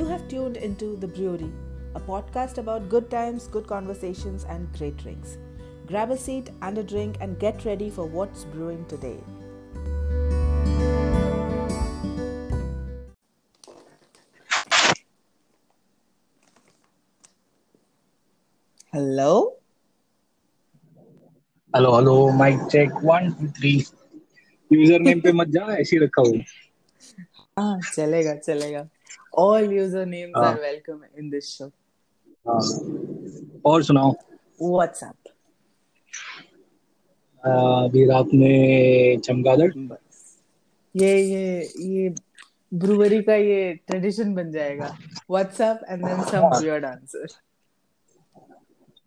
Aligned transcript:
You 0.00 0.04
have 0.06 0.28
tuned 0.28 0.56
into 0.56 0.96
The 0.96 1.06
Brewery, 1.08 1.50
a 1.94 2.00
podcast 2.00 2.58
about 2.58 2.88
good 2.88 3.10
times, 3.10 3.46
good 3.48 3.66
conversations, 3.66 4.44
and 4.44 4.72
great 4.78 4.96
drinks. 4.96 5.38
Grab 5.86 6.10
a 6.10 6.16
seat 6.16 6.50
and 6.62 6.78
a 6.78 6.82
drink 6.82 7.16
and 7.20 7.38
get 7.38 7.64
ready 7.64 7.90
for 7.90 8.06
what's 8.06 8.44
brewing 8.44 8.84
today. 8.86 9.18
Hello? 18.92 19.32
Hello 21.76 21.94
hello 21.96 22.12
mic 22.36 22.60
check 22.72 22.92
one 23.04 23.30
two 23.38 23.46
three 23.58 23.72
user 24.70 25.00
name 25.00 25.20
पे 25.20 25.32
मत 25.40 25.48
जा 25.56 25.64
ऐसे 25.80 25.96
ही 25.96 26.02
रखा 26.04 26.22
हूँ 26.28 26.44
Ah, 27.60 27.74
chalega, 27.96 28.32
chalega. 28.46 28.80
All 29.33 29.61
usernames 29.61 30.31
Ah. 30.35 30.47
are 30.51 30.59
welcome 30.61 31.03
in 31.17 31.29
this 31.29 31.49
show. 31.57 31.71
हाँ। 32.45 32.59
और 33.65 33.83
सुनाओ। 33.83 34.13
What's 34.59 35.03
up? 35.03 35.15
अभी 37.43 38.05
रात 38.09 38.33
में 38.33 39.19
चमगादड़। 39.25 39.71
ये 40.95 41.11
ये 41.21 41.69
ये 41.79 42.09
ब्रूवरी 42.81 43.21
का 43.23 43.35
ये 43.35 43.73
ट्रेडिशन 43.87 44.33
बन 44.35 44.51
जाएगा। 44.51 44.95
WhatsApp 45.29 45.79
and 45.89 46.05
then 46.05 46.21
some 46.31 46.47
weird 46.59 46.85
answer 46.85 47.27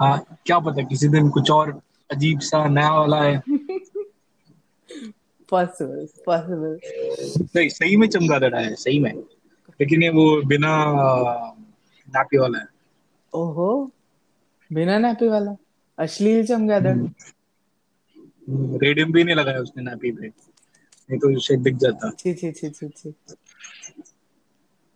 हाँ 0.00 0.38
क्या 0.47 0.59
पता 0.59 0.83
किसी 0.88 1.09
दिन 1.09 1.28
कुछ 1.30 1.50
और 1.50 1.70
अजीब 2.11 2.41
सा 2.48 2.66
नया 2.69 2.91
वाला 2.98 3.22
है 3.22 3.42
पॉसिबल 5.50 6.06
पॉसिबल 6.27 6.78
नहीं 7.56 7.69
सही 7.69 7.97
में 7.97 8.06
चमगादड़ 8.09 8.55
है 8.55 8.75
सही 8.75 8.98
में। 9.00 9.12
लेकिन 9.80 10.02
ये 10.02 10.09
वो 10.10 10.24
बिना 10.46 10.73
नापी 12.08 12.39
वाला 12.39 12.58
है। 12.58 12.67
ओहो 13.33 13.67
बिना 14.70 14.98
नापी 14.98 15.28
वाला? 15.28 15.56
अश्लील 15.98 16.47
चमगादड़ 16.47 16.97
रेडियम 18.83 19.12
भी 19.12 19.25
नहीं 19.25 19.36
लगाया 19.36 19.61
उसने 19.61 19.83
नापी 19.83 20.12
पे। 20.12 20.28
नहीं 20.28 21.19
तो 21.19 21.36
उसे 21.36 21.56
दिख 21.56 21.77
जाता। 21.77 22.11
छी 22.19 22.33
छी 22.34 22.50
छी 22.52 22.70
छी 22.70 22.89
छी। 22.91 23.14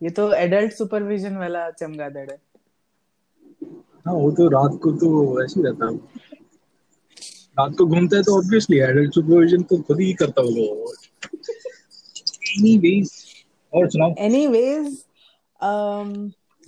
ये 0.00 0.10
तो 0.10 0.24
एडल्ट 0.34 0.72
सुपरविजन 0.72 1.36
वाला 1.36 1.70
चमगादड़ 1.72 2.30
है। 2.30 2.40
हाँ 4.06 4.14
वो 4.14 4.30
तो 4.30 4.48
रात 4.48 4.78
को 4.82 4.92
तो 4.92 5.10
ऐसे 5.44 5.60
ही 5.60 5.66
रहता 5.66 5.86
है। 5.86 5.96
रात 7.58 7.74
को 7.78 7.86
घूमता 7.86 8.16
है 8.16 8.22
तो 8.22 8.36
ऑब्वियसली 8.38 8.78
एडल्ट 8.80 9.14
सुपरविजन 9.14 9.62
तो 9.62 9.80
खुद 9.82 10.00
ही 10.00 10.12
करता 10.14 10.42
होगा। 10.42 10.92
एनीवेज 12.50 13.10
और 13.74 13.88
सुनाओ 13.90 14.14
anyways 14.18 15.04
um 15.60 16.10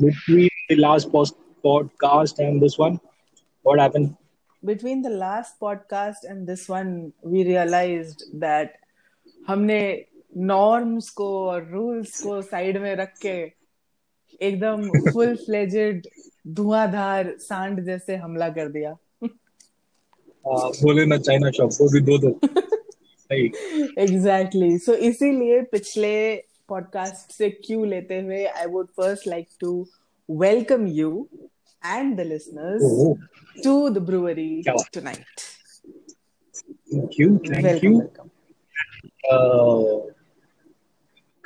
between 0.01 0.49
the 0.71 0.77
last 0.77 1.11
post 1.13 1.35
podcast 1.65 2.41
and 2.45 2.65
this 2.65 2.77
one 2.83 2.95
what 3.65 3.83
happened 3.83 4.17
between 4.63 5.03
the 5.03 5.13
last 5.21 5.59
podcast 5.65 6.27
and 6.33 6.49
this 6.53 6.65
one 6.73 6.91
we 7.35 7.45
realized 7.49 8.25
that 8.45 8.73
हमने 9.49 9.81
नॉर्म्स 10.37 11.11
को 11.21 11.29
और 11.49 11.69
रूल्स 11.71 12.21
को 12.23 12.41
साइड 12.43 12.81
में 12.83 12.95
रख 12.97 13.15
के 13.23 13.37
एकदम 14.41 14.89
फुल 15.13 15.35
फ्लेजेड 15.37 16.07
धुआंधार 16.59 17.35
सांड 17.41 17.81
जैसे 17.85 18.17
हमला 18.17 18.49
कर 18.59 18.69
दिया 18.73 18.97
बोले 20.83 21.05
ना 21.07 21.17
चाइना 21.17 21.51
शॉप 21.57 21.71
वो 21.81 21.89
भी 21.93 22.01
दो 22.11 22.19
दो 22.19 22.39
एग्जैक्टली 24.03 24.79
सो 24.79 24.95
इसीलिए 25.11 25.61
पिछले 25.73 26.15
पॉडकास्ट 26.70 27.32
से 27.32 27.50
क्यू 27.66 27.84
लेते 27.86 28.20
हुए 28.20 28.44
I 28.46 28.66
would 28.76 28.88
first 28.98 29.28
like 29.28 29.48
to 29.60 29.72
welcome 30.30 30.88
you 30.88 31.28
and 31.86 32.16
the 32.18 32.22
listeners 32.28 32.84
oh 32.84 33.16
to 33.64 33.78
the 33.90 33.98
brewery 34.08 34.50
क्या 34.64 34.74
बात। 34.74 34.90
Tonight 34.94 35.42
thank 36.94 37.20
you 37.20 37.38
thank 37.50 37.66
welcome 37.66 37.88
you 37.88 38.00
welcome 38.00 38.30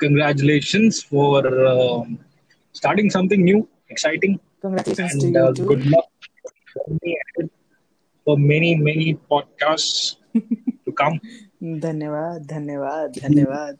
congratulations 0.00 0.98
for 1.08 1.40
um, 1.70 2.12
starting 2.74 3.10
something 3.16 3.42
new 3.48 3.58
exciting 3.90 4.36
congratulations 4.62 5.16
to 5.22 5.26
and 5.26 5.36
you 5.36 5.42
uh, 5.42 5.52
too 5.58 5.66
good 5.70 5.84
luck 5.94 6.06
for 8.26 8.36
many 8.38 8.70
many 8.88 9.08
podcasts 9.34 10.00
to 10.84 10.96
come 11.02 11.20
धन्यवाद 11.84 12.46
धन्यवाद 12.50 13.18
धन्यवाद 13.22 13.78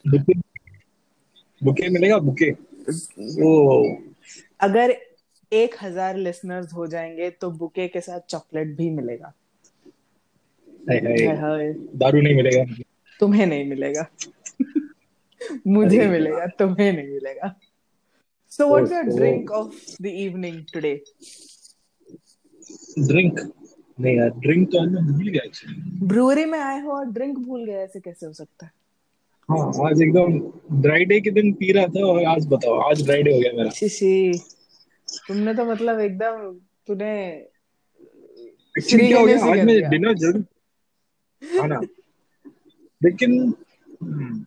bouquet 1.61 1.89
मिलेगा? 1.89 2.17
Bouquet. 2.19 2.51
वो 2.51 3.51
अगर 4.59 4.95
एक 5.51 5.75
हज़ार 5.81 6.17
लिसनर्स 6.17 6.73
हो 6.73 6.87
जाएँगे 6.87 7.29
तो 7.31 7.49
बुके 7.53 7.87
के 7.87 8.01
साथ 8.01 8.19
चॉकलेट 8.29 8.75
भी 8.77 8.89
मिलेगा। 8.91 9.33
दारू 10.89 12.21
नहीं 12.21 12.35
मिलेगा। 12.35 12.63
तुम्हें 13.19 13.45
नहीं 13.45 13.65
मिलेगा। 13.65 14.07
मुझे 15.67 16.07
मिलेगा 16.07 16.45
तुम्हें 16.59 16.91
नहीं 16.93 17.07
मिलेगा। 17.07 17.53
So 18.51 18.67
what's 18.69 18.91
your. 18.91 19.03
Drink 19.15 19.51
of 19.51 20.01
the 20.01 20.05
evening 20.05 20.63
today 20.73 20.93
drink 22.99 23.39
नहीं 23.97 24.15
यार 24.17 24.29
ड्रिंक 24.39 24.71
तो 24.71 24.79
हमने 24.79 25.01
भूल 25.03 25.27
गया 25.27 25.41
actually। 25.43 26.07
ब्रूअरी 26.07 26.45
में 26.45 26.59
आए 26.59 26.79
हो 26.81 26.91
और 26.91 27.05
ड्रिंक 27.11 27.37
भूल 27.37 27.65
गए 27.65 27.83
ऐसे 27.83 27.99
कैसे 27.99 28.25
हो 28.25 28.33
सकता 28.33 28.65
है? 28.65 28.71
हाँ 29.49 29.65
आज 29.87 30.01
एकदम 30.01 30.37
ड्राई 30.81 31.05
डे 31.05 31.19
के 31.21 31.31
दिन 31.31 31.51
पी 31.53 31.71
रहा 31.71 31.87
था 31.95 32.05
और 32.07 32.23
आज 32.27 32.45
बताओ 32.53 32.77
आज 32.89 33.03
ड्राई 33.05 33.23
डे 33.23 33.33
हो 33.33 33.39
गया 33.39 33.51
मेरा। 33.57 33.69
शीशी 33.79 34.13
तुमने 35.27 35.53
तो 35.53 35.65
मतलब 35.65 35.99
एकदम 35.99 36.51
तूने 36.87 37.11
एक्चुअली 38.77 39.07
क्या 39.07 39.19
हो 39.19 39.25
गया? 39.25 39.35
आज 39.45 39.59
मैं 39.65 39.89
डिनर 39.89 40.13
ज़रूर 40.17 40.45
हाँ 41.59 41.67
ना। 41.67 41.79
लेकिन 43.01 43.31
हम्म, 44.03 44.45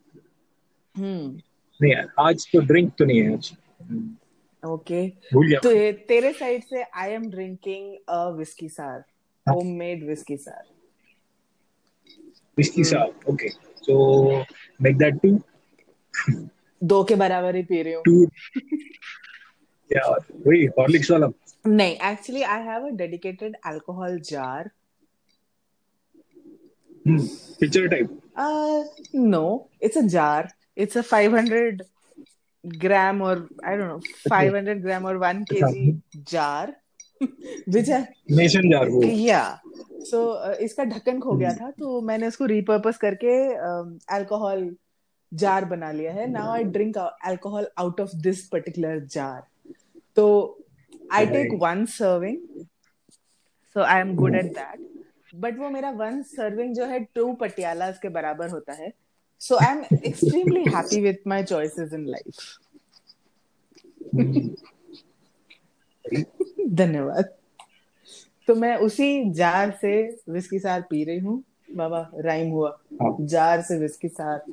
हम्म। 0.96 1.28
नहीं 1.80 1.92
यार 1.92 2.08
आज 2.20 2.46
तो 2.52 2.60
ड्रिंक 2.66 2.92
तो 2.98 3.04
नहीं 3.04 3.20
है 3.20 3.32
आज। 3.34 3.52
ओके 4.62 5.06
भूल 5.32 5.46
गया 5.48 5.60
तो 5.62 5.72
ये 5.72 5.92
तेरे 6.08 6.32
साइड 6.32 6.64
से 6.70 6.82
I 6.82 7.10
am 7.12 7.28
drinking 7.30 7.94
a 8.08 8.28
whisky 8.38 8.68
sour 8.68 9.04
homemade 9.46 10.06
whisky 10.08 10.36
sour 10.36 10.62
whisky 12.58 12.84
साहब 12.84 13.30
okay 13.30 13.48
so 13.86 13.96
make 14.86 14.98
that 14.98 15.20
two. 15.22 15.34
दो 16.82 17.02
के 17.04 17.14
बराबर 17.22 17.56
ही 17.56 17.62
पी 17.70 17.82
रही 17.82 17.92
हूँ। 17.92 18.26
यार 19.90 20.24
वही 20.46 20.64
हॉर्लिक्स 20.78 21.10
वाला। 21.10 21.28
नहीं 21.66 21.96
actually 22.10 22.42
I 22.42 22.62
have 22.62 22.86
a 22.86 22.90
dedicated 22.96 23.56
alcohol 23.66 24.18
jar 24.30 24.70
picture 27.06 27.86
type 27.88 28.18
no 29.14 29.70
it's 29.82 29.98
a 29.98 30.00
jar 30.16 30.48
it's 30.76 30.98
a 30.98 31.02
500 31.12 31.80
gram 32.64 33.22
और 33.22 33.48
आई 33.64 33.76
डोंट 33.76 33.88
नो 33.88 33.98
500 34.30 34.76
ग्राम 34.82 35.04
और 35.06 35.18
1 35.24 35.42
KG 35.52 35.90
jar 36.32 36.74
Which 37.20 37.88
nation 38.38 38.70
jar 38.70 38.88
वो 38.88 39.02
yeah. 39.02 39.56
So 40.10 40.18
uh, 40.32 40.54
इसका 40.64 40.84
ढक्कन 40.84 41.18
खो 41.20 41.32
गया 41.32 41.52
था 41.54 41.70
तो 41.78 42.00
मैंने 42.00 42.26
उसको 42.28 42.44
रिपर्पस 42.46 42.96
करके 42.98 43.32
अल्कोहल 44.14 44.74
जार 45.32 45.64
बना 45.64 45.90
लिया 45.92 46.12
है। 46.12 46.30
Now 46.30 46.52
I 46.52 46.64
drink 46.76 46.98
alcohol 46.98 47.66
out 47.78 48.00
of 48.00 48.16
this 48.22 48.46
particular 48.48 49.00
jar 49.06 49.42
तो 50.16 50.26
I 51.12 51.26
take 51.26 51.58
one 51.62 51.84
serving 51.86 52.38
so 53.76 53.82
I 53.82 54.00
am 54.00 54.14
good 54.16 54.34
at 54.34 54.52
that 54.58 55.34
but 55.34 55.58
वो 55.58 55.70
मेरा 55.70 55.90
वन 55.98 56.22
सर्विंग 56.22 56.74
जो 56.74 56.84
है 56.86 57.00
टू 57.14 57.32
पटियालास 57.40 57.98
के 58.02 58.08
बराबर 58.08 58.50
होता 58.50 58.72
है। 58.72 58.92
So 59.40 59.56
I 59.56 59.72
am 59.72 59.82
extremely 59.96 60.64
happy 60.76 61.00
with 61.00 61.26
my 61.26 61.42
choices 61.44 61.92
in 61.92 62.06
life 62.06 62.34
धन्यवाद। 66.66 67.34
तो 68.48 68.54
मैं 68.54 68.76
उसी 68.76 69.30
जार 69.32 69.70
से 69.70 70.18
विस्की 70.28 70.58
सार 70.58 70.80
पी 70.80 71.04
रही 71.04 71.18
हूँ। 71.18 71.42
बाबा 71.70 72.10
राइम 72.14 72.50
हुआ। 72.50 72.78
हाँ। 73.02 73.16
जार 73.20 73.62
से 73.62 73.78
विस्की 73.78 74.08
सार। 74.08 74.44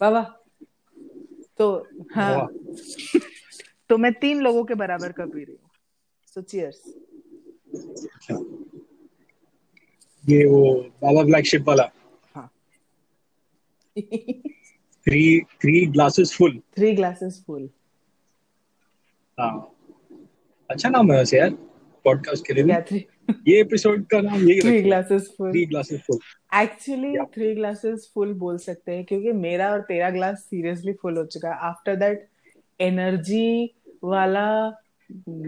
बाबा 0.00 0.22
तो 1.58 1.88
हाँ। 2.14 2.46
तो 3.88 3.98
मैं 3.98 4.12
तीन 4.12 4.40
लोगों 4.40 4.64
के 4.64 4.74
बराबर 4.74 5.12
का 5.12 5.26
पी 5.26 5.44
रही 5.44 5.56
हूँ। 5.62 5.70
सो 6.26 6.42
चियर्स 6.42 6.82
ये 10.24 10.44
वो 10.46 10.74
बाबा 11.02 11.22
ब्लैक 11.22 11.46
शिप 11.46 11.68
वाला। 11.68 11.90
हाँ। 12.34 12.50
Three 15.06 15.40
three 15.40 15.86
glasses 15.86 16.34
full 16.36 16.58
three 16.76 16.92
glasses 16.96 17.44
full 17.46 17.68
हाँ। 19.38 19.75
अच्छा 20.70 20.88
नाम 20.88 21.12
है 21.12 21.18
वैसे 21.18 21.38
यार 21.38 21.50
पॉडकास्ट 22.04 22.46
के 22.46 22.54
लिए 22.54 22.64
भी। 22.64 23.06
ये 23.48 23.60
एपिसोड 23.60 24.06
का 24.06 24.20
नाम 24.20 24.48
यही 24.48 24.60
three 24.60 24.82
glasses 24.82 25.34
full 25.38 25.50
three 25.50 25.66
glasses 25.66 26.00
full 26.00 26.18
actually 26.62 27.16
three 27.34 27.54
glasses 27.54 28.10
full 28.14 28.34
बोल 28.34 28.58
सकते 28.58 28.92
हैं 28.92 29.04
क्योंकि 29.04 29.32
मेरा 29.32 29.70
और 29.70 29.80
तेरा 29.80 30.10
ग्लास 30.10 30.38
सीरियसली 30.38 30.92
फुल 30.92 31.16
हो 31.16 31.24
चुका 31.24 31.48
है। 31.48 31.56
आफ्टर 31.58 31.96
दैट 31.96 32.28
एनर्जी 32.80 33.74
वाला 34.04 34.46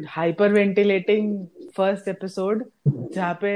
हाइपर 0.08 0.52
वेंटिलेटिंग 0.52 1.46
फ़र्स्ट 1.76 2.08
एपिसोड 2.08 2.64
जहाँ 2.88 3.38
पे 3.40 3.52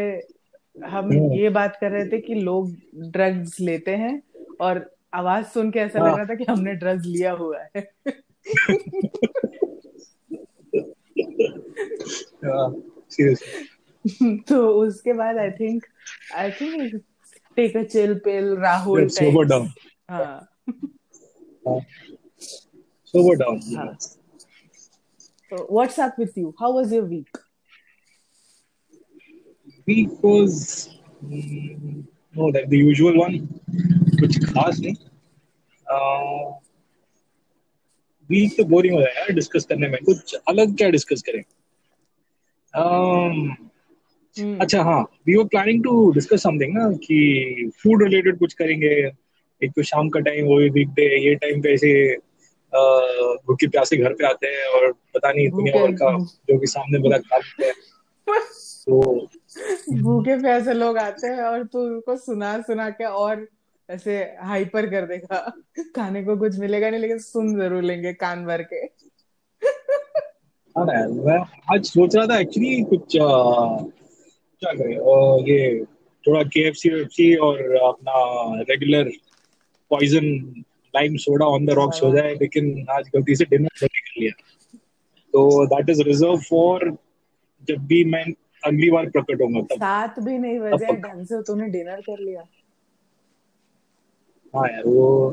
हम 0.87 1.05
हम्म। 1.05 1.33
ये 1.33 1.49
बात 1.49 1.79
कर 1.81 1.91
रहे 1.91 2.07
थे 2.09 2.21
कि 2.21 2.35
लोग 2.35 2.75
ड्रग्स 2.97 3.61
लेते 3.61 3.91
हैं 3.97 4.23
और 4.61 4.97
आवाज़ 5.15 5.45
सुन 5.45 5.71
के 5.71 5.79
ऐसा 5.79 5.99
लग 5.99 6.07
हाँ। 6.07 6.17
रहा 6.17 6.25
था 6.25 6.35
कि 6.35 6.45
हमने 6.49 6.75
ड्रग्स 6.75 7.07
लिया 7.07 7.33
हुआ 7.33 7.65
है। 7.77 7.93
तो 14.49 14.69
उसके 14.69 15.13
बाद 15.13 15.37
I 15.37 15.51
think 15.51 15.87
I 16.35 16.51
think 16.51 17.03
take 17.57 17.77
a 17.77 17.83
chill 17.83 18.15
pill 18.15 18.57
Rahul 18.57 19.09
sober 19.09 19.45
down 19.45 19.69
हाँ 20.11 20.49
सोबर 23.07 23.37
डाउन 23.37 23.61
हाँ 23.77 23.97
so 25.53 25.59
what's 25.59 25.99
up 25.99 26.19
with 26.19 26.37
you 26.37 26.55
how 26.59 26.69
was 26.73 26.93
your 26.93 27.05
week 27.05 27.39
week 29.87 30.23
was 30.23 30.89
mm, 31.25 32.05
no 32.35 32.47
like 32.47 32.69
the 32.69 32.79
usual 32.79 33.19
one 33.19 33.37
कुछ 34.21 34.39
खास 34.45 34.81
नहीं 34.81 34.95
वीक 38.31 38.53
तो 38.57 38.65
boring 38.65 38.95
हो 38.95 39.01
रहा 39.01 39.09
है 39.09 39.17
यार 39.17 39.33
डिस्कस 39.33 39.65
करने 39.65 39.89
में। 39.89 40.05
कुछ 40.05 40.35
अलग 40.49 40.77
क्या 40.77 40.91
डिस्कस 40.91 41.23
करें? 41.23 41.43
Um, 42.79 43.51
Hmm. 44.39 44.61
अच्छा 44.61 44.83
हाँ 44.83 45.03
we 45.27 45.37
were 45.37 45.45
planning 45.45 45.85
to 45.85 46.13
discuss 46.13 46.43
something 46.43 46.75
ना 46.75 46.91
कि 46.91 47.71
फ़ूड 47.83 48.03
रिलेटेड 48.03 48.39
कुछ 48.39 48.55
करेंगे। 48.55 49.11
एक 49.65 49.71
तो 49.71 49.83
शाम 49.83 50.09
का 50.09 50.21
टाइम 50.21 50.47
वो 50.47 50.71
वीक 50.71 50.89
डे 50.89 51.29
ये 51.29 51.35
टाइम 51.35 51.63
पे 51.63 51.75
ऐसे 51.75 52.17
भूखे 53.47 53.67
प्यासे 53.69 53.97
घर 53.97 54.13
पे 54.13 54.27
आते 54.27 54.47
हैं 54.47 54.67
और 54.67 54.93
पता 54.93 55.33
नहीं 55.33 55.49
दुनिया 55.49 55.87
भर 55.87 55.93
का 55.93 56.19
जो 56.25 56.59
भी 56.59 56.67
सामने 56.67 56.99
बड़ा 56.99 57.19
खा 57.19 57.37
लेते 57.37 57.65
हैं। 57.65 57.75
तो 58.87 59.27
भूखे 59.93 60.41
प्यासे 60.41 60.73
लोग 60.73 60.99
आते 60.99 61.27
हैं 61.27 61.43
और 61.43 61.67
तू 61.67 61.79
उनको 61.79 62.17
सुना 62.17 62.61
सुना 62.61 62.91
के 62.91 63.05
और 63.05 63.49
ऐसे 63.89 64.17
हाइपर 64.43 64.87
कर 64.91 65.07
देगा। 65.07 65.39
खाने 65.97 66.23
को 66.25 66.37
कुछ 66.37 66.59
मिलेगा 66.59 66.91
नहीं 66.91 67.01
लेकिन 67.01 67.19
सुन 67.21 67.55
ज़रूर 67.57 67.83
लेंगे 67.83 68.13
कान 68.15 68.45
भर 68.47 68.63
के। 68.73 68.85
हाँ 70.77 70.87
यार 70.89 71.09
मैं 71.09 71.39
आज 71.75 71.85
सोच 71.87 72.15
रहा 72.17 72.27
था 72.27 72.39
एक्चुअली 72.41 72.83
कुछ 72.91 73.17
क्या 73.17 74.73
करें 74.73 74.95
ये 75.49 75.85
थोड़ा 76.25 76.43
के 76.45 76.61
एफ़ 76.69 76.77
सी 76.77 77.35
और 77.37 77.59
अपना 77.77 78.15
regular 78.71 79.11
poison 79.91 80.27
lime 80.95 81.17
soda 81.19 81.47
on 81.47 81.67
the 81.67 81.71
rocks 81.75 82.03
हो 82.03 82.11
जाए 82.13 82.35
लेकिन 82.35 82.87
आज 82.91 83.09
गलती 83.15 83.37
से 83.37 83.45
डिनर 83.45 83.69
कर 83.81 83.87
लिया। 84.19 84.33
तो 85.35 85.67
दैट 85.67 85.91
इज़ 85.91 86.03
रिज़र्व 86.03 86.41
फॉर 86.49 86.91
जब 87.69 87.87
भी 87.87 88.05
मैं 88.05 88.25
अगली 88.63 88.91
बार 88.91 89.09
प्रकट 89.11 89.43
होगा 89.43 89.61
तब। 89.63 89.77
सात 89.77 90.19
भी 90.21 90.39
नहीं 90.39 90.59
बजे 90.61 90.97
ढंग 90.99 91.25
से 91.27 91.43
तूने 91.43 91.69
डिनर 91.71 92.01
कर 92.01 92.19
लिया। 92.19 92.43
हाँ 94.57 94.69
यार 94.69 94.83
वो 94.87 95.31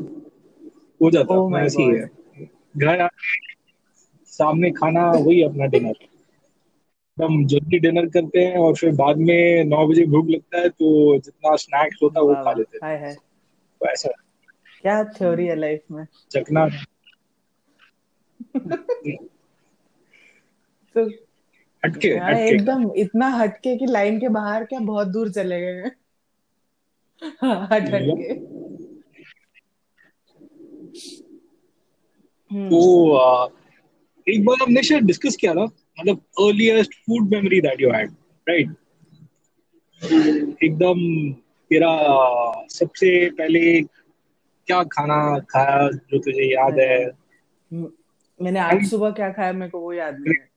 हो 1.01 1.11
जाता 1.11 1.35
Oh 1.35 1.45
अपना 1.45 1.57
my 1.57 1.65
ऐसे 1.65 1.83
ही 1.83 1.89
है। 1.89 2.09
घर 2.77 3.01
आके 3.01 3.27
सामने 4.25 4.71
खाना 4.71 5.11
वही 5.11 5.43
अपना 5.43 5.65
डिनर 5.65 5.93
हम 7.23 7.45
जल्दी 7.45 7.79
डिनर 7.79 8.05
करते 8.05 8.39
हैं 8.39 8.57
और 8.57 8.75
फिर 8.75 8.95
बाद 8.95 9.17
में 9.17 9.63
नौ 9.63 9.87
बजे 9.87 10.05
भूख 10.05 10.27
लगता 10.29 10.57
है 10.57 10.69
तो 10.69 11.17
जितना 11.17 11.55
स्नैक्स 11.55 11.99
होता 12.03 12.19
है 12.19 12.25
वो 12.25 12.35
खा 12.35 12.53
लेते 12.53 12.77
हैं। 12.77 12.87
हाय 12.87 12.99
हाय। 12.99 13.13
तो 13.81 13.85
ऐसा। 13.85 14.09
क्या 14.81 15.03
थ्योरी 15.03 15.45
है 15.45 15.55
लाइफ 15.55 15.81
में? 15.91 16.07
चकना। 16.31 16.67
तो 20.95 21.09
हटके 21.85 22.07
हाँ, 22.07 22.31
हटके। 22.31 22.47
एकदम 22.47 22.91
इतना 22.95 23.27
हटके 23.27 23.77
कि 23.77 23.85
लाइन 23.85 24.19
के 24.19 24.29
बाहर 24.29 24.63
क्या 24.63 24.79
बहुत 24.79 25.07
दूर 25.07 25.31
चले 25.31 25.61
गए। 25.61 25.71
हैं 25.71 25.91
हाँ, 27.41 27.67
हट 27.71 27.83
तो 32.51 32.79
एक 34.27 34.45
बार 34.45 34.57
हमने 34.61 34.83
शायद 34.83 35.03
डिस्कस 35.03 35.35
किया 35.35 35.53
था 35.53 35.63
मतलब 35.63 36.17
earliest 36.17 36.93
food 36.93 37.29
memory 37.29 37.61
that 37.61 37.81
you 37.81 37.91
had 37.91 38.11
right 38.49 38.75
एकदम 40.63 41.31
तेरा 41.71 41.91
सबसे 42.69 43.29
पहले 43.29 43.81
क्या 43.81 44.83
खाना 44.83 45.39
खाया 45.39 45.89
जो 45.91 46.19
तुझे 46.19 46.53
याद 46.53 46.79
है? 46.79 47.05
हम्म, 47.05 47.91
मैंने 48.41 48.59
आज 48.59 48.89
सुबह 48.89 49.11
क्या 49.11 49.31
खाया 49.31 49.53
मेरे 49.53 49.71
को 49.71 49.79
वो 49.79 49.93
याद 49.93 50.19
नहीं 50.19 50.33
है। 50.33 50.49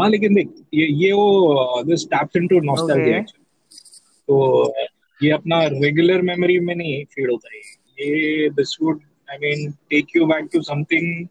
हाँ 0.00 0.10
लेकिन 0.10 0.34
देख 0.34 0.48
ये 0.74 0.86
ये 0.86 1.12
वो 1.12 1.82
दिस 1.82 2.06
टैप्स 2.06 2.36
इनटू 2.36 2.60
नॉस्टैल्जिया 2.60 3.20
तो 4.28 4.74
ये 5.22 5.30
अपना 5.30 5.62
रेगुलर 5.66 6.22
मेमोरी 6.22 6.58
में 6.60 6.74
नहीं 6.74 7.04
फ़ीड 7.04 7.30
होता 7.30 7.48
है। 7.54 7.60
ये 8.00 8.48
this 8.58 8.76
would 8.82 9.00
I 9.30 9.38
mean 9.44 9.70
take 9.90 10.16
you 10.16 10.26
back 10.26 10.48
to 10.52 10.62
something 10.70 11.26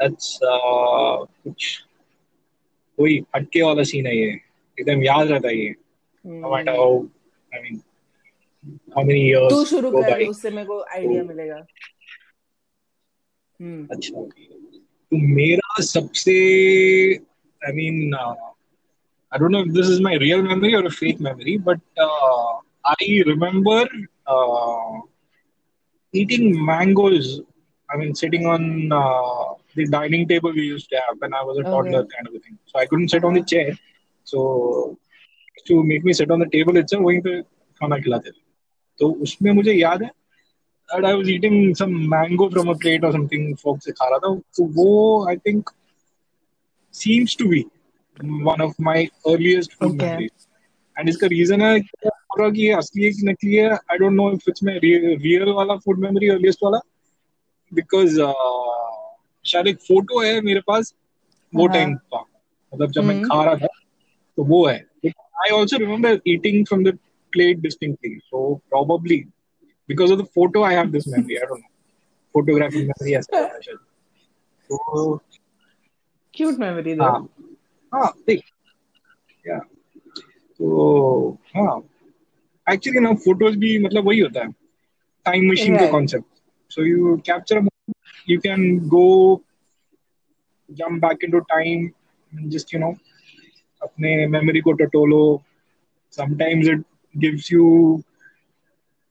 that's 0.00 0.38
कुछ 0.44 1.76
कोई 2.98 3.18
हटके 3.36 3.62
वाला 3.62 3.82
सीन 3.92 4.06
है 4.06 4.16
ये 4.16 4.30
एकदम 4.78 5.02
याद 5.04 5.28
रहता 5.30 5.48
है 5.48 5.56
ये 5.56 5.74
no 6.24 6.50
matter 6.50 6.72
how 6.78 6.90
I 7.52 7.60
mean 7.62 7.78
how 8.96 9.02
many 9.06 9.22
years 9.28 9.50
तू 9.52 9.64
शुरू 9.70 9.90
कर. 9.92 10.22
उससे 10.24 10.50
मेरे 10.50 10.66
को 10.66 10.80
आइडिया 10.96 11.22
मिलेगा 11.30 11.56
हम्म 13.60 13.86
अच्छा 13.96 14.22
तो 14.22 15.16
मेरा 15.38 15.82
सबसे 15.92 16.34
I 17.60 17.72
mean 17.80 18.14
I 19.32 19.38
don't 19.40 19.54
know 19.54 19.60
if 19.64 19.68
this 19.74 19.88
is 19.90 20.00
my 20.04 20.10
real 20.20 20.42
memory 20.46 20.70
or 20.78 20.84
a 20.86 20.90
fake 20.90 21.20
memory, 21.26 21.52
but 21.66 21.80
uh, 22.06 22.48
I 22.84 23.04
remember 23.28 23.76
uh, 24.26 24.90
eating 26.12 26.64
mangoes. 26.64 27.40
I 27.90 27.96
mean, 27.96 28.14
sitting 28.14 28.46
on 28.46 28.90
uh, 28.92 29.54
the 29.74 29.86
dining 29.86 30.28
table 30.28 30.52
we 30.52 30.62
used 30.62 30.88
to 30.90 30.96
have 30.96 31.16
when 31.18 31.34
I 31.34 31.42
was 31.42 31.58
a 31.58 31.64
toddler, 31.64 32.00
Okay. 32.00 32.08
kind 32.14 32.26
of 32.28 32.34
a 32.34 32.38
thing. 32.38 32.58
So 32.66 32.78
I 32.78 32.86
couldn't 32.86 33.08
sit 33.10 33.24
on 33.24 33.34
the 33.34 33.42
chair. 33.42 33.76
So 34.24 34.98
to 35.66 35.82
make 35.84 36.04
me 36.04 36.12
sit 36.12 36.30
on 36.30 36.40
the 36.40 36.46
table 36.46 36.76
itself, 36.76 37.02
वहीं 37.02 37.20
पे 37.22 37.40
खाना 37.80 37.98
खिलाते 38.04 38.30
थे. 38.30 38.40
तो 38.98 39.10
उसमें 39.22 39.52
मुझे 39.52 39.72
याद 39.72 40.02
है 40.02 40.10
that 40.90 41.04
I 41.04 41.14
was 41.14 41.28
eating 41.28 41.74
some 41.74 41.92
mango 42.08 42.48
from 42.50 42.68
a 42.68 42.74
plate 42.74 43.04
or 43.04 43.12
something 43.12 43.54
folk 43.62 43.78
से 43.84 43.92
खा 43.92 44.08
रहा 44.08 44.18
था 44.24 44.34
तो 44.56 44.64
वो 44.78 44.88
I 45.30 45.36
think 45.36 45.70
seems 46.92 47.34
to 47.36 47.48
be 47.48 47.60
one 48.50 48.60
of 48.60 48.74
my 48.78 49.08
earliest 49.32 49.72
food 49.74 49.94
Okay. 49.94 50.06
memories 50.06 50.48
and 50.96 51.08
इसका 51.08 51.28
reason 51.34 51.60
है 51.62 51.72
पूरा 52.32 52.50
कि 52.50 52.62
ये 52.62 52.72
असली 52.72 53.04
है 53.04 53.10
कि 53.10 53.22
नकली 53.22 53.54
है। 53.54 53.70
I 53.70 53.98
don't 53.98 54.12
know 54.12 54.32
if 54.32 54.42
it's 54.48 54.64
my 54.64 54.78
real 54.78 55.52
वाला 55.52 55.76
फ़ूड 55.76 55.98
मेमोरी 55.98 56.28
अर्लीस्ट 56.28 56.60
वाला। 56.62 56.78
बिकॉज़ 57.74 58.20
uh, 58.20 59.18
शायद 59.46 59.66
एक 59.66 59.76
फ़ोटो 59.76 60.22
है 60.22 60.40
मेरे 60.40 60.60
पास 60.60 60.94
वो 61.54 61.66
टाइम 61.66 61.94
का 61.94 62.20
मतलब 62.74 62.90
जब 62.90 63.04
मैं 63.04 63.22
खा 63.22 63.44
रहा 63.44 63.54
था 63.54 63.66
तो 64.36 64.44
वो 64.44 64.66
है। 64.66 64.86
I 65.06 65.50
also 65.50 65.76
remember 65.76 66.20
eating 66.28 66.66
from 66.66 66.84
the 66.84 66.98
plate 67.32 67.58
distinctly 67.58 68.18
so 68.18 68.54
probably 68.54 69.16
because 69.88 70.12
of 70.12 70.20
the 70.20 70.24
photo 70.24 70.62
I 70.62 70.74
have 70.74 70.86
this 70.86 71.08
memory 71.08 71.36
I 71.36 71.46
don't 71.46 71.58
know 71.58 71.68
photography 72.34 72.78
memory 72.78 73.14
ऐसा 73.14 73.48
तो 74.68 75.16
क्यूट 76.34 76.58
मेमोरी 76.58 76.92
हाँ। 76.92 77.28
हाँ 77.94 78.12
देख। 78.26 78.42
या 79.46 79.58
तो 80.58 81.30
हाँ। 81.30 81.80
एक्चुअली 82.66 83.00
ना 83.00 83.12
फ़ोटोज़ 83.24 83.56
भी 83.58 83.78
मतलब 83.84 84.06
वही 84.06 84.20
होता 84.20 84.40
है। 84.40 84.50
टाइम 85.26 85.50
मशीन 85.52 85.78
का 85.78 85.86
concept 85.90 86.72
so 86.72 86.84
you 86.84 87.16
capture 87.26 87.68
you 88.30 88.38
can 88.40 88.78
go 88.88 89.06
jump 90.70 91.00
back 91.04 91.24
into 91.30 91.38
time 91.54 91.88
just 92.32 92.74
you 92.74 92.80
know 92.80 92.94
अपने 93.82 94.26
मेमोरी 94.26 94.60
को 94.60 94.72
टटोलो। 94.72 95.22
Sometimes 96.16 96.68
it 96.68 96.82
gives 97.14 97.52
you 97.52 97.68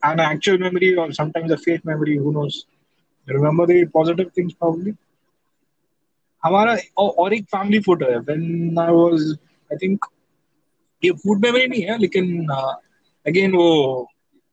an 0.04 0.20
actual 0.20 0.58
memory 0.58 0.88
or 0.96 1.04
sometimes 1.16 1.52
a 1.52 1.58
fake 1.58 1.84
memory 1.86 2.18
who 2.18 2.32
knows? 2.36 2.56
Remember 3.28 3.66
the 3.68 3.76
positive 3.98 4.30
things 4.38 4.54
probably? 4.54 4.94
हमारा 6.44 6.76
और 6.98 7.34
एक 7.34 7.44
family 7.46 7.80
photo 7.80 8.06
है। 8.06 8.18
When 8.20 8.80
I 8.80 8.94
was 8.94 9.28
I 9.72 9.78
think 9.78 10.06
ये 11.04 11.12
food 11.12 11.44
memory 11.46 11.68
नहीं 11.68 11.82
है 11.82 11.98
लेकिन 11.98 12.50
हाँ, 12.52 12.80
अगेन 13.28 13.52
वो 13.52 13.68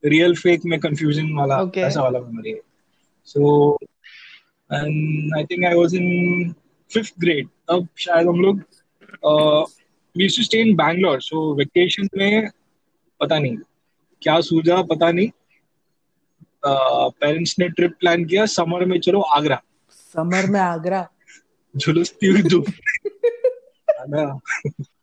रियल 0.04 0.34
फेक 0.36 0.64
में 0.66 0.78
कंफ्यूजन 0.80 1.32
वाला 1.34 1.58
Okay. 1.62 1.82
ऐसा 1.84 2.02
वाला 2.02 2.18
मेमोरी 2.20 2.50
है। 2.50 2.60
So 3.26 3.78
and 4.70 5.34
I 5.36 5.44
think 5.44 5.64
I 5.64 5.74
was 5.74 5.94
in 5.94 6.52
fifth 6.92 7.14
grade 7.20 7.48
तब 7.68 7.88
शायद 7.98 8.26
हम 8.26 8.40
लोग 8.40 8.60
we 10.16 10.28
to 10.28 10.42
stay 10.42 10.60
in 10.60 10.74
Bangalore 10.76 11.20
so 11.22 11.54
vacation 11.54 12.08
में 12.16 12.48
पता 13.20 13.38
नहीं 13.38 13.56
क्या 14.22 14.40
सूझा 14.40 14.82
पता 14.82 15.10
नहीं। 15.12 15.30
पेरेंट्स 16.64 17.58
ने 17.58 17.68
ट्रिप 17.68 17.92
प्लान 18.00 18.24
किया 18.24 18.46
समर 18.46 18.84
में 18.84 18.98
चलो 19.00 19.20
आगरा। 19.20 19.60
समर 19.92 20.46
में 20.50 20.60
आगरा? 20.60 21.08
झुलसती 21.76 22.26
हुई 22.26 22.42
धूप। 22.42 22.66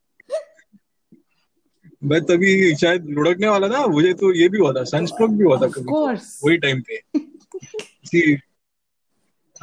मैं 2.04 2.22
तभी 2.22 2.76
शायद 2.76 3.06
लुढ़कने 3.06 3.48
वाला 3.48 3.68
था 3.70 3.86
मुझे 3.88 4.14
तो 4.14 4.34
ये 4.34 4.50
भी 4.50 4.58
हुआ 4.58 4.72
था 4.74 4.84
सनस्ट्रोक 4.84 5.30
भी 5.32 5.44
हुआ 5.44 5.58
था 5.58 5.68
कभी. 5.68 5.92
वही 6.44 6.58
टाइम 6.58 6.82
पे। 6.82 6.96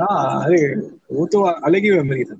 हाँ 0.00 0.44
अरे 0.44 0.74
वो 1.12 1.26
तो 1.26 1.42
अलग 1.42 1.82
ही 1.82 1.90
मेमोरी 1.90 2.24
था। 2.24 2.34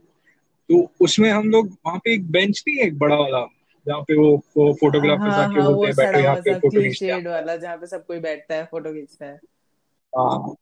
तो 0.69 0.93
उसमें 1.01 1.31
हम 1.31 1.51
लोग 1.51 1.69
वहाँ 1.87 1.99
पे 1.99 2.15
एक 2.15 2.31
बेंच 2.31 2.65
नहीं 2.69 2.79
है 2.79 2.85
एक 2.85 2.99
बड़ा 2.99 3.17
वाला 3.17 3.47
जहाँ 3.87 4.01
पे 4.01 4.15
वो, 4.15 4.37
वो 4.57 4.73
फोटोग्राफर्स 4.81 5.35
हाँ 5.35 5.45
आके 5.45 5.61
हाँ 5.61 5.73
बोलते 5.75 6.03
हैं 6.03 6.13
बैठो 6.13 6.25
यहाँ 6.25 6.37
पे 6.37 6.55
फ़ोटो 6.55 6.81
खींचते 6.83 7.07
हैं। 7.07 7.27
वाला 7.27 7.57
जहाँ 7.57 7.77
पे 7.77 7.87
सब 7.87 8.07
कोई 8.07 8.19
बैठता 8.19 8.55
है 8.55 8.65
फ़ोटो 8.65 8.93
खींचता 8.93 9.27
है। 9.27 9.41
हाँ। 10.13 10.55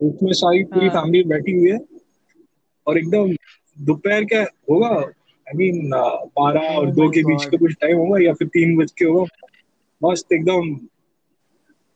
उसमें 0.00 0.32
सारी 0.32 0.64
पूरी 0.64 0.88
हाँ। 0.88 0.94
फैमिली 0.94 1.24
बैठी 1.24 1.52
हुई 1.52 1.70
है। 1.70 1.78
और 2.86 2.98
एकदम 2.98 3.36
दोपहर 3.78 4.24
क्या 4.24 4.42
होगा 4.42 4.88
आई 5.50 5.56
मीन 5.58 5.90
बारह 5.92 6.76
और 6.76 6.86
oh 6.86 6.94
दो 6.96 7.08
के 7.10 7.22
बीच 7.22 7.44
का 7.44 7.58
कुछ 7.58 7.72
टाइम 7.80 7.96
होगा 7.98 8.18
या 8.24 8.32
फिर 8.34 8.48
तीन 8.48 8.76
बज 8.76 8.90
के 8.98 9.04
होगा। 9.04 9.46
मस्त 10.02 10.32
एकदम 10.32 10.74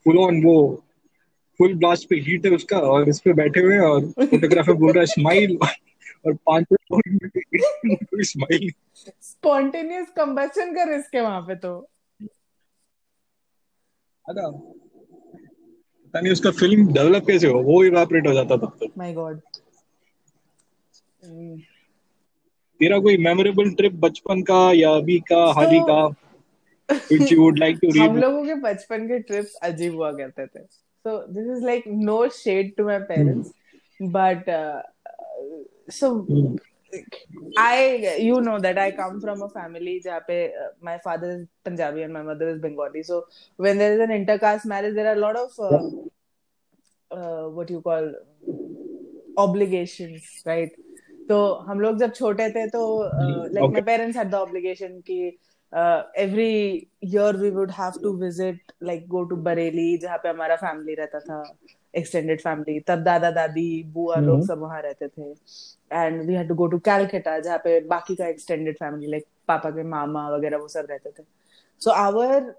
फुल 0.06 0.18
ऑन 0.18 0.42
वो 0.44 0.56
फुल 1.60 1.74
ब्लास्ट 1.74 2.08
पे 2.08 2.16
हीट 2.20 2.46
है 2.46 2.50
उसका 2.52 2.78
और 2.90 3.08
इस 3.08 3.20
पे 3.20 3.32
बैठे 3.32 3.60
हुए 3.60 3.78
और 3.78 4.00
फोटोग्राफर 4.20 4.72
बोल 4.82 4.92
रहा 4.92 5.00
है 5.00 5.06
स्माइल 5.06 5.58
और 6.26 6.34
पाँच 6.46 6.64
स्माइल 8.30 8.70
स्पॉन्टेनियस 9.22 10.06
कंबशन 10.16 10.74
का 10.74 10.84
रिस्क 10.94 11.14
है 11.14 11.22
वहाँ 11.22 11.40
पे 11.40 11.54
तो। 11.56 11.74
आधा 14.24 14.48
पता 14.50 16.20
नहीं 16.20 16.32
उसका 16.32 16.50
फ़िल्म 16.50 16.92
डेवलप 16.92 17.26
कैसे 17.26 17.48
हो 17.48 17.62
वो 17.62 17.82
इवापोरेट 17.84 18.26
हो 18.26 18.32
जाता 18.34 18.56
तब 18.56 18.76
तक। 18.82 18.92
माय 18.98 19.12
गॉड 19.12 19.40
तेरा 22.80 22.98
कोई 23.06 23.16
मेमोरेबल 23.24 23.70
ट्रिप 23.80 23.94
बचपन 24.04 24.42
का 24.50 24.60
या 24.76 24.90
अभी 25.00 25.18
का 25.32 25.44
हाल 25.58 25.72
ही 25.72 25.80
का 25.90 26.02
which 26.88 27.30
you 27.32 27.42
would 27.42 27.58
like 27.58 27.78
to 27.82 27.90
हम 27.98 28.16
लोगों 28.18 28.44
के 28.46 28.54
बचपन 28.62 29.06
के 29.08 29.18
ट्रिप्स 29.28 29.54
अजीब 29.68 29.94
हुआ 29.94 30.10
करते 30.12 30.46
थे 30.46 30.64
so 30.64 31.16
this 31.32 31.56
is 31.56 31.64
like 31.66 31.84
no 32.10 32.18
shade 32.42 32.74
to 32.76 32.84
my 32.86 32.98
parents 33.10 33.52
but 34.18 34.50
so 35.98 36.14
Hmm. 36.30 36.54
I, 37.60 38.18
you 38.20 38.40
know 38.40 38.58
that 38.60 38.78
I 38.78 38.90
come 38.92 39.20
from 39.20 39.40
a 39.42 39.48
family 39.48 40.00
जहाँ 40.04 40.20
पे 40.26 40.36
uh, 40.64 40.68
my 40.88 40.98
father 41.06 41.30
is 41.30 41.46
Punjabi 41.64 42.02
and 42.02 42.12
my 42.12 42.22
mother 42.22 42.48
is 42.48 42.60
Bengali. 42.60 43.02
So 43.02 43.24
when 43.56 43.78
there 43.78 43.94
is 43.94 44.00
an 44.00 44.10
intercaste 44.10 44.66
marriage, 44.66 44.94
there 44.94 45.08
are 45.12 45.16
a 45.16 45.22
lot 45.22 45.36
of 45.36 45.50
uh, 45.58 45.80
uh, 47.10 47.48
what 47.48 47.70
you 47.70 47.80
call 47.80 48.12
obligations, 49.36 50.22
right? 50.46 50.70
तो 51.28 51.38
हम 51.68 51.80
लोग 51.80 51.98
जब 51.98 52.12
छोटे 52.14 52.48
थे 52.50 52.66
तो 52.68 52.82
like. 53.02 53.70
My 53.72 53.82
parents 53.82 54.16
had 54.16 54.30
the 54.30 54.34
obligation 54.34 55.00
कि 55.00 55.18
every 56.22 56.88
year 57.04 57.36
we 57.36 57.50
would 57.50 57.70
have 57.70 57.92
to 58.02 58.12
visit 58.16 58.72
like 58.82 59.06
go 59.08 59.22
to 59.24 59.36
Bareilly 59.46 59.96
जहाँ 59.98 60.18
पे 60.18 60.28
हमारा 60.28 60.56
फैमिली 60.56 60.94
रहता 60.94 61.18
था 61.20 61.42
एक्सटेंडेड 61.94 62.40
फैमिली 62.40 62.78
तब 62.80 63.02
दादा 63.04 63.30
दादी 63.30 63.82
बुआ 63.92 64.16
लोग 64.16 64.34
हम्म। 64.34 64.46
सब 64.46 64.60
वहाँ 64.60 64.80
रहते 64.82 65.08
थे 65.08 65.30
and 65.92 66.22
we 66.26 66.34
had 66.34 66.48
to 66.48 66.54
go 66.54 66.66
to 66.66 66.78
Calcutta 66.88 67.38
जहाँ 67.38 67.58
पे 67.64 67.80
बाकी 67.86 68.14
का 68.14 68.26
एक्सटेंडेड 68.26 68.76
फैमिली 68.78 69.10
लाइक 69.10 69.26
पापा 69.48 69.70
के 69.70 69.82
मामा 69.88 70.28
वगैरह 70.30 70.56
वो 70.56 70.68
सब 70.68 70.86
रहते 70.90 71.10
थे 71.10 71.24
so 71.82 71.90
our 71.90 72.54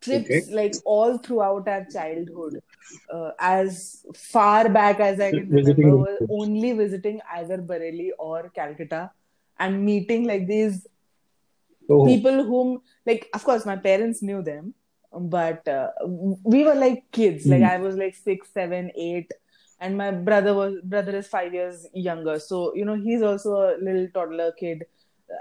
trips 0.00 0.48
Okay. 0.48 0.50
like 0.50 0.80
all 0.84 1.18
throughout 1.18 1.68
our 1.68 1.84
childhood 1.84 2.60
uh, 3.12 3.30
as 3.38 4.04
far 4.14 4.68
back 4.68 5.00
as 5.00 5.20
i 5.20 5.32
can 5.32 5.50
Visiting 5.50 5.86
remember 5.86 6.18
only 6.28 6.72
visiting 6.72 7.20
either 7.34 7.58
bareilly 7.58 8.10
or 8.18 8.50
calcutta 8.50 9.10
and 9.58 9.84
meeting 9.84 10.26
like 10.26 10.46
these 10.46 10.86
Oh, 11.88 12.04
people 12.04 12.44
whom 12.44 12.80
like 13.06 13.28
of 13.34 13.44
course 13.44 13.64
my 13.66 13.76
parents 13.76 14.22
knew 14.22 14.42
them 14.42 14.74
but 15.12 15.66
uh, 15.68 15.88
we 16.44 16.64
were 16.64 16.74
like 16.74 17.04
kids. 17.12 17.48
Like 17.48 17.62
Hmm. 17.62 17.68
i 17.68 17.76
was 17.78 17.96
like 17.96 18.14
six 18.14 18.48
seven 18.52 18.90
eight 18.94 19.32
and 19.80 19.96
my 19.96 20.10
brother 20.10 20.54
was 20.54 20.74
brother 20.84 21.16
is 21.16 21.26
five 21.28 21.54
years 21.54 21.86
younger. 21.94 22.38
So 22.38 22.74
you 22.74 22.84
know 22.84 22.94
he's 22.94 23.22
also 23.22 23.52
a 23.56 23.76
little 23.80 24.08
toddler 24.12 24.52
kid 24.52 24.84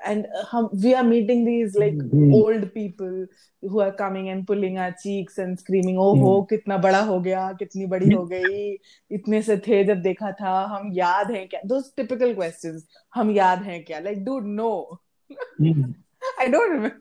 and 0.06 0.26
uh, 0.36 0.44
hum, 0.46 0.70
we 0.74 0.94
are 0.94 1.04
meeting 1.04 1.46
these 1.46 1.76
like 1.76 1.94
mm-hmm. 1.94 2.34
old 2.34 2.74
people 2.74 3.26
who 3.64 3.80
are 3.80 3.92
coming 3.92 4.30
and 4.30 4.46
pulling 4.46 4.78
our 4.78 4.94
cheeks 5.04 5.38
and 5.38 5.60
screaming 5.60 5.98
oh 5.98 6.16
हो 6.20 6.42
कितना 6.50 6.78
बड़ा 6.78 7.00
हो 7.10 7.20
गया 7.22 7.52
कितनी 7.60 7.86
बड़ी 7.94 8.14
हो 8.14 8.26
गई 8.26 8.78
इतने 9.12 9.42
से 9.42 9.58
थे 9.68 9.84
जब 9.84 10.02
देखा 10.02 10.32
था 10.42 10.54
हम 10.76 10.92
याद 10.94 11.32
हैं 11.32 11.48
क्या 11.50 11.62
those 11.72 11.92
typical 12.00 12.36
questions 12.36 12.84
हम 13.16 13.32
याद 13.32 13.64
हैं 13.64 13.84
क्या 13.86 14.00
like 14.04 14.24
dude 14.26 14.50
no 14.62 14.72
mm-hmm. 15.30 15.92
I 16.40 16.48
don't 16.48 16.72
remember 16.72 16.96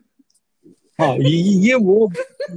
हाँ 0.99 1.15
ये 1.15 1.37
ये 1.65 1.73
वो 1.75 2.11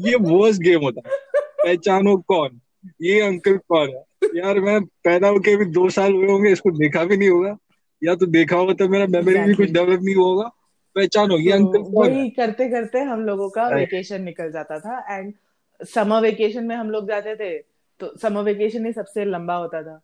ये 0.06 0.14
वर्स्ट 0.16 0.60
गेम 0.62 0.82
होता 0.82 1.08
है 1.08 1.18
पहचानो 1.64 2.16
कौन 2.28 2.60
ये 3.02 3.20
अंकल 3.22 3.56
कौन 3.68 3.88
है 3.88 4.28
यार 4.36 4.60
मैं 4.60 4.80
पैदा 5.04 5.28
होके 5.28 5.56
भी 5.56 5.64
दो 5.72 5.88
साल 5.96 6.12
हुए 6.12 6.26
होंगे 6.26 6.52
इसको 6.52 6.70
देखा 6.78 7.04
भी 7.04 7.16
नहीं 7.16 7.28
होगा 7.28 7.56
या 8.02 8.14
तो 8.14 8.26
देखा 8.26 8.56
होगा 8.56 8.72
तो 8.74 8.88
मेरा 8.88 9.06
मेमोरी 9.06 9.40
भी 9.40 9.54
कुछ 9.54 9.70
डेवलप 9.70 10.00
नहीं 10.02 10.14
होगा। 10.14 10.50
पहचानो 10.96 11.36
तो 11.38 11.52
अंकल 11.52 11.82
वही 11.94 12.28
करते 12.30 12.68
करते 12.68 13.00
हम 13.00 13.20
लोगों 13.20 13.48
का 13.50 13.66
वेकेशन 13.68 14.22
निकल 14.22 14.50
जाता 14.52 14.78
था 14.78 14.98
एंड 15.10 15.32
समर 15.80 16.20
वेकेशन 16.20 16.64
में 16.64 16.74
हम 16.76 16.90
लोग 16.90 17.08
जाते 17.08 17.34
थे 17.36 17.58
तो 18.00 18.12
समर 18.18 18.42
वेकेशन 18.42 18.86
ही 18.86 18.92
सबसे 18.92 19.24
लंबा 19.24 19.54
होता 19.54 19.82
था। 19.82 20.00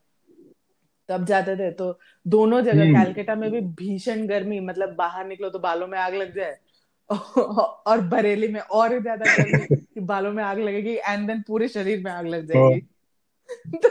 तब 1.09 1.25
जाते 1.25 1.57
थे 1.57 1.71
तो 1.71 1.99
दोनों 2.27 2.61
जगह 2.63 2.83
हम्म। 2.83 2.95
कैलकाटा 2.95 3.35
में 3.35 3.51
भी 3.51 3.61
भीषण 3.61 4.27
गर्मी 4.27 4.61
मतलब 4.61 4.95
बाहर 4.95 5.27
निकलो 5.27 5.51
तो 5.51 5.59
बालों 5.59 5.87
में 5.87 5.99
आग 5.99 6.15
लग 6.15 6.35
जाए। 6.35 6.57
और 7.87 8.01
बरेली 8.01 8.49
में 8.49 8.61
और 8.61 9.01
ज़्यादा 9.01 9.35
गर्मी 9.37 9.77
कि 9.95 10.01
बालों 10.01 10.33
में 10.33 10.43
आग 10.45 10.59
लगेगी 10.59 10.95
एंड 10.95 11.27
देन 11.27 11.43
पूरे 11.49 11.69
शरीर 11.69 12.03
में 12.05 12.11
आग 12.11 12.27
लग 12.27 12.47
जाएगी। 12.47 12.81
तो, 13.79 13.89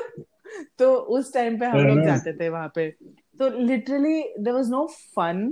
तो 0.80 0.94
उस 0.96 1.34
टाइम 1.34 1.60
पे 1.60 1.66
हम 1.66 1.80
लोग 1.80 1.98
हाँ। 1.98 2.06
जाते 2.06 2.34
थे 2.34 2.50
वहाँ 2.50 2.72
पे। 2.76 2.90
तो 3.39 3.49
literally 3.67 4.23
there 4.39 4.55
was 4.55 4.71
no 4.71 4.87
fun 5.17 5.51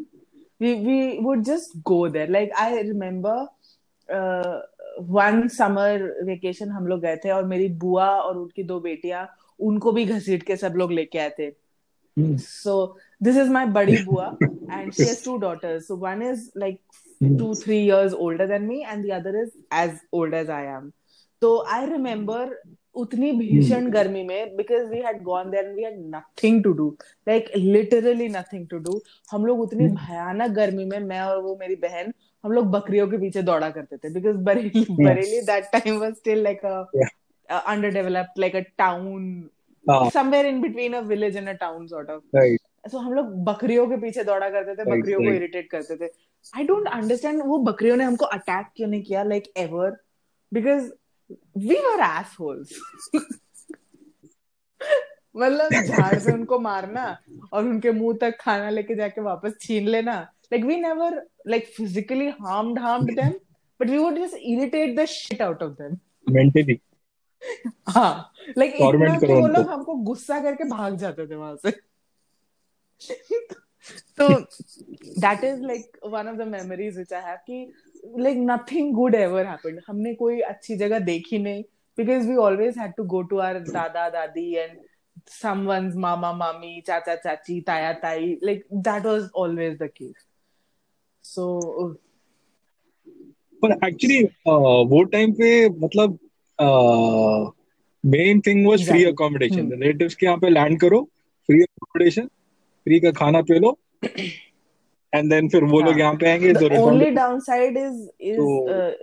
we 0.62 0.70
we 0.84 0.94
would 1.24 1.42
just 1.46 1.74
go 1.88 1.96
there 2.14 2.30
like 2.34 2.54
i 2.60 2.70
remember 2.86 3.34
uh, 4.08 4.54
one 5.18 5.36
summer 5.56 5.90
vacation 6.30 6.70
हम 6.76 6.86
लोग 6.86 7.00
गए 7.00 7.16
थे 7.24 7.30
और 7.30 7.44
मेरी 7.52 7.68
बुआ 7.84 8.08
और 8.20 8.38
उनकी 8.38 8.62
दो 8.70 8.78
बेटियां 8.86 9.24
उनको 9.68 9.92
भी 9.98 10.04
घसीट 10.14 10.42
के 10.48 10.56
सब 10.62 10.74
लोग 10.82 10.92
लेके 10.92 11.18
आए 11.18 11.30
थे 11.38 11.46
हम्म, 11.46 12.36
so 12.36 12.74
this 13.26 13.38
is 13.44 13.52
my 13.58 13.64
buddy 13.76 13.98
bua 14.08 14.26
and 14.78 14.94
she 14.96 15.06
has 15.10 15.22
two 15.28 15.36
daughters 15.44 15.86
so 15.90 15.98
one 16.06 16.24
is 16.30 16.42
like 16.64 16.80
hmm, 17.22 17.38
two 17.38 17.54
three 17.62 17.80
years 17.84 18.18
older 18.26 18.48
than 18.54 18.66
me 18.72 18.82
and 18.94 19.04
the 19.08 19.14
other 19.20 19.36
is 19.44 19.54
as 19.84 20.04
old 20.12 20.38
as 20.42 20.52
i 20.58 20.62
am 20.74 20.90
तो 21.42 21.56
I 21.76 21.86
remember 21.86 22.54
उतनी 22.95 23.31
भीषण 23.31 23.89
गर्मी 23.91 24.23
में 24.23 24.55
because 24.55 24.85
we 24.87 24.99
had 25.01 25.21
gone 25.23 25.49
there 25.51 25.65
and 25.65 25.75
we 25.75 25.83
had 25.83 25.95
nothing 26.15 26.63
to 26.63 26.71
do 26.73 26.89
like 27.27 27.51
literally 27.55 28.27
nothing 28.29 28.67
to 28.67 28.77
do 28.79 28.99
हम 29.31 29.45
लोग 29.45 29.59
उतनी 29.59 29.83
हम्म। 29.83 29.95
भयानक 29.97 30.51
गर्मी 30.51 30.85
में 30.85 30.99
मैं 30.99 31.21
और 31.21 31.41
वो 31.41 31.55
मेरी 31.59 31.75
बहन 31.85 32.13
हम 32.43 32.51
लोग 32.51 32.69
बकरियों 32.71 33.07
के 33.07 33.17
पीछे 33.17 33.41
दौड़ा 33.41 33.69
करते 33.69 33.97
थे 33.97 34.13
because 34.13 34.37
Bareilly 34.43 34.85
Bareilly 34.91 35.41
that 35.41 35.71
time 35.73 35.99
was 35.99 36.13
still 36.13 36.43
like 36.43 36.65
a 36.65 37.57
underdeveloped 37.93 38.39
like 38.39 38.55
a 38.55 38.59
town 38.77 39.49
somewhere 39.85 40.45
in 40.45 40.61
between 40.61 40.93
a 40.93 40.99
village 41.07 41.37
and 41.37 41.49
a 41.49 41.53
town 41.61 41.87
sort 41.87 42.09
of 42.09 42.21
so 42.89 42.97
हम 42.97 43.13
लोग 43.13 43.27
बकरियों 43.43 43.87
के 43.87 43.97
पीछे 43.97 44.23
दौड़ा 44.23 44.49
करते 44.49 44.75
थे 44.75 44.85
बकरियों 44.85 45.19
को 45.19 45.33
इरिटेट 45.33 45.69
करते 45.69 45.95
थे. 45.95 46.09
आई 46.57 46.63
डोंट 46.63 46.87
अंडरस्टैंड 46.87 47.41
वो 47.45 47.57
बकरियों 47.63 47.95
ने 47.97 48.03
हमको 48.03 48.25
अटैक 48.37 48.65
क्यों 48.75 48.87
नहीं 48.87 49.03
किया 49.03 49.23
like 49.23 49.43
ever 49.57 49.95
because 50.51 50.91
we 51.31 51.75
were 51.75 52.01
assholes. 52.01 52.73
मतलब 55.37 55.71
झाड़ 55.83 56.19
से 56.19 56.31
उनको 56.31 56.59
मारना 56.59 57.17
और 57.53 57.65
उनके 57.65 57.91
मुँह 57.91 58.17
तक 58.21 58.37
खाना 58.39 58.69
लेके 58.69 58.95
जाके 58.95 59.21
वापस 59.21 59.53
छीन 59.61 59.87
लेना। 59.87 60.15
Like 60.53 60.65
we 60.65 60.75
never 60.75 61.21
like 61.47 61.67
physically 61.77 62.31
harmed 62.41 62.79
harmed 62.79 63.15
them 63.19 63.33
but 63.79 63.89
we 63.89 63.99
would 63.99 64.17
just 64.17 64.35
irritate 64.51 64.95
the 64.95 65.05
shit 65.05 65.41
out 65.41 65.61
of 65.61 65.71
them. 65.77 65.99
Mentally 66.29 66.79
हाँ 67.89 68.33
लाइक 68.57 68.73
इतना 68.75 69.19
कि 69.19 69.27
करो 69.27 69.39
वो। 69.41 69.47
लोग 69.47 69.67
हमको 69.69 69.95
गुस्सा 69.95 70.39
करके 70.39 70.63
भाग 70.63 70.95
जाते 70.97 71.27
थे 71.27 71.35
वहाँ 71.35 71.55
से। 71.55 71.71
तो 74.19 74.27
that 75.19 75.43
is 75.43 75.61
like 75.61 75.97
one 76.05 76.27
of 76.27 76.35
the 76.35 76.47
memories 76.47 76.95
which 76.95 77.13
I 77.13 77.21
have 77.21 77.37
कि 77.49 77.73
like 78.03 78.37
nothing 78.49 78.93
good 78.95 79.15
ever 79.15 79.45
happened 79.47 79.81
हमने 79.87 80.13
कोई 80.15 80.39
अच्छी 80.41 80.75
जगह 80.77 80.99
देखी 81.11 81.39
नहीं. 81.39 81.63
Because 81.97 82.27
we 82.29 82.35
always 82.47 82.77
had 82.77 82.93
to 82.97 83.03
go 83.15 83.21
to 83.21 83.37
our 83.37 83.59
dada 83.69 84.09
dadi 84.09 84.53
and 84.55 84.79
someone's 85.31 85.95
mama 86.03 86.29
mami 86.37 86.69
chacha 86.85 87.13
chachi 87.25 87.55
taya 87.65 87.89
tai 87.99 88.19
like 88.47 88.63
that 88.85 89.03
was 89.09 89.27
always 89.41 89.75
the 89.81 89.87
case. 89.89 90.23
So 91.25 91.43
पर 93.61 93.71
actually 93.87 94.23
वो 94.93 95.03
time 95.11 95.33
पे 95.33 95.49
मतलब 95.83 96.17
main 98.03 98.41
thing 98.47 98.65
was 98.67 98.87
free 98.89 99.03
accommodation. 99.05 99.71
Relatives 99.71 100.15
के 100.15 100.25
यहाँ 100.25 100.37
पे 100.37 100.49
land 100.49 100.79
करो 100.79 101.01
free 101.49 101.61
accommodation 101.61 102.27
free 102.85 102.99
का 102.99 103.11
खाना 103.21 103.41
पे 103.51 103.59
लो. 103.59 103.77
एंड 105.15 105.29
देन 105.29 105.49
फिर 105.49 105.63
वो 105.63 105.79
लोग 105.79 105.91
हाँ। 105.91 105.99
यहाँ 105.99 106.15
पे 106.15 106.29
आएँगे 106.29 106.53
तो 106.53 106.59
तो 106.59 106.65
uh, 106.67 106.69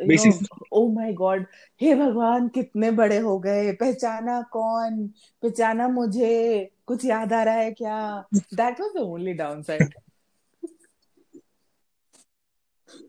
you 0.06 0.16
know 0.16 0.32
oh 0.72 0.88
my 0.96 1.12
god 1.14 1.44
हे 1.80 1.94
भगवान 1.94 2.48
कितने 2.48 2.90
बड़े 2.90 3.18
हो 3.18 3.38
गए 3.38 3.72
पहचाना 3.72 4.42
कौन? 4.42 5.06
पहचाना 5.42 5.88
मुझे 5.88 6.70
कुछ 6.86 7.04
याद 7.04 7.32
आ 7.32 7.42
रहा 7.42 7.54
है 7.54 7.70
क्या? 7.72 8.24
That 8.54 8.80
was 8.80 8.92
the 8.96 9.04
only 9.04 9.34
downside. 9.38 9.92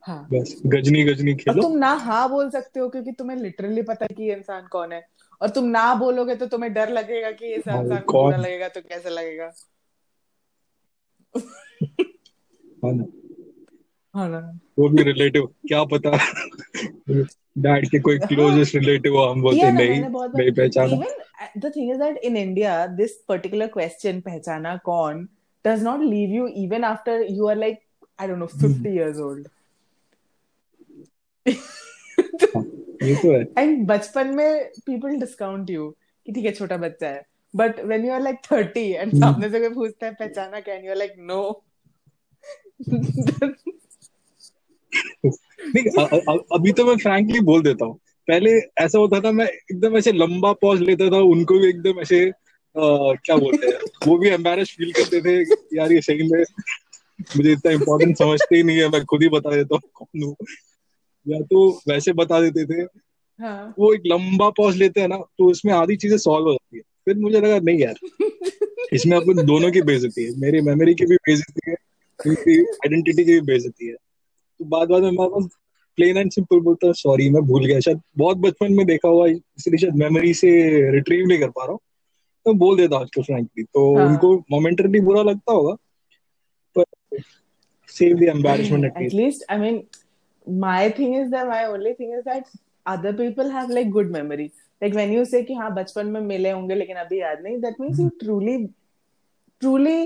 हाँ। 0.04 0.28
बस 0.34 0.62
गजनी 0.66 1.04
गजनी 1.04 1.36
खेलो। 1.36 1.62
तुम 1.62 1.78
ना 1.78 1.94
हाँ 1.94 2.30
बोल 2.30 2.50
सकते 2.50 2.80
हो 2.80 2.90
क्योंकि 2.90 3.12
तुम्हें 3.12 3.38
लिटरली 3.38 3.82
पता 3.82 4.06
है 4.06 4.16
कि 4.16 4.24
ये 4.24 4.36
इंसान 4.36 4.68
कौन 4.72 4.92
है। 4.92 5.08
और 5.42 5.50
तुम 5.50 5.64
ना 5.64 5.96
बोलोगे 5.96 6.36
तो 6.36 6.46
तुम्हें 6.46 6.74
डर 6.74 6.90
लगेगा 6.90 7.32
कि 7.32 7.46
हाँ 7.46 7.84
इंसान 7.84 8.00
कौन? 8.00 8.36
लगेगा 8.36 8.68
तो 8.68 8.82
कैसे 8.82 9.10
लगेगा? 9.10 9.52
हाँ 12.84 12.94
ना 12.94 13.06
हाँ 14.16 14.30
ना। 14.30 14.40
वो 14.80 14.90
भी 14.90 15.04
रिलेटिव 15.04 15.46
क्या 15.68 15.84
पता? 15.94 16.18
डैड 17.58 17.90
के 17.90 18.00
कोई 18.00 18.18
क्लोजेस्ट 18.20 18.76
रिलेटिव 18.76 19.18
हो 19.18 19.26
हम 19.26 19.42
बोलते 19.42 19.72
नहीं 19.72 20.02
नहीं 20.02 20.52
पहचाना। 20.52 21.06
The 21.58 21.72
thing 21.76 21.92
is 21.92 22.00
that 22.00 22.18
in 22.18 22.38
India 22.38 22.86
this 22.88 23.16
particular 23.30 23.68
question 23.68 24.22
पहचाना 24.22 24.76
कौन? 24.86 25.28
does 25.66 25.82
not 25.86 26.00
leave 26.02 26.32
you 26.36 26.46
even 26.60 26.86
after 26.86 27.16
you 27.24 27.48
are 27.50 27.56
like 27.56 27.82
I 28.20 28.28
don't 28.30 28.40
know 28.44 28.48
50 28.52 28.92
years 28.94 29.20
old. 29.26 29.48
हाँ, 31.46 32.64
ये 33.04 33.16
तो 33.16 33.32
है। 33.32 33.42
एंड 33.58 33.86
बचपन 33.88 34.28
में 34.36 34.70
पीपल 34.86 35.20
डिस्काउंट 35.20 35.70
यू 35.70 35.90
कि 36.26 36.32
ठीक 36.32 36.46
है 36.46 36.52
छोटा 36.52 36.78
बच्चा 36.78 37.08
है। 37.08 37.22
But 37.54 37.80
when 37.86 38.06
you 38.06 38.12
are 38.14 38.22
like 38.22 38.40
30 38.46 38.78
and 38.78 39.14
सामने 39.14 39.50
से 39.50 39.60
कोई 39.60 39.70
पूछता 39.76 40.06
है 40.06 40.14
पहचाना 40.14 40.60
क्या 40.60 40.76
and 40.76 40.86
you 40.86 40.92
are 40.92 40.98
like 40.98 41.14
no 41.20 41.42
नहीं 45.66 45.84
अभी 46.54 46.72
तो 46.72 46.86
मैं 46.86 46.96
फ्रैंकली 46.98 47.40
बोल 47.40 47.62
देता 47.64 47.86
हूँ। 47.86 47.98
पहले 48.28 48.52
ऐसा 48.80 49.00
होता 49.00 49.20
था 49.22 49.32
मैं 49.32 49.46
एकदम 49.46 49.98
ऐसे 49.98 50.12
लंबा 50.12 50.52
पॉज 50.62 50.82
लेता 50.82 51.10
था 51.12 51.18
उनको 51.30 51.60
भी 51.60 51.70
एकदम 51.70 52.00
ऐसे 52.02 52.20
क्या 52.76 53.36
बोलते 53.36 53.68
हैं 53.68 54.08
वो 54.08 54.18
भी 54.18 54.30
एम्बेरस 54.30 54.70
फील 54.78 54.92
करते 54.92 55.22
थे 55.22 55.34
यार 55.78 55.92
ये 55.92 56.02
सही 56.02 56.28
में 56.32 56.44
मुझे 57.38 57.52
इतना 57.52 57.72
इम्पोर्टेंट 57.72 58.18
समझते 58.18 58.56
ही 58.56 58.64
नहीं 58.64 58.78
है 58.78 58.88
मैं 58.90 59.04
खुद 59.06 59.24
ही 59.24 59.30
बता 59.30 59.56
देता 59.56 59.76
हूँ 59.76 59.90
कौन 59.96 60.24
हूँ। 60.24 60.36
या 61.26 61.40
तो 61.42 61.70
वैसे 61.88 62.14
बता 62.14 62.40
देते 62.42 62.66
थे। 62.66 62.82
हाँ। 63.40 63.74
वो 63.80 63.94
एक 63.94 64.02
लंबा 64.08 64.50
पॉज 64.50 64.76
लेते 64.78 65.02
हैं 65.02 65.08
ना 65.08 65.18
तो 65.38 65.50
उसमें 65.52 65.74
आधी 65.74 65.96
चीज़ें 65.96 66.18
सॉल्व 66.18 66.46
हो 66.46 66.54
जाती 66.54 66.78
है। 66.78 66.84
फिर 67.06 67.18
मुझे 67.18 67.40
लगा 67.42 67.60
नहीं 67.60 67.80
यार 67.80 67.96
इसमें 68.94 69.16
अपन 69.18 69.46
दोनों 69.46 69.72
की 69.72 69.82
बेजती 69.82 70.24
है 70.24 70.32
मेरी 70.42 70.62
मेमोरी 70.62 70.94
की 70.96 71.06
भी 71.06 71.16
बेजती 71.28 71.70
है 71.70 71.76
आइडेंटिटी 72.30 73.26
की 73.26 73.32
भी 73.32 73.42
बेइज्जती 73.42 73.88
है। 73.88 73.94
तो 73.94 74.66
बाद 74.66 74.90
बाद 74.90 75.04
में 75.04 75.12
मैं 75.12 75.48
प्लेन 75.96 76.18
एंड 76.18 76.32
सिंपल 76.32 76.60
बोलता 76.60 76.92
सॉरी 76.92 77.30
मैं 77.30 77.42
भूल 77.44 77.66
गया। 77.66 77.80
शायद 77.80 78.02
बहुत 78.18 78.38
बचपन 78.38 78.74
में 78.74 78.86
देखा 78.86 79.10
हुआ 79.10 79.28
इसलिए 79.28 79.78
शायद 79.78 79.96
मेमोरी 79.96 80.34
से 80.34 80.50
रिट्रीव 80.92 81.28
नहीं 81.28 81.40
कर 81.40 81.50
पा 81.50 81.64
रहा 81.64 81.72
हूँ। 81.72 81.80
तो 82.46 82.54
बोल 82.54 82.78
देता 82.78 82.98
आजकल 82.98 83.22
फ्रैंकली 83.22 83.64
तो 83.64 83.98
हाँ। 83.98 84.06
उनको 84.06 84.38
मोमेंटरली 84.52 85.00
बुरा 85.00 85.22
लगता 85.22 85.54
होगा 85.54 85.76
पर 86.78 86.84
save 87.88 88.18
the 88.18 88.24
embarrassment 88.24 88.86
at least 88.86 89.44
i 89.52 89.58
mean 89.58 89.82
my 90.48 90.90
thing 90.90 91.14
is 91.14 91.32
that 91.32 91.48
my 91.48 91.66
only 91.66 91.94
thing 91.94 92.14
is 92.20 92.24
that 92.24 92.44
other 92.86 93.14
people 93.14 93.50
have 93.50 93.70
like 93.70 93.92
good 93.92 94.10
memory 94.12 94.52
like 94.82 94.94
when 94.94 95.14
you 95.18 95.26
say 95.26 95.44
कि 95.46 95.54
हाँ 95.54 95.74
बचपन 95.76 96.08
में 96.08 96.22
मिले 96.22 96.52
होंगे 96.52 96.76
लेकिन 96.76 96.96
अभी 96.96 97.20
याद 97.22 97.44
नहीं 97.44 97.58
that 97.58 97.80
means 97.80 98.00
you 98.00 98.10
truly 98.24 98.70
truly 99.62 99.98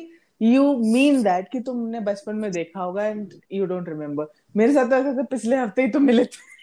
you 0.42 0.78
mean 0.78 1.24
that 1.24 1.50
कि 1.52 1.60
तुमने 1.60 2.00
बचपन 2.00 2.36
में 2.36 2.52
देखा 2.52 2.80
होगा 2.82 3.06
एंड 3.06 3.34
यू 3.52 3.66
डोंट 3.66 3.90
रिमेम्बर 3.90 4.28
मेरे 4.58 4.74
साथ 4.74 4.90
तो 4.90 4.96
ऐसा 4.96 5.18
था 5.18 5.24
पिछले 5.24 5.56
हफ़्ते 5.56 5.82
ही 5.82 5.88
तुम 5.92 6.04
मिले 6.04 6.26
थे। 6.26 6.54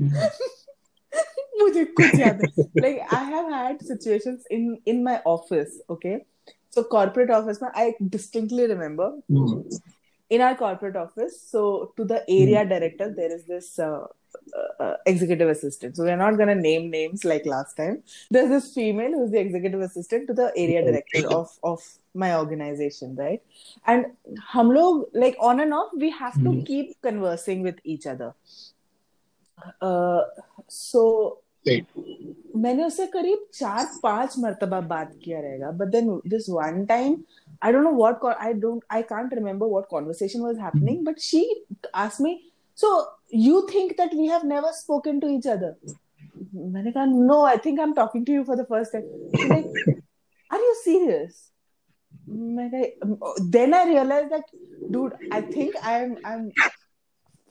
मुझे 1.62 1.84
कुछ 1.84 2.14
याद 2.20 2.40
है। 2.42 2.62
Like 2.80 3.00
I 3.14 3.24
have 3.24 3.52
had 3.54 3.82
situations 3.82 4.44
in 4.50 4.76
in 4.86 5.02
my 5.02 5.22
office 5.26 5.80
okay 5.90 6.18
so 6.74 6.82
corporate 6.82 7.30
office 7.30 7.62
में 7.62 7.68
I 7.76 7.90
distinctly 8.02 8.66
remember 8.66 9.20
in 10.30 10.40
our 10.40 10.54
corporate 10.54 10.96
office 10.96 11.50
so 11.50 11.62
to 11.96 12.04
the 12.04 12.12
area 12.12 12.62
director 12.62 13.08
there 13.08 13.32
is 13.32 13.42
this 13.42 13.76
uh, 14.79 14.95
executive 15.05 15.49
assistant 15.49 15.95
so 15.95 16.03
we're 16.03 16.15
not 16.15 16.37
going 16.37 16.47
to 16.47 16.55
name 16.55 16.89
names 16.89 17.25
like 17.25 17.45
last 17.45 17.75
time 17.75 18.01
there's 18.31 18.49
this 18.49 18.73
female 18.73 19.11
who's 19.11 19.31
the 19.31 19.39
executive 19.39 19.81
assistant 19.81 20.27
to 20.27 20.33
the 20.33 20.51
area 20.55 20.83
director 20.83 21.27
of 21.39 21.57
of 21.63 21.81
my 22.13 22.35
organization 22.35 23.15
right 23.15 23.41
and 23.85 24.05
hum 24.53 24.71
log 24.71 25.03
like 25.13 25.35
on 25.39 25.59
and 25.59 25.73
off 25.73 25.91
we 25.95 26.09
have 26.09 26.41
to 26.43 26.63
keep 26.63 26.99
conversing 27.01 27.61
with 27.61 27.77
each 27.83 28.07
other 28.07 28.33
uh, 29.81 30.21
so 30.67 31.41
मैंने 31.65 32.83
उससे 32.83 33.05
करीब 33.07 33.45
चार 33.53 33.85
पांच 34.03 34.35
मर्तबा 34.39 34.79
बात 34.91 35.11
किया 35.23 35.39
रहेगा 35.41 35.71
but 35.79 35.87
then 35.91 36.09
this 36.27 36.49
one 36.49 36.85
time 36.85 37.17
I 37.63 37.71
don't 37.71 37.83
know 37.83 37.91
what 37.95 38.25
I 38.25 38.53
don't 38.61 38.83
I 38.91 39.01
can't 39.09 39.33
remember 39.33 39.67
what 39.67 39.87
conversation 39.89 40.41
was 40.41 40.59
happening 40.59 41.05
but 41.05 41.19
she 41.19 41.43
asked 41.95 42.23
me 42.23 42.33
so 42.77 42.91
you 43.35 43.61
think 43.73 43.91
that 43.97 44.13
we 44.13 44.27
have 44.27 44.47
never 44.47 44.71
spoken 44.71 45.19
to 45.19 45.29
each 45.37 45.47
other 45.47 45.75
मैंने 46.55 46.91
कहा 46.91 47.05
no 47.05 47.43
I 47.45 47.57
think 47.65 47.79
I 47.79 47.85
am 47.85 47.93
talking 47.93 48.25
to 48.25 48.33
you 48.33 48.43
for 48.43 48.55
the 48.55 48.65
first 48.69 48.93
time 48.93 49.49
like 49.53 50.01
are 50.53 50.59
you 50.65 50.73
serious 50.83 51.45
then 53.53 53.73
I 53.73 53.85
realized 53.87 54.31
that, 54.31 54.49
dude, 54.91 55.13
I 55.31 55.41
think 55.41 55.75
I'm 55.83 56.17
I'm 56.23 56.51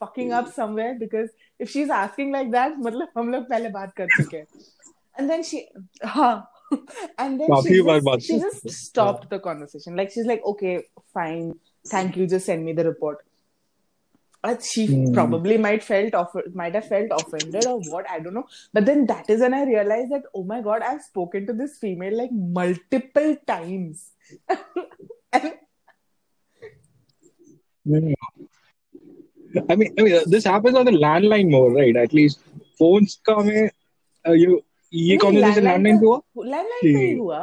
fucking 0.01 0.31
up 0.31 0.51
somewhere 0.53 0.93
because 0.99 1.29
if 1.59 1.69
she's 1.69 1.89
asking 1.89 2.31
like 2.31 2.51
that, 2.51 2.77
मतलब 2.77 3.07
हम 3.17 3.31
लोग 3.31 3.43
पहले 3.49 3.69
बात 3.69 3.93
कर 3.97 4.07
चुके 4.17 4.37
हैं. 4.37 4.45
And 5.19 5.29
then 5.29 5.43
she, 5.43 5.61
हाँ, 6.05 6.35
and 7.19 7.39
then 7.41 7.49
काफी 7.49 7.75
she 7.75 7.85
बार 7.85 7.99
just, 7.99 8.05
बात 8.05 8.21
she 8.27 8.39
कर 8.39 8.45
just 8.45 8.61
चुके 8.61 8.69
हैं. 8.69 8.77
stopped 8.77 9.29
the 9.29 9.39
conversation. 9.47 9.97
Like 10.01 10.11
she's 10.11 10.29
like, 10.31 10.45
okay, 10.53 10.75
fine, 11.17 11.53
thank 11.93 12.21
you, 12.21 12.27
just 12.35 12.45
send 12.45 12.65
me 12.65 12.73
the 12.73 12.87
report. 12.89 13.25
Uh, 14.43 14.55
she 14.65 14.83
Hmm. 14.87 15.07
probably 15.13 15.57
might 15.57 15.83
felt 15.83 16.13
off 16.17 16.35
might 16.59 16.73
have 16.73 16.85
felt 16.87 17.09
offended 17.11 17.65
or 17.67 17.77
what 17.93 18.09
I 18.09 18.19
don't 18.19 18.33
know. 18.33 18.45
But 18.73 18.85
then 18.85 19.05
that 19.07 19.29
is 19.29 19.41
when 19.41 19.53
I 19.53 19.63
realized 19.65 20.11
that 20.13 20.23
oh 20.33 20.43
my 20.45 20.61
god, 20.61 20.81
I've 20.81 21.01
spoken 21.01 21.45
to 21.47 21.53
this 21.53 21.77
female 21.81 22.15
like 22.17 22.31
multiple 22.31 23.35
times. 23.45 24.05
and 25.33 25.53
I 29.69 29.75
mean, 29.75 29.93
I 29.97 30.03
mean, 30.03 30.19
this 30.27 30.43
happens 30.45 30.75
on 30.75 30.85
the 30.85 30.91
landline 30.91 31.49
more, 31.49 31.71
right? 31.73 31.95
At 31.95 32.13
least 32.13 32.39
phones 32.77 33.19
का 33.27 33.35
हमें 33.41 33.69
uh, 34.27 34.31
you 34.31 34.61
ये 34.93 35.17
नहीं, 35.17 35.21
conversation 35.23 35.63
landline 35.63 35.99
पे 35.99 36.05
हुआ 36.05 36.21
landline 36.37 36.81
पे 36.83 36.99
ही 36.99 37.07
कि- 37.11 37.19
हुआ 37.19 37.39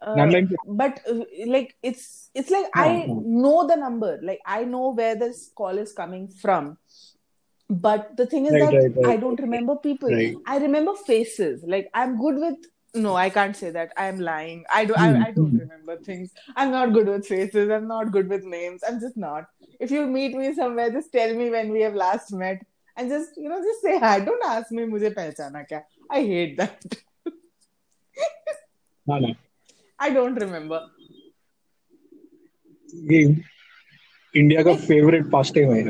uh, 0.00 0.42
but 0.66 1.00
uh, 1.10 1.24
like 1.46 1.74
it's 1.82 2.30
it's 2.34 2.50
like 2.50 2.66
ah, 2.76 2.82
i 2.82 3.06
know 3.08 3.66
the 3.66 3.76
number. 3.76 4.18
Like 4.22 4.40
i 4.46 4.64
know 4.64 4.90
where 4.90 5.16
this 5.16 5.50
call 5.54 5.78
is 5.78 5.92
coming 5.92 6.28
from. 6.28 6.78
But 7.68 8.16
the 8.16 8.26
thing 8.26 8.46
is 8.46 8.52
right, 8.52 8.60
that 8.60 8.74
right, 8.74 8.96
right. 8.96 9.06
i 9.06 9.16
don't 9.16 9.40
remember 9.40 9.76
people. 9.76 10.10
I 10.46 10.58
remember 10.58 10.94
faces. 10.94 11.64
Like 11.66 11.90
i'm 11.94 12.18
good 12.18 12.36
with 12.36 12.56
no 12.94 13.16
i 13.16 13.28
can't 13.28 13.56
say 13.56 13.70
that. 13.70 13.92
I'm 13.96 14.20
lying. 14.20 14.64
I 14.72 14.84
do 14.84 14.94
mm-hmm. 14.94 15.02
I, 15.02 15.16
hmm. 15.16 15.22
I 15.24 15.30
don't 15.32 15.58
remember 15.58 15.96
things. 15.96 16.32
I'm 16.54 16.70
not 16.70 16.92
good 16.92 17.08
with 17.08 17.26
faces. 17.26 17.70
I'm 17.70 17.88
not 17.88 18.12
good 18.12 18.28
with 18.28 18.44
names. 18.44 18.82
I'm 18.88 19.00
just 19.00 19.16
not. 19.16 19.46
If 19.80 19.90
you 19.90 20.06
meet 20.06 20.36
me 20.36 20.54
somewhere 20.54 20.90
just 20.90 21.12
tell 21.12 21.34
me 21.34 21.50
when 21.50 21.70
we 21.70 21.82
have 21.82 21.94
last 21.94 22.32
met. 22.32 22.64
And 22.96 23.08
just 23.08 23.36
you 23.36 23.48
know 23.48 23.60
just 23.62 23.82
say 23.82 23.98
hi. 23.98 24.20
Don't 24.20 24.44
ask 24.44 24.70
me 24.70 24.84
mujhe 24.84 25.12
pehchana 25.14 25.68
kya? 25.68 25.82
I 26.10 26.22
hate 26.22 26.56
that. 26.56 26.82
No, 29.08 29.18
no. 29.18 29.34
I 29.98 30.10
don't 30.10 30.38
remember. 30.38 30.80
ये 33.12 33.22
India 34.34 34.62
का 34.62 34.74
favourite 34.74 35.30
पास 35.30 35.52
time 35.54 35.72
है 35.72 35.80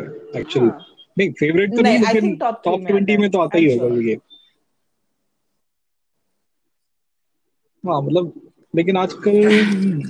actually 0.41 0.69
हाँ. 0.69 0.87
नहीं 1.19 1.33
favourite 1.33 1.77
तो 1.77 1.83
नहीं, 1.83 1.99
लेकिन 1.99 2.37
top 2.37 2.67
में 2.67 2.87
twenty 2.87 3.13
आता 3.13 3.13
है, 3.13 3.19
में 3.19 3.31
तो 3.31 3.39
आता 3.39 3.59
ही 3.59 3.79
होगा 3.79 3.95
ये. 4.09 4.15
हाँ 7.85 8.01
मतलब 8.03 8.33
लेकिन 8.77 8.97
आजकल 8.97 9.37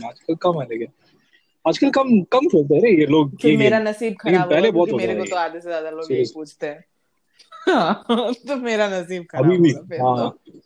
आजकल 0.06 0.34
कम 0.34 0.60
है 0.60 0.66
लेकिन 0.68 0.88
आजकल 1.64 1.90
कम 1.90 2.20
कम 2.32 2.46
खेलते 2.48 2.74
हैं 2.74 2.92
ये 2.98 3.06
लोग 3.06 3.44
ये 3.44 3.56
मेरा 3.56 3.78
नसीब 3.78 4.16
खराब 4.20 4.50
पहले 4.50 4.70
बहुत 4.70 4.90
मेरे 4.92 5.14
को 5.14 5.24
तो 5.24 5.36
आधे 5.36 5.60
से 5.60 5.68
ज़्यादा 5.68 5.90
लोग 5.90 6.12
यही 6.12 6.24
पूछते 6.34 6.66
हैं। 6.66 6.84
हाँ, 7.68 8.04
तो 8.48 8.56
मेरा 8.56 8.88
नसीब 8.88 9.26
खराब 9.30 9.44
अभी 9.44 9.58
भी 9.58 9.72
हाँ 9.96 10.30
तो 10.30 10.60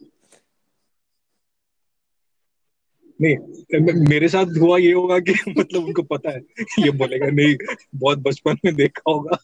नहीं 3.22 4.06
मेरे 4.08 4.28
साथ 4.28 4.46
हुआ 4.61 4.78
ये 4.78 4.92
होगा 4.92 5.18
कि 5.18 5.32
मतलब 5.58 5.85
उनको 5.85 6.02
पता 6.02 6.30
है 6.30 6.40
ये 6.78 6.90
बोलेगा 6.90 7.26
नहीं 7.26 7.54
बहुत 7.94 8.18
बचपन 8.18 8.56
में 8.64 8.74
देखा 8.74 9.11
होगा 9.11 9.38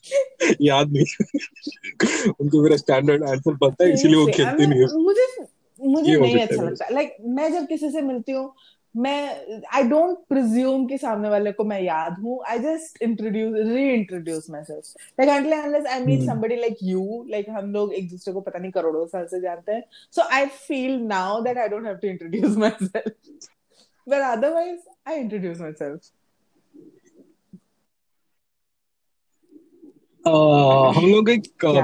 याद 0.61 0.93
नहीं 0.93 2.31
उनको 2.41 2.63
मेरा 2.63 2.77
स्टैंडर्ड 2.77 3.25
आंसर 3.25 3.57
पता 3.57 3.85
है 3.85 3.93
इसीलिए 3.93 4.17
वो 4.17 4.27
खेलते 4.27 4.67
नहीं 4.67 4.81
है। 4.81 4.87
मुझे 5.03 5.27
मुझे 5.81 6.17
नहीं 6.21 6.41
अच्छा 6.41 6.63
लगता। 6.63 6.89
लाइक 6.93 7.17
मैं 7.27 7.53
जब 7.53 7.67
किसी 7.67 7.91
से 7.91 8.01
मिलती 8.03 8.33
हूँ 8.33 8.53
मैं 8.97 9.67
आई 9.75 9.83
डोंट 9.83 10.19
प्रिज्यूम 10.29 10.87
कि 10.87 10.99
सामने 10.99 11.29
वाले 11.29 11.53
को 11.53 11.65
मैं 11.65 11.81
याद 11.83 12.17
हूँ। 12.23 12.39
I 12.49 12.59
just 12.59 13.03
introduce 13.03 13.55
reintroduce 13.95 14.47
self 14.51 15.21
like 15.21 15.53
unless 15.53 15.87
I 15.87 16.01
meet 16.01 16.21
somebody 16.21 16.57
like 16.57 16.77
you 16.83 17.27
like 17.31 17.47
हम 17.51 17.73
लोग 17.73 17.95
एक 17.95 18.11
दूसरे 18.11 18.35
को 18.35 18.41
पता 18.41 18.59
नहीं 18.59 18.71
करोड़ों 18.71 19.07
साल 19.07 19.27
से 19.27 19.41
जानते 19.41 19.73
हैं। 19.73 19.83
So 20.13 20.23
I 20.23 20.47
feel 20.47 20.99
now 21.01 21.41
that 21.43 21.59
I 21.59 21.69
don't 21.69 21.87
have 21.87 21.97
to 21.97 22.09
introduce 22.09 22.57
my 22.57 22.71
but 24.09 24.23
otherwise 24.29 24.81
I 25.09 25.17
introduce 25.17 25.61
myself 25.73 26.11
हम 30.97 31.05
लोग 31.07 31.31
एक 31.31 31.43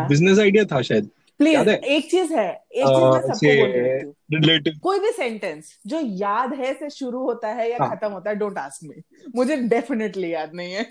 बिज़नेस 0.09 0.39
आइडिया 0.39 0.65
था 0.65 0.81
शायद। 0.83 1.11
प्लीज़ 1.41 1.69
एक 1.69 2.11
चीज़ 2.11 2.33
है 2.33 2.49
एक 2.49 2.87
चीज़ 2.87 3.05
मैं 3.05 3.21
सबको 3.23 3.65
रही 3.67 4.71
हूँ। 4.71 4.79
कोई 4.83 4.99
भी 5.01 5.11
सेंटेंस 5.13 5.79
जो 5.87 6.01
याद 6.19 6.53
है 6.55 6.73
से 6.75 6.91
शुरू 6.91 7.23
होता 7.23 7.49
है 7.53 7.71
या 7.71 7.79
हाँ. 7.81 7.89
खत्म 7.91 8.11
होता 8.13 8.31
है 8.31 8.37
डोंट 8.37 8.59
आस्क 8.59 8.85
मी 8.85 9.03
मुझे 9.37 9.57
डेफिनेटली 9.69 10.33
याद 10.33 10.55
नहीं 10.55 10.73
है। 10.73 10.83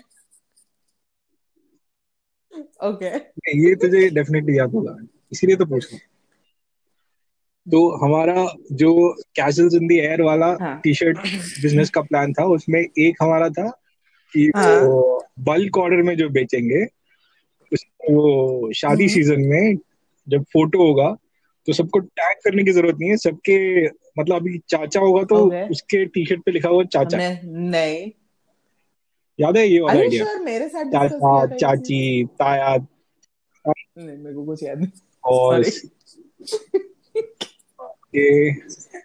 Okay 2.52 3.10
okay. 3.10 3.20
ये 3.58 3.74
तुझे 3.76 4.08
डेफिनेटली 4.10 4.58
याद 4.58 4.74
होगा। 4.74 4.96
इसीलिए 5.32 5.56
तो 5.56 5.66
पूछ 5.66 5.92
रहा 5.92 5.98
तो 7.66 7.88
हमारा 7.96 8.46
जो 8.72 8.92
कैसल्स 9.36 9.74
इन 9.74 9.86
द 9.88 9.92
एयर 9.92 10.22
वाला 10.22 10.46
हाँ. 10.60 10.80
टी 10.84 10.94
शर्ट 10.94 11.18
बिज़नेस 11.62 11.90
का 11.90 12.00
प्लान 12.02 12.32
था 12.32 12.44
उसमें 12.54 12.80
एक 12.80 13.22
हमारा 13.22 13.48
था 13.50 13.68
कि 14.34 14.50
हाँ. 14.56 14.80
वो 14.80 15.20
बल्क 15.40 15.78
ऑर्डर 15.78 16.02
में 16.02 16.16
जो 16.16 16.28
बेचेंगे 16.30 16.84
वो 18.10 18.72
शादी 18.72 19.08
सीज़न 19.08 19.34
हम्म। 19.34 19.48
में 19.50 19.76
जब 20.26 20.42
फ़ोटो 20.52 20.86
होगा 20.86 21.14
तो 21.68 21.72
सबको 21.72 21.98
टैग 21.98 22.36
करने 22.44 22.64
की 22.64 22.72
ज़रूरत 22.72 22.96
नहीं 23.00 23.10
है 23.10 23.16
सबके 23.16 23.86
मतलब 24.18 24.34
अभी 24.36 24.58
चाचा 24.68 25.00
होगा 25.00 25.22
तो 25.24 25.36
okay. 25.38 25.70
उसके 25.70 26.04
टी 26.06 26.24
शर्ट 26.26 26.40
पे 26.40 26.52
लिखा 26.52 26.68
हुआ 26.68 26.84
चाचा 26.86 27.18
नहीं 27.18 28.10
याद 29.38 29.56
है 29.56 29.66
ये 29.68 29.80
वाला 29.80 30.00
आइडिया 30.00 30.24
sure, 30.24 30.44
मेरे 30.44 30.68
साथ 30.68 30.84
चाचा 30.86 31.56
चाची 31.56 32.24
ताया 32.38 32.76
नहीं 33.64 34.16
मेरे 34.18 34.34
को 34.34 34.44
कुछ 34.44 34.62
याद 34.62 34.78
नहीं 34.78 34.90
और 35.24 35.62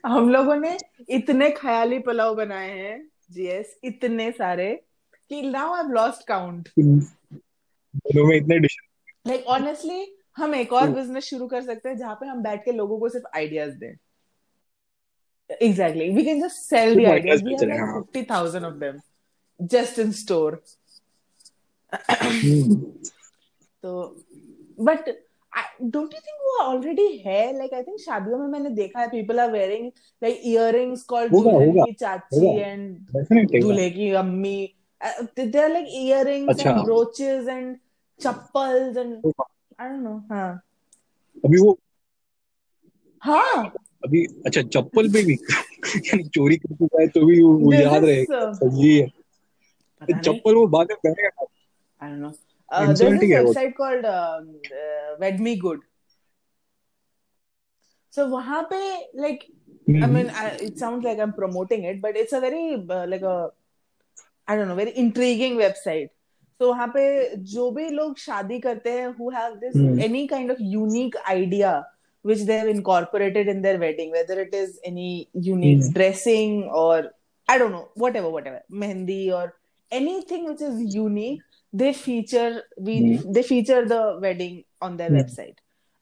हम 0.06 0.30
लोगों 0.30 0.56
ने 0.56 0.78
इतने 1.10 1.50
ख्याली 1.52 2.00
पुलाव 2.00 2.36
बनाए 2.36 2.70
हैं 2.70 2.98
जीएस 3.32 3.80
इतने 3.84 4.32
सारे 4.32 4.74
कि 5.30 5.42
now 5.42 5.74
I 5.74 5.82
have 5.84 5.92
lost 5.92 6.28
count 6.28 6.70
दोनों 6.80 8.26
में 8.26 8.36
इतने 8.38 8.60
डिश 8.60 8.78
लाइक 9.28 9.46
ऑनेस्टली 9.48 10.16
हम 10.38 10.56
एक 10.56 10.74
और 10.74 10.90
बिज़नेस 10.90 11.24
शुरू 11.24 11.48
कर 11.48 11.62
सकते 11.62 11.90
हैं 11.90 11.98
जहाँ 11.98 12.16
पे 12.16 12.26
हम 12.26 12.44
बैठ 12.44 12.64
के 12.66 12.72
लोगों 12.72 13.00
को 13.00 13.10
सिर्फ़ 13.10 13.26
आइडियाज़ 13.36 13.74
दें। 13.76 13.96
Exactly 15.50 16.10
we 16.10 16.24
can 16.24 16.42
just 16.42 16.56
sell 16.56 16.96
the 16.96 17.06
ideas 17.08 17.44
we 17.44 17.54
have 17.54 18.04
50000 18.18 18.64
of 18.64 18.74
them 18.74 19.00
just 19.60 20.00
in 20.00 20.12
store 20.12 20.64
तो 23.84 24.26
बट 24.80 25.10
डोंट 25.82 26.14
यू 26.14 26.20
थिंक 26.20 26.42
वो 26.44 26.58
ऑलरेडी 26.64 27.08
है? 27.26 27.58
लाइक 27.58 27.74
आई 27.74 27.84
थिंक 27.84 28.00
शादियों 28.00 28.38
में 28.38 28.48
मैंने 28.48 28.70
देखा 28.76 29.00
है 29.00 29.08
people 29.10 29.40
are 29.40 29.52
wearing 29.52 29.92
like 30.22 30.42
earrings 30.46 31.04
called 31.12 31.32
दुल्हन 31.32 31.84
की 31.86 31.94
चाची 31.94 32.48
एंड 32.60 33.62
दूल्हे 33.62 33.90
की 33.92 34.10
अम्मी। 34.22 34.58
They 35.40 35.60
are 35.62 35.70
like 35.70 35.88
earrings 35.90 36.66
and 36.66 36.82
brooches 36.84 37.48
and 37.48 37.76
chappals 38.20 38.98
and 38.98 39.14
I 39.16 39.90
don't 39.90 40.02
know 40.04 40.18
हाँ। 40.32 40.50
अभी 41.46 41.62
वो 41.62 41.78
हाँ। 43.24 43.66
अभी 44.06 44.26
अच्छा 44.46 44.62
चप्पल 44.62 45.08
पे 45.14 45.24
भी 45.24 45.34
यानी 45.34 46.24
चोरी 46.24 46.58
करके 46.58 46.86
जाए 46.86 47.08
तो 47.08 47.26
भी 47.26 47.42
वो, 47.42 47.74
याद 47.74 48.06
रहेगा 48.06 48.52
सही 48.54 48.98
है। 48.98 49.08
चप्पल 50.20 50.56
वो 50.56 50.68
बाद 50.68 50.88
में 50.92 50.98
पहनेगा। 51.04 51.46
I 52.02 52.10
don't 52.10 52.20
know 52.22 52.32
website 52.74 53.78
good 55.56 55.82
so 58.14 58.26
वहाँ 58.26 58.68
पे 58.74 58.96
like 59.22 59.40
I 60.04 60.08
mean 60.08 60.30
it 60.66 61.86
it 61.86 62.02
but 62.02 62.18
it's 62.18 62.34
a 62.34 62.40
जो 67.36 67.72
भी 67.72 67.90
लोग 67.90 68.18
शादी 68.18 68.60
करते 68.60 68.92
हैं 68.92 69.08
मेहंदी 78.72 79.30
और 79.30 79.58
anything 80.32 80.48
which 80.48 80.62
is 80.62 80.98
unique 80.98 81.44
they 81.73 81.93
feature 81.93 82.63
we 82.79 83.01
mm. 83.01 83.35
they 83.35 83.43
feature 83.43 83.85
the 83.85 84.19
wedding 84.21 84.65
on 84.81 84.97
their 84.97 85.11
mm. 85.11 85.21
website 85.21 85.57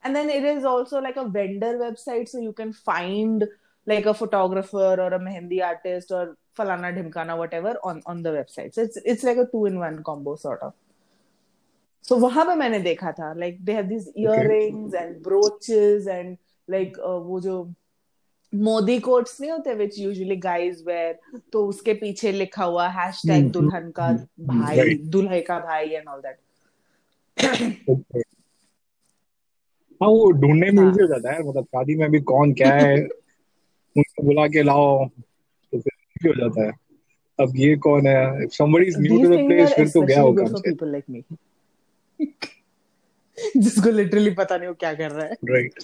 and 0.05 0.14
then 0.14 0.29
it 0.29 0.44
is 0.44 0.64
also 0.64 1.01
like 1.01 1.16
a 1.16 1.29
vendor 1.29 1.79
website 1.79 2.29
so 2.29 2.38
you 2.38 2.53
can 2.53 2.72
find 2.72 3.46
like 3.87 4.07
a 4.07 4.14
photographer 4.14 4.96
or 5.05 5.09
a 5.14 5.18
mehndi 5.18 5.62
artist 5.64 6.11
or 6.11 6.37
falana 6.57 6.92
dhimkana 6.96 7.37
whatever 7.37 7.75
on 7.83 8.03
on 8.07 8.22
the 8.22 8.31
website 8.31 8.75
so 8.75 8.83
it's 8.83 8.98
it's 9.05 9.25
like 9.25 9.37
a 9.37 9.46
two 9.53 9.66
in 9.66 9.79
one 9.79 10.03
combo 10.03 10.37
sort 10.37 10.62
of 10.62 10.75
so 12.03 12.18
वहां 12.18 12.44
पे 12.46 12.55
मैंने 12.61 12.79
देखा 12.85 13.12
था 13.18 13.35
like 13.38 13.59
they 13.64 13.75
have 13.75 13.88
these 13.88 14.09
earrings 14.16 14.94
okay. 14.94 15.03
and 15.03 15.22
brooches 15.22 16.07
and 16.07 16.38
like 16.68 16.98
uh, 16.98 17.18
वो 17.29 17.40
जो 17.40 17.75
Modi 18.53 18.97
quotes 18.99 19.39
नहीं 19.41 19.51
होते 19.51 19.73
विच 19.73 19.97
usually 19.99 20.36
guys 20.43 20.83
where 20.83 21.39
तो 21.53 21.65
उसके 21.67 21.93
पीछे 21.93 22.31
लिखा 22.31 22.63
हुआ 22.63 22.88
हैश 22.89 23.21
टैग 23.27 23.49
दुल्हन 23.51 23.89
का 23.91 24.12
भाई 24.47 24.93
दुल्हे 25.15 25.41
का 25.41 25.60
भाई 25.60 25.89
एंड 25.89 26.07
ऑल 26.07 26.21
दैट 26.21 26.38
हाँ 30.01 30.10
वो 30.10 30.31
ढूँढने 30.31 30.69
में 30.71 30.83
इजी 30.83 31.01
हो 31.01 31.07
जाता 31.07 31.33
है 31.33 31.43
मतलब 31.47 31.63
शादी 31.65 31.95
में 31.95 32.10
भी 32.12 32.19
कौन 32.31 32.53
क्या 32.53 32.73
है 32.73 32.95
उनको 33.95 34.23
बुला 34.23 34.47
के 34.47 34.63
लाओ 34.63 35.05
तो 35.07 35.79
फिर 35.79 36.27
हो 36.27 36.33
जाता 36.33 36.65
है। 36.65 36.71
अब 37.39 37.53
ये 37.57 37.75
कौन 37.77 38.07
है? 38.07 38.43
If 38.43 38.51
somebody 38.53 38.86
is 38.88 38.97
new 38.99 39.17
to 39.17 39.29
the 39.29 39.38
place 39.47 39.73
फिर 39.73 39.89
तो 39.89 40.01
गया 40.01 40.21
होगा 40.21 40.43
पीपल 40.57 40.91
लाइक 40.91 41.03
मी 41.10 41.23
जिसको 43.57 43.89
लिटरली 43.91 44.31
पता 44.36 44.57
नहीं 44.57 44.67
वो 44.67 44.73
क्या 44.75 44.93
कर 44.93 45.12
रहा 45.12 45.25
है। 45.25 45.33
राइट 45.49 45.83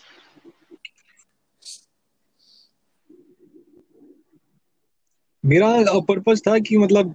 मेरा 5.46 6.00
पर्पस 6.00 6.42
था 6.48 6.60
कि 6.60 6.78
मतलब 6.78 7.14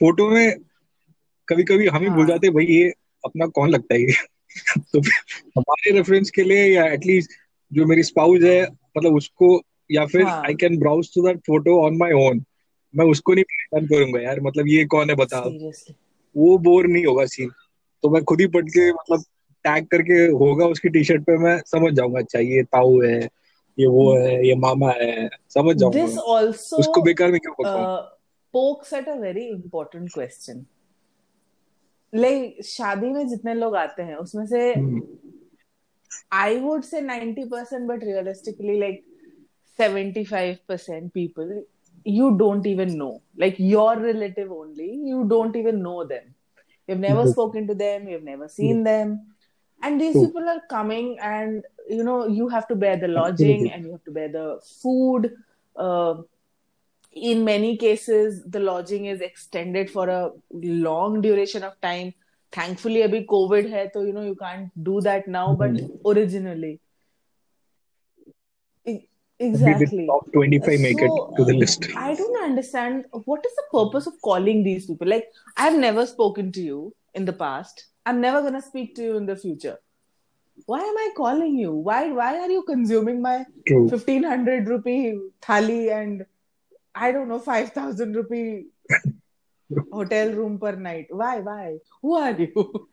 फ़ोटो 0.00 0.28
में 0.30 0.54
कभी 1.48 1.64
कभी 1.64 1.86
हम 1.86 2.02
ही 2.02 2.08
भूल 2.08 2.18
हाँ। 2.18 2.26
जाते 2.26 2.50
भाई 2.50 2.64
ये 2.64 2.92
अपना 3.24 3.46
कौन 3.46 3.70
लगता 3.70 3.94
है 3.94 4.00
ये? 4.00 4.12
तो 4.78 5.00
हमारे 5.56 5.90
रेफरेंस 5.90 6.30
के 6.30 6.42
लिए 6.42 6.64
या 6.66 6.86
एटलीस्ट 6.86 7.30
जो 7.72 7.86
मेरी 7.86 8.02
स्पाउस 8.02 8.42
है 8.42 8.62
मतलब 8.98 9.14
उसको 9.14 9.62
या 9.92 10.06
फिर 10.06 10.24
I 10.26 10.54
can 10.54 10.78
browse 10.78 11.14
to 11.14 11.26
that 11.26 11.38
photo 11.38 11.86
on 11.86 11.96
my 11.96 12.12
own 12.12 12.44
मैं 12.96 13.06
उसको 13.06 13.34
नहीं 13.34 13.44
पहचान 13.44 13.86
करूँगा 13.86 14.20
यार 14.20 14.40
मतलब 14.40 14.68
ये 14.68 14.84
कौन 14.84 15.10
है 15.10 15.16
बता। 15.16 15.40
वो 16.36 16.58
बोर 16.58 16.86
नहीं 16.86 17.04
होगा 17.06 17.24
सीन 17.26 17.50
तो 18.02 18.10
मैं 18.10 18.24
खुद 18.24 18.40
ही 18.40 18.46
पढ़ 18.46 18.64
के 18.64 18.92
मतलब 18.92 19.22
टैग 19.64 19.86
करके 19.86 20.26
होगा 20.26 20.66
उसकी 20.66 20.88
टी 20.88 21.04
शर्ट 21.04 21.22
पे 21.22 21.38
मैं 21.38 21.60
समझ 21.66 21.92
जाऊँगा 21.94 22.20
अच्छा 22.20 22.38
ये 22.38 22.62
ताऊ 22.62 23.02
है 23.02 23.28
ये 23.78 23.86
वो 23.86 24.12
है 24.16 24.46
ये 24.46 24.54
मामा 24.54 24.90
है 24.90 25.28
समझ 25.54 25.76
जाऊँगा 25.76 26.06
दिस 26.06 26.18
आल्सो 26.18 26.76
उसको 26.76 27.02
बेकार 27.02 27.32
में 27.32 27.40
क्यों 27.40 27.54
बताऊँ 27.60 27.96
pokes 28.52 28.92
at 28.92 29.08
a 29.08 29.14
very 29.14 29.44
important 29.48 30.08
question 30.14 30.64
like 32.14 32.64
शादी 32.64 33.10
में 33.10 33.26
जितने 33.28 33.54
लोग 33.54 33.76
आते 33.76 34.02
हैं 34.02 34.16
उसमें 34.16 34.46
से 34.46 34.72
I 36.32 36.58
would 36.60 36.82
say 36.82 37.00
90% 37.00 37.86
but 37.88 38.04
realistically 38.04 38.78
like 38.80 39.04
75% 39.80 41.10
people 41.12 41.50
you 42.04 42.36
don't 42.38 42.66
even 42.66 42.96
know 42.98 43.22
like 43.36 43.58
your 43.58 43.96
relative 43.96 44.50
only 44.50 44.90
you 45.10 45.24
don't 45.32 45.56
even 45.56 45.82
know 45.82 46.04
them 46.04 46.34
you've 46.88 46.98
never 46.98 47.20
mm-hmm. 47.20 47.30
spoken 47.30 47.66
to 47.66 47.74
them 47.74 48.08
you've 48.08 48.24
never 48.24 48.48
seen 48.48 48.82
them 48.82 49.12
and 49.82 50.00
these 50.00 50.14
people 50.14 50.48
are 50.48 50.62
coming 50.68 51.18
and 51.20 51.64
you 51.88 52.04
know 52.04 52.26
you 52.26 52.48
have 52.48 52.66
to 52.68 52.74
bear 52.74 52.96
the 52.96 53.08
lodging 53.08 53.70
and 53.70 53.84
you 53.84 53.92
have 53.92 54.04
to 54.04 54.10
bear 54.10 54.28
the 54.28 54.60
food. 54.82 55.34
Uh, 55.76 56.22
in 57.12 57.44
many 57.44 57.76
cases 57.76 58.42
the 58.44 58.60
lodging 58.60 59.06
is 59.06 59.20
extended 59.20 59.90
for 59.90 60.08
a 60.08 60.30
long 60.52 61.20
duration 61.20 61.62
of 61.62 61.80
time. 61.80 62.12
Thankfully 62.50 63.00
abhi 63.06 63.24
covid 63.26 63.70
hai 63.70 63.88
so 63.94 64.02
you 64.02 64.12
know 64.12 64.22
you 64.22 64.34
can't 64.34 64.84
do 64.84 65.00
that 65.02 65.28
now 65.28 65.54
but 65.54 65.72
mm-hmm. 65.72 66.08
originally. 66.08 66.80
Exactly. 69.40 70.04
top 70.06 70.32
25 70.32 70.80
make 70.80 70.98
so, 70.98 71.04
it 71.04 71.36
to 71.36 71.44
the 71.44 71.54
list. 71.56 71.86
I 71.96 72.14
don't 72.14 72.42
understand 72.42 73.04
what 73.12 73.44
is 73.46 73.52
the 73.54 73.66
purpose 73.72 74.08
of 74.08 74.14
calling 74.20 74.64
these 74.64 74.86
people? 74.86 75.06
Like 75.06 75.28
i've 75.56 75.78
never 75.78 76.06
spoken 76.06 76.50
to 76.52 76.60
you 76.60 76.92
in 77.14 77.24
the 77.24 77.32
past 77.32 77.84
i'm 78.07 78.21
never 78.21 78.41
going 78.41 78.59
to 78.61 78.61
speak 78.61 78.95
to 78.95 79.03
you 79.03 79.17
in 79.17 79.25
the 79.25 79.35
future 79.35 79.77
why 80.65 80.79
am 80.79 80.97
i 81.05 81.09
calling 81.17 81.57
you 81.57 81.71
why 81.71 82.11
why 82.11 82.37
are 82.39 82.51
you 82.51 82.63
consuming 82.63 83.21
my 83.21 83.37
True. 83.67 83.87
1500 83.87 84.67
rupee 84.67 85.19
thali 85.41 85.81
and 86.01 86.25
I 86.95 87.11
don't 87.11 87.27
know, 87.27 87.39
5,000 87.39 88.15
rupee 88.15 88.67
hotel 89.91 90.31
room 90.31 90.59
per 90.59 90.75
night. 90.75 91.07
Why? 91.09 91.39
Why? 91.39 91.77
Who 92.01 92.13
are 92.13 92.31
you? 92.31 92.89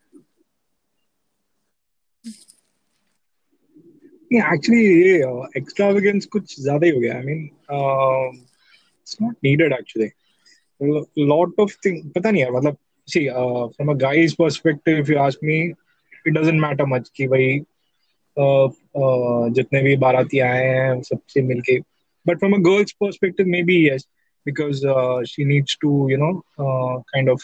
Yeah, 4.31 4.45
actually 4.47 4.83
ये 4.87 5.23
uh, 5.27 5.47
extravagance 5.57 6.27
कुछ 6.33 6.61
ज़्यादा 6.61 6.87
ही 6.87 6.93
हो 6.93 7.01
गया. 7.01 7.15
I 7.19 7.25
mean, 7.25 7.51
um, 7.69 8.47
it's 9.03 9.21
not 9.21 9.35
needed 9.43 9.73
actually. 9.73 10.13
A 10.81 11.05
lot 11.17 11.51
of 11.59 11.73
things. 11.83 12.05
पता 12.17 12.31
नहीं 12.31 12.43
यार 12.43 12.53
मतलब 12.53 12.77
see 13.08 13.30
uh, 13.30 13.68
from 13.76 13.90
a 13.90 13.96
guy's 13.96 14.36
perspective, 14.36 15.00
if 15.00 15.10
you 15.10 15.18
ask 15.18 15.42
me, 15.42 15.76
it 16.26 16.34
doesn't 16.34 16.60
matter 16.60 16.86
much 16.86 17.10
कि 17.18 17.28
भाई 17.28 17.66
uh, 18.38 18.68
uh, 18.68 19.50
जितने 19.58 19.82
भी 19.84 19.96
बाराती 19.98 20.40
आए 20.40 20.64
हैं 20.66 21.02
सबसे 21.02 21.42
मिलके 21.42 21.80
but 22.26 22.40
from 22.40 22.54
a 22.54 22.60
girl's 22.60 22.94
perspective 22.94 23.48
maybe 23.48 23.76
yes 23.76 24.06
because 24.46 24.84
uh, 24.86 25.24
she 25.24 25.44
needs 25.44 25.78
to 25.78 26.08
you 26.10 26.18
know 26.18 26.44
uh, 26.60 27.02
kind 27.14 27.30
of 27.30 27.42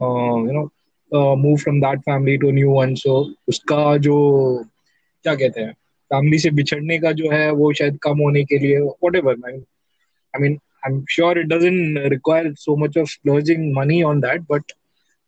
uh, 0.00 0.38
you 0.46 0.52
know 0.52 0.70
uh, 1.12 1.36
move 1.36 1.60
from 1.60 1.80
that 1.80 2.04
family 2.04 2.38
to 2.38 2.48
a 2.48 2.52
new 2.52 2.70
one 2.70 2.96
so 2.96 3.24
उसका 3.48 3.96
जो 4.06 4.16
क्या 5.22 5.34
कहते 5.34 5.60
हैं 5.60 5.72
फैमिली 6.12 6.38
से 6.38 6.50
बिछड़ने 6.50 6.98
का 6.98 7.12
जो 7.18 7.30
है 7.30 7.50
वो 7.52 7.72
शायद 7.72 7.98
कम 8.02 8.18
होने 8.18 8.44
के 8.44 8.58
लिए 8.58 8.78
whatever 9.16 9.36
I 9.44 10.40
mean 10.40 10.58
I'm 10.86 11.04
sure 11.08 11.38
it 11.38 11.48
doesn't 11.48 11.94
require 11.94 12.54
so 12.56 12.76
much 12.76 12.96
of 12.96 13.08
splurging 13.08 13.72
money 13.72 14.02
on 14.02 14.20
that, 14.20 14.46
but 14.48 14.62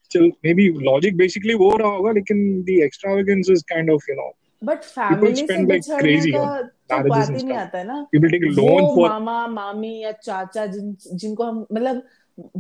still 0.03 0.31
maybe 0.43 0.73
logic 0.73 1.17
basically 1.17 1.55
वो 1.55 1.77
रहा 1.79 1.89
होगा 1.89 2.13
लेकिन 2.13 2.65
the 2.65 2.81
extravagance 2.83 3.49
is 3.49 3.63
kind 3.75 3.91
of 3.91 4.03
you 4.09 4.17
know 4.17 4.31
but 4.65 4.83
family 4.85 5.35
से 5.35 5.47
spend 5.47 5.69
like 5.69 5.87
crazy 6.03 6.33
का 6.33 6.63
तो 6.63 7.09
बात 7.09 7.29
ही 7.29 7.43
नहीं 7.43 7.47
stuff. 7.47 7.59
आता 7.59 7.79
है 7.79 7.87
ना 7.87 8.07
people 8.15 8.31
take 8.31 8.47
loan 8.59 8.95
for 8.95 9.09
मामा 9.09 9.47
मामी 9.47 10.03
या 10.03 10.13
चाचा 10.13 10.67
जिन 10.67 10.97
जिनको 11.15 11.45
हम 11.45 11.67
मतलब 11.73 12.03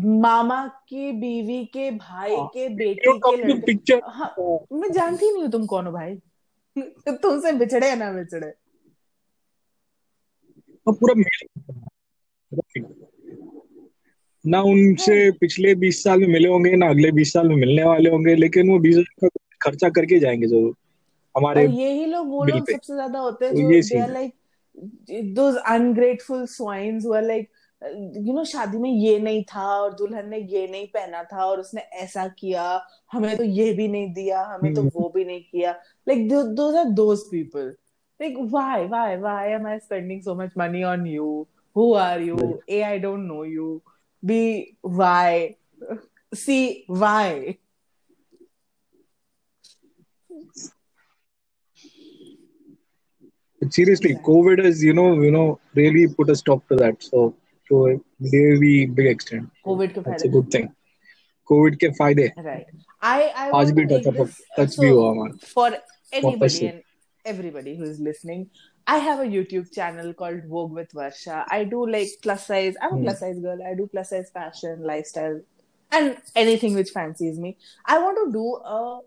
मामा 0.06 0.66
की 0.88 1.12
बीवी 1.12 1.64
के 1.64 1.90
भाई 1.90 2.36
हाँ, 2.36 2.46
के 2.54 2.68
बेटी 2.68 3.18
के 3.18 3.36
लड़के 3.36 3.94
हाँ 3.94 4.34
मैं 4.72 4.92
जानती 4.92 5.32
नहीं 5.32 5.42
हूँ 5.42 5.50
तुम 5.50 5.66
कौन 5.66 5.86
हो 5.86 5.92
भाई 5.92 6.14
तुमसे 7.08 7.52
बिछड़े 7.52 7.88
या 7.88 7.94
ना 7.94 8.12
बिछड़े 8.12 8.52
पूरा 10.88 11.14
ना 14.44 14.60
उनसे 14.62 15.30
पिछले 15.40 15.74
बीस 15.74 16.02
साल 16.04 16.20
में 16.20 16.26
मिले 16.28 16.48
होंगे 16.48 16.74
ना 16.76 16.88
अगले 16.88 17.10
बीस 17.12 17.32
साल 17.32 17.48
में 17.48 17.56
मिलने 17.56 17.84
वाले 17.84 18.10
होंगे 18.10 18.34
लेकिन 18.34 18.70
वो 18.70 18.78
बीस 18.78 18.96
का 19.24 19.28
खर्चा 19.62 19.88
करके 19.88 20.18
जाएँगे 20.18 20.46
ज़रूर। 20.46 20.74
हमारे 21.34 21.66
और 21.66 21.72
यही 21.72 22.06
लोग 22.06 22.28
वो 22.28 22.44
लोग 22.44 22.70
सबसे 22.70 22.94
ज़्यादा 22.94 23.18
होते 23.18 23.44
हैं 23.44 23.54
तो 23.54 23.60
जो 23.60 23.68
they 23.68 24.06
like 24.12 24.32
those 25.34 25.56
ungrateful 25.66 26.44
swines 26.46 27.04
हुआ 27.06 27.20
लाइक 27.20 27.48
यू 28.16 28.34
नो 28.34 28.44
शादी 28.44 28.78
में 28.78 28.90
ये 28.90 29.18
नहीं 29.18 29.42
था 29.44 29.64
और 29.80 29.94
दुल्हन 29.94 30.28
ने 30.28 30.38
ये 30.38 30.66
नहीं 30.68 30.86
पहना 30.86 31.22
था 31.22 31.44
और 31.46 31.60
उसने 31.60 31.80
ऐसा 32.02 32.26
किया 32.28 32.64
हमें 33.12 33.36
तो 33.36 33.44
ये 33.44 33.72
भी 33.72 33.88
नहीं 33.88 34.12
दिया 34.14 34.42
हमें 34.42 34.74
तो 34.74 34.80
हम्म, 34.80 34.90
वो 34.94 35.08
भी 35.14 35.24
नहीं 35.24 35.40
किया। 35.40 35.72
Like 36.08 36.28
those 36.28 36.76
are 36.76 36.84
those 36.84 37.20
people 37.30 37.66
like 38.20 38.38
why 38.38 38.84
why 38.84 39.16
why 39.16 39.50
am 39.50 39.66
I 39.66 39.78
spending 39.78 40.22
so 40.22 40.34
much 40.34 40.50
money 40.58 40.82
on 40.82 41.06
you 41.06 41.46
who 41.77 41.93
are 41.95 42.21
you 42.21 42.35
right. 42.35 42.69
A 42.69 42.81
I 42.81 42.99
don't 42.99 43.27
no 43.27 43.43
you 43.45 43.81
B 44.23 44.43
why 44.85 45.49
C 46.35 46.59
why 46.91 47.57
But 53.61 53.73
seriously, 53.73 54.11
Exactly. 54.11 54.33
COVID 54.33 54.63
has, 54.63 54.81
you 54.83 54.93
know, 54.93 55.21
you 55.21 55.31
know, 55.31 55.59
really 55.75 56.07
put 56.07 56.29
a 56.29 56.35
stop 56.35 56.65
to 56.69 56.75
that. 56.77 57.03
So, 57.03 57.35
to 57.69 57.87
a 57.87 57.95
very 58.19 58.85
big 58.85 59.07
extent. 59.07 59.49
So 59.63 59.69
Covid 59.69 59.93
के 59.93 60.03
that's 60.03 60.23
a 60.23 60.27
फायदे 60.27 60.31
good 60.31 60.51
thing. 60.51 60.69
COVID 61.51 61.75
के 61.79 61.89
फायदे 61.99 62.31
Right. 62.45 62.65
I 63.01 63.17
I 63.21 63.49
आज 63.49 63.71
want 63.71 63.75
भी 63.75 63.85
to 63.87 63.99
touch 63.99 64.07
make 64.07 64.17
this 64.17 64.39
uh, 64.39 64.59
touch 64.59 64.79
भी 64.79 64.89
हुआ 64.89 65.03
so 65.03 65.11
हमारा 65.11 65.37
for 65.53 65.69
वापस 65.71 66.21
anybody 66.21 66.49
से 66.49 66.71
and 66.71 66.81
everybody 67.25 67.75
who 67.75 67.89
is 67.91 67.99
listening. 67.99 68.49
I 68.87 68.97
have 68.97 69.19
a 69.19 69.23
YouTube 69.23 69.71
channel 69.71 70.13
called 70.13 70.45
Vogue 70.45 70.71
with 70.71 70.91
Varsha. 70.93 71.45
I 71.49 71.63
do 71.63 71.87
like 71.87 72.09
plus 72.23 72.47
size. 72.47 72.75
I'm 72.81 72.93
a 72.93 72.95
hmm, 72.95 73.03
plus 73.03 73.19
size 73.19 73.39
girl. 73.39 73.61
I 73.63 73.73
do 73.75 73.87
plus 73.87 74.09
size 74.09 74.31
fashion, 74.31 74.81
lifestyle, 74.83 75.41
and 75.91 76.17
anything 76.35 76.73
which 76.73 76.89
fancies 76.89 77.37
me. 77.37 77.57
I 77.85 77.99
want 77.99 78.17
to 78.23 78.31
do 78.31 78.55
a 78.77 78.99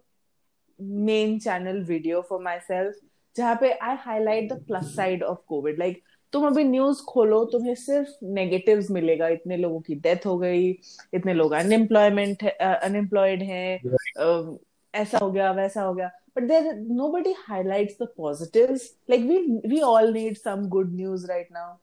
main 0.78 1.40
channel 1.40 1.82
video 1.82 2.22
for 2.22 2.38
myself 2.38 2.94
जहाँ 3.36 3.58
पे 3.60 3.72
I 3.82 3.94
highlight 3.94 4.48
the 4.48 4.56
plus 4.56 4.94
side 4.94 5.22
of 5.22 5.44
COVID. 5.50 5.78
Like 5.78 6.02
तुम 6.32 6.46
अभी 6.46 6.64
news 6.64 7.00
खोलो 7.08 7.44
तुम्हें 7.52 7.74
सिर्फ 7.74 8.18
negatives 8.22 8.90
मिलेगा 8.90 9.28
इतने 9.28 9.56
लोगों 9.56 9.80
की 9.80 9.94
डेथ 9.94 10.26
हो 10.26 10.36
गई 10.38 10.70
इतने 11.14 11.34
लोग 11.34 11.52
अनएम्प्लॉयमेंट 11.52 12.44
अनएम्प्लॉयड 12.60 13.42
हैं 13.42 13.80
right. 13.84 14.22
um, 14.26 14.56
ऐसा 14.94 15.18
हो 15.18 15.30
गया 15.32 15.50
वैसा 15.52 15.82
हो 15.82 15.94
गया 15.94 16.10
but 16.37 16.47
there 16.47 16.75
nobody 16.77 17.33
highlights 17.47 17.95
the 17.97 18.05
positives. 18.07 18.93
Like 19.07 19.21
we 19.21 19.59
we 19.65 19.81
all 19.81 20.11
need 20.11 20.37
some 20.37 20.69
good 20.69 20.93
news 20.93 21.25
right 21.29 21.49
now. 21.51 21.79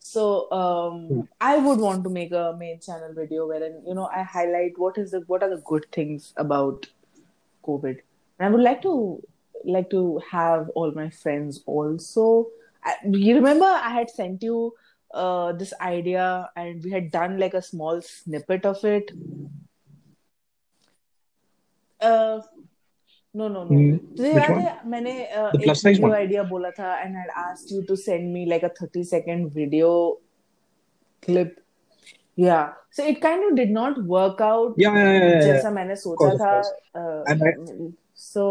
So 0.00 0.50
um 0.56 0.98
Hmm. 1.08 1.20
i 1.46 1.56
would 1.66 1.78
want 1.84 2.02
to 2.04 2.10
make 2.10 2.32
a 2.32 2.56
main 2.58 2.80
channel 2.86 3.12
video 3.18 3.46
wherein 3.50 3.74
you 3.86 3.94
know 3.98 4.06
i 4.20 4.22
highlight 4.22 4.78
what 4.84 4.98
is 5.02 5.12
the 5.12 5.20
what 5.32 5.42
are 5.42 5.50
the 5.50 5.62
good 5.72 5.86
things 5.92 6.32
about 6.44 6.86
covid. 7.68 8.00
And 8.38 8.48
i 8.48 8.50
would 8.50 8.62
like 8.62 8.82
to 8.82 9.22
like 9.64 9.90
to 9.90 10.20
have 10.30 10.68
all 10.70 10.92
my 10.92 11.10
friends 11.10 11.62
also. 11.66 12.48
I, 12.84 12.94
you 13.12 13.34
remember 13.36 13.66
i 13.66 13.90
had 14.00 14.10
sent 14.10 14.42
you 14.42 14.74
uh 15.14 15.52
this 15.52 15.74
idea 15.80 16.50
and 16.56 16.82
we 16.84 16.90
had 16.90 17.10
done 17.12 17.38
like 17.38 17.54
a 17.54 17.62
small 17.62 18.02
snippet 18.02 18.66
of 18.66 18.84
it? 18.84 19.12
Uh 22.00 22.40
no 23.37 23.47
no 23.53 23.61
no 23.63 23.75
Hmm, 23.75 23.97
तुझे 24.17 24.33
which 24.33 24.43
याद 24.43 24.51
one? 24.51 24.61
है 24.65 24.89
मैंने 24.89 25.13
uh, 25.37 25.51
The 25.51 25.59
एक 25.59 25.63
plus 25.65 25.81
size 25.81 25.85
video 25.87 26.07
one. 26.07 26.15
Idea 26.15 26.43
बोला 26.53 26.69
था 26.79 26.93
and 27.01 27.15
had 27.21 27.31
asked 27.43 27.71
you 27.75 27.81
to 27.91 27.95
send 28.05 28.31
me 28.37 28.45
like 28.53 28.65
a 28.67 28.71
30 28.79 29.03
second 29.11 29.51
video 29.59 29.91
clip 31.27 31.59
yeah 32.43 32.73
so 32.97 33.03
it 33.13 33.19
kind 33.23 33.43
of 33.47 33.55
did 33.57 33.71
not 33.77 33.97
work 34.13 34.39
out 34.41 34.79
Yeah, 34.83 34.95
yeah, 34.97 35.03
yeah, 35.03 35.17
yeah, 35.17 35.35
yeah. 35.35 35.45
जैसा 35.47 35.71
मैंने 35.71 35.95
Of 35.95 35.99
सोचा 36.03 36.17
course, 36.17 36.33
of 36.35 36.41
था 36.41 36.51
course. 36.51 36.71
uh, 36.95 37.23
And 37.33 37.43
I, 37.49 37.53
so 38.25 38.45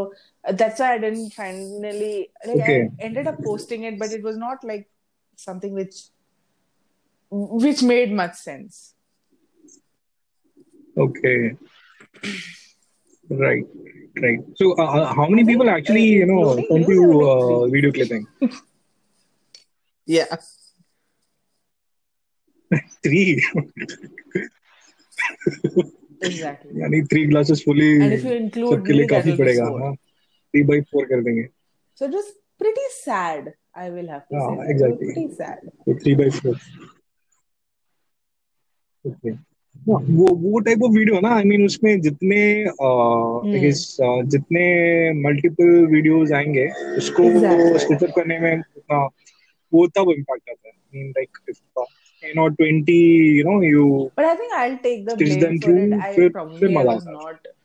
uh, 0.44 0.52
that's 0.62 0.80
why 0.84 0.90
I 0.94 0.98
didn't 1.04 1.30
finally 1.38 2.30
like 2.50 2.60
okay, 2.60 2.80
I 2.82 3.06
ended 3.10 3.30
up 3.32 3.42
posting 3.44 3.84
it 3.90 3.98
but 4.02 4.12
it 4.18 4.22
was 4.30 4.36
not 4.46 4.64
like 4.72 4.88
something 5.36 5.74
which 5.82 6.00
which 7.66 7.82
made 7.90 8.12
much 8.22 8.34
sense 8.46 8.80
okay, 11.04 11.56
right, 13.30 13.66
Right. 14.21 14.39
So, 14.55 14.73
uh, 14.73 15.13
how 15.13 15.27
many 15.27 15.45
people 15.45 15.69
actually, 15.69 16.03
you 16.03 16.25
know, 16.25 16.55
come 16.69 16.83
to 16.85 17.21
uh, 17.29 17.67
video 17.67 17.91
clipping? 17.91 18.27
Yeah. 20.05 20.37
three. 23.03 23.43
exactly. 26.21 26.71
yani 26.81 27.09
three 27.09 27.25
glasses 27.27 27.63
fully 27.63 28.01
and 28.01 28.13
if 28.13 28.23
you 28.23 28.35
include 28.43 28.73
sabke 28.73 28.91
liye 28.97 29.07
काफ़ी 29.13 29.33
padega 29.39 29.65
ha 29.81 29.89
three 30.53 30.61
by 30.69 30.79
four 30.91 31.03
kar 31.11 31.19
denge 31.27 31.43
so 32.01 32.09
just 32.15 32.31
pretty 32.63 32.87
sad 32.97 33.49
i 33.83 33.89
will 33.95 34.09
have 34.13 34.23
to 34.29 34.37
yeah, 34.37 34.47
say 34.47 34.71
exactly 34.73 35.09
pretty 35.11 35.27
sad 35.41 35.59
so 35.85 35.95
3 36.05 36.15
by 36.21 36.29
4 36.39 36.55
okay 39.11 39.33
वो 39.89 40.35
वो 40.35 40.59
type 40.59 40.83
of 40.83 40.91
video 40.91 41.19
ना 41.19 41.29
I 41.35 41.43
mean 41.43 41.65
उसमें 41.65 42.01
जितने 42.01 42.65
uh, 42.65 43.41
uh, 44.01 44.25
जितने 44.25 45.13
multiple 45.13 45.85
videos 45.85 46.31
आएँगे 46.31 46.95
उसको 46.97 47.23
करने 48.11 48.39
में 48.39 48.61
uh, 48.61 49.09
वो 49.73 49.87
तब 49.87 50.13
इंपैक्ट 50.17 50.49
आता 50.49 50.67
है. 50.67 50.73
Mean 50.95 51.13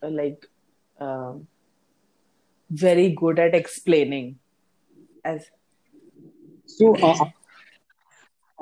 like 0.04 0.46
very 2.72 3.12
good 3.12 3.38
at 3.38 3.54
explaining 3.54 4.34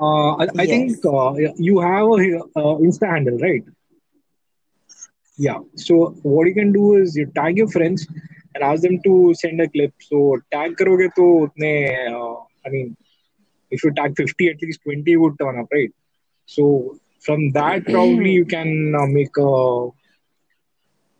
Uh, 0.01 0.35
I, 0.37 0.65
think 0.65 1.05
uh, 1.05 1.33
you 1.57 1.79
have 1.79 2.07
a 2.07 2.39
uh, 2.55 2.75
Insta 2.85 3.07
handle, 3.07 3.37
right? 3.37 3.63
Yeah. 5.37 5.59
So 5.75 6.15
what 6.23 6.47
you 6.47 6.55
can 6.55 6.71
do 6.71 6.95
is 6.95 7.15
you 7.15 7.27
tag 7.27 7.57
your 7.57 7.67
friends 7.67 8.07
and 8.55 8.63
ask 8.63 8.81
them 8.81 8.99
to 9.03 9.35
send 9.35 9.61
a 9.61 9.69
clip. 9.69 9.93
So 9.99 10.39
tag 10.51 10.75
karoge 10.75 11.13
to 11.15 11.25
utne, 11.45 11.75
uh, 12.11 12.43
I 12.65 12.69
mean, 12.69 12.97
if 13.69 13.83
you 13.83 13.91
tag 13.93 14.15
50, 14.17 14.49
at 14.49 14.61
least 14.63 14.81
20 14.83 15.17
would 15.17 15.37
turn 15.39 15.59
up, 15.59 15.67
right? 15.71 15.93
So 16.47 16.97
from 17.19 17.51
that, 17.51 17.85
probably 17.85 18.31
you 18.31 18.45
can 18.45 18.95
uh, 18.95 19.05
make 19.05 19.37
a 19.37 19.89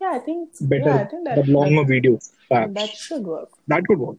yeah, 0.01 0.13
I 0.13 0.19
think 0.19 0.49
better, 0.61 0.83
yeah, 0.85 0.95
I 0.95 1.05
think 1.05 1.25
that, 1.25 1.47
longer 1.47 1.83
that, 1.83 1.87
video. 1.87 2.19
Perhaps. 2.49 2.73
That 2.73 2.89
should 2.89 3.23
work. 3.23 3.49
That 3.67 3.85
could 3.85 3.99
work. 3.99 4.17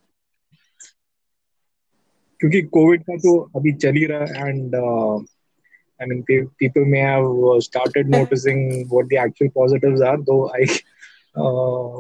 क्योंकि 2.42 2.61
Covid 2.74 3.02
का 3.02 3.16
तो 3.16 3.37
अभी 3.57 3.72
चल 3.72 3.94
ही 3.94 4.05
रहा 4.05 4.20
है 4.20 4.48
and 4.48 4.74
I 4.74 6.07
mean 6.07 6.22
people 6.59 6.85
may 6.85 7.00
have 7.00 7.61
started 7.61 8.09
noticing 8.14 8.62
what 8.92 9.07
the 9.07 9.12
actual 9.26 9.50
positives 9.55 10.00
are 10.02 10.20
though 10.20 10.38
I 10.55 10.64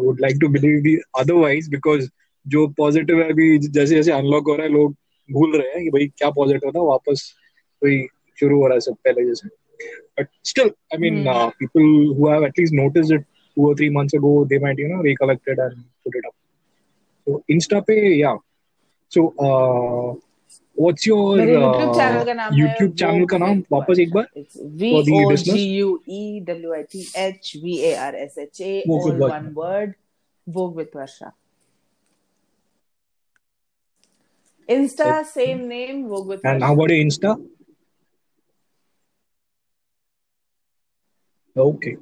would 0.06 0.20
like 0.20 0.38
to 0.40 0.48
believe 0.48 0.80
the 0.86 0.96
otherwise 1.18 1.70
because 1.70 2.08
जो 2.46 2.66
positive 2.78 3.20
है 3.20 3.28
अभी 3.30 3.46
जैसे 3.58 3.94
जैसे 3.94 4.12
अनलॉक 4.12 4.48
हो 4.48 4.54
रहा 4.54 4.66
है 4.66 4.72
लोग 4.72 4.96
भूल 5.28 5.56
रहे 5.56 5.70
हैं 5.70 5.82
कि 5.82 5.90
भाई 5.90 6.06
क्या 6.18 6.30
पॉजिटिव 6.30 6.70
था 6.70 6.82
वापस 6.82 7.22
कोई 7.82 8.02
शुरू 8.38 8.60
हो 8.60 8.66
रहा 8.66 8.74
है 8.74 8.80
सब 8.80 8.96
पहले 9.04 9.26
जैसे। 9.26 9.48
But 10.18 10.28
still 10.44 10.70
I 10.94 10.98
mean 10.98 11.24
people 11.58 11.82
who 12.18 12.28
have 12.30 12.46
at least 12.46 12.74
noticed 12.74 13.12
it 13.12 13.24
two 13.56 13.68
और 13.68 13.76
three 13.76 13.90
months 13.90 14.14
ago 14.14 14.34
they 14.44 14.58
might 14.58 14.80
you 14.80 14.88
know 14.88 15.02
recollected 15.02 15.60
and 15.60 15.80
put 16.04 16.16
it 16.16 16.26
up 16.26 16.32
so 17.26 17.42
Insta 17.50 17.80
पे 17.80 18.02
या 18.18 18.36
so 19.12 19.26
uh, 19.46 20.31
insta 20.71 20.71
pe 20.71 20.75
yeah 20.75 20.77
so 20.77 20.83
uh, 20.83 20.83
what's 20.83 21.07
your 21.07 21.37
मेरे 21.37 21.55
uh, 21.55 21.61
YouTube 21.61 21.95
channel 21.97 22.25
का 22.25 22.33
नाम 22.33 22.53
है 22.53 22.59
YouTube 22.59 22.93
channel 23.01 23.27
का 23.31 23.37
नाम 23.37 23.59
Vogue 23.59 23.71
वापस 23.71 23.89
with 23.89 23.99
एक 23.99 24.13
बार 24.13 24.27
It's 24.41 24.57
V 24.81 24.91
for 24.95 25.03
the 25.03 25.13
O 25.13 25.27
listeners? 25.31 25.57
G 25.57 25.65
U 25.81 26.03
E 26.07 26.39
W 26.49 26.73
I 26.73 26.83
T 26.91 27.07
H 27.15 27.55
V 27.63 27.75
A 27.85 27.97
R 28.05 28.15
S 28.15 28.37
H 28.37 28.61
A 28.61 28.83
Vogue 28.87 29.05
with 29.05 29.19
all 29.21 29.29
Varsha. 29.29 29.35
one 29.35 29.53
word 29.53 29.95
Vogue 30.47 30.75
with 30.75 30.91
Varsha 30.91 31.31
Insta 34.69 35.25
same 35.25 35.67
name 35.67 36.07
Vogue 36.07 36.27
with 36.27 36.41
and 36.43 36.63
how 36.63 36.73
Varsha 36.73 36.73
about 36.73 36.89
your 36.89 37.03
insta 37.05 37.35
okay 41.57 41.95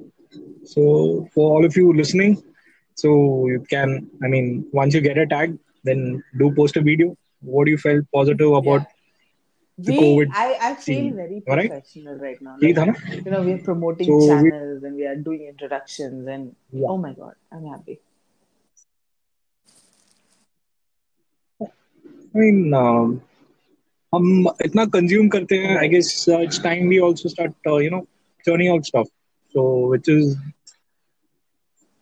so 0.64 1.28
for 1.34 1.44
all 1.56 1.64
of 1.64 1.76
you 1.76 1.92
listening 1.94 2.42
so 2.94 3.46
you 3.48 3.60
can 3.70 4.10
i 4.24 4.28
mean 4.28 4.66
once 4.72 4.94
you 4.94 5.00
get 5.00 5.16
a 5.18 5.26
tag 5.26 5.56
then 5.84 6.22
do 6.38 6.52
post 6.58 6.76
a 6.76 6.82
video 6.82 7.16
what 7.42 7.68
you 7.72 7.78
felt 7.86 8.06
positive 8.18 8.52
about 8.60 8.86
the 9.78 9.92
we 9.92 9.98
COVID 10.02 10.30
I, 10.42 10.46
I 10.68 10.74
feel 10.74 10.82
scene. 10.82 11.16
very 11.16 11.40
Alright? 11.48 11.70
professional 11.70 12.18
right 12.26 12.40
now 12.48 12.56
यही 12.62 12.72
like, 12.72 12.78
था 12.78 12.84
ना 12.90 12.94
you 13.26 13.32
know 13.34 13.42
we're 13.48 13.62
promoting 13.70 14.08
So 14.10 14.18
we- 14.42 14.50
channels 14.50 14.84
and 14.90 14.96
we 15.02 15.06
are 15.12 15.16
doing 15.30 15.46
introductions 15.52 16.34
and 16.36 16.54
Yeah. 16.82 16.88
oh 16.94 16.98
my 17.06 17.12
god 17.22 17.34
I'm 17.52 17.66
happy 17.74 17.98
I 21.60 22.38
mean, 22.38 22.74
um, 22.74 23.20
हम 24.14 24.48
इतना 24.64 24.84
consume 24.94 25.28
करते 25.28 25.56
हैं 25.58 25.76
आई 25.78 25.88
guess 25.88 26.08
it's 26.28 26.62
time 26.64 26.88
we 26.88 26.98
also 27.06 27.28
start 27.28 27.66
you 27.84 27.90
know 27.90 28.04
churning 28.46 28.68
out 28.72 28.84
stuff 28.88 29.08
so 29.54 29.62
which 29.92 30.08
is 30.12 30.26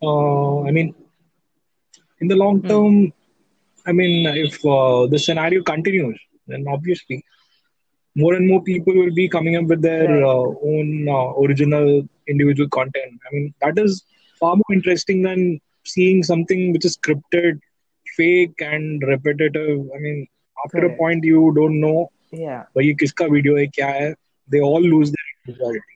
uh, 0.03 0.57
i 0.71 0.73
mean 0.79 0.91
in 2.25 2.31
the 2.33 2.37
long 2.41 2.59
Hmm. 2.59 2.69
term 2.73 2.99
I 3.90 3.92
mean, 4.00 4.14
if 4.46 4.54
uh, 4.78 5.08
the 5.14 5.20
scenario 5.26 5.62
continues, 5.64 6.20
then 6.48 6.66
obviously 6.76 7.18
more 8.16 8.34
and 8.38 8.48
more 8.52 8.62
people 8.70 8.94
will 9.02 9.14
be 9.14 9.28
coming 9.36 9.56
up 9.60 9.66
with 9.72 9.82
their 9.82 10.10
uh, 10.26 10.46
own 10.72 11.08
uh, 11.18 11.28
original 11.44 11.88
individual 12.28 12.70
content. 12.70 13.14
I 13.28 13.34
mean, 13.34 13.54
that 13.62 13.80
is 13.84 14.04
far 14.40 14.56
more 14.56 14.74
interesting 14.78 15.22
than 15.28 15.60
seeing 15.86 16.24
something 16.32 16.72
which 16.74 16.86
is 16.90 16.98
scripted, 16.98 17.60
fake, 18.18 18.58
and 18.60 19.02
repetitive. 19.14 19.80
I 19.96 20.00
mean, 20.06 20.28
after 20.66 20.86
a 20.86 20.96
point, 20.98 21.24
you 21.24 21.54
don't 21.56 21.80
know. 21.86 22.12
Yeah. 22.32 22.64
But 22.76 22.84
kiska 23.00 23.30
video 23.30 23.56
hai, 23.58 23.68
kya 23.80 23.92
hai? 24.00 24.16
They 24.52 24.62
all 24.70 24.82
lose 24.82 25.12
their 25.16 25.28
individuality. 25.38 25.96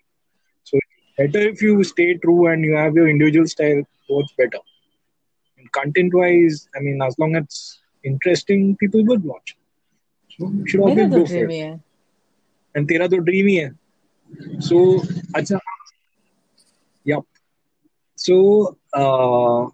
So 0.63 0.79
better 1.17 1.41
if 1.53 1.62
you 1.62 1.84
stay 1.84 2.10
true 2.25 2.47
and 2.47 2.63
you 2.63 2.75
have 2.75 2.95
your 2.95 3.10
individual 3.15 3.47
style. 3.47 3.84
What's 4.08 4.34
better. 4.34 4.62
And 5.58 5.71
content-wise, 5.71 6.67
I 6.75 6.79
mean, 6.79 7.01
as 7.01 7.17
long 7.19 7.36
as 7.36 7.79
interesting, 8.03 8.75
people 8.77 9.03
would 9.05 9.23
watch. 9.23 9.55
So 10.37 10.49
you 10.49 10.67
should 10.67 10.81
always 10.81 11.09
go 11.09 11.25
for 11.25 11.49
it. 11.49 11.79
And 12.75 12.87
Tera 12.87 13.07
to 13.07 13.17
hai. 13.17 13.71
So, 14.59 14.99
acha, 15.35 15.59
yep. 17.03 17.23
So, 18.15 18.77
uh, 18.93 19.69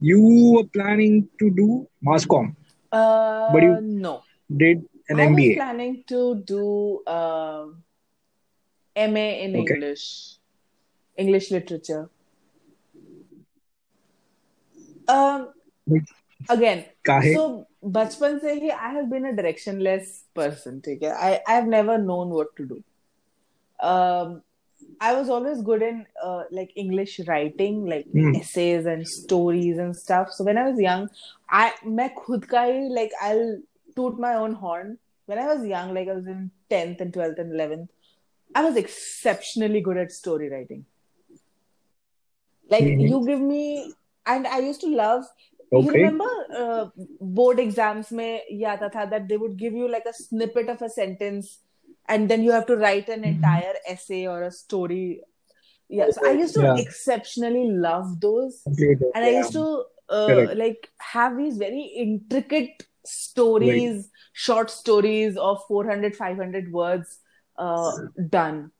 you 0.00 0.54
were 0.56 0.64
planning 0.64 1.28
to 1.38 1.50
do 1.50 1.86
mass 2.00 2.24
com, 2.24 2.56
uh, 2.90 3.52
but 3.52 3.62
you 3.62 3.80
no 3.80 4.22
did 4.56 4.84
an 5.08 5.20
I 5.20 5.26
MBA. 5.26 5.48
Was 5.48 5.56
planning 5.56 6.04
to 6.08 6.42
do 6.46 7.02
uh, 7.06 7.66
MA 8.96 9.28
in 9.44 9.56
okay. 9.56 9.74
English, 9.74 10.36
English 11.16 11.50
literature. 11.50 12.08
Um, 15.08 15.48
again 16.48 16.84
so 17.34 17.66
bachpan 17.96 18.40
se 18.44 18.54
hi 18.60 18.70
i 18.86 18.92
have 18.94 19.10
been 19.10 19.26
a 19.26 19.34
directionless 19.40 20.14
person 20.40 20.80
theek 20.86 21.04
hai 21.08 21.28
i 21.28 21.42
i 21.52 21.58
have 21.58 21.68
never 21.74 21.98
known 21.98 22.34
what 22.38 22.56
to 22.56 22.66
do. 22.72 22.82
Um 23.90 24.42
i 25.06 25.12
was 25.14 25.30
always 25.34 25.62
good 25.68 25.82
in 25.82 26.04
uh, 26.24 26.42
like 26.56 26.72
english 26.82 27.14
writing 27.28 27.78
like 27.92 28.06
hmm. 28.16 28.34
essays 28.40 28.86
and 28.86 29.08
stories 29.08 29.78
and 29.78 29.96
stuff. 29.96 30.30
So 30.32 30.44
when 30.44 30.58
i 30.58 30.68
was 30.68 30.82
young 30.86 31.08
i 31.62 31.64
main 31.84 32.12
khud 32.20 32.46
ka 32.52 32.62
like 32.98 33.16
i'll 33.20 33.48
toot 33.96 34.18
my 34.26 34.34
own 34.34 34.54
horn. 34.54 34.98
When 35.26 35.38
i 35.38 35.46
was 35.54 35.66
young 35.66 35.94
like 35.94 36.08
i 36.08 36.14
was 36.20 36.26
in 36.26 36.50
10th 36.70 37.00
and 37.00 37.12
12th 37.12 37.38
and 37.38 37.52
11th 37.52 37.88
i 38.54 38.62
was 38.64 38.76
exceptionally 38.76 39.80
good 39.80 39.96
at 39.96 40.12
story 40.12 40.50
writing. 40.50 40.84
Like 42.70 42.84
hmm. 42.84 43.00
you 43.00 43.26
give 43.26 43.40
me 43.40 43.92
and 44.26 44.46
i 44.46 44.58
used 44.58 44.80
to 44.80 44.88
love 44.88 45.24
Okay. 45.72 45.86
You 45.86 45.92
remember 45.92 46.30
uh, 46.56 46.86
board 47.20 47.58
exams 47.58 48.10
mein 48.12 48.40
yeah, 48.50 48.76
aata 48.76 48.92
tha 48.94 49.06
that 49.10 49.28
they 49.28 49.38
would 49.42 49.56
give 49.56 49.72
you 49.82 49.88
like 49.88 50.08
a 50.10 50.12
snippet 50.12 50.68
of 50.68 50.82
a 50.82 50.88
sentence 50.88 51.58
and 52.08 52.28
then 52.28 52.42
you 52.42 52.50
have 52.52 52.66
to 52.66 52.76
write 52.76 53.08
an 53.08 53.20
mm-hmm. 53.20 53.36
entire 53.36 53.74
essay 53.88 54.26
or 54.26 54.42
a 54.42 54.50
story. 54.50 55.20
Yeah, 55.88 56.10
so 56.10 56.26
I 56.26 56.32
used 56.32 56.54
to 56.54 56.62
yeah. 56.62 56.76
exceptionally 56.76 57.70
love 57.70 58.20
those. 58.20 58.62
Okay, 58.68 58.96
and 59.14 59.24
I 59.24 59.30
used 59.30 59.52
to 59.52 59.84
uh, 60.08 60.54
like 60.54 60.88
have 60.98 61.36
these 61.36 61.58
very 61.58 61.82
intricate 61.82 62.86
stories, 63.04 64.10
short 64.32 64.70
stories 64.70 65.36
of 65.36 65.60
400, 65.68 66.16
500 66.16 66.72
words 66.72 67.18
uh, 67.58 67.92
done. 68.28 68.70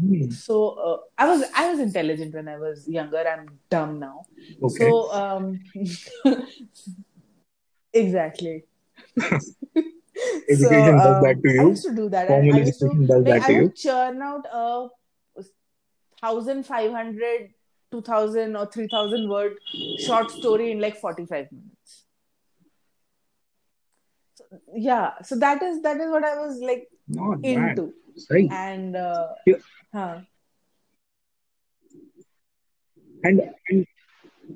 Hmm. 0.00 0.30
So 0.30 0.68
uh, 0.70 0.96
I 1.18 1.28
was 1.28 1.44
I 1.54 1.70
was 1.70 1.80
intelligent 1.80 2.34
when 2.34 2.48
I 2.48 2.56
was 2.58 2.88
younger. 2.88 3.18
I'm 3.28 3.58
dumb 3.68 3.98
now. 3.98 4.26
Okay. 4.62 4.84
So 4.90 5.12
um, 5.12 5.60
exactly. 7.92 8.64
Education 10.48 10.96
does 10.98 11.22
that 11.22 11.40
to 11.42 11.50
you. 11.52 11.60
I 11.60 11.64
used 11.64 11.84
to 11.84 11.94
do 11.94 12.08
that. 12.10 12.24
I, 12.24 12.28
Formal 12.28 12.54
I 12.54 12.58
used 12.58 12.80
to 12.80 13.06
does 13.06 13.24
like, 13.24 13.24
that 13.24 13.42
I 13.42 13.46
to 13.46 13.52
you. 13.52 13.62
would 13.64 13.76
churn 13.76 14.22
out 14.22 14.46
a 14.52 14.88
thousand 16.20 16.64
five 16.66 16.90
hundred, 16.92 17.50
two 17.90 18.02
thousand 18.02 18.56
or 18.56 18.66
three 18.66 18.88
thousand 18.88 19.28
word 19.28 19.56
short 20.06 20.30
story 20.30 20.70
in 20.72 20.80
like 20.80 20.96
forty 20.96 21.26
five 21.26 21.46
minutes. 21.52 22.04
So, 24.34 24.44
yeah, 24.74 25.12
so 25.22 25.36
that 25.38 25.62
is 25.62 25.82
that 25.82 25.96
is 25.98 26.10
what 26.10 26.24
I 26.24 26.36
was 26.38 26.58
like 26.60 26.88
Not 27.08 27.42
bad. 27.42 27.70
into, 27.78 27.94
Right. 28.30 28.50
and 28.50 28.96
uh, 28.96 29.28
Yeah. 29.46 29.56
Huh. 29.92 30.20
and, 33.24 33.40
and 33.70 33.86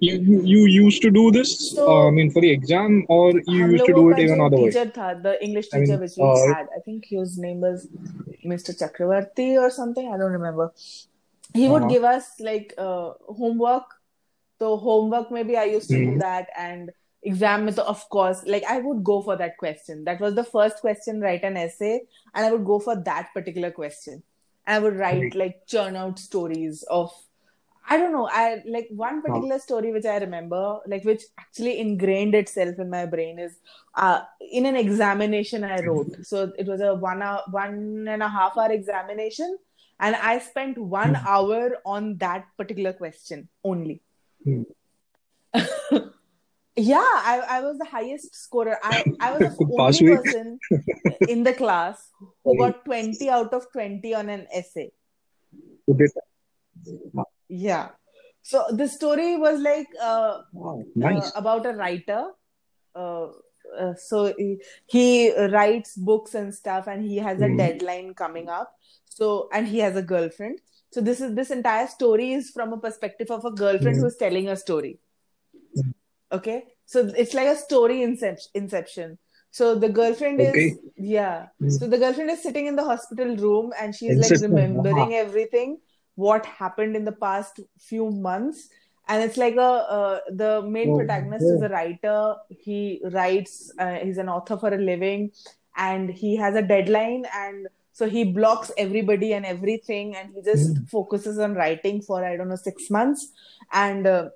you, 0.01 0.43
you 0.45 0.67
used 0.67 1.03
to 1.03 1.11
do 1.11 1.31
this 1.31 1.73
so, 1.73 1.89
uh, 1.89 2.09
i 2.09 2.11
mean 2.11 2.31
for 2.31 2.41
the 2.41 2.51
exam 2.51 3.05
or 3.09 3.33
you 3.47 3.67
used 3.73 3.85
to 3.87 3.93
do 3.93 4.11
it 4.11 4.19
even 4.19 4.41
other 4.41 4.57
way 4.57 4.71
tha, 4.71 5.21
the 5.23 5.43
english 5.45 5.69
teacher 5.69 5.83
I 5.83 5.97
mean, 5.97 6.01
which 6.01 6.13
we 6.17 6.25
uh, 6.25 6.55
had 6.55 6.69
i 6.77 6.81
think 6.81 7.05
his 7.07 7.39
name 7.39 7.61
was 7.61 7.89
mr 8.45 8.77
chakravarti 8.79 9.59
or 9.59 9.71
something 9.71 10.13
i 10.13 10.17
don't 10.17 10.33
remember 10.33 10.73
he 11.55 11.69
would 11.69 11.83
uh-huh. 11.83 11.91
give 11.91 12.05
us 12.05 12.27
like 12.41 12.75
uh, 12.79 13.13
homework 13.29 13.85
so 14.59 14.77
homework 14.77 15.31
maybe 15.31 15.57
i 15.57 15.65
used 15.65 15.89
to 15.89 15.97
mm. 15.97 16.05
do 16.07 16.13
hmm. 16.13 16.19
that 16.19 16.49
and 16.57 16.91
exam 17.23 17.71
so 17.71 17.85
of 17.85 18.09
course 18.09 18.43
like 18.47 18.65
i 18.65 18.79
would 18.79 19.05
go 19.05 19.21
for 19.23 19.37
that 19.37 19.57
question 19.57 20.05
that 20.05 20.21
was 20.21 20.35
the 20.35 20.45
first 20.45 20.81
question 20.81 21.21
write 21.21 21.45
an 21.45 21.57
essay 21.57 22.01
and 22.35 22.47
i 22.47 22.51
would 22.51 22.65
go 22.65 22.79
for 22.81 22.97
that 22.97 23.29
particular 23.35 23.71
question 23.71 24.23
I 24.67 24.79
would 24.79 24.97
write 24.97 25.35
like 25.35 25.67
churn 25.67 25.97
out 25.97 26.19
stories 26.19 26.83
of 26.85 27.13
I 27.89 27.97
don't 27.97 28.13
know. 28.13 28.29
I 28.31 28.63
like 28.67 28.89
one 28.91 29.23
particular 29.23 29.59
story 29.59 29.93
which 29.93 30.07
I 30.07 30.19
remember, 30.19 30.79
like 30.87 31.05
which 31.05 31.25
actually 31.39 31.79
ingrained 31.81 32.35
itself 32.35 32.79
in 32.79 32.89
my 32.89 33.07
brain 33.07 33.39
is 33.41 33.57
uh, 33.95 34.23
in 34.41 34.67
an 34.67 34.77
examination 34.77 35.65
I 35.65 35.81
wrote. 35.81 36.15
So 36.23 36.53
it 36.57 36.67
was 36.67 36.81
a 36.81 36.95
one 36.95 37.23
hour, 37.23 37.43
one 37.51 38.07
and 38.09 38.23
a 38.23 38.29
half 38.29 38.57
hour 38.57 38.71
examination, 38.71 39.59
and 39.99 40.15
I 40.17 40.39
spent 40.39 40.79
one 40.79 41.17
Hmm. 41.17 41.27
hour 41.27 41.79
on 41.85 42.19
that 42.19 42.47
particular 42.57 42.93
question 42.93 43.49
only. 43.65 44.01
Yeah, 46.77 46.97
I, 47.01 47.43
I 47.49 47.61
was 47.61 47.79
the 47.79 47.85
highest 47.85 48.35
scorer. 48.35 48.79
I, 48.83 49.05
I 49.21 49.33
was 49.33 49.57
the 49.57 49.67
only 49.79 50.17
person 50.17 50.59
in 51.29 51.43
the 51.43 51.53
class 51.53 52.09
who 52.45 52.57
got 52.57 52.85
20 52.85 53.29
out 53.29 53.53
of 53.53 53.71
20 53.73 54.15
on 54.15 54.29
an 54.31 54.47
essay. 54.53 54.91
You 55.87 55.95
did 55.95 56.11
that. 56.15 57.25
Yeah. 57.49 57.91
So 58.43 58.65
the 58.71 58.89
story 58.89 59.37
was 59.37 59.61
like 59.61 59.87
uh, 60.01 60.43
Wow, 60.53 60.83
uh, 61.05 61.31
about 61.37 61.67
a 61.67 61.73
writer. 61.73 62.29
Uh, 62.95 63.29
uh, 63.79 63.95
so 63.95 64.35
he, 64.37 64.59
he, 64.87 65.47
writes 65.49 65.97
books 65.97 66.35
and 66.35 66.55
stuff 66.55 66.87
and 66.87 67.05
he 67.05 67.17
has 67.19 67.41
a 67.41 67.47
mm. 67.47 67.57
deadline 67.57 68.13
coming 68.13 68.49
up 68.51 68.75
so 69.07 69.49
and 69.51 69.67
he 69.67 69.79
has 69.79 69.97
a 69.97 70.03
girlfriend 70.03 70.59
so 70.93 71.01
this 71.01 71.23
is 71.23 71.35
this 71.35 71.51
entire 71.51 71.87
story 71.87 72.33
is 72.33 72.51
from 72.51 72.75
a 72.75 72.77
perspective 72.77 73.31
of 73.31 73.47
a 73.47 73.51
girlfriend 73.51 73.97
mm. 73.97 74.03
who's 74.03 74.17
telling 74.17 74.49
a 74.49 74.57
story. 74.57 74.99
Okay 76.33 76.65
so 76.87 77.11
it's 77.17 77.35
like 77.35 77.47
a 77.47 77.57
story 77.57 78.03
inception 78.03 79.19
so 79.51 79.75
the 79.75 79.89
girlfriend 79.89 80.41
okay. 80.41 80.67
is 80.67 80.79
yeah 80.97 81.47
mm. 81.61 81.71
so 81.71 81.87
the 81.87 81.99
girlfriend 81.99 82.31
is 82.31 82.43
sitting 82.43 82.67
in 82.67 82.77
the 82.77 82.85
hospital 82.85 83.37
room 83.37 83.73
and 83.81 83.95
she's 83.95 84.17
like 84.17 84.41
remembering 84.41 84.99
uh-huh. 84.99 85.25
everything 85.27 85.79
what 86.15 86.45
happened 86.47 86.97
in 86.97 87.05
the 87.05 87.13
past 87.13 87.61
few 87.79 88.11
months 88.11 88.69
and 89.09 89.23
it's 89.23 89.37
like 89.37 89.57
a 89.57 89.73
uh, 89.97 90.19
the 90.31 90.63
main 90.63 90.91
oh, 90.91 90.97
protagonist 90.97 91.45
is 91.45 91.63
a 91.63 91.69
writer 91.69 92.35
he 92.49 93.01
writes 93.13 93.73
uh, 93.79 93.95
he's 93.97 94.19
an 94.19 94.29
author 94.29 94.57
for 94.57 94.73
a 94.73 94.79
living 94.79 95.31
and 95.77 96.11
he 96.11 96.37
has 96.37 96.55
a 96.55 96.63
deadline 96.63 97.25
and 97.35 97.67
so 97.93 98.09
he 98.09 98.25
blocks 98.25 98.71
everybody 98.79 99.33
and 99.35 99.45
everything 99.45 100.17
and 100.17 100.35
he 100.35 100.43
just 100.43 100.75
mm. 100.75 100.89
focuses 100.89 101.39
on 101.39 101.55
writing 101.55 102.01
for 102.01 102.25
i 102.25 102.37
don't 102.37 102.49
know 102.49 102.57
6 102.57 102.91
months 102.91 103.29
and 103.73 104.07
uh, 104.07 104.29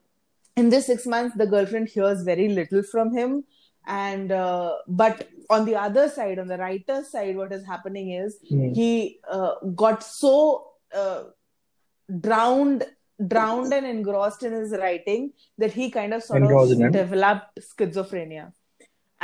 in 0.57 0.71
this 0.71 0.87
6 0.87 1.07
months 1.07 1.37
the 1.37 1.47
girlfriend 1.47 1.89
hears 1.89 2.23
very 2.23 2.49
little 2.49 2.83
from 2.83 3.15
him. 3.17 3.45
And 3.87 4.33
uh, 4.33 4.75
but 4.89 5.29
on 5.49 5.65
the 5.65 5.77
other 5.77 6.09
side 6.09 6.41
on 6.41 6.49
the 6.49 6.59
writer's 6.59 7.11
side 7.11 7.37
what 7.37 7.53
is 7.53 7.65
happening 7.65 8.11
is 8.11 8.37
mm. 8.51 8.75
he 8.75 9.21
uh, 9.31 9.55
got 9.75 10.03
so 10.03 10.73
uh, 10.93 11.25
drowned 12.21 12.85
drowned 13.27 13.73
and 13.73 13.87
engrossed 13.87 14.43
in 14.43 14.53
his 14.53 14.73
writing 14.73 15.33
that 15.59 15.73
he 15.73 15.91
kind 15.91 16.13
of 16.13 16.23
sort 16.23 16.43
of 16.43 16.93
developed 16.93 17.61
schizophrenia 17.61 18.53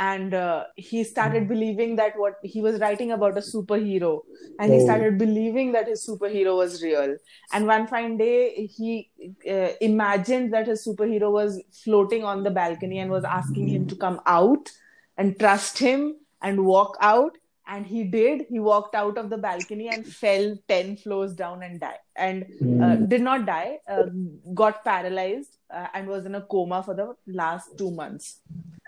and 0.03 0.33
uh, 0.33 0.63
he 0.75 1.03
started 1.03 1.47
believing 1.47 1.95
that 1.95 2.17
what 2.17 2.39
he 2.43 2.61
was 2.61 2.79
writing 2.79 3.11
about 3.11 3.37
a 3.37 3.41
superhero. 3.41 4.21
And 4.59 4.71
oh. 4.71 4.75
he 4.75 4.81
started 4.83 5.17
believing 5.17 5.71
that 5.73 5.87
his 5.87 6.05
superhero 6.05 6.57
was 6.57 6.81
real. 6.83 7.15
And 7.53 7.67
one 7.67 7.87
fine 7.87 8.17
day 8.17 8.65
he 8.65 9.09
uh, 9.49 9.69
imagined 9.79 10.51
that 10.53 10.67
his 10.67 10.85
superhero 10.85 11.31
was 11.31 11.61
floating 11.83 12.25
on 12.25 12.43
the 12.43 12.51
balcony 12.51 12.99
and 12.99 13.11
was 13.11 13.23
asking 13.23 13.69
him 13.69 13.87
to 13.87 13.95
come 13.95 14.19
out 14.25 14.71
and 15.17 15.39
trust 15.39 15.77
him 15.77 16.17
and 16.41 16.65
walk 16.65 16.97
out. 16.99 17.37
And 17.65 17.85
he 17.85 18.03
did. 18.03 18.45
He 18.49 18.59
walked 18.59 18.93
out 18.93 19.17
of 19.17 19.29
the 19.29 19.37
balcony 19.37 19.87
and 19.87 20.05
fell 20.05 20.57
10 20.67 20.97
floors 20.97 21.33
down 21.33 21.63
and 21.63 21.79
died. 21.79 22.03
And 22.17 22.43
uh, 22.43 22.97
hmm. 22.97 23.05
did 23.05 23.21
not 23.21 23.45
die. 23.45 23.77
Uh, 23.87 24.07
got 24.53 24.83
paralyzed 24.83 25.59
uh, 25.73 25.87
and 25.93 26.09
was 26.09 26.25
in 26.25 26.35
a 26.35 26.41
coma 26.41 26.83
for 26.83 26.93
the 26.93 27.15
last 27.25 27.77
2 27.77 27.91
months 27.91 28.41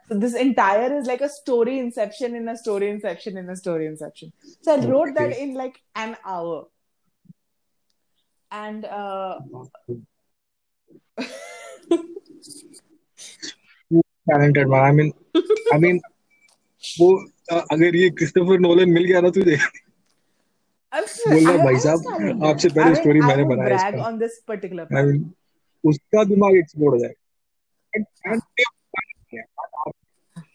so 0.07 0.17
this 0.19 0.35
entire 0.35 0.91
is 0.99 1.07
like 1.07 1.21
a 1.21 1.29
story 1.29 1.79
inception 1.79 2.35
in 2.35 2.47
a 2.49 2.57
story 2.57 2.89
inception 2.89 3.37
in 3.37 3.49
a 3.49 3.55
story 3.55 3.87
inception 3.87 4.31
so 4.61 4.73
i 4.73 4.85
wrote 4.85 5.09
okay. 5.09 5.29
that 5.29 5.37
in 5.37 5.53
like 5.53 5.81
an 5.95 6.15
hour 6.25 6.67
and 8.51 8.85
uh 8.85 9.39
talented 14.29 14.67
man 14.67 14.83
i 14.83 14.91
mean 14.91 15.13
i 15.73 15.79
mean 15.85 16.03
अगर 17.51 17.95
ये 17.95 18.09
Christopher 18.19 18.59
Nolan 18.59 18.89
मिल 18.91 19.03
गया 19.05 19.19
ना 19.21 19.29
तुझे 19.33 19.55
बोलना 20.93 21.55
भाई 21.63 21.79
साहब 21.83 22.43
आपसे 22.45 22.69
पहले 22.69 22.95
स्टोरी 22.95 23.19
मैंने 23.21 23.43
बनाया 23.51 23.75
इसका 23.75 25.03
उसका 25.83 26.23
दिमाग 26.31 26.57
एक्सप्लोड 26.57 26.93
हो 26.93 26.99
जाएगा 26.99 28.65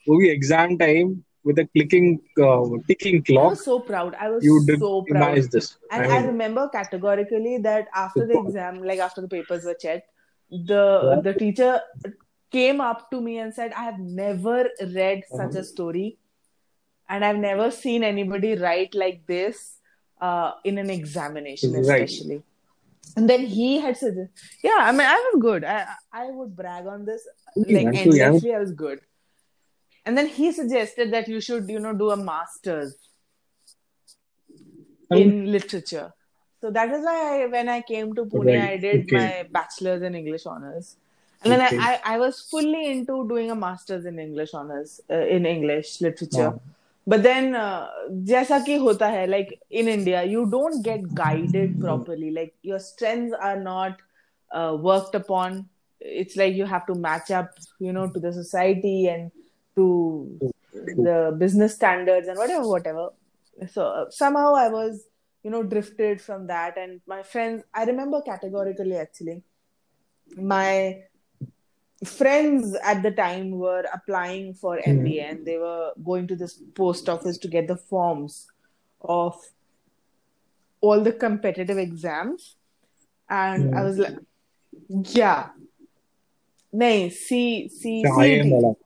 movie 0.07 0.30
exam 0.30 0.78
time 0.78 1.24
with 1.44 1.59
a 1.59 1.66
clicking 1.66 2.20
uh, 2.42 2.64
ticking 2.86 3.22
clock. 3.22 3.46
I 3.46 3.48
was 3.51 3.64
so 3.64 3.80
proud. 3.80 4.14
I 4.14 4.30
was 4.30 4.44
you 4.44 4.62
so 4.78 5.03
proud. 5.03 5.36
this. 5.51 5.76
And 5.90 6.03
I, 6.05 6.07
mean, 6.07 6.12
I, 6.12 6.26
remember 6.26 6.68
categorically 6.68 7.59
that 7.59 7.88
after 7.94 8.26
the 8.26 8.38
exam, 8.38 8.82
like 8.82 8.98
after 8.98 9.20
the 9.20 9.28
papers 9.28 9.64
were 9.64 9.74
checked, 9.74 10.09
the 10.51 11.20
the 11.22 11.34
teacher 11.34 11.80
came 12.51 12.80
up 12.80 13.11
to 13.11 13.20
me 13.20 13.38
and 13.38 13.55
said, 13.55 13.72
"I 13.72 13.84
have 13.84 13.98
never 13.98 14.68
read 14.80 15.22
uh-huh. 15.32 15.36
such 15.36 15.55
a 15.57 15.64
story, 15.64 16.18
and 17.09 17.24
I've 17.24 17.38
never 17.38 17.70
seen 17.70 18.05
anybody 18.05 18.55
write 18.57 18.94
like 18.94 19.26
this 19.26 19.78
uh, 20.20 20.53
in 20.64 20.78
an 20.78 20.90
examination, 20.90 21.74
especially." 21.76 22.42
And 23.16 23.28
then 23.28 23.46
he 23.46 23.80
had 23.80 23.96
said, 23.96 24.28
"Yeah, 24.62 24.78
I 24.78 24.92
mean, 24.92 25.07
I 25.07 25.30
was 25.32 25.42
good. 25.42 25.64
I 25.64 25.86
I 26.12 26.30
would 26.30 26.55
brag 26.55 26.86
on 26.86 27.07
this 27.07 27.26
like 27.57 27.86
endlessly. 27.86 28.55
I 28.55 28.59
was 28.59 28.72
good." 28.72 29.01
and 30.11 30.18
then 30.18 30.26
he 30.26 30.50
suggested 30.50 31.12
that 31.12 31.28
you 31.28 31.40
should 31.40 31.68
you 31.72 31.80
know 31.82 31.92
do 31.92 32.11
a 32.11 32.16
master's 32.16 32.96
um, 35.08 35.18
in 35.18 35.52
literature. 35.52 36.12
So 36.61 36.70
that 36.72 36.90
is 36.94 37.04
why 37.04 37.18
I, 37.42 37.46
when 37.52 37.68
i 37.74 37.80
came 37.90 38.11
to 38.16 38.24
pune 38.32 38.48
right. 38.48 38.70
i 38.70 38.76
did 38.84 39.04
okay. 39.04 39.20
my 39.20 39.48
bachelor's 39.58 40.02
in 40.08 40.16
english 40.22 40.46
honors. 40.54 40.96
And 41.42 41.52
then 41.52 41.61
I, 41.66 41.68
I, 41.90 42.14
I, 42.14 42.18
was 42.18 42.40
fully 42.50 42.90
into 42.90 43.14
doing 43.28 43.52
a 43.52 43.54
master's 43.54 44.04
in 44.11 44.18
english 44.18 44.52
honors 44.52 45.00
uh, 45.08 45.22
in 45.36 45.46
english 45.46 45.92
literature. 46.00 46.52
But 47.06 47.22
then 47.22 47.54
uh, 47.54 47.88
ki 48.66 48.78
hota 48.86 49.11
hai 49.16 49.24
like 49.38 49.56
in 49.70 49.94
india 49.96 50.24
you 50.34 50.44
don't 50.56 50.82
get 50.92 51.11
guided 51.24 51.80
properly. 51.80 52.32
Like 52.42 52.54
your 52.72 52.80
strengths 52.80 53.36
are 53.50 53.58
not 53.61 54.02
uh, 54.50 54.76
worked 54.88 55.14
upon. 55.14 55.68
It's 56.00 56.36
like 56.42 56.62
you 56.62 56.72
have 56.74 56.86
to 56.94 57.02
match 57.11 57.30
up 57.42 57.68
you 57.88 57.94
know 57.98 58.08
to 58.16 58.24
the 58.26 58.32
society 58.40 58.96
and 59.14 59.30
to 59.81 60.53
the 61.05 61.37
business 61.45 61.74
standards 61.74 62.28
and 62.28 62.39
whatever 62.39 62.68
whatever 62.68 63.09
so 63.76 63.87
uh, 63.87 64.05
somehow 64.11 64.55
I 64.55 64.68
was 64.68 65.07
you 65.43 65.51
know 65.51 65.62
drifted 65.62 66.20
from 66.20 66.47
that 66.49 66.78
and 66.78 67.01
my 67.07 67.22
friends 67.22 67.64
I 67.74 67.85
remember 67.85 68.22
categorically 68.22 68.97
actually 68.97 69.43
my 70.37 71.05
friends 72.05 72.76
at 72.83 73.03
the 73.03 73.11
time 73.11 73.51
were 73.51 73.85
applying 73.93 74.55
for. 74.55 74.78
MBA 74.78 75.31
and 75.31 75.47
they 75.47 75.59
were 75.59 75.93
going 76.03 76.26
to 76.28 76.37
this 76.37 76.62
post 76.74 77.09
office 77.09 77.39
to 77.39 77.49
get 77.49 77.68
the 77.68 77.76
forms 77.76 78.47
of 79.01 79.37
all 80.81 81.01
the 81.01 81.12
competitive 81.12 81.78
exams. 81.78 82.57
And. 83.28 83.74
I 83.74 83.85
was 83.85 83.99
like, 83.99 84.16
yeah. 84.89 85.51
Nahin, 86.72 87.12
C, 87.12 87.68
C, 87.68 88.05
CET 88.05 88.76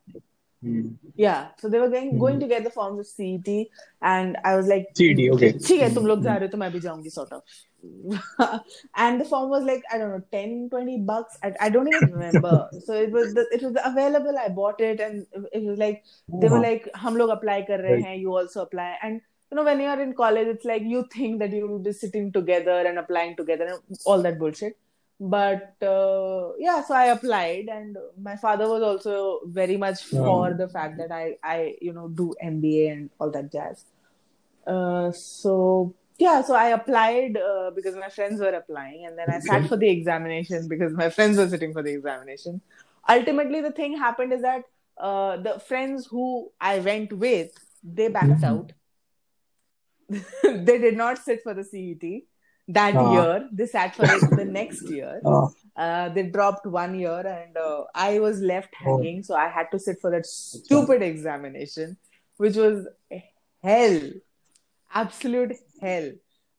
Hmm. 0.64 0.90
Yeah, 1.16 1.48
so 1.58 1.70
they 1.70 1.80
were 1.80 1.90
going 1.90 2.12
hmm. 2.12 2.20
going 2.20 2.40
to 2.40 2.48
get 2.48 2.64
the 2.66 2.70
forms 2.70 3.00
of 3.00 3.08
CET, 3.08 3.68
and 4.02 4.38
I 4.44 4.56
was 4.58 4.68
like, 4.68 4.88
CET, 4.98 5.20
okay. 5.36 5.52
ठीक 5.54 5.82
है 5.82 5.94
तुम 5.96 6.08
लोग 6.08 6.24
जा 6.24 6.36
रहे 6.36 6.48
हो 6.48 6.52
तो 6.52 6.58
मैं 6.58 6.72
भी 6.72 6.80
जाऊंगी 6.80 7.10
sort 7.10 7.32
of. 7.32 7.42
and 8.98 9.22
the 9.22 9.26
form 9.26 9.50
was 9.50 9.64
like 9.64 9.84
I 9.92 9.98
don't 9.98 10.10
know 10.10 10.24
10 10.32 10.70
20 10.70 10.98
bucks 11.10 11.38
I, 11.42 11.54
I 11.62 11.70
don't 11.70 11.88
even 11.88 12.12
remember 12.12 12.70
so 12.86 12.94
it 12.94 13.12
was 13.12 13.34
the, 13.34 13.48
it 13.54 13.62
was 13.62 13.78
available 13.84 14.38
I 14.38 14.50
bought 14.50 14.82
it 14.82 15.00
and 15.00 15.26
it 15.54 15.64
was 15.64 15.78
like 15.78 16.04
they 16.28 16.50
were 16.50 16.60
like 16.60 16.90
हम 16.96 17.18
लोग 17.18 17.30
apply 17.30 17.62
कर 17.70 17.80
रहे 17.82 18.02
हैं 18.02 18.18
you 18.22 18.36
also 18.36 18.64
apply 18.64 18.98
and 19.02 19.22
you 19.50 19.56
know 19.58 19.64
when 19.64 19.80
you 19.80 19.88
are 19.88 20.02
in 20.02 20.14
college 20.14 20.48
it's 20.48 20.66
like 20.66 20.84
you 20.84 21.06
think 21.16 21.40
that 21.40 21.52
you 21.52 21.68
will 21.68 21.80
be 21.80 21.94
sitting 21.94 22.32
together 22.32 22.78
and 22.90 23.00
applying 23.00 23.36
together 23.36 23.66
and 23.66 24.04
all 24.06 24.22
that 24.22 24.38
bullshit 24.40 24.78
but 25.21 25.77
uh, 25.83 26.53
yeah 26.59 26.83
so 26.83 26.95
i 26.95 27.07
applied 27.07 27.69
and 27.69 27.97
my 28.21 28.37
father 28.37 28.69
was 28.69 28.83
also 28.83 29.41
very 29.47 29.77
much 29.77 30.03
for 30.05 30.53
the 30.55 30.69
fact 30.69 30.99
that 30.99 31.13
i 31.13 31.37
i 31.43 31.77
you 31.81 31.93
know 31.93 32.09
do 32.09 32.35
mba 32.43 32.93
and 32.93 33.11
all 33.19 33.31
that 33.31 33.51
jazz. 33.53 33.85
Uh, 34.67 35.13
so 35.13 35.95
yeah 36.19 36.43
so 36.43 36.55
i 36.55 36.69
applied 36.69 37.37
uh, 37.37 37.71
because 37.75 37.95
my 37.95 38.09
friends 38.09 38.41
were 38.41 38.55
applying 38.55 39.07
and 39.07 39.17
then 39.17 39.31
i 39.31 39.39
sat 39.39 39.69
for 39.69 39.77
the 39.77 39.89
examination 39.89 40.67
because 40.69 40.93
my 40.93 41.09
friends 41.09 41.37
were 41.37 41.49
sitting 41.49 41.73
for 41.73 41.83
the 41.83 41.93
examination. 41.93 42.61
Ultimately 43.07 43.61
the 43.61 43.71
thing 43.71 43.99
happened 43.99 44.33
is 44.33 44.41
that 44.43 44.65
uh, 44.99 45.37
the 45.37 45.61
friends 45.61 46.07
who 46.07 46.51
i 46.61 46.79
went 46.79 47.13
with 47.13 47.53
they 47.85 48.09
backed 48.09 48.41
mm-hmm. 48.41 48.45
out. 48.45 48.73
They 50.43 50.79
did 50.79 50.97
not 50.97 51.19
sit 51.19 51.43
for 51.43 51.55
the 51.55 51.65
cet 51.65 52.25
that 52.69 52.97
uh, 52.97 53.11
year. 53.13 53.49
They 53.53 53.67
sat 53.67 53.95
for 53.95 54.05
it 54.05 54.37
the 54.37 54.45
next 54.61 54.89
year. 54.89 55.21
Uh, 55.25 55.49
uh, 55.77 56.09
they 56.11 56.25
dropped 56.25 56.67
one 56.67 56.99
year, 56.99 57.21
and 57.21 57.57
uh, 57.57 57.85
I 57.95 58.19
was 58.19 58.41
left 58.41 58.75
oh. 58.85 58.97
hanging. 58.97 59.23
So 59.23 59.35
I 59.35 59.49
had 59.49 59.71
to 59.73 59.79
sit 59.79 60.01
for 60.01 60.11
that 60.11 60.27
stupid 60.27 61.03
examination, 61.03 61.97
which 62.37 62.57
was 62.57 62.87
hell, 63.63 64.01
absolute 64.93 65.53
hell. 65.81 66.13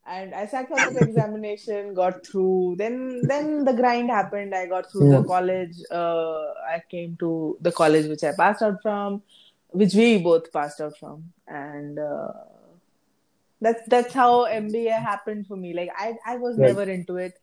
And 0.08 0.36
I 0.36 0.46
sat 0.46 0.68
for 0.68 0.76
that 0.76 1.02
examination, 1.02 1.96
got 1.96 2.26
through. 2.26 2.76
Then, 2.78 3.22
then 3.24 3.66
the 3.66 3.74
grind 3.74 4.12
happened. 4.12 4.54
I 4.54 4.68
got 4.68 4.92
through 4.92 5.12
yeah. 5.12 5.20
the 5.20 5.24
college. 5.24 5.76
Uh, 5.90 6.44
I 6.70 6.84
came 6.92 7.18
to 7.22 7.58
the 7.60 7.72
college 7.72 8.06
which 8.06 8.24
I 8.24 8.34
passed 8.38 8.62
out 8.62 8.84
from, 8.84 9.24
which 9.70 9.96
we 9.96 10.20
both 10.20 10.54
passed 10.54 10.80
out 10.80 10.96
from, 11.00 11.32
and 11.48 11.98
uh, 11.98 12.34
that's 13.62 13.82
that's 13.88 14.14
how 14.14 14.46
MBA 14.46 14.92
happened 14.92 15.48
for 15.48 15.56
me. 15.56 15.74
Like 15.74 15.90
I 15.98 16.18
I 16.26 16.38
was 16.38 16.58
right. 16.58 16.68
never 16.68 16.84
into 16.84 17.18
it. 17.18 17.40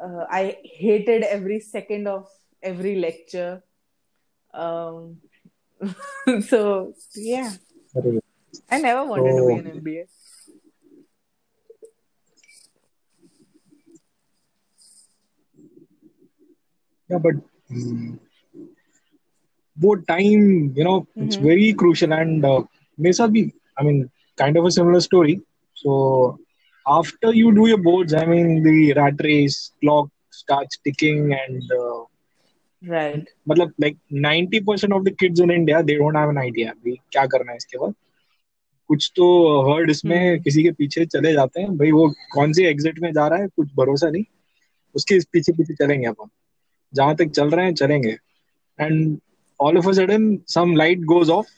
Uh, 0.00 0.24
I 0.30 0.58
hated 0.64 1.22
every 1.22 1.60
second 1.60 2.06
of 2.08 2.28
every 2.62 2.96
lecture. 2.96 3.62
Um, 4.54 5.18
so 6.48 6.94
yeah, 7.14 7.52
I 8.70 8.80
never 8.80 9.04
wanted 9.04 9.36
to 9.36 9.46
be 9.46 9.54
an 9.54 9.80
MBA. 9.80 10.04
Yeah, 17.08 17.18
but 17.18 17.34
mm, 17.70 18.16
um, 18.16 18.20
both 19.76 20.06
time, 20.06 20.72
you 20.74 20.84
know, 20.84 21.00
mm-hmm. 21.00 21.24
it's 21.24 21.36
very 21.36 21.74
crucial, 21.74 22.12
and 22.12 22.44
uh, 22.44 22.62
may 22.96 23.12
be. 23.30 23.52
I 23.76 23.82
mean, 23.82 24.10
kind 24.38 24.56
of 24.56 24.64
a 24.64 24.70
similar 24.70 25.00
story 25.00 25.40
so 25.76 26.38
after 26.86 27.32
you 27.32 27.52
do 27.52 27.66
your 27.66 27.78
boards 27.80 28.14
I 28.14 28.24
mean 28.26 28.62
the 28.62 28.92
rat 28.94 29.20
race 29.20 29.72
clock 29.80 30.08
starts 30.32 30.78
ticking 30.78 31.32
and 31.34 31.62
uh, 31.72 32.00
Right. 32.82 33.26
मतलब 33.48 33.72
like 33.78 33.96
90% 34.10 34.92
of 34.92 35.04
the 35.04 35.12
kids 35.12 35.40
in 35.40 35.50
India 35.52 35.82
they 35.82 35.94
don't 35.96 36.16
have 36.16 36.30
an 36.30 36.38
idea 36.38 36.70
अभी 36.70 36.94
क्या 37.12 37.24
करना 37.26 37.52
है 37.52 37.56
इसके 37.56 37.78
बाद 37.78 37.94
कुछ 38.90 39.10
तो 39.16 39.26
heard 39.68 39.90
इसमें 39.90 40.16
हम्म। 40.18 40.42
किसी 40.42 40.62
के 40.62 40.70
पीछे 40.72 41.04
चले 41.06 41.32
जाते 41.32 41.60
हैं 41.60 41.76
भाई 41.78 41.90
वो 41.92 42.08
कौन 42.32 42.52
सी 42.52 42.64
एग्जिट 42.66 42.98
में 43.02 43.12
जा 43.12 43.26
रहा 43.26 43.38
है 43.38 43.48
कुछ 43.56 43.68
भरोसा 43.76 44.08
नहीं 44.10 44.24
उसके 44.94 45.14
इस 45.16 45.24
पीछे 45.32 45.52
पीछे 45.52 45.74
चलेंगे 45.74 46.06
अपन 46.06 46.28
जहाँ 46.92 47.14
तक 47.16 47.30
चल 47.30 47.50
रहे 47.50 47.64
हैं 47.66 47.74
चलेंगे 47.74 48.16
and 48.78 49.18
all 49.60 49.78
of 49.78 49.88
a 49.88 49.92
sudden 49.92 50.36
some 50.48 50.74
light 50.76 51.04
goes 51.14 51.30
off 51.30 51.50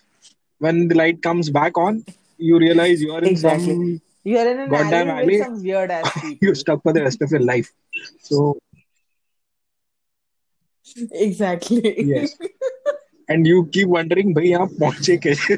when 0.60 0.86
the 0.88 0.92
light 0.92 1.22
comes 1.24 1.48
back 1.52 1.78
on 1.78 2.02
you 2.37 2.59
realize 2.59 3.01
you 3.01 3.11
are 3.13 3.21
in 3.23 3.29
Exactly. 3.29 3.73
some 3.73 4.01
You're 4.29 4.47
in 4.51 4.59
an 4.59 4.69
Goddamn 4.69 5.09
alley, 5.09 5.21
alley. 5.23 5.37
with 5.37 5.45
some 5.45 5.63
weird 5.63 5.91
ass 5.97 6.07
people. 6.21 6.37
you're 6.47 6.55
stuck 6.61 6.81
for 6.83 6.93
the 6.97 7.03
rest 7.03 7.21
of 7.27 7.31
your 7.35 7.41
life 7.49 7.69
so 8.29 8.57
Exactly. 11.11 11.93
yes 12.11 12.35
and 13.29 13.45
you 13.47 13.65
keep 13.73 13.87
wondering 13.95 14.33
भाई 14.35 14.47
यहाँ 14.49 14.67
पहुंचे 14.79 15.17
कैसे 15.25 15.57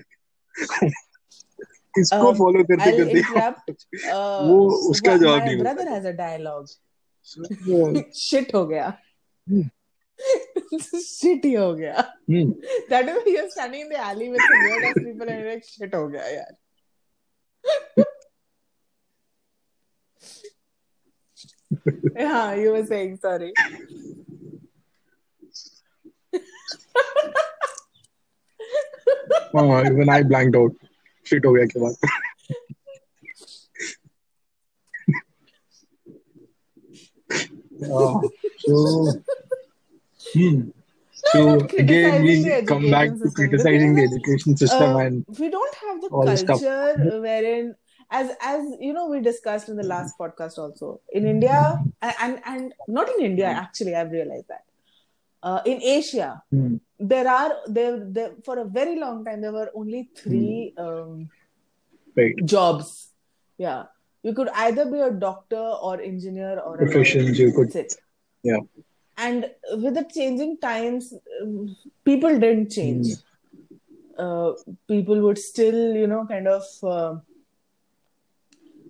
किसको 1.98 2.28
Um, 2.32 2.38
follow 2.38 2.64
करते 2.72 2.90
I'll 2.90 2.98
करते 2.98 3.20
interrupt. 3.20 3.70
Uh, 3.70 4.42
वो 4.50 4.58
उसका 4.92 5.12
wha- 5.12 5.20
जवाब 5.22 5.40
my 5.42 5.46
नहीं 5.48 5.58
brother 5.62 5.86
मिलता 5.86 5.96
has 5.96 6.06
a 6.06 6.14
dialogue. 6.14 6.68
So, 7.22 7.44
Shit 8.20 8.54
हो 8.56 8.66
गया. 8.68 8.86
Hmm. 9.50 9.64
Shit 11.08 11.46
ही 11.46 11.54
हो 11.54 11.74
गया. 11.76 12.06
hmm. 12.30 12.52
That 12.90 13.10
is 13.10 13.18
why 13.18 13.34
you're 13.36 13.50
standing 13.56 13.82
in 13.82 13.90
the 13.90 14.00
alley 14.10 14.30
with 14.36 14.42
some 14.50 14.64
weird 14.70 14.84
ass 14.90 15.00
people 15.08 15.28
and 15.30 15.40
you're 15.40 15.52
like 15.54 15.66
shit 15.74 15.96
हो 15.96 16.08
गया 16.16 16.28
यार. 16.36 16.54
yeah, 22.16 22.56
you 22.56 22.72
were 22.72 22.86
saying 22.86 23.18
sorry. 23.18 23.54
हाँ 29.56 29.84
even 29.86 30.10
I 30.10 30.24
blanked 30.24 30.56
out 30.56 30.76
shit 31.26 31.46
हो 31.46 31.52
गया 31.54 31.66
के 31.66 31.80
बाद 31.80 31.96
uh, 37.82 38.22
so 38.58 38.76
hmm. 40.34 40.75
so 41.33 41.61
again 41.79 42.23
we 42.23 42.63
come 42.63 42.91
back 42.91 43.09
to 43.09 43.31
criticizing 43.31 43.95
the 43.95 44.03
The 44.03 44.09
thing 44.09 44.13
is, 44.13 44.15
education 44.15 44.57
system 44.57 44.97
Uh, 44.97 44.99
and 44.99 45.25
we 45.39 45.51
don't 45.51 45.75
have 45.87 46.01
the 46.01 46.09
culture 46.09 47.21
wherein 47.21 47.75
as 48.11 48.31
as 48.41 48.63
you 48.81 48.93
know 48.93 49.07
we 49.09 49.21
discussed 49.21 49.69
in 49.69 49.77
the 49.77 49.89
last 49.95 50.17
podcast 50.19 50.59
also 50.59 51.01
in 51.13 51.27
india 51.27 51.83
and 52.03 52.41
and 52.45 52.75
not 52.89 53.09
in 53.15 53.25
india 53.25 53.47
actually 53.47 53.95
i've 53.95 54.11
realized 54.11 54.49
that 54.49 54.65
uh, 55.43 55.61
in 55.65 55.83
asia 55.83 56.43
hmm. 56.51 56.77
there 56.99 57.29
are 57.29 57.53
there, 57.67 57.99
there 58.19 58.33
for 58.45 58.59
a 58.59 58.65
very 58.65 58.99
long 58.99 59.25
time 59.25 59.41
there 59.41 59.53
were 59.53 59.71
only 59.75 60.09
three 60.17 60.73
um, 60.79 61.29
right. 62.17 62.35
jobs. 62.45 63.11
Yeah. 63.59 63.85
You 64.23 64.33
could 64.35 64.49
either 64.55 64.91
be 64.91 64.99
a 64.99 65.11
doctor 65.11 65.57
or 65.57 66.01
engineer 66.01 66.59
or 66.59 66.77
professions 66.77 67.39
you 67.39 67.53
could 67.53 67.71
That's 67.73 67.95
it. 67.95 68.03
yeah 68.43 68.59
And 69.18 69.50
with 69.74 69.94
the 69.96 70.04
changing 70.04 70.58
times, 70.60 71.14
um, 71.42 71.76
people 72.06 72.40
didn't 72.40 72.72
change. 72.72 73.08
Uh, 74.18 74.54
people 74.88 75.22
would 75.22 75.38
still, 75.38 75.96
you 75.96 76.08
know, 76.08 76.26
kind 76.26 76.48
of 76.48 76.64
uh, 76.84 77.16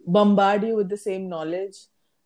bombard 0.08 0.64
you 0.64 0.76
with 0.76 0.90
the 0.90 0.98
same 0.98 1.28
knowledge. 1.30 1.78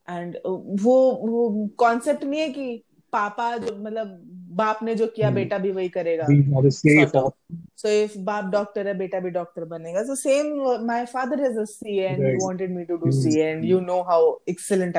And 0.07 0.35
uh, 0.35 0.49
वो 0.49 0.95
वो 1.27 1.69
concept 1.77 2.23
नहीं 2.23 2.39
है 2.41 2.49
कि 2.53 2.83
पापा 3.13 3.57
जो 3.57 3.75
मतलब 3.75 4.07
बाप 4.55 4.83
ने 4.83 4.95
जो 4.95 5.07
किया 5.07 5.29
Hmm. 5.29 5.35
बेटा 5.35 5.57
भी 5.57 5.71
वही 5.71 5.89
करेगा 5.89 6.27
these 6.27 6.53
are 6.53 6.61
the 6.61 6.71
safe 6.71 7.09
Sort 7.09 7.15
of. 7.15 7.23
options. 7.23 7.59
So 7.75 7.87
if 7.87 8.17
बाप 8.17 8.45
डॉक्टर 8.51 8.87
है 8.87 8.93
बेटा 8.97 9.19
भी 9.19 9.29
डॉक्टर 9.29 9.65
बनेगा 9.65 10.05
so 10.05 10.15
same 10.15 10.51
uh, 10.67 10.77
my 10.91 11.05
father 11.05 11.39
is 11.49 11.57
a 11.57 11.65
CA 11.65 12.07
and 12.07 12.21
he 12.21 12.29
Right. 12.29 12.41
wanted 12.41 12.71
me 12.71 12.85
to 12.85 12.97
do 12.97 13.11
Hmm. 13.11 13.21
CA 13.21 13.51
and 13.53 13.65
you 13.65 13.81
know 13.81 14.03
how 14.03 14.39
excellent 14.47 14.95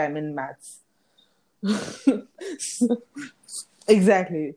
exactly. 3.87 4.55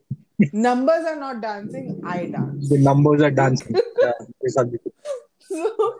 numbers 0.53 1.05
are 1.05 1.19
not 1.19 1.41
dancing, 1.41 2.01
I 2.05 2.25
dance. 2.25 2.69
The 2.69 2.79
numbers 2.79 3.21
are 3.21 3.31
dancing. 3.31 3.75
yeah, 4.01 4.11
so 5.39 5.99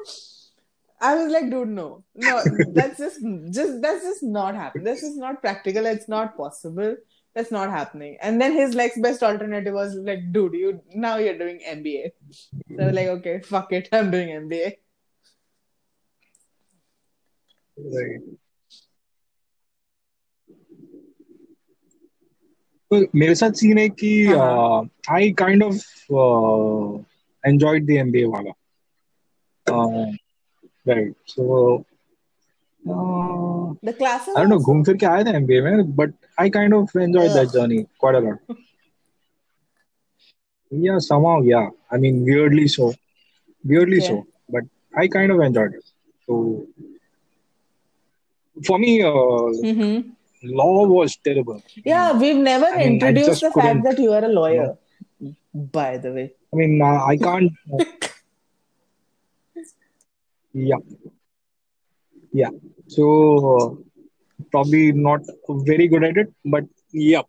I 1.00 1.16
was 1.16 1.32
like, 1.32 1.50
dude, 1.50 1.70
no. 1.70 2.04
No, 2.16 2.42
that's 2.74 2.98
just 2.98 3.20
just 3.52 3.82
that's 3.82 4.04
just 4.04 4.24
not 4.24 4.56
happening. 4.56 4.86
This 4.86 5.04
is 5.04 5.18
not 5.18 5.42
practical, 5.42 5.86
it's 5.86 6.10
not 6.10 6.36
possible. 6.36 6.96
That's 7.36 7.52
not 7.52 7.70
happening. 7.70 8.18
And 8.22 8.42
then 8.42 8.54
his 8.54 8.76
next 8.76 9.02
best 9.02 9.22
alternative 9.22 9.74
was 9.74 9.94
like, 9.96 10.32
dude, 10.32 10.54
you 10.54 10.82
now 10.94 11.18
you're 11.18 11.38
doing 11.38 11.60
MBA. 11.68 12.12
So 12.32 12.82
I 12.82 12.86
was 12.86 12.96
like, 12.96 13.08
okay, 13.08 13.42
fuck 13.42 13.74
it, 13.74 13.90
I'm 13.92 14.10
doing 14.10 14.30
MBA. 14.30 14.78
Right. 17.78 18.22
मेरे 22.94 23.36
साथ 23.36 23.52
scene 23.52 23.78
है 23.78 23.90
कि 23.90 24.26
I 25.12 25.32
kind 25.32 25.64
of 25.64 25.76
enjoyed 27.46 27.86
the 27.86 27.90
वाला। 28.26 28.52
घूम 34.58 34.84
फिर 34.84 34.98
के 34.98 35.06
आया 35.06 35.24
था 35.24 35.30
एमबीए 35.30 35.62
में 35.62 35.96
but 35.96 36.14
I 36.40 36.50
kind 36.50 36.74
of 36.74 37.00
enjoyed 37.00 37.32
that 37.32 37.48
journey 37.48 37.78
quite 37.78 38.16
a 38.16 38.20
या 40.72 40.98
समाओ 41.00 41.44
या 41.44 41.60
I 41.60 42.00
mean 42.00 42.24
weirdly 42.24 42.68
so 42.68 42.94
weirdly 43.66 44.02
so 44.02 44.16
but 44.52 44.68
I 45.00 45.08
kind 45.08 45.32
of 45.32 45.42
enjoyed 45.42 45.80
so 45.80 46.66
for 48.68 48.80
me 48.80 49.02
law 50.45 50.87
was 50.87 51.17
terrible 51.29 51.63
Yeah, 51.85 52.13
we've 52.21 52.37
never 52.37 52.67
I 52.67 52.77
mean, 52.79 52.87
I 52.87 52.91
introduced 52.93 53.29
just 53.31 53.41
the 53.43 53.51
fact 53.51 53.67
couldn't- 53.67 53.83
that 53.89 53.99
you 54.05 54.13
are 54.19 54.25
a 54.25 54.29
lawyer. 54.41 54.69
By 55.79 55.99
the 55.99 56.13
way, 56.17 56.27
I 56.53 56.57
mean, 56.57 56.81
uh, 56.81 56.99
I 57.13 57.17
can't. 57.17 57.53
yeah. 60.53 60.77
Yeah. 62.33 62.51
So, 62.87 63.05
uh, 63.53 64.45
probably 64.53 64.93
not 64.93 65.21
very 65.51 65.89
good 65.89 66.05
at 66.05 66.17
it, 66.17 66.33
but 66.45 66.65
yep. 66.93 67.27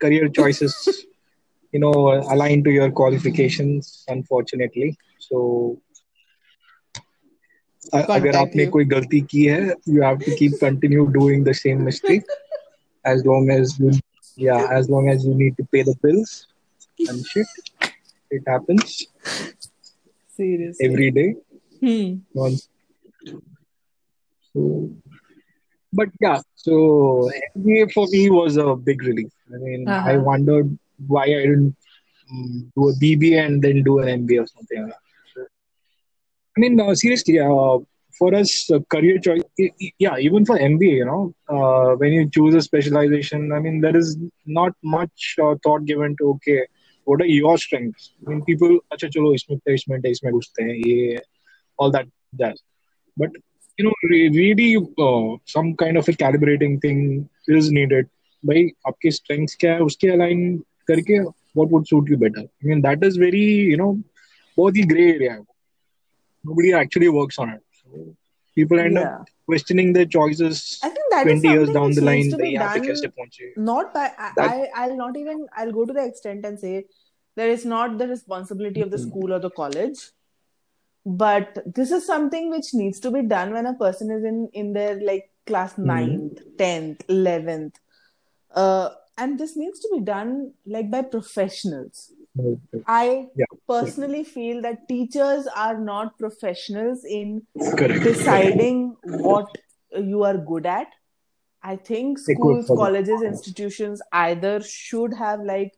Career 0.00 0.28
choices, 0.28 0.74
you 1.72 1.80
know, 1.80 1.92
align 2.34 2.64
to 2.64 2.70
your 2.70 2.90
qualifications, 2.90 4.04
unfortunately. 4.08 4.96
So, 5.18 5.42
अ- 7.94 7.96
अगर 7.96 8.32
Contact 8.32 8.36
आपने 8.36 8.64
you. 8.64 8.70
कोई 8.72 8.84
गलती 8.84 9.20
की 9.30 9.44
है 9.44 9.60
you 9.88 10.02
have 10.06 10.18
to 10.24 10.34
keep 10.40 10.56
continue 10.62 11.04
doing 11.18 11.44
the 11.44 11.54
same 11.60 11.84
mistake 11.90 12.34
as 13.05 13.25
long 13.25 13.49
as 13.49 13.77
you 13.79 13.91
yeah 14.35 14.67
as 14.71 14.89
long 14.89 15.09
as 15.09 15.25
you 15.25 15.33
need 15.35 15.55
to 15.57 15.63
pay 15.73 15.83
the 15.83 15.95
bills 16.03 16.47
and 17.09 17.25
shit 17.31 17.47
it 18.31 18.43
happens 18.47 19.05
seriously. 20.37 20.85
every 20.87 21.11
day 21.11 21.29
Hmm. 21.81 22.09
once 22.33 22.67
so 24.53 24.89
but 25.91 26.09
yeah 26.21 26.39
so 26.55 27.29
MBA 27.57 27.91
for 27.93 28.07
me 28.07 28.29
was 28.29 28.57
a 28.57 28.75
big 28.75 29.03
relief 29.09 29.31
i 29.53 29.57
mean 29.65 29.81
i 29.87 30.13
Uh-huh. 30.15 30.21
wondered 30.29 30.69
why 31.07 31.23
i 31.23 31.41
didn't 31.45 31.75
um, 32.31 32.71
do 32.75 32.89
a 32.89 32.93
BBA 33.01 33.39
and 33.45 33.61
then 33.61 33.83
do 33.83 33.99
an 33.99 34.07
MBA 34.21 34.41
or 34.43 34.47
something 34.47 34.81
like 34.83 34.93
that. 35.35 35.47
I 36.55 36.59
mean, 36.61 36.79
uh, 36.79 36.95
seriously, 36.95 37.37
uh, 37.39 37.77
for 38.17 38.29
us, 38.33 38.51
uh, 38.71 38.79
career 38.93 39.17
choice, 39.19 39.41
i- 39.41 39.41
i- 39.41 39.42
yeah, 39.98 40.16
even 40.18 40.44
for 40.44 40.56
MBA, 40.58 40.92
you 40.96 41.04
know, 41.04 41.34
uh, 41.48 41.96
when 41.96 42.12
you 42.12 42.28
choose 42.30 42.54
a 42.54 42.60
specialization, 42.62 43.52
I 43.52 43.58
mean, 43.60 43.80
there 43.80 43.96
is 43.96 44.16
not 44.46 44.72
much 44.82 45.36
uh, 45.42 45.54
thought 45.64 45.84
given 45.84 46.16
to, 46.16 46.30
okay, 46.30 46.66
what 47.04 47.20
are 47.20 47.26
your 47.26 47.58
strengths? 47.58 48.12
I 48.26 48.30
mean, 48.30 48.42
people, 48.44 48.78
अच्छा 48.92 49.08
चलो 49.08 49.34
इसमें 49.34 49.58
placement 49.68 50.06
है, 50.06 50.10
इसमें 50.10 50.32
घुसते 50.32 50.62
हैं, 50.62 50.74
ये, 50.86 51.18
all 51.78 51.90
that 51.90 52.06
jazz. 52.40 52.62
But, 53.16 53.30
you 53.78 53.84
know, 53.86 53.92
re- 54.10 54.28
really, 54.30 54.76
uh, 54.98 55.36
some 55.46 55.74
kind 55.76 55.96
of 55.96 56.08
a 56.08 56.12
calibrating 56.12 56.80
thing 56.82 57.28
is 57.48 57.70
needed. 57.70 58.06
भाई 58.46 58.68
आपकी 58.86 59.10
strengths 59.10 59.54
क्या 59.60 59.72
है 59.74 59.80
उसके 59.80 60.08
align 60.16 60.58
करके 60.90 61.24
what 61.58 61.70
would 61.70 61.88
suit 61.88 62.10
you 62.10 62.16
better 62.16 62.42
i 62.44 62.66
mean 62.66 62.80
that 62.82 63.02
is 63.06 63.16
very 63.16 63.46
you 63.70 63.76
know 63.76 63.88
both 64.58 64.74
the 64.74 64.84
gray 64.92 65.06
area 65.14 65.32
nobody 66.44 66.72
actually 66.80 67.08
works 67.08 67.38
on 67.44 67.48
it 67.54 67.62
so 67.80 68.04
people 68.58 68.78
end 68.84 68.98
Yeah. 69.00 69.08
up 69.08 69.26
questioning 69.46 69.92
their 69.92 70.06
choices 70.06 70.78
I 70.82 70.88
think 70.88 71.10
that 71.14 71.26
is 71.26 71.40
20 71.42 71.48
years 71.48 71.66
something 71.68 71.74
down 71.74 71.86
which 71.88 71.96
the 71.96 72.04
line 72.08 72.16
needs 72.22 72.34
to 72.34 72.38
be 72.38 72.44
"नहीं, 72.44 72.52
यहाँ 72.54 72.68
पे 72.74 72.80
done 72.80 72.88
कैसे 72.88 73.08
पहुंचे?" 73.18 73.52
not 73.70 73.92
by 73.94 74.04
I, 74.26 74.30
That- 74.36 74.50
I 74.50 74.68
I'll 74.82 74.96
not 74.96 75.16
even 75.16 75.46
I'll 75.56 75.72
go 75.72 75.84
to 75.84 75.92
the 75.98 76.04
extent 76.04 76.44
and 76.44 76.58
say 76.66 76.74
that 77.36 77.48
it's 77.56 77.64
not 77.64 77.98
the 77.98 78.08
responsibility 78.08 78.80
of 78.86 78.90
the 78.90 78.98
Mhm. 78.98 79.08
school 79.08 79.32
or 79.32 79.40
the 79.46 79.50
college 79.50 80.00
but 81.06 81.58
this 81.74 81.90
is 81.90 82.06
something 82.06 82.50
which 82.50 82.74
needs 82.74 83.00
to 83.00 83.10
be 83.10 83.22
done 83.22 83.52
when 83.52 83.66
a 83.66 83.74
person 83.74 84.10
is 84.10 84.24
in 84.24 84.38
in 84.62 84.72
their 84.78 84.94
like 85.10 85.28
class 85.46 85.74
Mhm. 85.76 85.86
9th 85.92 86.40
10th 86.62 87.04
11th 87.08 87.78
uh, 88.62 88.88
and 89.16 89.38
this 89.38 89.56
needs 89.56 89.80
to 89.80 89.88
be 89.94 90.00
done 90.00 90.32
like 90.66 90.90
by 90.90 91.02
professionals 91.02 92.12
i 92.86 93.28
Yeah. 93.40 93.46
personally 93.70 94.22
feel 94.24 94.62
that 94.66 94.86
teachers 94.88 95.46
are 95.64 95.78
not 95.78 96.16
professionals 96.18 97.04
in 97.18 97.32
correct 97.80 98.04
deciding 98.04 98.80
what 99.28 99.58
you 100.12 100.22
are 100.30 100.36
good 100.52 100.66
at. 100.66 100.88
I 101.62 101.74
think 101.76 102.18
They 102.26 102.34
could 102.34 102.40
schools, 102.40 102.66
for 102.66 102.76
the- 102.76 102.82
colleges, 102.82 103.22
institutions 103.22 104.02
either 104.12 104.52
should 104.60 105.14
have 105.14 105.40
like 105.50 105.72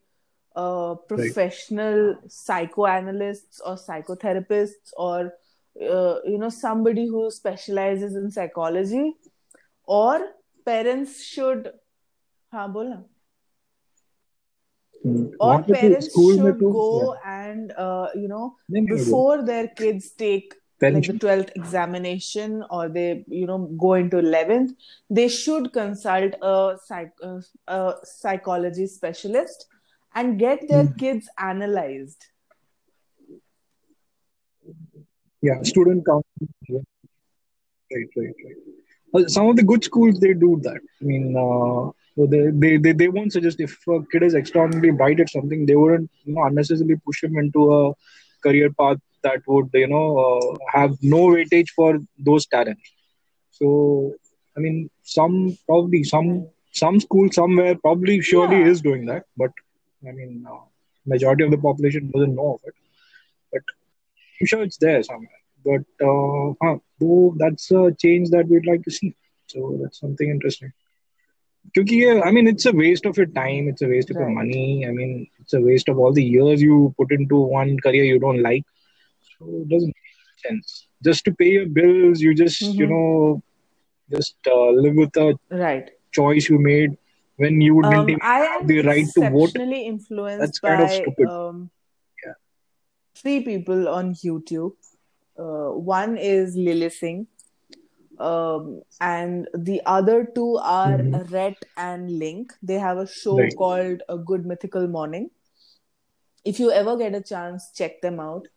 uh, 0.57 0.95
professional 1.13 2.17
psychoanalysts 2.29 3.61
or 3.65 3.75
psychotherapists 3.77 4.93
or 4.97 5.33
uh, 5.81 6.17
you 6.33 6.39
know 6.39 6.49
somebody 6.51 7.07
who 7.07 7.31
specializes 7.31 8.15
in 8.23 8.31
psychology 8.31 9.15
or 9.87 10.19
parents 10.71 11.23
should 11.25 11.71
हाँ 12.53 12.69
बोला 12.73 13.01
and 17.25 17.73
uh, 17.73 18.09
you 18.15 18.29
know 18.29 18.57
नहीं, 18.71 18.83
नहीं, 18.83 18.89
वो- 18.89 18.97
before 18.97 19.43
their 19.51 19.69
kids 19.69 20.11
take 20.13 20.55
like 20.83 20.93
Parents 20.93 21.09
the 21.09 21.15
12th 21.23 21.51
examination 21.61 22.65
or 22.71 22.89
they 22.89 23.25
you 23.29 23.47
know 23.47 23.59
go 23.85 23.95
into 23.95 24.19
11th 24.19 24.71
they 25.11 25.29
should 25.29 25.73
consult 25.73 26.35
a, 26.43 26.77
psych- 26.87 27.23
uh, 27.23 27.41
a 27.69 27.95
psychology 28.03 28.87
specialist 28.87 29.67
and 30.15 30.39
get 30.39 30.67
their 30.69 30.85
Hmm. 30.87 30.95
kids 31.05 31.29
analyzed 31.39 32.27
Yeah, 35.43 35.63
student 35.63 36.05
counseling. 36.07 36.55
yeah. 36.69 36.81
Right, 37.93 38.09
right, 38.17 38.35
right. 38.45 38.57
Well, 39.13 39.25
some 39.29 39.47
of 39.49 39.57
the 39.57 39.63
good 39.63 39.83
schools 39.85 40.19
they 40.21 40.33
do 40.35 40.61
that. 40.63 40.81
I 41.01 41.05
mean, 41.05 41.35
uh, 41.37 41.91
so 42.18 42.26
they, 42.28 42.44
they, 42.52 42.78
they, 42.78 42.92
they 42.94 43.08
won't 43.08 43.32
suggest 43.34 43.60
if 43.60 43.78
a 43.88 44.00
kid 44.12 44.24
is 44.24 44.36
extraordinarily 44.36 44.92
bright 44.92 45.20
at 45.20 45.30
something, 45.30 45.66
they 45.66 45.76
wouldn't 45.76 46.10
you 46.24 46.34
know, 46.36 46.44
unnecessarily 46.46 46.96
push 47.06 47.24
him 47.24 47.38
into 47.38 47.74
a 47.74 47.94
career 48.44 48.70
path 48.80 48.98
that 49.24 49.42
would 49.48 49.70
you 49.74 49.88
know 49.88 50.08
uh, 50.26 50.58
have 50.78 50.96
no 51.02 51.28
weightage 51.36 51.70
for 51.76 52.00
those 52.18 52.46
talents. 52.48 52.92
So, 53.52 54.14
I 54.58 54.60
mean, 54.60 54.90
some 55.04 55.58
probably 55.68 56.04
some 56.04 56.48
some 56.74 57.00
school 57.00 57.30
somewhere 57.32 57.76
probably 57.76 58.22
surely 58.22 58.62
Yeah. 58.62 58.68
is 58.72 58.82
doing 58.82 59.06
that, 59.06 59.24
but 59.38 59.52
I 60.08 60.12
mean, 60.12 60.46
uh, 60.50 60.64
majority 61.06 61.44
of 61.44 61.52
the 61.52 61.58
population 61.58 62.12
doesn't 62.14 62.36
know 62.36 62.54
of 62.56 62.62
it. 62.66 62.74
But 63.52 63.62
I'm 64.42 64.48
sure 64.48 64.62
it's 64.64 64.78
there 64.78 65.04
somewhere. 65.04 65.42
But 65.66 66.06
uh, 66.06 66.54
huh, 66.62 66.78
though 67.00 67.36
that's 67.38 67.72
a 67.72 67.92
change 68.00 68.30
that 68.32 68.48
we'd 68.48 68.66
like 68.68 68.84
to 68.84 68.92
see. 68.92 69.16
So 69.48 69.78
that's 69.82 70.00
something 70.00 70.30
interesting. 70.30 70.72
Because 71.74 71.92
yeah, 71.92 72.22
I 72.24 72.32
mean, 72.32 72.48
it's 72.48 72.66
a 72.66 72.72
waste 72.72 73.06
of 73.06 73.18
your 73.18 73.26
time. 73.28 73.68
It's 73.68 73.82
a 73.82 73.88
waste 73.88 74.10
of 74.12 74.18
your 74.18 74.28
Right. 74.28 74.36
money. 74.36 74.86
I 74.88 74.92
mean, 74.92 75.28
it's 75.40 75.54
a 75.54 75.62
waste 75.62 75.90
of 75.90 75.98
all 75.98 76.14
the 76.14 76.24
years 76.24 76.62
you 76.62 76.94
put 76.98 77.12
into 77.12 77.36
one 77.38 77.78
career 77.80 78.04
you 78.04 78.20
don't 78.20 78.42
like. 78.42 78.64
So 79.38 79.46
it 79.62 79.70
doesn't 79.70 79.88
make 79.88 80.40
sense. 80.46 80.88
Just 81.04 81.26
to 81.26 81.34
pay 81.34 81.50
your 81.50 81.68
bills, 81.68 82.22
you 82.22 82.34
just 82.36 82.62
you 82.62 82.86
Mhm. 82.86 82.90
know 82.90 83.44
just 84.10 84.36
uh, 84.48 84.70
live 84.86 84.96
with 84.96 85.16
a 85.18 85.38
right 85.50 85.90
choice 86.12 86.50
you 86.50 86.60
made 86.60 86.98
when 87.38 87.60
you 87.60 87.82
didn't 87.84 88.12
um, 88.12 88.20
have 88.22 88.68
the 88.68 88.82
right 88.82 89.08
to 89.16 89.30
vote. 89.30 89.56
influenced 89.58 90.40
That's 90.40 90.60
kind 90.60 90.82
of 90.82 90.92
stupid. 90.92 91.30
um, 91.30 91.70
Yeah. 92.26 92.34
three 93.16 93.42
people 93.44 93.88
on 93.90 94.14
youtube 94.14 94.74
uh, 95.38 95.72
one 95.98 96.18
is 96.18 96.56
Lilly 96.56 96.90
Singh 96.90 97.28
um, 98.20 98.82
and 99.02 99.48
the 99.54 99.82
other 99.86 100.26
two 100.36 100.58
are 100.58 100.98
Mhm. 100.98 101.32
Rhett 101.32 101.66
and 101.78 102.12
Link. 102.20 102.54
They 102.62 102.76
have 102.76 102.98
a 102.98 103.08
show 103.08 103.38
Right. 103.38 103.56
called 103.56 104.04
A 104.10 104.18
Good 104.18 104.46
Mythical 104.46 104.88
Morning. 104.88 105.30
If 106.44 106.60
you 106.60 106.72
ever 106.72 106.96
get 106.98 107.16
a 107.16 107.22
chance, 107.22 107.72
check 107.74 108.02
them 108.02 108.20
out. 108.20 108.48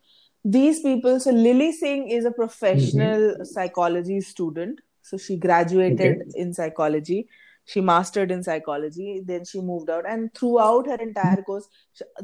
These 0.45 0.81
people, 0.83 1.19
so 1.21 1.31
Lilly 1.31 1.73
Singh 1.73 2.09
is 2.09 2.25
a 2.25 2.31
professional 2.31 3.45
psychology 3.45 4.21
student. 4.21 4.81
So 5.03 5.17
she 5.17 5.37
graduated 5.37 6.01
Okay. 6.01 6.31
in 6.35 6.53
psychology. 6.53 7.29
She 7.65 7.81
mastered 7.81 8.31
in 8.31 8.43
psychology. 8.43 9.23
Then 9.25 9.45
she 9.45 9.61
moved 9.61 9.91
out, 9.91 10.07
and 10.07 10.33
throughout 10.35 10.87
her 10.87 10.97
entire 10.97 11.43
course, 11.43 11.69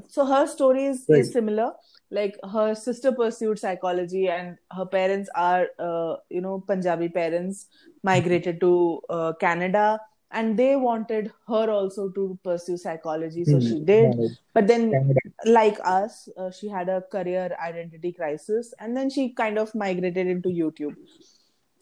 so 0.08 0.24
her 0.24 0.46
story 0.46 0.86
is, 0.86 1.04
Right. 1.08 1.20
is 1.20 1.32
similar. 1.32 1.72
Like 2.10 2.36
her 2.52 2.74
sister 2.74 3.12
pursued 3.12 3.58
psychology, 3.58 4.28
and 4.28 4.56
her 4.72 4.86
parents 4.86 5.30
are, 5.34 5.68
uh, 5.78 6.16
you 6.30 6.40
know, 6.40 6.60
Punjabi 6.66 7.08
parents 7.08 7.66
migrated 8.02 8.60
to 8.60 9.00
uh, 9.10 9.32
Canada, 9.40 10.00
and 10.30 10.56
they 10.58 10.76
wanted 10.76 11.32
her 11.48 11.70
also 11.70 12.08
to 12.10 12.38
pursue 12.44 12.76
psychology, 12.76 13.44
so 13.44 13.58
Hmm. 13.58 13.66
she 13.68 13.80
did. 13.80 14.14
But 14.52 14.66
then, 14.68 15.00
like 15.46 15.78
us, 15.84 16.28
uh, 16.36 16.50
she 16.50 16.68
had 16.68 16.88
a 16.88 17.02
career 17.02 17.56
identity 17.62 18.12
crisis, 18.12 18.72
and 18.78 18.96
then 18.96 19.10
she 19.10 19.30
kind 19.30 19.58
of 19.58 19.74
migrated 19.74 20.26
into 20.26 20.48
YouTube. 20.50 20.96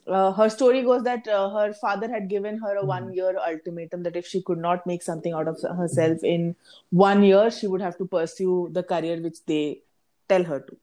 Uh, 0.06 0.32
her 0.32 0.48
story 0.48 0.82
goes 0.82 1.04
that 1.04 1.26
uh, 1.28 1.48
her 1.50 1.72
father 1.72 2.08
had 2.10 2.28
given 2.28 2.58
her 2.58 2.76
a 2.76 2.84
one 2.84 3.12
year 3.12 3.36
ultimatum 3.38 4.02
that 4.02 4.16
if 4.16 4.26
she 4.26 4.42
could 4.42 4.58
not 4.58 4.84
make 4.84 5.00
something 5.02 5.32
out 5.32 5.46
of 5.46 5.60
herself 5.62 6.24
in 6.24 6.56
one 6.90 7.22
year, 7.22 7.50
she 7.52 7.68
would 7.68 7.80
have 7.80 7.96
to 7.98 8.04
pursue 8.06 8.68
the 8.72 8.82
career 8.82 9.20
which 9.22 9.44
they 9.46 9.80
tell 10.32 10.44
her 10.52 10.60
to. 10.60 10.76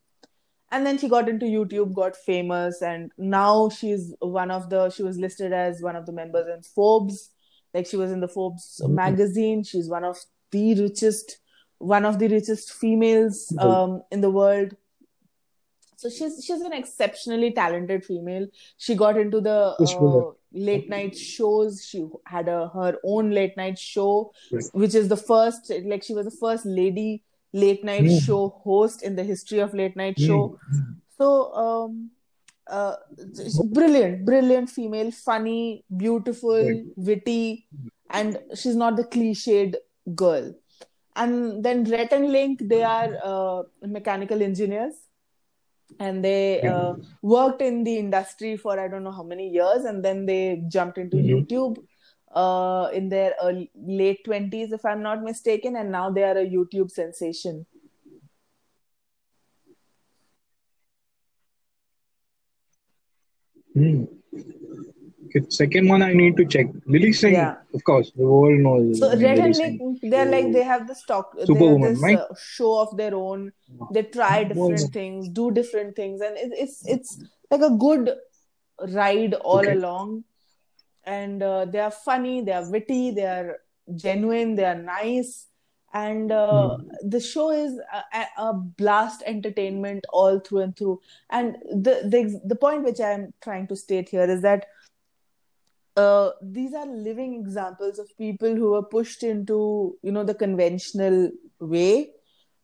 And 0.71 0.85
then 0.85 0.97
she 0.99 1.09
got 1.09 1.27
into 1.33 1.45
YouTube, 1.57 1.93
got 1.99 2.15
famous, 2.15 2.81
and 2.93 3.11
now 3.17 3.69
she's 3.69 4.13
one 4.21 4.51
of 4.57 4.69
the, 4.73 4.89
she 4.97 5.01
was 5.09 5.17
listed 5.27 5.51
as 5.51 5.81
one 5.81 5.95
of 6.01 6.05
the 6.09 6.11
members 6.21 6.47
in 6.55 6.61
Forbes. 6.61 7.21
Like 7.73 7.87
she 7.93 7.97
was 8.01 8.11
in 8.17 8.19
the 8.25 8.27
Forbes 8.35 8.67
Mhm. 8.83 8.93
magazine. 9.03 9.63
She's 9.71 9.89
one 9.95 10.03
of 10.11 10.17
the 10.57 10.65
richest, 10.81 11.39
one 11.95 12.05
of 12.11 12.19
the 12.21 12.27
richest 12.35 12.71
females 12.83 13.41
um, 13.67 14.01
in 14.11 14.21
the 14.27 14.29
world 14.41 14.75
so 16.01 16.09
she's 16.09 16.35
she's 16.45 16.61
an 16.67 16.73
exceptionally 16.79 17.51
talented 17.59 18.03
female 18.05 18.45
she 18.85 18.95
got 19.01 19.17
into 19.21 19.39
the 19.47 19.55
uh, 19.79 20.31
late 20.67 20.89
night 20.93 21.15
shows 21.23 21.79
she 21.85 22.03
had 22.35 22.47
a 22.47 22.57
her 22.75 22.91
own 23.13 23.31
late 23.39 23.55
night 23.57 23.77
show 23.77 24.31
Right. 24.51 24.63
which 24.83 24.95
is 25.01 25.09
the 25.13 25.17
first 25.17 25.71
like 25.93 26.03
she 26.09 26.13
was 26.19 26.25
the 26.31 26.37
first 26.45 26.65
lady 26.81 27.23
late 27.53 27.83
night 27.83 28.07
Hmm. 28.07 28.17
show 28.25 28.49
host 28.63 29.03
in 29.03 29.15
the 29.15 29.23
history 29.23 29.59
of 29.59 29.73
late 29.73 29.95
night 29.95 30.17
Hmm. 30.17 30.25
show 30.25 30.59
so 31.17 31.53
um 31.53 32.11
uh 32.67 32.95
brilliant 33.73 34.25
brilliant 34.25 34.69
female 34.69 35.11
funny 35.11 35.83
beautiful 35.97 36.63
Right. 36.63 36.85
witty 36.95 37.67
and 38.11 38.39
she's 38.55 38.75
not 38.75 38.95
the 38.95 39.03
cliched 39.03 39.75
girl 40.15 40.53
and 41.15 41.63
then 41.63 41.83
Rhett 41.85 42.13
and 42.13 42.31
Link 42.31 42.59
they 42.61 42.83
are 42.83 43.17
uh, 43.23 43.63
mechanical 43.81 44.41
engineers 44.41 44.93
and 45.99 46.23
they 46.23 46.63
uh, 46.63 46.93
worked 47.21 47.61
in 47.61 47.83
the 47.83 47.97
industry 47.97 48.55
for 48.55 48.79
I 48.79 48.87
don't 48.87 49.03
know 49.03 49.11
how 49.11 49.23
many 49.23 49.49
years, 49.49 49.83
and 49.83 50.05
then 50.05 50.25
they 50.25 50.63
jumped 50.69 50.97
into 50.97 51.17
Mhm. 51.17 51.29
YouTube 51.29 51.83
uh, 52.31 52.89
in 52.93 53.09
their 53.09 53.33
early, 53.41 53.71
late 53.75 54.23
twenties, 54.23 54.71
if 54.71 54.85
I'm 54.85 55.01
not 55.01 55.23
mistaken, 55.23 55.75
and 55.75 55.91
now 55.91 56.09
they 56.11 56.23
are 56.23 56.37
a 56.37 56.45
YouTube 56.45 56.91
sensation. 56.91 57.65
Hmm. 63.73 64.05
Second 65.49 65.87
one 65.87 66.01
I 66.01 66.13
need 66.13 66.37
to 66.37 66.45
check. 66.45 66.67
Lilly 66.87 67.13
Singh, 67.13 67.33
Yeah. 67.33 67.57
of 67.73 67.83
course, 67.83 68.11
the 68.15 68.23
world 68.23 68.59
knows. 68.59 68.99
So 68.99 69.09
Rhett 69.15 69.39
and. 69.39 69.55
Link, 69.55 69.99
they're 70.01 70.25
like 70.25 70.51
they 70.51 70.63
have 70.63 70.87
the 70.87 70.95
stock, 70.95 71.33
they 71.35 71.41
have 71.41 71.47
Superwoman, 71.47 71.93
this 71.93 72.01
right? 72.01 72.17
uh, 72.17 72.27
show 72.35 72.79
of 72.79 72.97
their 72.97 73.13
own. 73.13 73.51
They 73.93 74.03
try 74.03 74.43
different 74.43 74.71
Was- 74.71 74.89
things, 74.89 75.29
do 75.29 75.51
different 75.51 75.95
things, 75.95 76.21
and 76.21 76.35
it, 76.35 76.51
it's 76.57 76.83
it's 76.87 77.23
like 77.51 77.61
a 77.61 77.69
good 77.69 78.11
ride 78.95 79.35
all 79.35 79.59
Okay. 79.59 79.73
along. 79.73 80.23
And 81.17 81.43
uh, 81.43 81.65
they 81.65 81.79
are 81.79 81.91
funny, 81.91 82.41
they 82.41 82.53
are 82.53 82.69
witty, 82.69 83.11
they 83.11 83.25
are 83.25 83.57
genuine, 83.95 84.55
they 84.55 84.65
are 84.65 84.75
nice, 84.81 85.47
and 85.93 86.31
uh, 86.31 86.77
the 87.01 87.19
show 87.19 87.49
is 87.51 87.79
a, 88.15 88.25
a- 88.47 88.53
blast 88.53 89.23
entertainment 89.25 90.05
all 90.13 90.39
through 90.39 90.59
and 90.65 90.77
through. 90.77 90.99
And 91.29 91.55
the 91.85 91.95
the 92.15 92.39
the 92.53 92.55
point 92.55 92.83
which 92.83 92.99
I'm 92.99 93.33
trying 93.41 93.67
to 93.69 93.75
state 93.75 94.09
here 94.09 94.29
is 94.35 94.43
that 94.43 94.67
uh, 95.95 96.31
these 96.41 96.73
are 96.73 96.85
living 96.85 97.33
examples 97.35 97.99
of 97.99 98.15
people 98.17 98.55
who 98.55 98.71
were 98.71 98.83
pushed 98.83 99.23
into 99.23 99.97
you 100.01 100.11
know 100.11 100.23
the 100.23 100.35
conventional 100.35 101.31
way 101.59 102.11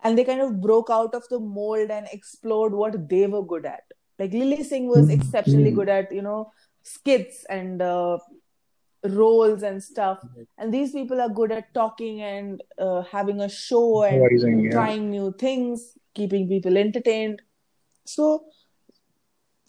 and 0.03 0.17
they 0.17 0.23
kind 0.23 0.41
of 0.41 0.61
broke 0.61 0.89
out 0.89 1.15
of 1.15 1.27
the 1.29 1.39
mold 1.39 1.89
and 1.89 2.07
explored 2.11 2.73
what 2.73 3.09
they 3.09 3.27
were 3.27 3.43
good 3.43 3.65
at. 3.65 3.83
Like 4.19 4.33
Lilly 4.33 4.63
Singh 4.63 4.87
was 4.87 5.09
Mm, 5.09 5.11
exceptionally 5.17 5.71
mm. 5.71 5.75
good 5.75 5.89
at, 5.89 6.11
you 6.11 6.21
know, 6.21 6.51
skits 6.85 7.45
and 7.49 7.81
uh, 7.81 8.17
roles 9.03 9.63
and 9.63 9.83
stuff. 9.83 10.19
And 10.57 10.73
these 10.73 10.91
people 10.91 11.19
are 11.19 11.29
good 11.29 11.51
at 11.51 11.73
talking 11.73 12.21
and 12.21 12.63
uh, 12.77 13.01
having 13.01 13.41
a 13.41 13.49
show 13.49 14.03
and 14.03 14.63
yeah. 14.63 14.71
trying 14.71 15.09
new 15.09 15.33
things, 15.33 15.97
keeping 16.13 16.47
people 16.47 16.77
entertained. 16.77 17.41
So, 18.05 18.45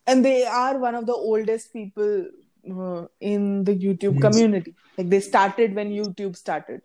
and 0.07 0.25
they 0.25 0.45
are 0.45 0.79
one 0.79 0.95
of 0.95 1.07
the 1.07 1.14
oldest 1.14 1.73
people 1.73 2.27
uh, 2.71 3.07
in 3.21 3.64
the 3.64 3.75
YouTube 3.75 4.21
Yes. 4.21 4.23
community. 4.23 4.75
Like 4.99 5.09
they 5.09 5.21
started 5.21 5.75
when 5.75 5.91
YouTube 5.91 6.37
started, 6.37 6.83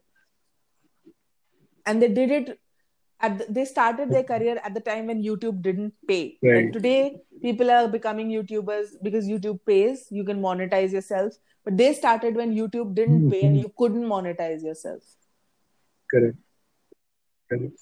and 1.85 2.01
they 2.01 2.07
did 2.07 2.31
it. 2.31 2.59
At 3.21 3.37
the, 3.37 3.45
they 3.49 3.65
started 3.65 4.11
their 4.11 4.23
career 4.23 4.59
at 4.63 4.73
the 4.73 4.79
time 4.79 5.07
when 5.07 5.21
YouTube 5.23 5.61
didn't 5.61 5.93
pay. 6.07 6.39
Like 6.43 6.53
Right. 6.53 6.73
today, 6.73 7.17
people 7.41 7.69
are 7.71 7.87
becoming 7.87 8.29
YouTubers 8.29 8.95
because 9.01 9.27
YouTube 9.27 9.59
pays. 9.65 10.07
You 10.09 10.23
can 10.23 10.41
monetize 10.41 10.91
yourself, 10.91 11.33
but 11.63 11.77
they 11.77 11.93
started 11.93 12.35
when 12.35 12.55
YouTube 12.55 12.95
didn't 12.95 13.29
pay 13.29 13.43
and 13.45 13.57
you 13.57 13.71
couldn't 13.77 14.03
monetize 14.05 14.63
yourself. 14.63 15.03
Correct. 16.09 16.37
Correct. 17.49 17.73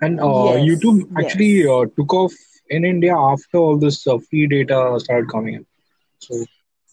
And 0.00 0.20
uh, 0.20 0.54
Yes, 0.54 0.68
YouTube 0.68 1.10
actually 1.18 1.62
yes. 1.62 1.68
uh, 1.68 1.84
took 1.96 2.14
off 2.14 2.32
in 2.70 2.84
India 2.84 3.16
after 3.16 3.58
all 3.58 3.76
this 3.78 4.06
uh, 4.06 4.18
free 4.18 4.46
data 4.46 4.98
started 5.00 5.28
coming 5.28 5.54
in. 5.54 5.66
So, 6.20 6.44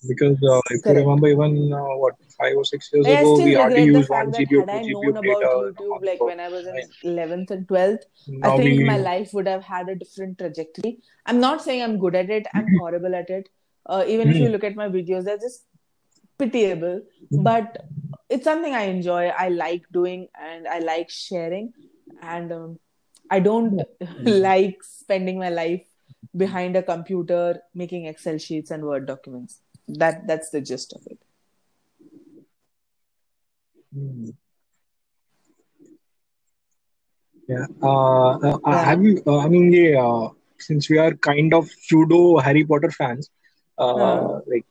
because 0.08 0.38
uh, 0.44 0.62
if 0.72 0.82
you 0.86 0.94
remember, 0.94 1.28
even 1.28 1.72
uh, 1.74 1.84
what 2.04 2.16
five 2.38 2.56
or 2.56 2.66
six 2.66 2.90
years 2.94 3.06
I 3.08 3.22
ago, 3.22 3.36
we 3.44 3.54
hardly 3.54 3.86
the 3.86 3.88
used 3.98 4.10
one 4.10 4.32
GB 4.32 4.58
or 4.58 4.60
had 4.60 4.70
I 4.70 4.84
two 4.84 4.90
GB 4.90 4.92
known 4.92 5.18
of 5.18 5.24
data 5.24 5.72
YouTube 5.80 6.06
like 6.06 6.20
when 6.22 6.40
I 6.40 6.50
was 6.50 6.66
in 6.66 6.76
11th 7.04 7.52
and 7.52 7.68
12th, 7.68 8.04
I 8.44 8.52
think 8.52 8.82
my 8.82 8.98
life 8.98 9.34
would 9.34 9.48
have 9.48 9.64
had 9.64 9.90
a 9.90 9.96
different 9.96 10.38
trajectory. 10.38 11.00
I'm 11.26 11.40
not 11.40 11.62
saying 11.62 11.82
I'm 11.84 12.00
good 12.00 12.16
at 12.16 12.30
it, 12.30 12.48
I'm 12.56 12.72
horrible 12.78 13.16
at 13.16 13.30
it. 13.30 13.50
Uh, 13.86 14.04
even 14.08 14.30
if 14.30 14.40
you 14.40 14.48
Mm, 14.48 14.52
look 14.52 14.64
at 14.64 14.76
my 14.76 14.90
videos, 14.90 15.26
they're 15.26 15.38
just 15.38 15.66
pitiable, 16.38 17.02
mm, 17.32 17.44
but 17.44 17.78
it's 18.30 18.44
something 18.44 18.74
I 18.74 18.84
enjoy. 18.84 19.28
I 19.28 19.50
like 19.50 19.84
doing 19.92 20.28
and 20.40 20.68
I 20.68 20.80
like 20.80 21.10
sharing, 21.10 21.74
and 22.22 22.52
um, 22.52 22.80
I 23.30 23.40
don't 23.40 23.82
like 24.26 24.84
spending 24.84 25.40
my 25.40 25.50
life 25.50 25.86
behind 26.36 26.76
a 26.76 26.84
computer 26.84 27.62
making 27.74 28.06
Excel 28.06 28.38
sheets 28.38 28.72
and 28.72 28.84
Word 28.84 29.06
documents 29.06 29.62
That 29.89 30.27
that's 30.27 30.51
the 30.51 30.61
gist 30.61 30.93
of 30.93 31.07
it. 31.07 31.19
Mm. 33.97 34.35
Yeah. 37.49 37.67
Uh, 37.83 38.39
uh, 38.39 38.59
uh, 38.59 38.61
Yeah. 38.67 38.85
have 38.85 39.03
you? 39.03 39.23
Uh, 39.27 39.39
I 39.39 39.49
mean, 39.49 39.73
yeah. 39.73 40.07
Uh, 40.07 40.29
since 40.59 40.89
we 40.91 40.99
are 40.99 41.13
kind 41.15 41.55
of 41.55 41.69
pseudo 41.71 42.39
Harry 42.39 42.65
Potter 42.65 42.91
fans, 42.91 43.31
Huh? 43.79 43.95
uh, 43.95 44.41
like 44.47 44.67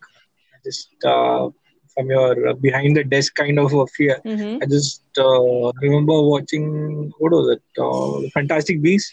just 0.64 0.90
uh, 1.04 1.50
from 1.94 2.10
your 2.12 2.50
uh, 2.50 2.54
behind 2.54 2.96
the 2.96 3.04
desk 3.04 3.36
kind 3.36 3.60
of 3.60 3.74
a 3.74 3.86
fear. 3.88 4.20
Mm-hmm. 4.26 4.64
I 4.64 4.66
just 4.68 5.04
uh, 5.18 5.72
remember 5.82 6.22
watching 6.22 7.12
what 7.18 7.32
was 7.32 7.58
it? 7.58 7.64
Uh, 7.78 8.30
Fantastic 8.40 8.82
Beasts. 8.82 9.12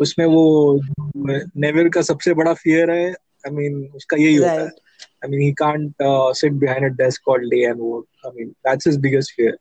उसमें 0.00 0.24
वो 0.26 0.80
Neville 1.62 1.88
का 1.94 2.00
सबसे 2.02 2.32
बड़ा 2.34 2.52
fear 2.60 2.90
है 2.90 3.14
I 3.45 3.49
mean, 3.49 3.91
uska 3.95 4.15
right. 4.17 4.71
mean, 5.27 5.41
he 5.41 5.53
can't 5.53 5.93
uh, 6.01 6.33
sit 6.33 6.59
behind 6.59 6.85
a 6.85 6.89
desk 6.89 7.21
all 7.27 7.39
day 7.49 7.65
and 7.65 7.79
work. 7.79 8.05
I 8.25 8.31
mean, 8.31 8.55
that's 8.63 8.85
his 8.85 8.97
biggest 8.97 9.33
fear. 9.33 9.57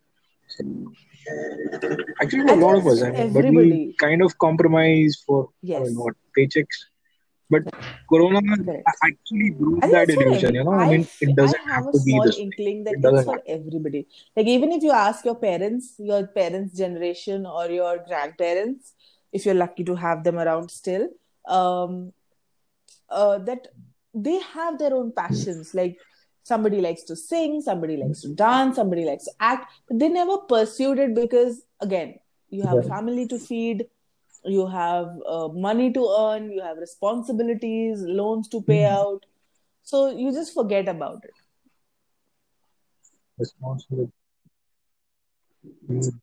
Actually, 2.22 2.52
a 2.52 2.56
lot 2.56 2.76
of 2.76 2.86
us, 2.86 3.02
I 3.02 3.10
mean, 3.10 3.32
but 3.32 3.44
we 3.46 3.94
kind 3.98 4.22
of 4.22 4.38
compromise 4.38 5.22
for 5.26 5.48
yes. 5.62 5.80
I 5.80 5.84
mean, 5.84 5.96
what 5.96 6.14
paychecks. 6.36 6.78
But 7.48 7.62
Corona 8.10 8.40
actually 9.04 9.50
broke 9.50 9.80
that 9.82 10.10
illusion, 10.10 10.56
you 10.56 10.64
know. 10.64 10.72
I, 10.72 10.84
I 10.84 10.90
mean, 10.90 11.06
it 11.20 11.36
doesn't 11.36 11.60
have, 11.60 11.84
have, 11.84 11.92
to 11.92 12.00
be 12.04 12.18
this. 12.24 12.36
I 12.36 12.40
inkling 12.40 12.82
that 12.84 12.94
it 12.94 13.04
it's 13.04 13.24
for 13.24 13.36
happen. 13.36 13.42
everybody. 13.46 14.08
Like, 14.34 14.46
even 14.46 14.72
if 14.72 14.82
you 14.82 14.90
ask 14.90 15.24
your 15.24 15.36
parents, 15.36 15.94
your 15.98 16.26
parents' 16.26 16.76
generation, 16.76 17.46
or 17.46 17.70
your 17.70 18.04
grandparents, 18.04 18.94
if 19.32 19.46
you're 19.46 19.54
lucky 19.54 19.84
to 19.84 19.94
have 19.94 20.24
them 20.24 20.40
around 20.40 20.72
still, 20.72 21.08
um, 21.46 22.12
uh, 23.10 23.38
that 23.38 23.68
they 24.14 24.38
have 24.40 24.78
their 24.78 24.94
own 24.94 25.12
passions. 25.12 25.74
Like 25.74 25.98
somebody 26.42 26.80
likes 26.80 27.02
to 27.04 27.16
sing, 27.16 27.60
somebody 27.60 27.96
likes 27.96 28.20
to 28.22 28.34
dance, 28.34 28.76
somebody 28.76 29.04
likes 29.04 29.24
to 29.24 29.32
act, 29.40 29.72
but 29.88 29.98
they 29.98 30.08
never 30.08 30.38
pursued 30.38 30.98
it 30.98 31.14
because 31.14 31.62
again, 31.80 32.18
you 32.50 32.62
have 32.62 32.78
a 32.78 32.82
Yeah. 32.82 32.88
family 32.88 33.26
to 33.28 33.38
feed, 33.38 33.86
you 34.44 34.66
have 34.66 35.08
uh, 35.26 35.48
money 35.48 35.92
to 35.92 36.08
earn, 36.18 36.50
you 36.52 36.62
have 36.62 36.78
responsibilities, 36.78 38.00
loans 38.02 38.48
to 38.48 38.62
pay 38.62 38.82
Mm. 38.82 38.98
out. 38.98 39.26
So 39.82 40.10
you 40.10 40.32
just 40.32 40.54
forget 40.54 40.88
about 40.88 41.24
it. 41.24 41.34
Responsibility. 43.38 44.12
Mm. 45.88 46.20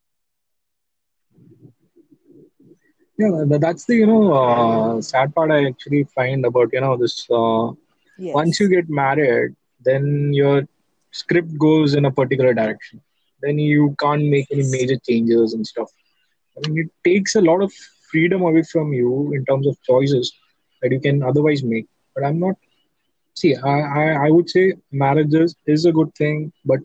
Yeah, 3.24 3.58
that's 3.60 3.86
the, 3.86 3.96
you 3.96 4.08
know, 4.08 4.34
uh, 4.34 5.02
sad 5.02 5.34
part 5.36 5.52
I 5.52 5.66
actually 5.68 6.04
find 6.16 6.46
about, 6.46 6.70
you 6.74 6.82
know, 6.82 6.98
this. 6.98 7.26
Uh, 7.30 7.72
once 8.34 8.60
you 8.60 8.68
get 8.70 8.90
married, 8.90 9.56
then 9.84 10.34
your 10.34 10.64
script 11.12 11.58
goes 11.58 11.94
in 11.96 12.06
a 12.06 12.12
particular 12.12 12.54
direction. 12.54 13.02
Then 13.42 13.60
you 13.60 13.96
can't 14.00 14.26
make 14.26 14.48
any 14.52 14.64
major 14.70 14.98
changes 15.08 15.54
and 15.54 15.66
stuff. 15.66 15.90
I 16.58 16.68
mean, 16.68 16.86
it 16.86 16.92
takes 17.10 17.36
a 17.36 17.42
lot 17.42 17.62
of 17.62 17.72
freedom 18.12 18.42
away 18.42 18.64
from 18.64 18.94
you 18.94 19.34
in 19.34 19.46
terms 19.46 19.68
of 19.68 19.82
choices 19.84 20.34
that 20.82 20.92
you 20.92 21.00
can 21.00 21.24
otherwise 21.24 21.64
make. 21.64 21.88
But 22.16 22.26
I'm 22.26 22.40
not. 22.40 22.56
See, 23.36 23.56
I, 23.56 23.80
I, 24.02 24.26
I 24.28 24.30
would 24.32 24.50
say 24.50 24.74
marriages 24.92 25.56
is 25.66 25.86
a 25.86 25.92
good 25.92 26.14
thing, 26.16 26.52
but 26.66 26.80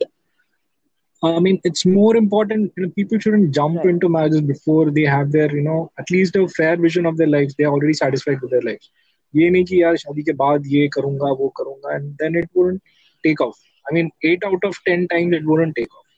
I 1.23 1.39
mean, 1.39 1.59
it's 1.63 1.85
more 1.85 2.15
important. 2.17 2.73
You 2.75 2.83
know, 2.83 2.89
people 2.95 3.19
shouldn't 3.19 3.53
jump 3.55 3.77
Right. 3.77 3.89
into 3.91 4.09
marriages 4.09 4.41
before 4.41 4.91
they 4.91 5.03
have 5.03 5.31
their, 5.31 5.49
you 5.55 5.61
know, 5.61 5.91
at 5.97 6.11
least 6.11 6.35
a 6.35 6.47
fair 6.49 6.75
vision 6.75 7.05
of 7.05 7.17
their 7.17 7.27
lives. 7.27 7.55
They're 7.57 7.71
already 7.75 7.93
satisfied 7.93 8.41
with 8.41 8.51
their 8.51 8.61
lives. 8.61 8.89
ये 9.35 9.49
नहीं 9.49 9.65
कि 9.65 9.81
यार 9.81 9.95
शादी 9.97 10.23
के 10.23 10.33
बाद 10.41 10.65
ये 10.71 10.87
करूंगा 10.95 11.31
वो 11.37 11.47
करूंगा 11.59 11.95
and 11.97 12.17
then 12.23 12.35
it 12.41 12.49
wouldn't 12.53 12.81
take 13.27 13.41
off. 13.45 13.61
I 13.89 13.93
mean, 13.95 14.11
eight 14.31 14.43
out 14.49 14.67
of 14.69 14.75
ten 14.87 15.07
times 15.13 15.37
it 15.37 15.45
wouldn't 15.51 15.75
take 15.79 15.93
off. 15.99 16.09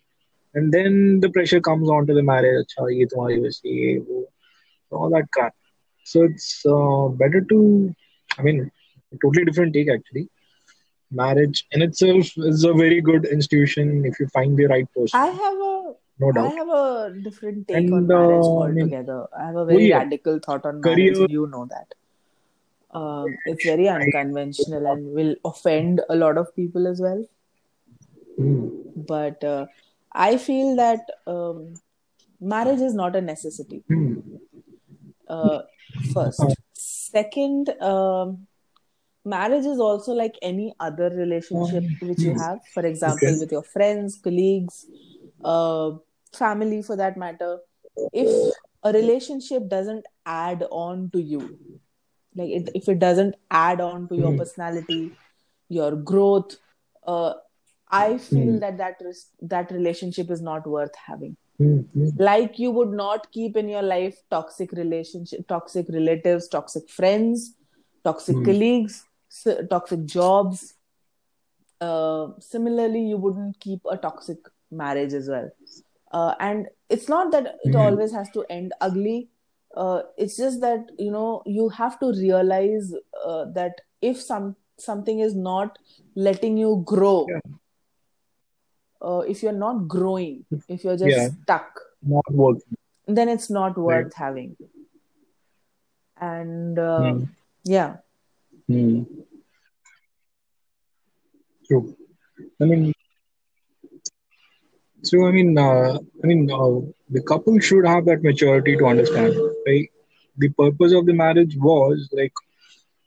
And 0.55 0.73
then 0.77 1.19
the 1.19 1.29
pressure 1.37 1.61
comes 1.61 1.89
onto 1.97 2.13
the 2.13 2.23
marriage. 2.31 2.65
अच्छा 2.65 2.89
ये 2.97 3.05
तुम्हारी 3.13 3.39
वैसी 3.45 3.77
ये 3.85 3.97
वो 4.09 4.25
all 4.91 5.09
that 5.09 5.29
crap. 5.37 5.53
So 6.03 6.23
it's 6.23 6.65
uh, 6.65 7.07
better 7.21 7.41
to, 7.41 7.95
I 8.39 8.43
mean, 8.43 8.71
a 9.13 9.17
totally 9.23 9.45
different 9.45 9.73
take 9.73 9.89
actually. 9.89 10.29
marriage 11.10 11.66
in 11.72 11.82
itself 11.82 12.26
is 12.36 12.64
a 12.64 12.72
very 12.72 13.00
good 13.00 13.26
institution 13.26 14.04
if 14.04 14.20
you 14.20 14.26
find 14.28 14.56
the 14.56 14.66
right 14.66 14.92
person. 14.94 15.18
I 15.18 15.26
have 15.26 15.54
a 15.54 15.94
no 16.20 16.32
doubt. 16.32 16.52
I 16.52 16.54
have 16.56 16.68
a 16.68 17.14
different 17.22 17.66
take 17.66 17.78
and, 17.78 17.94
on 17.94 18.06
marriage 18.06 18.44
uh, 18.44 18.62
altogether. 18.64 19.26
I 19.36 19.46
have 19.46 19.56
a 19.56 19.64
very 19.64 19.84
oh, 19.84 19.86
yeah. 19.86 19.98
radical 19.98 20.38
thought 20.38 20.66
on 20.66 20.80
marriage. 20.80 21.16
You 21.16 21.46
know 21.46 21.66
that. 21.70 21.94
Uh, 22.92 23.24
it's 23.46 23.64
very 23.64 23.88
unconventional 23.88 24.86
and 24.86 25.14
will 25.14 25.36
offend 25.44 26.02
a 26.10 26.16
lot 26.16 26.36
of 26.36 26.54
people 26.54 26.86
as 26.86 27.00
well. 27.00 27.24
Mm. 28.38 29.06
But 29.06 29.42
uh, 29.44 29.66
I 30.12 30.36
feel 30.36 30.76
that 30.76 31.08
um, 31.26 31.74
marriage 32.40 32.80
is 32.80 32.92
not 32.92 33.16
a 33.16 33.20
necessity. 33.20 33.82
Mm. 33.88 34.40
first, 36.12 36.40
uh-huh. 36.40 36.54
second. 36.74 37.70
Um, 37.80 38.46
marriage 39.24 39.64
is 39.66 39.78
also 39.78 40.12
like 40.12 40.34
any 40.42 40.74
other 40.80 41.10
relationship 41.10 41.84
um, 41.84 42.08
which 42.08 42.20
you 42.22 42.34
have. 42.38 42.58
For 42.74 42.84
example, 42.86 43.28
Okay. 43.28 43.38
with 43.38 43.52
your 43.52 43.62
friends, 43.62 44.18
colleagues, 44.22 44.86
uh, 45.44 45.92
family 46.32 46.82
for 46.82 46.96
that 46.96 47.16
matter. 47.16 47.58
If 48.12 48.54
a 48.82 48.92
relationship 48.92 49.68
doesn't 49.68 50.06
add 50.26 50.66
on 50.70 51.10
to 51.12 51.20
you, 51.22 51.56
like 52.34 52.50
it, 52.50 52.70
if 52.74 52.88
it 52.88 52.98
doesn't 52.98 53.34
add 53.50 53.80
on 53.80 54.08
to 54.08 54.16
your 54.16 54.30
Hmm. 54.32 54.38
personality, 54.38 55.12
your 55.68 55.92
growth, 55.96 56.56
uh, 57.06 57.34
I 57.90 58.18
feel 58.18 58.52
Hmm. 58.54 58.58
that 58.60 58.78
that 58.78 58.96
res- 59.04 59.30
that 59.42 59.70
relationship 59.72 60.30
is 60.30 60.40
not 60.40 60.66
worth 60.66 60.94
having. 61.06 61.36
Hmm. 61.58 61.80
like 62.18 62.58
you 62.58 62.70
would 62.70 62.90
not 62.98 63.30
keep 63.32 63.56
in 63.56 63.68
your 63.68 63.82
life 63.82 64.16
toxic 64.30 64.72
relationship 64.72 65.46
toxic 65.48 65.88
relatives 65.96 66.48
toxic 66.54 66.88
friends 66.88 67.54
toxic 68.08 68.36
colleagues 68.46 69.04
s- 69.30 69.66
toxic 69.70 70.04
jobs 70.06 70.74
uh, 71.80 72.28
similarly 72.40 73.00
you 73.02 73.16
wouldn't 73.16 73.58
keep 73.60 73.80
a 73.90 73.96
toxic 73.96 74.38
marriage 74.70 75.12
as 75.14 75.28
well 75.28 75.50
uh, 76.12 76.34
and 76.40 76.66
it's 76.88 77.08
not 77.08 77.30
that 77.32 77.56
it 77.64 77.74
Hmm. 77.74 77.76
always 77.76 78.12
has 78.12 78.30
to 78.30 78.44
end 78.50 78.72
ugly 78.80 79.28
uh, 79.76 80.02
it's 80.18 80.36
just 80.36 80.60
that 80.60 80.86
you 80.98 81.10
know 81.10 81.42
you 81.46 81.68
have 81.68 81.98
to 82.00 82.12
realize 82.12 82.92
uh, 83.24 83.44
that 83.54 83.80
if 84.02 84.20
some 84.20 84.56
something 84.78 85.20
is 85.20 85.34
not 85.34 85.78
letting 86.14 86.56
you 86.56 86.82
grow 86.86 87.26
Yeah. 87.28 87.40
uh, 89.02 89.20
if 89.20 89.42
you're 89.42 89.52
not 89.52 89.88
growing, 89.88 90.44
if 90.68 90.84
you're 90.84 90.96
just 90.96 91.16
Yeah. 91.16 91.28
stuck, 91.42 91.80
Not 92.02 92.24
working. 92.32 92.76
then 93.06 93.28
it's 93.30 93.48
not 93.50 93.78
worth 93.78 94.12
having. 94.14 94.56
And 96.20 96.78
uh, 96.78 97.14
Hmm. 97.14 97.24
yeah, 97.64 97.96
Hmm. 98.69 99.03
True. 101.67 101.95
I 102.61 102.65
mean, 102.65 102.93
so 105.03 105.25
I 105.27 105.31
mean, 105.31 105.57
uh, 105.57 105.97
I 106.23 106.27
mean, 106.27 106.49
uh, 106.51 106.81
the 107.09 107.21
couple 107.21 107.59
should 107.59 107.85
have 107.85 108.05
that 108.05 108.23
maturity 108.23 108.75
to 108.77 108.85
understand, 108.85 109.35
right? 109.67 109.87
The 110.37 110.49
purpose 110.49 110.93
of 110.93 111.05
the 111.05 111.13
marriage 111.13 111.55
was 111.57 112.09
like 112.11 112.33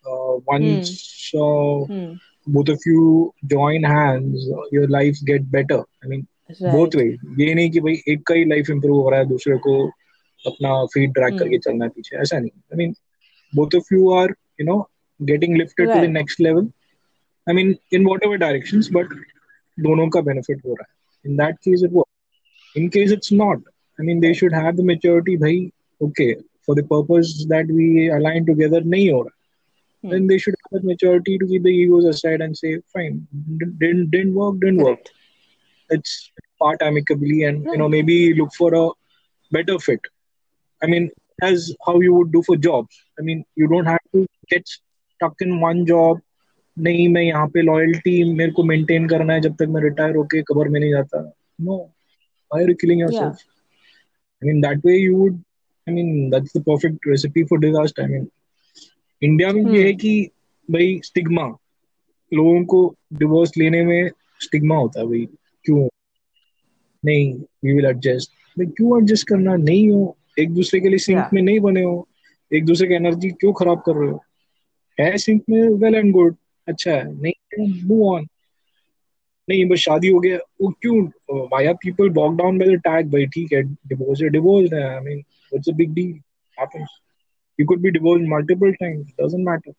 uh, 0.06 0.38
once 0.46 1.30
uh, 1.34 1.84
hmm. 1.92 2.12
both 2.46 2.68
of 2.68 2.80
you 2.86 3.32
join 3.46 3.82
hands, 3.82 4.48
uh, 4.50 4.62
your 4.72 4.88
lives 4.88 5.22
get 5.22 5.50
better. 5.50 5.82
I 6.02 6.06
mean, 6.06 6.26
both 6.60 6.94
right, 6.94 6.96
ways. 6.96 7.18
ये 7.38 7.54
नहीं 7.54 7.70
कि 7.70 7.80
भाई 7.80 8.02
एक 8.08 8.22
का 8.26 8.34
ही 8.34 8.44
life 8.44 8.70
improve 8.70 9.00
हो 9.02 9.10
रहा 9.10 9.20
है 9.20 9.26
दूसरे 9.28 9.56
को 9.66 9.74
अपना 10.46 10.84
फीड 10.94 11.12
ड्रैग 11.12 11.32
Hmm. 11.32 11.38
करके 11.38 11.58
चलना 11.58 11.84
है 11.84 11.90
पीछे 11.90 12.16
ऐसा 12.16 12.38
नहीं 12.38 12.50
I 12.50 12.76
mean 12.76 12.94
both 13.56 13.74
of 13.80 13.90
you 13.92 14.08
are 14.20 14.28
you 14.60 14.66
know 14.68 14.78
getting 15.31 15.57
lifted 15.57 15.87
right. 15.87 15.95
to 15.95 16.01
the 16.01 16.13
next 16.19 16.39
level 16.39 16.71
i 17.47 17.53
mean 17.53 17.77
in 17.91 18.03
whatever 18.09 18.37
directions 18.45 18.89
but 18.97 19.13
dono 19.85 20.09
ka 20.15 20.21
benefit 20.31 20.65
ho 20.65 20.79
raha 20.79 21.29
in 21.29 21.37
that 21.43 21.61
case 21.67 21.85
it 21.87 21.93
works 21.99 22.81
in 22.81 22.89
case 22.95 23.15
it's 23.17 23.31
not 23.43 23.71
i 23.99 24.07
mean 24.09 24.19
they 24.25 24.33
should 24.41 24.57
have 24.61 24.75
the 24.81 24.87
maturity 24.91 25.37
bhai 25.45 25.55
okay 26.07 26.31
for 26.67 26.75
the 26.79 26.85
purpose 26.91 27.31
that 27.53 27.73
we 27.79 27.87
align 28.17 28.45
together 28.51 28.81
nahi 28.93 29.07
ho 29.15 29.23
raha 29.25 29.35
hmm. 30.03 30.13
then 30.13 30.29
they 30.31 30.39
should 30.45 30.59
have 30.61 30.77
the 30.77 30.87
maturity 30.91 31.37
to 31.41 31.49
keep 31.51 31.67
the 31.69 31.75
egos 31.81 32.07
aside 32.13 32.45
and 32.47 32.61
say 32.63 32.73
fine 32.97 33.19
didn't 33.83 34.07
didn't 34.15 34.39
work 34.43 34.55
didn't 34.63 34.85
work 34.89 35.13
it's 35.97 36.13
part 36.63 36.87
amicably 36.89 37.39
and 37.47 37.65
right. 37.65 37.73
you 37.73 37.79
know 37.83 37.91
maybe 37.97 38.17
look 38.39 38.53
for 38.61 38.71
a 38.83 38.85
better 39.57 39.77
fit 39.87 40.13
i 40.85 40.87
mean 40.93 41.11
as 41.41 41.75
how 41.85 41.99
you 41.99 42.13
would 42.13 42.31
do 42.31 42.41
for 42.43 42.55
jobs. 42.55 42.95
I 43.19 43.21
mean, 43.21 43.45
you 43.55 43.67
don't 43.67 43.85
have 43.85 44.05
to 44.13 44.25
get 44.49 44.69
stuck 45.23 45.47
in 45.47 45.59
one 45.65 45.85
job 45.93 46.19
नहीं 46.79 47.07
मैं 47.07 47.21
यहाँ 47.21 47.47
पे 47.47 47.61
loyalty 47.61 48.33
मेरे 48.33 48.51
को 48.51 48.63
maintain 48.63 49.07
करना 49.07 49.33
है 49.33 49.41
जब 49.41 49.55
तक 49.55 49.63
मैं 49.63 49.81
रिटायर 49.81 50.15
होके 50.15 50.41
कबर 50.41 50.67
में 50.67 50.79
नहीं 50.79 50.91
जाता। 50.91 51.33
No 51.61 51.91
are 52.53 52.61
you 52.61 52.75
killing 52.83 52.99
yourself? 52.99 53.35
I 54.43 54.47
mean 54.47 54.61
that 54.61 54.77
way 54.85 54.95
you 54.99 55.15
would 55.15 55.43
i 55.87 55.91
mean 55.91 56.29
that's 56.29 56.53
the 56.53 56.61
perfect 56.61 57.05
recipe 57.05 57.43
for 57.43 57.57
disaster. 57.57 58.03
I 58.03 58.07
mean 58.07 58.27
India 59.23 59.51
में 59.53 59.61
ये 59.61 59.67
Hmm. 59.67 59.85
है 59.85 59.93
कि 59.93 60.29
भाई 60.71 61.01
स्टिग्मा 61.03 61.57
लोगों 62.33 62.65
को 62.65 62.95
डिवोर्स 63.13 63.51
लेने 63.57 63.85
में 63.85 64.09
स्टिग्मा 64.39 64.75
होता 64.75 64.99
है 64.99 65.05
भाई। 65.05 65.25
क्यों? 65.63 65.89
नहीं 67.05 67.33
वी 67.39 67.73
विल 67.73 67.85
एडजस्ट 67.85 68.31
भाई 68.31 68.65
क्यों 68.65 69.01
एडजस्ट 69.01 69.27
करना? 69.27 69.55
नहीं 69.55 69.91
हो। 69.91 70.17
एक 70.39 70.49
दूसरे 70.53 70.79
के 70.79 70.89
लिए 70.89 70.97
सिंक 70.97 71.19
Yeah. 71.19 71.33
में 71.33 71.41
नहीं 71.41 71.59
बने 71.59 71.81
हो। 71.81 72.07
एक 72.53 72.65
दूसरे 72.65 72.87
की 72.87 72.93
एनर्जी 72.93 73.29
क्यों 73.29 73.53
खराब 73.53 73.81
कर 73.85 73.95
रहे 73.95 74.09
हो? 74.09 74.23
है 75.00 75.16
सिंक 75.18 75.42
में 75.50 75.68
वेल 75.82 75.94
एंड 75.94 76.12
गुड 76.12 76.36
अच्छा 76.68 76.90
है 76.90 77.04
नहीं 77.22 77.66
मूव 77.86 78.06
ऑन 78.14 78.26
नहीं 79.48 79.64
बस 79.68 79.78
शादी 79.78 80.08
हो 80.08 80.20
गया 80.20 80.38
वो 80.60 80.70
क्यों 80.82 81.02
why 81.52 81.66
are 81.66 81.74
people 81.84 82.10
walk 82.20 82.36
down 82.38 82.58
by 82.58 82.76
the 82.76 82.80
tag 82.86 83.10
भाई 83.12 83.26
ठीक 83.34 83.52
है 83.52 83.62
डिवोर्स 83.62 84.22
है 84.22 84.28
डिवोर्स 84.38 84.72
है 84.72 84.82
I 84.88 85.00
mean 85.04 85.18
what's 85.18 85.68
a 85.68 85.76
big 85.76 85.94
deal 85.94 86.12
happens 86.60 86.98
you 87.58 87.64
could 87.66 87.80
be 87.84 87.90
divorced 87.94 88.26
multiple 88.30 88.72
times 88.80 89.06
doesn't 89.20 89.44
matter 89.46 89.72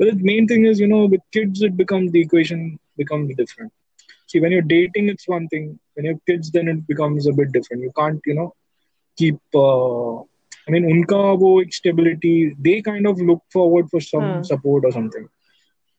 but 0.00 0.08
the 0.08 0.26
main 0.30 0.48
thing 0.50 0.66
is 0.70 0.80
you 0.82 0.88
know 0.90 1.04
with 1.12 1.22
kids 1.36 1.62
it 1.68 1.76
becomes 1.76 2.10
the 2.16 2.20
equation 2.20 2.64
becomes 3.02 3.34
different 3.36 3.72
see 4.32 4.40
when 4.44 4.54
you're 4.54 4.68
dating 4.72 5.08
it's 5.12 5.28
one 5.28 5.46
thing 5.54 5.64
when 5.94 6.08
you 6.08 6.12
have 6.12 6.20
kids 6.30 6.50
then 6.56 6.68
it 6.74 6.86
becomes 6.86 7.26
a 7.26 7.32
bit 7.32 7.52
different 7.52 7.82
you 7.82 7.92
can't 8.00 8.30
you 8.32 8.36
know 8.40 8.48
keep 9.18 9.58
uh, 9.62 10.14
I 10.69 10.71
mean, 10.71 10.83
unka 10.93 11.19
wo 11.41 11.63
stability, 11.71 12.55
they 12.59 12.81
kind 12.81 13.07
of 13.07 13.19
look 13.19 13.41
forward 13.51 13.89
for 13.89 13.99
some 13.99 14.43
support 14.43 14.85
or 14.85 14.91
something. 14.91 15.27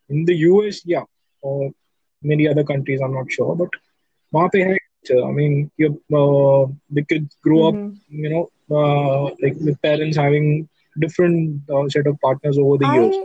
In 0.08 0.24
the 0.24 0.36
US, 0.50 0.82
yeah, 0.84 1.02
or 1.42 1.72
many 2.22 2.46
other 2.46 2.62
countries, 2.62 3.00
I'm 3.02 3.12
not 3.12 3.32
sure, 3.32 3.56
but 3.56 3.70
wahan 4.32 4.52
pe 4.52 4.78
mean, 5.32 5.70
your 5.76 5.90
uh, 5.90 6.70
the 6.90 7.04
kids 7.08 7.36
grow 7.42 7.68
up, 7.68 7.74
mm-hmm. 7.74 8.24
you 8.24 8.30
know, 8.30 8.44
uh, 8.70 9.22
like 9.42 9.58
the 9.58 9.76
parents 9.82 10.16
having 10.16 10.68
different 11.00 11.68
uh, 11.68 11.88
set 11.88 12.06
of 12.06 12.20
partners 12.20 12.56
over 12.56 12.78
the 12.78 12.92
years. 12.94 13.16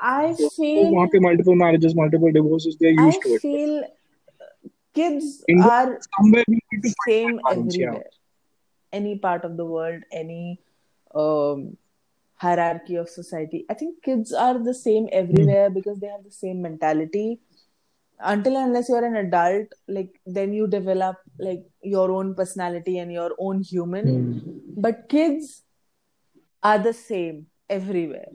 I 0.00 0.34
so, 0.34 0.50
feel 0.50 0.84
so, 0.84 1.20
multiple 1.20 1.54
marriages, 1.54 1.94
multiple 1.94 2.32
divorces. 2.32 2.76
They're 2.80 3.00
used 3.06 3.22
to 3.22 3.28
it. 3.28 3.36
I 3.36 3.38
feel 3.38 3.84
kids 4.94 5.44
are 5.62 6.00
somewhere 6.18 6.44
same 7.06 7.40
everywhere. 7.48 8.04
Any 8.92 9.18
part 9.18 9.44
of 9.44 9.56
the 9.56 9.66
world, 9.66 10.02
any 10.10 10.60
um, 11.14 11.76
hierarchy 12.34 12.96
of 12.96 13.08
society. 13.08 13.64
I 13.68 13.74
think 13.74 14.02
kids 14.02 14.32
are 14.32 14.58
the 14.62 14.74
same 14.74 15.08
everywhere 15.12 15.70
because 15.70 15.98
they 15.98 16.06
have 16.06 16.24
the 16.24 16.30
same 16.30 16.62
mentality. 16.62 17.40
Until 18.20 18.56
unless 18.56 18.88
you're 18.88 19.04
an 19.04 19.16
adult, 19.16 19.68
like 19.86 20.20
then 20.26 20.52
you 20.52 20.66
develop 20.66 21.16
like 21.38 21.64
your 21.82 22.10
own 22.10 22.34
personality 22.34 22.98
and 22.98 23.12
your 23.12 23.32
own 23.38 23.62
human. 23.62 24.06
Hmm. 24.06 24.80
But 24.80 25.08
kids 25.08 25.62
are 26.62 26.78
the 26.78 26.92
same 26.92 27.46
everywhere. 27.68 28.30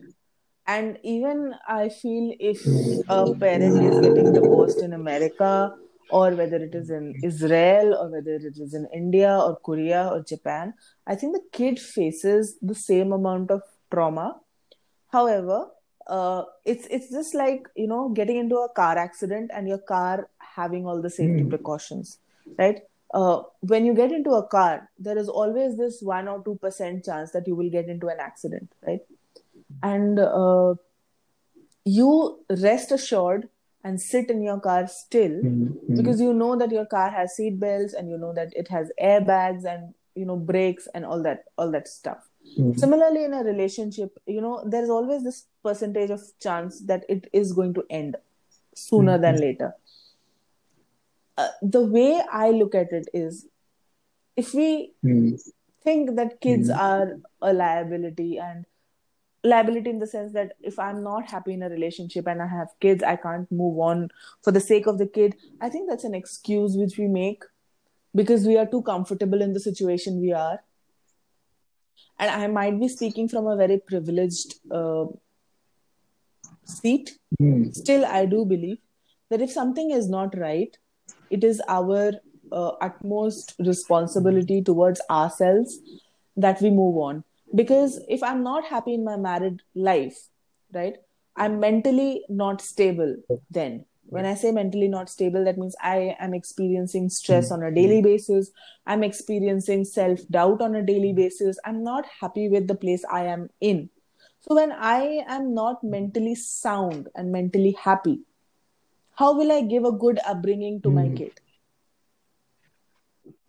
And 0.65 0.97
even 1.03 1.53
I 1.67 1.89
feel 1.89 2.33
if 2.39 2.65
a 3.09 3.33
parent 3.35 3.83
is 3.83 3.99
getting 3.99 4.31
divorced 4.31 4.81
in 4.81 4.93
America, 4.93 5.75
or 6.19 6.31
whether 6.39 6.57
it 6.67 6.75
is 6.75 6.89
in 6.89 7.05
Israel, 7.23 7.93
or 7.99 8.09
whether 8.15 8.35
it 8.35 8.57
is 8.65 8.73
in 8.73 8.87
India, 8.93 9.31
or 9.45 9.55
Korea, 9.69 10.01
or 10.13 10.23
Japan, 10.23 10.73
I 11.07 11.15
think 11.15 11.33
the 11.33 11.43
kid 11.59 11.79
faces 11.79 12.57
the 12.61 12.75
same 12.75 13.11
amount 13.19 13.51
of 13.51 13.61
trauma. 13.91 14.27
However, 15.17 15.59
uh, 16.07 16.43
it's 16.65 16.87
it's 16.87 17.09
just 17.11 17.33
like 17.33 17.67
you 17.75 17.87
know 17.87 18.09
getting 18.09 18.37
into 18.37 18.57
a 18.57 18.69
car 18.81 18.97
accident 18.97 19.51
and 19.53 19.67
your 19.67 19.77
car 19.93 20.29
having 20.55 20.85
all 20.85 21.01
the 21.01 21.09
safety 21.09 21.43
Hmm. 21.43 21.49
precautions, 21.55 22.17
right? 22.57 22.81
Uh, 23.13 23.43
when 23.73 23.85
you 23.85 23.93
get 23.93 24.11
into 24.11 24.31
a 24.31 24.45
car, 24.47 24.89
there 24.99 25.17
is 25.17 25.29
always 25.29 25.77
this 25.77 26.01
one 26.01 26.27
or 26.27 26.43
two 26.43 26.55
percent 26.67 27.05
chance 27.05 27.31
that 27.31 27.47
you 27.47 27.55
will 27.55 27.69
get 27.69 27.87
into 27.87 28.07
an 28.07 28.19
accident, 28.19 28.71
right? 28.87 29.01
And 29.83 30.19
uh, 30.19 30.75
you 31.85 32.39
rest 32.61 32.91
assured 32.91 33.49
and 33.83 33.99
sit 34.01 34.29
in 34.29 34.41
your 34.41 34.59
car 34.59 34.87
still 34.87 35.35
Hmm. 35.41 35.65
Hmm. 35.67 35.95
because 35.97 36.21
you 36.21 36.33
know 36.33 36.55
that 36.57 36.71
your 36.71 36.85
car 36.85 37.09
has 37.09 37.35
seat 37.35 37.59
belts 37.59 37.93
and 37.93 38.09
you 38.09 38.17
know 38.17 38.33
that 38.33 38.53
it 38.55 38.67
has 38.69 38.91
airbags 39.01 39.65
and 39.65 39.93
you 40.15 40.25
know 40.25 40.37
brakes 40.37 40.87
and 40.93 41.05
all 41.05 41.21
that 41.23 41.45
all 41.57 41.71
that 41.71 41.87
stuff 41.87 42.29
Hmm. 42.55 42.71
similarly 42.79 43.23
in 43.23 43.33
a 43.33 43.43
relationship 43.43 44.17
you 44.27 44.41
know 44.41 44.63
there's 44.75 44.89
always 44.89 45.23
this 45.23 45.45
percentage 45.63 46.09
of 46.11 46.21
chance 46.41 46.81
that 46.91 47.05
it 47.09 47.27
is 47.33 47.53
going 47.53 47.73
to 47.73 47.83
end 47.89 48.17
sooner 48.75 49.17
than 49.17 49.39
later 49.39 49.73
uh, 51.37 51.47
the 51.61 51.81
way 51.81 52.21
i 52.31 52.49
look 52.51 52.75
at 52.75 52.91
it 52.91 53.07
is 53.13 53.45
if 54.35 54.53
we 54.53 54.93
Hmm. 55.01 55.29
think 55.83 56.15
that 56.17 56.39
kids 56.41 56.69
are 56.69 57.19
a 57.41 57.53
liability 57.53 58.37
and 58.39 58.65
liability 59.43 59.89
in 59.89 59.99
the 59.99 60.07
sense 60.07 60.31
that 60.33 60.53
if 60.61 60.79
i'm 60.79 61.03
not 61.03 61.29
happy 61.29 61.53
in 61.53 61.63
a 61.63 61.69
relationship 61.69 62.27
and 62.27 62.41
i 62.41 62.47
have 62.47 62.69
kids 62.79 63.03
i 63.03 63.15
can't 63.15 63.51
move 63.51 63.79
on 63.79 64.09
for 64.41 64.51
the 64.51 64.59
sake 64.59 64.87
of 64.87 64.97
the 64.97 65.05
kid 65.05 65.35
i 65.61 65.69
think 65.69 65.89
that's 65.89 66.05
an 66.05 66.15
excuse 66.15 66.77
which 66.77 66.97
we 66.97 67.07
make 67.07 67.43
because 68.15 68.45
we 68.47 68.57
are 68.57 68.65
too 68.65 68.81
comfortable 68.83 69.41
in 69.41 69.53
the 69.53 69.59
situation 69.59 70.21
we 70.21 70.31
are. 70.31 70.59
And 72.19 72.29
i 72.29 72.47
might 72.47 72.79
be 72.79 72.87
speaking 72.87 73.27
from 73.27 73.47
a 73.47 73.55
very 73.57 73.79
privileged 73.79 74.55
uh, 74.71 75.05
seat. 76.65 77.17
Hmm. 77.39 77.71
still 77.71 78.05
i 78.05 78.25
do 78.25 78.45
believe 78.45 78.77
that 79.29 79.41
if 79.41 79.51
something 79.51 79.91
is 79.91 80.07
not 80.07 80.37
right 80.37 80.77
it 81.29 81.43
is 81.43 81.61
our 81.67 82.11
uh, 82.51 82.71
utmost 82.87 83.55
responsibility 83.59 84.61
towards 84.61 85.01
ourselves 85.09 85.79
that 86.37 86.61
we 86.61 86.69
move 86.69 86.97
on 86.97 87.23
because 87.55 87.99
if 88.09 88.23
i'm 88.23 88.43
not 88.43 88.65
happy 88.65 88.93
in 88.93 89.03
my 89.03 89.15
married 89.15 89.61
life 89.75 90.19
right 90.73 90.95
i'm 91.35 91.59
mentally 91.59 92.23
not 92.29 92.61
stable 92.61 93.15
then. 93.49 93.85
When 94.15 94.25
i 94.29 94.33
say 94.35 94.51
mentally 94.51 94.87
not 94.87 95.09
stable 95.09 95.45
that 95.45 95.57
means 95.57 95.75
i 95.81 96.15
am 96.19 96.33
experiencing 96.33 97.09
stress 97.09 97.51
on 97.51 97.63
a 97.63 97.71
daily 97.71 98.01
basis. 98.01 98.51
I'm 98.85 99.03
experiencing 99.03 99.85
self 99.85 100.19
doubt 100.29 100.61
on 100.61 100.75
a 100.75 100.83
daily 100.85 101.13
basis. 101.13 101.57
I'm 101.65 101.83
not 101.83 102.05
happy 102.19 102.49
with 102.49 102.67
the 102.67 102.75
place 102.75 103.05
i 103.11 103.23
am 103.25 103.49
in. 103.61 103.89
So 104.41 104.55
when 104.55 104.71
i 104.71 105.23
am 105.37 105.53
not 105.53 105.83
mentally 105.83 106.35
sound 106.35 107.07
and 107.15 107.31
mentally 107.31 107.75
happy 107.87 108.19
how 109.21 109.33
will 109.37 109.51
i 109.51 109.61
give 109.61 109.85
a 109.85 109.91
good 109.91 110.19
upbringing 110.25 110.81
to 110.81 110.91
my 110.91 111.07
Hmm. 111.07 111.15
kid? 111.15 111.39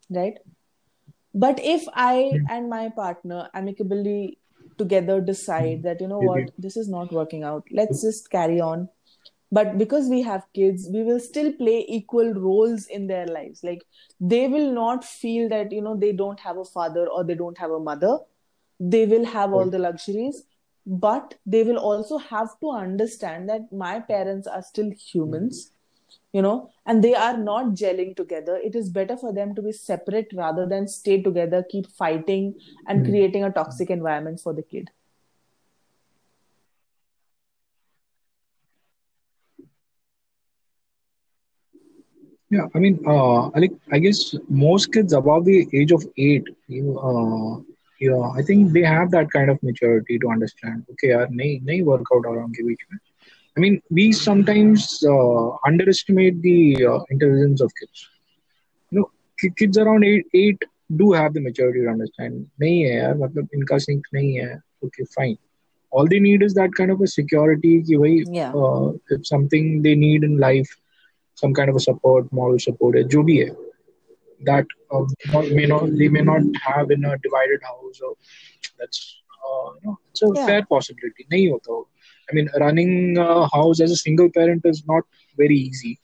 Right 0.09 0.37
but 1.35 1.59
if 1.61 1.85
i 1.93 2.39
and 2.49 2.69
my 2.69 2.89
partner 2.89 3.49
amicably 3.53 4.37
together 4.77 5.21
decide 5.21 5.83
that 5.83 6.01
you 6.01 6.07
know 6.07 6.19
what 6.19 6.51
this 6.57 6.77
is 6.77 6.89
not 6.89 7.11
working 7.11 7.43
out 7.43 7.63
let's 7.71 8.01
just 8.01 8.29
carry 8.29 8.59
on. 8.59 8.89
But 9.51 9.77
because 9.77 10.07
we 10.09 10.21
have 10.23 10.45
kids 10.53 10.87
we 10.91 11.03
will 11.03 11.19
still 11.19 11.53
play 11.53 11.85
equal 11.87 12.33
roles 12.33 12.87
in 12.87 13.07
their 13.07 13.25
lives. 13.27 13.63
Like 13.63 13.83
they 14.19 14.47
will 14.47 14.71
not 14.71 15.05
feel 15.05 15.47
that 15.49 15.71
you 15.71 15.81
know 15.81 15.95
they 15.95 16.11
don't 16.11 16.39
have 16.39 16.57
a 16.57 16.65
father 16.65 17.07
or 17.07 17.23
they 17.23 17.35
don't 17.35 17.57
have 17.57 17.71
a 17.71 17.79
mother. 17.79 18.17
They 18.79 19.05
will 19.05 19.23
have 19.25 19.53
all 19.53 19.69
the 19.69 19.79
luxuries 19.79 20.43
but 20.85 21.35
they 21.45 21.63
will 21.63 21.77
also 21.77 22.17
have 22.17 22.59
to 22.59 22.69
understand 22.71 23.49
that 23.49 23.71
my 23.71 23.99
parents 23.99 24.47
are 24.47 24.61
still 24.61 24.91
humans 24.91 25.71
you 26.34 26.42
know 26.42 26.70
and 26.86 27.04
they 27.04 27.14
are 27.14 27.36
not 27.36 27.72
gelling 27.82 28.14
together 28.16 28.56
it 28.70 28.74
is 28.74 28.88
better 28.98 29.16
for 29.16 29.32
them 29.32 29.54
to 29.54 29.62
be 29.62 29.72
separate 29.72 30.28
rather 30.34 30.66
than 30.66 30.86
stay 30.88 31.20
together 31.22 31.64
keep 31.70 31.86
fighting 32.02 32.54
and 32.86 33.00
Mm. 33.02 33.08
creating 33.10 33.44
a 33.44 33.52
toxic 33.60 33.90
environment 33.90 34.40
for 34.46 34.52
the 34.54 34.62
kid 34.74 34.90
Yeah, 42.50 42.66
I 42.74 42.78
mean, 42.80 42.98
uh, 43.06 43.48
I 43.54 43.58
like 43.60 43.72
I 43.92 43.98
guess 44.00 44.34
most 44.48 44.92
kids 44.92 45.12
above 45.12 45.44
the 45.44 45.68
age 45.72 45.92
of 45.92 46.04
eight, 46.18 46.44
you, 46.66 46.98
uh, 46.98 47.60
yeah, 48.00 48.30
I 48.36 48.42
think 48.42 48.72
they 48.72 48.82
have 48.82 49.10
that 49.12 49.30
kind 49.30 49.50
of 49.50 49.62
maturity 49.62 50.18
to 50.18 50.30
understand. 50.30 50.84
Okay, 50.92 51.10
यार 51.10 51.28
नहीं 51.30 51.60
नहीं 51.68 51.82
work 51.84 52.10
out 52.14 52.26
और 52.26 52.38
उनके 52.44 52.62
बीच 52.66 52.82
में. 52.92 52.98
I 53.56 53.60
mean, 53.60 53.82
we 53.90 54.12
sometimes 54.12 55.04
uh, 55.04 55.48
underestimate 55.66 56.40
the 56.42 56.86
uh, 56.86 56.98
intelligence 57.10 57.60
of 57.60 57.72
kids. 57.78 58.08
You 58.90 59.00
know, 59.00 59.10
ki- 59.40 59.52
kids 59.56 59.78
around 59.78 60.04
eight, 60.04 60.26
eight 60.34 60.62
do 60.96 61.12
have 61.12 61.34
the 61.34 61.40
maturity 61.40 61.82
to 61.82 61.88
understand. 61.88 62.46
नहीं 62.60 62.80
है 62.80 62.96
यार, 62.96 63.14
मतलब 63.18 63.48
इनका 63.54 63.76
sync 63.76 64.02
नहीं 64.14 64.32
है. 64.38 64.60
Okay, 64.84 65.04
fine. 65.18 65.36
All 65.90 66.06
they 66.06 66.20
need 66.20 66.42
is 66.42 66.54
that 66.54 66.70
kind 66.78 66.90
of 66.90 67.00
a 67.00 67.06
security 67.06 67.82
कि 67.82 67.96
भाई 67.96 68.24
yeah 68.36 68.52
uh, 68.54 68.92
if 69.10 69.26
something 69.26 69.82
they 69.82 69.94
need 69.94 70.22
in 70.22 70.38
life, 70.38 70.70
some 71.34 71.52
kind 71.52 71.68
of 71.68 71.76
a 71.76 71.80
support, 71.80 72.32
moral 72.32 72.58
support, 72.58 72.96
है, 72.96 73.02
जो 73.04 73.22
भी 73.22 73.36
है, 73.36 73.50
that 74.48 74.66
uh, 74.94 75.04
not, 75.32 75.50
may 75.50 75.66
not 75.66 75.90
they 75.98 76.08
may 76.08 76.22
not 76.22 76.42
have 76.66 76.90
in 76.90 77.04
a 77.04 77.16
divided 77.18 77.60
house 77.62 78.00
or 78.00 78.14
that's 78.78 79.16
uh, 79.48 79.70
you 79.74 79.90
know 79.90 79.98
it's 80.10 80.22
a 80.22 80.34
Yeah. 80.34 80.46
fair 80.46 80.62
possibility 80.74 81.26
नहीं 81.30 81.50
होता 81.50 81.72
वो. 81.72 81.88
I 82.29 82.33
mean, 82.33 82.49
running 82.59 83.17
a 83.17 83.47
house 83.49 83.79
as 83.79 83.91
a 83.91 83.95
single 83.95 84.29
parent 84.29 84.61
is 84.65 84.83
not 84.87 85.03
very 85.37 85.55
easy. 85.55 85.99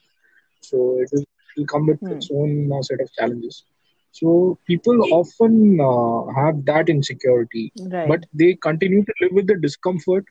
So 0.62 1.00
it 1.00 1.10
will, 1.12 1.26
come 1.68 1.86
with 1.88 2.00
hmm. 2.00 2.14
its 2.14 2.30
own 2.32 2.72
uh, 2.72 2.82
set 2.82 3.02
of 3.02 3.12
challenges. 3.14 3.66
So 4.12 4.58
people 4.66 5.14
often 5.14 5.80
uh, 5.80 6.34
have 6.34 6.66
that 6.66 6.90
insecurity, 6.90 7.72
right. 7.80 8.08
but 8.08 8.26
they 8.34 8.56
continue 8.56 9.04
to 9.04 9.14
live 9.22 9.32
with 9.34 9.48
the 9.48 9.58
discomfort 9.58 10.26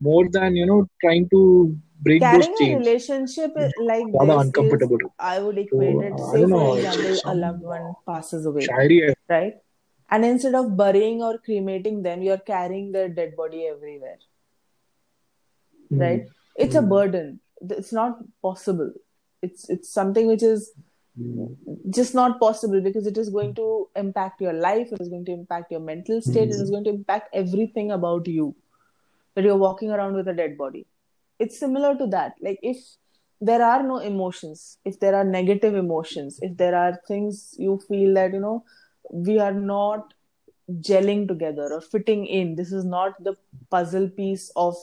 more 0.00 0.28
than 0.28 0.54
you 0.54 0.66
know 0.66 0.86
trying 1.00 1.28
to 1.30 1.76
break 2.00 2.20
Carrying 2.20 2.40
those 2.40 2.58
chains. 2.58 2.74
a 2.74 2.78
relationship 2.78 3.52
hmm. 3.56 3.84
like 3.84 4.06
this 4.06 4.46
uncomfortable. 4.46 4.96
Is, 4.96 5.10
I 5.18 5.38
would 5.38 5.58
equate 5.58 5.94
so, 5.94 6.00
it. 6.02 6.18
Say, 6.18 6.48
for 6.48 6.78
example, 6.78 7.32
a 7.32 7.34
loved 7.34 7.62
one 7.62 7.94
passes 8.06 8.46
away, 8.46 8.66
right? 9.28 9.54
And 10.08 10.24
instead 10.24 10.54
of 10.54 10.76
burying 10.76 11.22
or 11.22 11.38
cremating 11.38 12.02
them, 12.02 12.22
you're 12.22 12.38
carrying 12.38 12.92
their 12.92 13.08
dead 13.08 13.34
body 13.36 13.66
everywhere. 13.66 14.18
Hmm. 15.90 15.98
right? 15.98 16.26
It's 16.56 16.74
a 16.74 16.82
burden. 16.82 17.40
It's 17.60 17.92
not 17.92 18.18
possible. 18.42 18.92
It's 19.42 19.68
it's 19.70 19.88
something 20.00 20.26
which 20.26 20.42
is 20.42 20.72
Hmm. 21.18 21.44
just 21.88 22.14
not 22.14 22.38
possible 22.38 22.82
because 22.86 23.06
it 23.06 23.16
is 23.16 23.28
going 23.34 23.54
to 23.58 23.66
impact 24.00 24.42
your 24.44 24.52
life 24.52 24.90
it 24.92 25.00
is 25.00 25.08
going 25.12 25.24
to 25.28 25.32
impact 25.32 25.70
your 25.74 25.80
mental 25.80 26.20
state 26.26 26.50
it 26.50 26.60
is 26.64 26.72
going 26.74 26.84
to 26.84 26.90
impact 26.90 27.30
everything 27.32 27.90
about 27.92 28.26
you. 28.28 28.54
That 29.34 29.44
you're 29.44 29.56
walking 29.62 29.90
around 29.90 30.14
with 30.14 30.28
a 30.28 30.34
dead 30.34 30.58
body. 30.58 30.86
It's 31.38 31.58
similar 31.58 31.96
to 31.96 32.06
that. 32.08 32.34
Like 32.40 32.58
if 32.62 32.76
there 33.40 33.62
are 33.62 33.82
no 33.82 33.98
emotions 33.98 34.78
if 34.84 34.98
there 35.00 35.14
are 35.14 35.24
negative 35.24 35.74
emotions 35.74 36.38
if 36.42 36.56
there 36.56 36.74
are 36.74 37.00
things 37.08 37.54
you 37.58 37.78
feel 37.88 38.14
that 38.14 38.32
you 38.32 38.40
know 38.40 38.64
we 39.10 39.38
are 39.38 39.52
not 39.52 40.14
gelling 40.80 41.26
together 41.28 41.68
or 41.72 41.80
fitting 41.80 42.26
in 42.26 42.54
this 42.56 42.72
is 42.72 42.84
not 42.84 43.22
the 43.22 43.34
puzzle 43.70 44.08
piece 44.08 44.50
of 44.56 44.74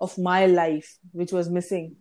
of 0.00 0.16
my 0.18 0.46
life 0.46 0.98
which 1.12 1.32
was 1.32 1.48
missing 1.48 1.96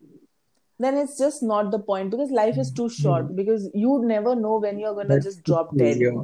then 0.78 0.98
it's 0.98 1.18
just 1.18 1.42
not 1.42 1.72
the 1.72 1.80
point 1.80 2.12
because 2.12 2.32
life 2.32 2.58
is 2.58 2.72
too 2.72 2.90
short 2.90 3.36
because 3.36 3.70
you 3.74 4.02
never 4.06 4.36
know 4.36 4.58
when 4.60 4.78
you're 4.80 4.96
gonna 4.96 5.20
just 5.22 5.44
drop 5.44 5.76
dead 5.78 5.98
yeah. 5.98 6.22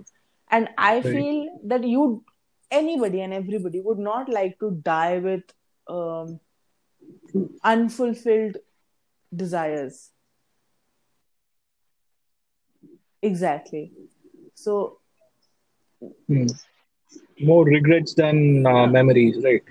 and 0.50 0.70
i 0.78 0.96
Right. 0.96 1.04
feel 1.04 1.60
that 1.66 1.84
you 1.84 2.24
anybody 2.72 3.22
and 3.22 3.34
everybody 3.34 3.82
would 3.82 4.00
not 4.00 4.30
like 4.30 4.58
to 4.60 4.72
die 4.72 5.20
with 5.20 5.44
um, 5.88 6.40
unfulfilled 7.64 8.58
desires 9.36 10.12
exactly 13.22 13.92
so 14.56 14.98
Hmm. 16.28 16.48
More 17.40 17.66
regrets 17.66 18.14
than 18.16 18.66
uh, 18.66 18.88
memories, 18.88 19.44
right? 19.44 19.62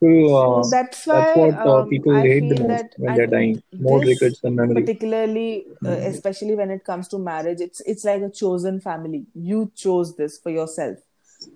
People, 0.00 0.64
so 0.64 0.66
uh, 0.66 0.70
that's 0.70 1.06
why 1.06 1.20
that's 1.20 1.36
what 1.36 1.66
uh, 1.66 1.78
um, 1.80 1.88
people 1.88 2.12
i 2.14 2.22
hate 2.22 2.48
the 2.48 2.60
most 2.68 2.94
when 2.98 3.16
they're 3.16 3.26
dying. 3.26 3.62
More 3.78 4.00
regrets 4.00 4.40
than 4.40 4.54
memories. 4.56 4.84
particularly 4.86 5.64
uh, 5.84 5.90
especially 6.12 6.54
when 6.54 6.70
it 6.70 6.84
comes 6.84 7.08
to 7.08 7.18
marriage 7.18 7.60
it's 7.60 7.80
it's 7.80 8.04
like 8.04 8.22
a 8.22 8.30
chosen 8.30 8.80
family. 8.80 9.26
You 9.34 9.70
chose 9.74 10.16
this 10.16 10.38
for 10.38 10.50
yourself. 10.50 10.98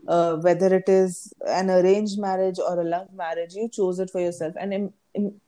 Uh, 0.07 0.37
whether 0.37 0.75
it 0.75 0.89
is 0.89 1.33
an 1.47 1.71
arranged 1.71 2.19
marriage 2.19 2.59
or 2.59 2.81
a 2.81 2.85
love 2.85 3.09
marriage 3.15 3.55
you 3.55 3.69
chose 3.69 3.99
it 3.99 4.11
for 4.11 4.21
yourself. 4.21 4.55
And 4.59 4.73
im- 4.75 4.93
im- 5.15 5.41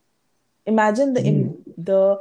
imagine 0.66 1.12
the 1.14 1.24
im- 1.24 1.64
the 1.76 2.20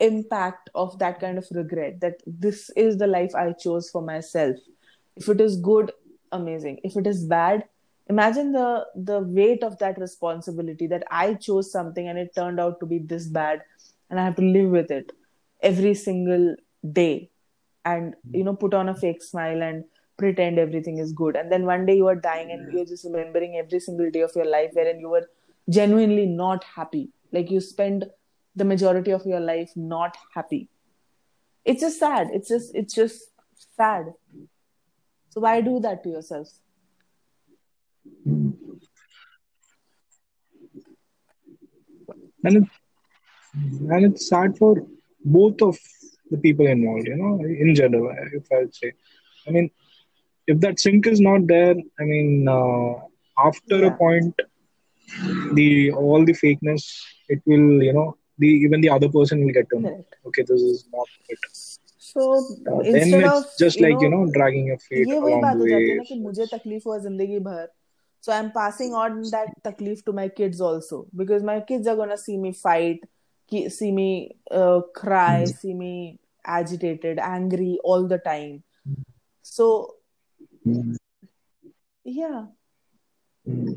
impact 0.00 0.70
of 0.74 0.98
that 0.98 1.20
kind 1.20 1.38
of 1.38 1.46
regret 1.52 2.00
that 2.00 2.22
this 2.26 2.70
is 2.84 2.96
the 2.98 3.06
life 3.06 3.34
i 3.34 3.52
chose 3.52 3.90
for 3.90 4.02
myself. 4.02 4.56
If 5.16 5.28
it 5.28 5.40
is 5.40 5.56
good 5.56 5.92
amazing. 6.32 6.80
If 6.82 6.96
it 6.96 7.06
is 7.06 7.24
bad 7.24 7.64
imagine 8.12 8.52
the 8.52 8.68
the 9.10 9.18
weight 9.38 9.62
of 9.68 9.78
that 9.82 9.98
responsibility 10.04 10.86
that 10.94 11.04
i 11.22 11.34
chose 11.46 11.70
something 11.76 12.08
and 12.08 12.18
it 12.24 12.34
turned 12.34 12.60
out 12.66 12.78
to 12.80 12.86
be 12.92 12.98
this 13.12 13.26
bad 13.38 13.62
and 14.10 14.20
i 14.20 14.24
have 14.24 14.36
to 14.36 14.48
live 14.56 14.70
with 14.78 14.90
it 14.90 15.12
every 15.70 15.94
single 15.94 16.54
day 17.00 17.30
and 17.84 18.14
hmm. 18.14 18.36
you 18.36 18.44
know 18.44 18.54
put 18.54 18.74
on 18.74 18.88
a 18.88 18.94
fake 18.94 19.22
smile 19.22 19.62
and 19.70 19.84
pretend 20.22 20.58
everything 20.58 20.98
is 20.98 21.12
good. 21.12 21.36
And 21.36 21.50
then 21.50 21.64
one 21.66 21.86
day 21.86 21.96
you 21.96 22.06
are 22.06 22.14
dying 22.14 22.50
and 22.50 22.72
you're 22.72 22.84
just 22.84 23.04
remembering 23.04 23.56
every 23.56 23.80
single 23.80 24.10
day 24.10 24.20
of 24.20 24.32
your 24.36 24.44
life 24.44 24.70
wherein 24.72 25.00
you 25.00 25.08
were 25.08 25.28
genuinely 25.68 26.26
not 26.26 26.64
happy. 26.64 27.10
Like 27.32 27.50
you 27.50 27.60
spend 27.60 28.06
the 28.54 28.64
majority 28.64 29.10
of 29.10 29.26
your 29.26 29.40
life 29.40 29.70
not 29.74 30.16
happy. 30.34 30.68
It's 31.64 31.80
just 31.80 31.98
sad. 31.98 32.28
It's 32.32 32.48
just 32.48 32.74
it's 32.74 32.94
just 32.94 33.22
sad. 33.76 34.12
So 35.30 35.40
why 35.40 35.60
do 35.60 35.80
that 35.80 36.02
to 36.04 36.10
yourself 36.10 36.48
and 42.44 42.56
it, 42.56 42.64
and 43.54 44.04
it's 44.06 44.28
sad 44.28 44.56
for 44.58 44.84
both 45.24 45.62
of 45.62 45.78
the 46.30 46.38
people 46.38 46.66
involved, 46.66 47.06
you 47.06 47.16
know, 47.16 47.40
in 47.44 47.74
general, 47.74 48.14
if 48.32 48.46
I 48.52 48.58
would 48.60 48.74
say. 48.74 48.92
I 49.46 49.50
mean, 49.50 49.70
if 50.46 50.60
that 50.60 50.80
sync 50.80 51.06
is 51.06 51.20
not 51.20 51.46
there, 51.46 51.76
I 52.00 52.04
mean, 52.04 52.48
uh, 52.48 52.94
after 53.38 53.78
yeah. 53.78 53.86
a 53.86 53.90
point, 53.92 54.34
the 55.54 55.92
all 55.92 56.24
the 56.24 56.32
fakeness, 56.32 57.02
it 57.28 57.42
will, 57.46 57.82
you 57.82 57.92
know, 57.92 58.16
the 58.38 58.48
even 58.48 58.80
the 58.80 58.88
other 58.88 59.08
person 59.08 59.44
will 59.44 59.52
get 59.52 59.68
to 59.70 59.80
know. 59.80 60.06
Okay, 60.26 60.42
this 60.42 60.60
is 60.60 60.86
not 60.92 61.06
it. 61.28 61.38
So 61.98 62.38
uh, 62.70 62.82
then 62.82 63.14
it's 63.14 63.32
of, 63.32 63.44
just 63.58 63.78
you 63.78 63.86
like 63.86 63.94
know, 63.94 64.02
you 64.02 64.10
know 64.10 64.32
dragging 64.32 64.66
your 64.66 64.78
feet 64.78 65.06
along 65.06 65.40
the 65.58 65.64
way 65.64 66.00
so 68.22 68.32
i'm 68.32 68.50
passing 68.52 68.94
on 68.94 69.20
that 69.30 69.48
taklif 69.62 70.04
to 70.04 70.12
my 70.12 70.28
kids 70.28 70.60
also. 70.60 71.06
Because 71.14 71.42
my 71.42 71.60
kids 71.60 71.86
are 71.88 71.96
gonna 71.96 72.16
see 72.16 72.38
me 72.38 72.52
fight 72.52 73.00
see 73.68 73.92
me 73.92 74.36
uh, 74.50 74.80
cry 74.94 75.42
mm-hmm. 75.42 75.58
see 75.58 75.74
me 75.74 76.18
agitated 76.44 77.18
angry 77.18 77.78
all 77.84 78.06
the 78.06 78.18
time. 78.18 78.62
So 79.42 79.96
mm-hmm. 80.66 80.94
yeah. 82.04 82.46
Mm-hmm. 83.48 83.72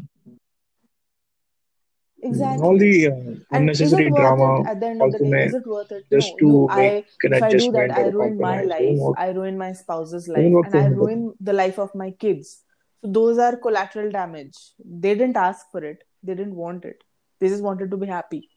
exactly. 2.21 2.63
All 2.63 2.77
the 2.77 3.07
uh, 3.07 3.57
unnecessary 3.57 4.11
drama 4.11 4.69
at 4.69 4.79
the 4.79 4.85
end 4.87 5.01
of 5.01 5.11
the 5.11 5.29
day? 5.29 5.45
is 5.45 5.55
it 5.55 5.67
worth 5.67 5.91
it? 5.91 6.05
just 6.11 6.33
no, 6.33 6.37
to 6.37 6.45
no, 6.45 6.75
make 6.75 7.05
I, 7.23 7.27
an 7.27 7.33
if 7.33 7.43
adjustment 7.43 7.91
i 7.91 7.95
do 7.95 8.03
that 8.03 8.05
i 8.05 8.09
ruin 8.09 8.37
my 8.37 8.61
life. 8.61 8.99
i 9.17 9.29
ruin 9.29 9.57
my 9.57 9.73
spouse's 9.73 10.27
life. 10.27 10.37
and 10.37 10.75
i 10.75 10.85
ruin 10.87 11.33
the 11.39 11.53
life 11.53 11.79
of 11.79 11.95
my 11.95 12.11
kids. 12.11 12.61
so 13.05 13.11
those 13.18 13.38
are 13.38 13.57
collateral 13.57 14.11
damage 14.11 14.57
they 15.05 15.14
didn't 15.14 15.36
ask 15.36 15.70
for 15.70 15.82
it 15.84 16.05
they 16.22 16.34
didn't 16.34 16.55
want 16.55 16.84
it 16.84 17.03
they 17.40 17.48
just 17.48 17.62
wanted 17.62 17.90
to 17.90 17.96
be 17.96 18.07
happy 18.07 18.48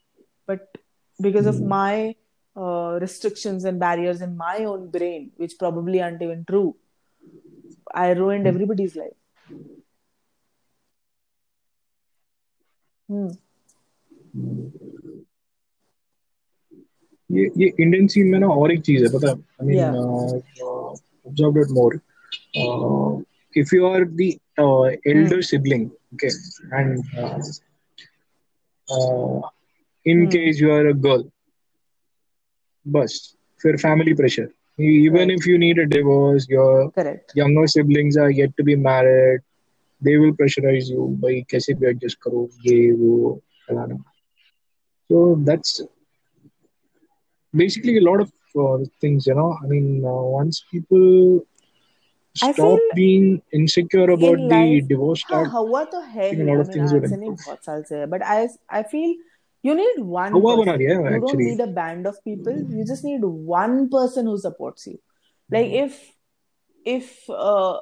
but 0.47 0.77
because 1.19 1.45
of 1.45 1.61
my 1.61 2.15
uh, 2.55 2.99
restrictions 3.01 3.65
and 3.65 3.79
barriers 3.79 4.21
in 4.21 4.37
my 4.37 4.57
own 4.65 4.89
brain 4.89 5.31
which 5.37 5.57
probably 5.57 6.01
aren't 6.01 6.21
even 6.21 6.43
true 6.45 6.75
i 7.93 8.11
ruined 8.11 8.47
everybody's 8.47 8.95
life 8.95 9.19
hmm. 13.09 13.31
ये 17.31 17.43
ये 17.57 17.67
Indian 17.79 18.07
scene 18.13 18.27
में 18.31 18.39
ना 18.39 18.47
और 18.53 18.71
एक 18.71 18.81
चीज 18.85 19.03
है 19.03 19.09
पता 19.09 19.27
है 19.27 19.35
I 19.35 19.65
mean 19.67 19.95
observe 20.63 21.59
it 21.61 21.71
more 21.77 21.95
if 23.53 23.71
you 23.71 23.85
are 23.85 24.03
the 24.21 24.29
uh, 24.57 24.85
elder 25.13 25.41
Hmm. 25.41 25.51
sibling 25.51 25.91
okay 26.13 26.31
and 26.71 27.03
uh, 27.17 27.39
uh, 28.89 29.39
in 30.05 30.27
Hmm. 30.27 30.29
case 30.29 30.59
you 30.59 30.71
are 30.71 30.87
a 30.87 30.93
girl 30.93 31.23
bus 32.93 33.13
for 33.61 33.71
family 33.77 34.13
pressure 34.19 34.49
even 34.77 35.29
Right. 35.29 35.33
if 35.35 35.45
you 35.45 35.57
need 35.57 35.77
a 35.79 35.85
divorce 35.95 36.45
your 36.49 36.91
Correct. 36.93 37.35
younger 37.41 37.65
siblings 37.67 38.17
are 38.17 38.29
yet 38.31 38.51
to 38.57 38.63
be 38.63 38.75
married 38.75 39.39
they 40.05 40.15
will 40.17 40.33
pressurize 40.41 40.87
you 40.95 41.03
by 41.23 41.33
कैसे 41.53 41.73
भी 41.81 41.89
adjust 41.93 42.17
करो 42.27 42.47
ये 42.67 42.79
वो 43.01 43.13
फलाना 43.67 43.97
so 45.09 45.35
that's 45.45 45.81
basically 47.55 47.97
a 47.97 48.01
lot 48.01 48.19
of 48.21 48.31
uh, 48.63 48.77
things 49.01 49.25
you 49.27 49.35
know 49.35 49.49
i 49.63 49.67
mean 49.67 49.87
uh, 50.05 50.23
once 50.39 50.63
people 50.71 51.05
I 51.41 51.56
stop 52.35 52.79
feel 52.79 52.89
being 52.95 53.41
insecure 53.51 54.09
about 54.11 54.39
in 54.39 54.47
the 54.47 54.55
life 54.55 54.87
divorce 54.93 55.23
हाँ 55.31 55.43
start 55.43 55.53
हुआ 55.53 55.83
तो 55.93 55.99
है 56.01 56.29
I 56.31 56.35
think 56.35 56.41
a 56.41 56.45
he 56.45 56.51
lot 56.51 56.59
I 56.59 56.63
of 56.63 56.67
mean 56.69 56.77
things 56.77 56.91
आज 56.91 57.01
will 57.01 57.09
से 57.09 57.17
नहीं 57.17 57.31
improve 57.31 57.45
बहुत 57.45 57.65
साल 57.65 57.83
से 57.89 57.99
है 57.99 58.07
but 58.13 58.23
I 58.35 58.47
I 58.69 58.83
feel 58.93 59.15
you 59.63 59.75
need 59.81 59.99
one 60.17 60.33
हुआ 60.33 60.55
बना 60.63 60.75
person 60.75 60.79
दिया 60.83 60.97
है 60.99 61.13
you 61.13 61.19
don't 61.19 61.19
actually 61.19 61.45
need 61.49 61.61
a 61.61 61.67
band 61.79 62.07
of 62.11 62.17
people 62.29 62.59
you 62.79 62.85
just 62.91 63.03
need 63.09 63.23
one 63.55 63.77
person 63.97 64.25
who 64.31 64.37
supports 64.47 64.87
you 64.87 64.97
like 65.57 65.71
if 65.83 66.01
if 66.85 67.29
uh, 67.29 67.79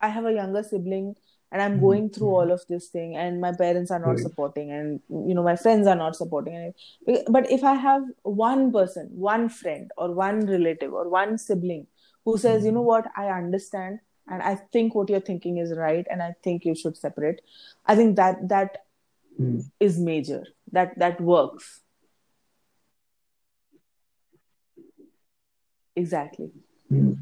I 0.00 0.08
have 0.08 0.24
a 0.26 0.32
younger 0.32 0.62
sibling 0.62 1.14
and 1.52 1.62
I'm 1.62 1.78
going 1.80 2.10
through 2.10 2.28
all 2.28 2.50
of 2.52 2.62
this 2.68 2.88
thing 2.88 3.16
and 3.16 3.40
my 3.40 3.52
parents 3.52 3.90
are 3.90 3.98
not 4.00 4.18
Right. 4.18 4.26
supporting 4.26 4.70
and 4.70 5.00
you 5.28 5.34
know 5.34 5.42
my 5.42 5.56
friends 5.56 5.86
are 5.86 5.96
not 5.96 6.16
supporting 6.16 6.56
and 6.56 7.20
but 7.28 7.50
if 7.50 7.64
I 7.64 7.74
have 7.74 8.02
one 8.22 8.72
person 8.72 9.08
one 9.12 9.48
friend 9.48 9.90
or 9.96 10.12
one 10.12 10.46
relative 10.46 10.92
or 10.92 11.08
one 11.08 11.38
sibling 11.38 11.86
who 12.24 12.36
says 12.38 12.64
you 12.64 12.72
know 12.72 12.82
what 12.82 13.06
I 13.16 13.28
understand 13.28 14.00
and 14.28 14.42
I 14.42 14.54
think 14.76 14.94
what 14.94 15.08
you're 15.08 15.20
thinking 15.20 15.58
is 15.58 15.72
right 15.76 16.06
and 16.10 16.22
I 16.22 16.34
think 16.42 16.64
you 16.64 16.74
should 16.74 16.96
separate 16.96 17.40
I 17.86 17.96
think 17.96 18.16
that 18.16 18.48
that 18.48 18.82
Hmm. 19.38 19.58
is 19.86 19.98
major 19.98 20.42
that 20.72 20.98
that 20.98 21.20
works 21.20 21.82
exactly 25.94 26.50
Hmm. 26.88 27.12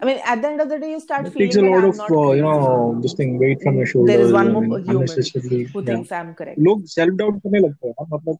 I 0.00 0.04
mean, 0.06 0.20
at 0.24 0.40
the 0.42 0.48
end 0.48 0.60
of 0.60 0.68
the 0.68 0.78
day, 0.78 0.90
you 0.92 1.00
start 1.00 1.26
It 1.26 1.34
takes 1.36 1.56
a 1.56 1.60
feeling 1.60 1.72
that 1.72 1.78
lot 1.78 1.84
I'm 1.84 1.88
of 1.90 1.96
not 1.96 2.10
uh, 2.10 2.14
you 2.14 2.42
crazy. 2.42 2.42
know 2.42 3.00
this 3.02 3.14
thing 3.14 3.36
weight 3.38 3.62
from 3.62 3.78
your 3.78 3.86
Mm, 3.86 4.06
There 4.06 4.20
is 4.20 4.30
shoulders 4.30 4.32
one 4.32 4.46
I 4.48 4.52
more 4.52 4.62
mean 4.62 4.84
human 4.84 5.00
unnecessarily 5.00 5.62
who 5.72 5.80
yeah 5.80 5.86
thinks 5.88 6.12
I'm 6.18 6.34
correct. 6.40 6.58
लोग 6.68 6.84
self 6.92 7.16
doubt 7.22 7.40
करने 7.46 7.60
लगते 7.64 7.88
हैं 7.88 7.94
ना 8.00 8.06
मतलब 8.16 8.38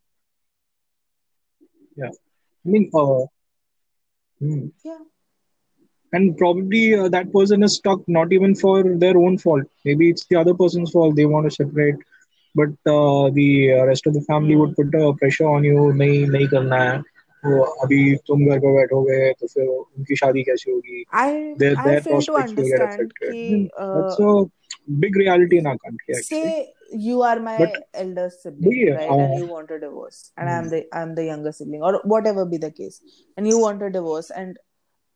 yeah 2.03 2.13
I 2.67 2.69
mean 2.75 2.87
uh, 3.03 3.27
hmm. 4.41 4.63
Yeah. 4.85 5.03
and 6.13 6.37
probably 6.39 6.95
uh, 6.95 7.09
that 7.09 7.33
person 7.33 7.63
is 7.63 7.75
stuck 7.77 8.01
not 8.09 8.33
even 8.33 8.55
for 8.55 8.83
their 9.05 9.17
own 9.19 9.37
fault 9.39 9.65
maybe 9.85 10.09
it's 10.11 10.27
the 10.31 10.37
other 10.43 10.55
person's 10.55 10.91
fault 10.91 11.15
they 11.17 11.27
want 11.27 11.45
to 11.49 11.55
separate 11.61 11.97
but 12.55 12.71
uh, 12.97 13.31
the 13.39 13.49
uh, 13.79 13.85
rest 13.87 14.07
of 14.07 14.15
the 14.15 14.23
family 14.31 14.57
would 14.57 14.75
Hmm. 14.75 14.81
put 14.81 14.95
uh, 15.03 15.13
pressure 15.21 15.49
on 15.55 15.65
you 15.71 15.79
नहीं 16.03 16.27
नहीं 16.35 16.49
करना 16.55 16.77
है 16.83 16.99
वो 17.47 17.61
अभी 17.85 18.01
तुम 18.27 18.45
घर 18.51 18.59
पे 18.65 18.75
बैठोगे 18.77 19.21
तो 19.41 19.47
फिर 19.55 19.67
उनकी 19.69 20.17
शादी 20.23 20.43
कैसे 20.51 20.71
होगी 20.73 21.05
I 21.13 21.57
their 21.63 21.77
I 21.77 21.89
their 21.89 22.03
fail 22.05 22.25
to 22.27 22.35
prospects 22.35 22.55
will 22.57 22.71
get 22.75 22.83
understand 22.83 22.89
affected 22.89 23.33
कि 23.33 23.43
I 23.45 23.51
mean, 23.53 23.69
that's 23.95 24.19
uh, 24.19 24.25
a 24.29 24.33
big 25.05 25.17
reality 25.25 25.59
in 25.59 25.67
our 25.67 25.79
country 25.87 26.17
actually 26.21 26.53
say 26.53 26.75
you 26.93 27.23
are 27.23 27.39
my 27.41 27.59
but 27.59 27.71
elder 27.95 28.31
sibling, 28.31 28.87
yeah 28.87 28.95
right? 28.95 29.17
And 29.19 29.33
uh, 29.33 29.39
you 29.39 29.47
want 29.47 29.71
a 29.71 29.79
divorce, 29.79 30.33
and 30.37 30.49
hmm, 30.49 30.57
I'm 30.57 30.69
the 30.71 30.87
I'm 30.93 31.15
the 31.15 31.25
younger 31.25 31.53
sibling, 31.53 31.83
or 31.83 32.01
whatever 32.05 32.45
be 32.47 32.59
the 32.59 32.71
case, 32.71 33.01
and 33.37 33.47
you 33.47 33.59
want 33.59 33.83
a 33.83 33.91
divorce, 33.91 34.31
and 34.31 34.59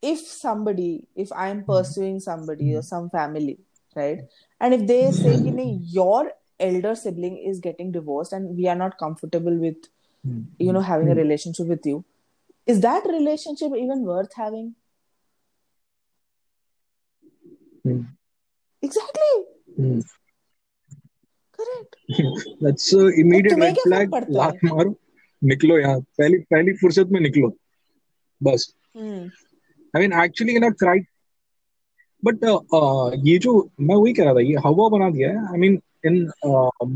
if 0.02 0.20
somebody, 0.20 1.06
if 1.14 1.32
I'm 1.32 1.62
hmm, 1.62 1.64
pursuing 1.64 2.20
somebody 2.20 2.72
hmm, 2.72 2.76
or 2.76 2.82
some 2.82 3.10
family, 3.10 3.58
right, 3.96 4.20
and 4.60 4.74
if 4.74 4.86
they 4.86 5.12
say 5.12 5.38
कि 5.38 5.52
नहीं, 5.52 5.80
your 5.94 6.32
elder 6.60 6.94
sibling 6.94 7.38
is 7.38 7.60
getting 7.60 7.92
divorced, 7.92 8.32
and 8.32 8.56
we 8.56 8.68
are 8.68 8.76
not 8.76 8.98
comfortable 8.98 9.56
with 9.56 9.76
hmm, 10.24 10.40
you 10.58 10.72
know 10.72 10.80
having 10.80 11.10
a 11.10 11.14
hmm, 11.14 11.18
relationship 11.20 11.66
with 11.66 11.86
you, 11.86 12.04
is 12.66 12.80
that 12.80 13.04
relationship 13.06 13.72
even 13.76 14.02
worth 14.02 14.34
having? 14.34 14.74
hmm, 17.84 18.02
Exactly. 18.82 19.44
hmm. 19.76 20.00
Correct. 21.56 21.96
that's 22.60 22.92
a 22.92 22.96
तो 22.96 23.08
immediate 23.22 23.50
तुम्हें 23.50 23.68
red 23.68 23.74
क्या 23.74 23.84
फर्क 23.84 23.88
flag 23.88 24.12
पड़ता 24.12 24.30
लात 24.30 24.54
है 24.64 24.70
मारो 24.76 24.94
निकलो 25.44 25.78
यहाँ 25.78 26.00
पहली 26.18 26.38
पहली 26.52 26.72
फुर्सत 26.80 27.08
में 27.12 27.20
निकलो 27.20 27.52
बस 28.42 28.74
हम्म 28.96 29.30
I 29.94 30.00
mean 30.00 30.12
actually 30.24 30.54
you 30.58 30.60
know 30.64 30.72
cry 30.84 30.98
but 32.22 32.44
ये 33.26 33.38
जो 33.44 33.52
मैं 33.80 33.94
वही 33.94 34.12
कह 34.14 34.24
रहा 34.24 34.34
था 34.34 34.40
ये 34.40 34.56
हवा 34.66 34.88
बना 34.88 35.08
दिया 35.10 35.30
है 35.30 35.46
I 35.52 35.58
mean 35.60 35.80
in 36.06 36.18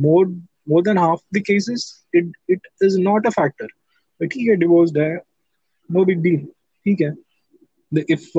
more 0.05 0.27
more 0.69 0.83
than 0.83 0.99
half 0.99 1.21
the 1.35 1.43
cases 1.47 1.85
it 2.17 2.33
it 2.51 2.67
is 2.85 2.97
not 3.01 3.27
a 3.27 3.31
factor 3.39 4.27
ठीक 4.27 4.49
है 4.49 4.57
डिवोर्स्ड 4.57 4.99
है 4.99 5.15
नो 5.91 6.05
बिग 6.05 6.21
डील 6.23 6.39
ठीक 6.87 7.01
है 7.01 7.13
if 8.13 8.31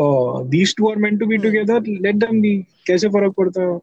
these 0.56 0.76
two 0.78 0.90
are 0.90 0.96
meant 1.06 1.20
to 1.20 1.26
be 1.26 1.36
hmm 1.36 1.44
together 1.44 1.88
let 2.08 2.16
them 2.26 2.42
be 2.42 2.58
कैसे 2.88 3.10
फर्क 3.18 3.34
पड़ता 3.38 3.62
है 3.62 3.80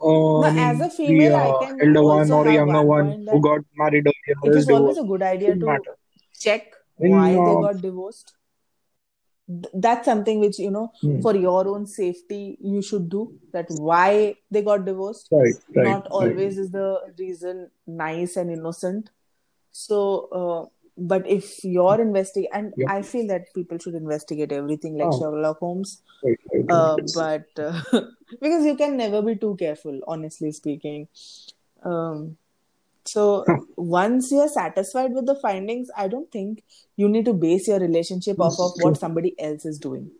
No, 0.00 0.10
uh, 0.10 0.42
I 0.48 0.50
mean, 0.50 0.58
as 0.64 0.80
a 0.80 0.84
the 0.84 0.90
female, 0.90 1.34
I 1.36 1.40
uh, 1.46 1.58
can 1.60 1.80
elder 1.86 2.02
one 2.02 2.20
also 2.20 2.36
or 2.36 2.44
a 2.44 2.52
have 2.52 2.54
younger 2.54 2.82
one 2.82 2.88
one 2.90 3.08
point 3.08 3.30
who 3.30 3.40
that 3.40 3.42
got 3.46 3.64
married 3.80 4.06
earlier 4.06 4.36
it 4.44 4.50
is 4.50 4.62
is 4.62 4.70
always 4.70 4.96
divorced. 4.96 5.00
a 5.00 5.08
good 5.08 5.22
idea 5.22 5.48
Shouldn't 5.48 5.60
to 5.60 5.66
matter. 5.66 5.94
check 6.40 6.70
In 7.00 7.10
why 7.10 7.26
they 7.32 7.36
uh, 7.38 7.60
got 7.64 7.82
divorced. 7.82 8.32
Th- 9.47 9.73
That's 9.73 10.05
something 10.05 10.39
which, 10.39 10.59
you 10.59 10.71
know, 10.71 10.91
hmm, 11.01 11.21
for 11.21 11.35
your 11.35 11.67
own 11.67 11.85
safety, 11.87 12.57
you 12.61 12.81
should 12.81 13.09
do. 13.09 13.33
That 13.53 13.67
why 13.69 14.35
they 14.51 14.61
got 14.61 14.85
divorced. 14.85 15.31
right, 15.31 15.53
right, 15.75 15.85
Not 15.85 16.07
right. 16.19 16.35
always 16.35 16.57
is 16.57 16.71
the 16.71 16.99
reason 17.17 17.69
nice 17.87 18.35
and 18.35 18.51
innocent. 18.51 19.09
So, 19.71 20.27
uh, 20.31 20.65
but 20.97 21.27
if 21.27 21.63
you're 21.63 22.01
investigating, 22.01 22.51
and 22.53 22.73
Yep. 22.75 22.89
I 22.89 23.01
feel 23.01 23.27
that 23.27 23.53
people 23.53 23.77
should 23.77 23.95
investigate 23.95 24.51
everything 24.51 24.97
like 24.97 25.07
Oh, 25.07 25.19
Sherlock 25.19 25.59
Holmes. 25.59 26.01
right, 26.23 26.39
right, 26.53 26.65
Uh, 26.69 26.97
but 26.97 27.47
uh, 27.57 27.81
because 28.41 28.65
you 28.65 28.75
can 28.75 28.97
never 28.97 29.21
be 29.21 29.35
too 29.35 29.55
careful, 29.57 29.99
honestly 30.07 30.51
speaking. 30.51 31.07
Um, 31.83 32.37
so 33.04 33.44
once 33.76 34.30
you're 34.30 34.48
satisfied 34.48 35.12
with 35.12 35.26
the 35.26 35.34
findings, 35.34 35.90
I 35.96 36.06
don't 36.08 36.30
think 36.30 36.62
you 36.96 37.08
need 37.08 37.24
to 37.24 37.32
base 37.32 37.66
your 37.68 37.78
relationship 37.80 38.38
off 38.38 38.58
of 38.60 38.72
what 38.82 38.98
somebody 38.98 39.34
else 39.38 39.64
is 39.64 39.78
doing. 39.78 40.10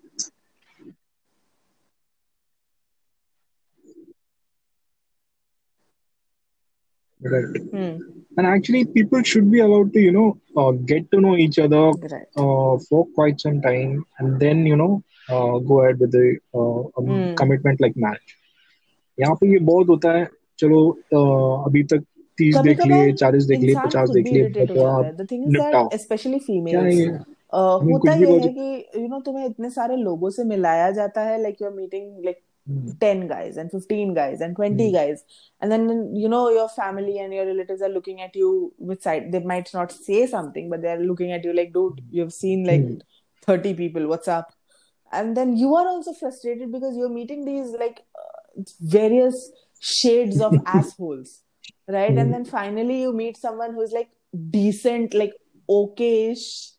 Right. 7.23 7.45
Hmm. 7.71 7.99
And 8.39 8.47
actually, 8.47 8.87
people 8.87 9.23
should 9.23 9.51
be 9.51 9.61
allowed 9.61 9.93
to, 9.93 10.01
you 10.01 10.11
know, 10.13 10.39
uh, 10.57 10.71
get 10.71 11.11
to 11.11 11.21
know 11.21 11.37
each 11.37 11.59
other 11.59 11.91
Right. 12.13 12.27
uh, 12.37 12.79
for 12.89 13.07
quite 13.15 13.41
some 13.41 13.61
time, 13.61 14.07
and 14.19 14.41
then, 14.41 14.65
you 14.67 14.77
know, 14.77 15.03
uh, 15.29 15.59
go 15.59 15.83
ahead 15.83 16.01
with 16.01 16.13
the 16.13 16.39
uh, 16.55 16.81
um, 16.99 17.09
Hmm. 17.09 17.35
commitment 17.35 17.81
like 17.81 17.97
marriage. 17.97 18.37
यहाँ 19.21 19.35
पे 19.41 19.53
ये 19.53 19.59
बहुत 19.59 19.89
होता 19.89 20.13
है 20.19 20.29
चलो 20.59 20.81
uh, 21.15 21.67
अभी 21.67 21.83
तक 21.93 22.05
तीस 22.38 22.58
देख 22.68 22.86
लिए 22.86 23.12
चालीस 23.14 23.44
देख 23.46 23.60
लिए 23.60 23.76
पचास 23.86 24.10
देख 24.10 24.28
लिए 24.28 24.44
हो 24.44 24.50
बट 24.50 24.74
जाता 24.74 24.90
आप 24.98 25.06
है 25.06 25.16
द 25.16 25.28
निपटाओ 25.32 25.90
स्पेशली 25.98 26.32
है 26.32 26.40
फीमेल्स 26.48 26.94
ये 26.96 27.06
mean, 27.06 27.22
होता 27.54 28.14
ये 28.14 28.40
है 28.40 28.50
कि 28.58 29.02
यू 29.02 29.08
नो 29.08 29.20
तुम्हें 29.26 29.46
इतने 29.46 29.70
सारे 29.70 29.96
लोगों 29.98 30.30
से 30.38 30.44
मिलाया 30.44 30.90
जाता 31.00 31.22
है 31.22 31.42
like 31.42 31.62
you 31.62 31.68
are 31.68 31.74
meeting 31.74 32.26
like 32.26 32.42
10 32.68 33.28
guys 33.28 33.58
and 33.58 33.72
15 33.72 34.14
guys 34.14 34.40
and 34.42 34.56
20 34.56 34.92
guys 34.92 35.20
and 35.62 35.72
then 35.72 36.16
you 36.16 36.28
know 36.28 36.50
your 36.50 36.68
family 36.68 37.20
and 37.20 37.32
your 37.32 37.46
relatives 37.46 37.84
are 37.88 37.90
looking 37.90 38.22
at 38.22 38.36
you 38.36 38.74
with 38.80 39.04
side 39.04 39.32
they 39.32 39.40
might 39.40 39.70
not 39.74 39.92
say 39.92 40.26
something 40.26 40.68
but 40.72 40.82
they're 40.82 41.00
looking 41.00 41.32
at 41.32 41.44
you 41.44 41.54
like 41.54 41.72
dude 41.76 42.02
you've 42.10 42.34
seen 42.34 42.66
like 42.66 42.88
30 43.46 43.76
people 43.76 44.08
what's 44.08 44.28
up 44.28 44.52
and 45.12 45.38
then 45.38 45.56
you 45.56 45.76
are 45.76 45.88
also 45.88 46.14
frustrated 46.14 46.72
because 46.72 46.98
you're 46.98 47.16
meeting 47.18 47.46
these 47.46 47.68
like 47.84 48.04
uh, 48.16 48.64
various 48.82 49.52
shades 49.80 50.42
of 50.42 50.56
assholes 50.66 51.42
right? 51.88 52.10
And 52.10 52.28
hmm. 52.28 52.32
then 52.32 52.46
finally 52.46 53.02
you 53.02 53.14
meet 53.14 53.38
someone 53.38 53.74
who's 53.74 53.92
like 53.92 54.10
decent 54.50 55.14
like 55.14 55.34
okay-ish 55.70 56.72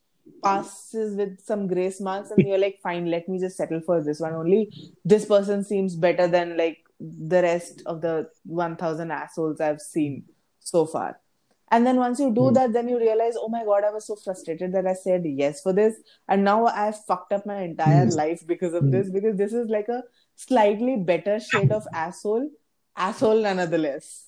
passes 0.42 1.16
with 1.16 1.40
some 1.44 1.66
grace 1.66 2.00
marks 2.00 2.30
and 2.30 2.46
you're 2.46 2.58
like 2.58 2.78
fine 2.82 3.06
let 3.06 3.28
me 3.28 3.38
just 3.38 3.56
settle 3.56 3.80
for 3.80 4.02
this 4.02 4.20
one 4.20 4.34
only. 4.34 4.70
This 5.04 5.24
person 5.24 5.64
seems 5.64 5.96
better 5.96 6.26
than 6.28 6.56
like 6.56 6.78
the 7.00 7.42
rest 7.42 7.82
of 7.86 8.00
the 8.00 8.28
1000 8.44 9.10
assholes 9.10 9.60
i've 9.60 9.80
seen 9.80 10.24
so 10.60 10.86
far. 10.86 11.20
And 11.68 11.84
then 11.84 11.96
once 11.96 12.20
you 12.20 12.32
do 12.32 12.48
hmm. 12.48 12.54
that 12.54 12.72
then 12.72 12.88
you 12.88 12.98
realize 12.98 13.34
oh 13.36 13.48
my 13.48 13.64
god 13.64 13.84
i 13.84 13.90
was 13.90 14.06
so 14.06 14.16
frustrated 14.16 14.72
that 14.72 14.86
i 14.86 14.94
said 14.94 15.22
yes 15.24 15.60
for 15.62 15.72
this. 15.72 15.96
And 16.28 16.44
now 16.44 16.66
i've 16.66 17.04
fucked 17.04 17.32
up 17.32 17.46
my 17.46 17.62
entire 17.62 18.06
hmm. 18.06 18.10
life 18.10 18.46
because 18.46 18.74
of 18.74 18.90
this 18.90 19.10
because 19.10 19.36
this 19.36 19.52
is 19.52 19.68
like 19.68 19.88
a 19.88 20.02
slightly 20.34 20.96
better 20.96 21.40
shade 21.40 21.72
of 21.72 21.86
asshole 21.92 22.50
asshole 22.96 23.42
nonetheless 23.42 24.26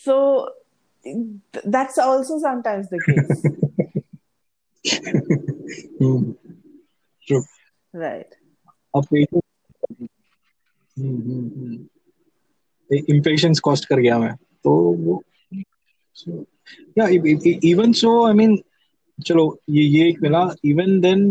So 0.00 0.50
that's 1.64 1.98
also 1.98 2.38
sometimes 2.38 2.88
the 2.90 3.00
case. 3.00 3.46
mm. 6.00 6.36
True. 7.26 7.44
Right. 7.94 8.26
Impatience 13.10 13.60
cost 13.60 13.84
कर 13.88 14.00
गया 14.00 14.18
मैं 14.18 14.34
तो 14.64 14.72
वो 15.04 15.22
या 16.98 17.06
even 17.70 17.92
so 18.00 18.10
I 18.26 18.34
mean 18.34 18.56
चलो 19.18 19.44
ये 19.70 19.82
ये 19.82 20.08
एक 20.08 20.20
मिला 20.22 20.42
even 20.64 21.00
then 21.00 21.24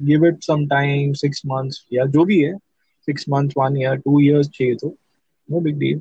give 0.00 0.26
it 0.26 0.42
some 0.42 0.66
time 0.66 1.12
six 1.22 1.42
months 1.46 1.84
या 1.92 2.04
जो 2.16 2.24
भी 2.24 2.40
है 2.42 2.56
six 3.08 3.24
month 3.28 3.50
one 3.58 3.76
year 3.76 3.96
two 3.96 4.20
years 4.20 4.48
चाहिए 4.54 4.74
तो 4.74 4.94
no 5.48 5.60
big 5.60 5.78
deal 5.78 6.00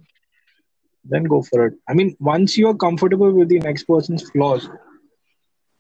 then 1.13 1.25
go 1.35 1.43
for 1.43 1.67
it 1.67 1.75
I 1.89 1.95
mean 2.01 2.11
once 2.21 2.57
you 2.59 2.69
are 2.71 2.79
comfortable 2.87 3.33
with 3.39 3.49
the 3.49 3.61
next 3.61 3.85
person's 3.93 4.25
flaws 4.31 4.69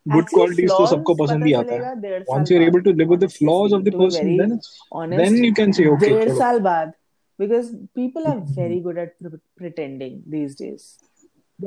good 0.07 0.25
Actually, 0.25 0.37
qualities 0.37 0.71
तो 0.71 0.77
flaws 0.77 0.91
सबको 0.93 1.15
पसंद 1.23 1.47
ही 1.47 1.53
पता 1.53 1.61
आता 1.61 1.75
है 1.75 1.81
चलेगा 1.81 1.93
डेढ़ 2.07 2.23
साल 2.23 2.39
once 2.39 2.51
you're 2.53 2.63
बाद 2.63 2.73
able 2.73 2.83
to 2.89 2.95
live 3.01 3.13
with 3.15 3.21
the 3.27 3.31
flaws 3.37 3.77
of 3.79 3.85
the 3.87 3.93
to 3.93 3.99
be 3.99 4.05
person 4.05 4.27
very 4.27 4.39
then 4.43 4.57
it's 4.59 4.73
honest 5.01 5.23
then 5.23 5.39
you 5.45 5.53
can 5.61 5.73
say 5.79 5.87
okay 5.95 6.11
डेढ़ 6.11 6.25
चलो 6.29 6.39
साल 6.39 6.61
बाद 6.69 6.93
because 7.39 7.71
people 7.99 8.27
are 8.31 8.39
very 8.57 8.81
good 8.89 8.99
at 9.05 9.15
pre- 9.27 9.39
pretending 9.61 10.21
these 10.37 10.61
days 10.65 10.91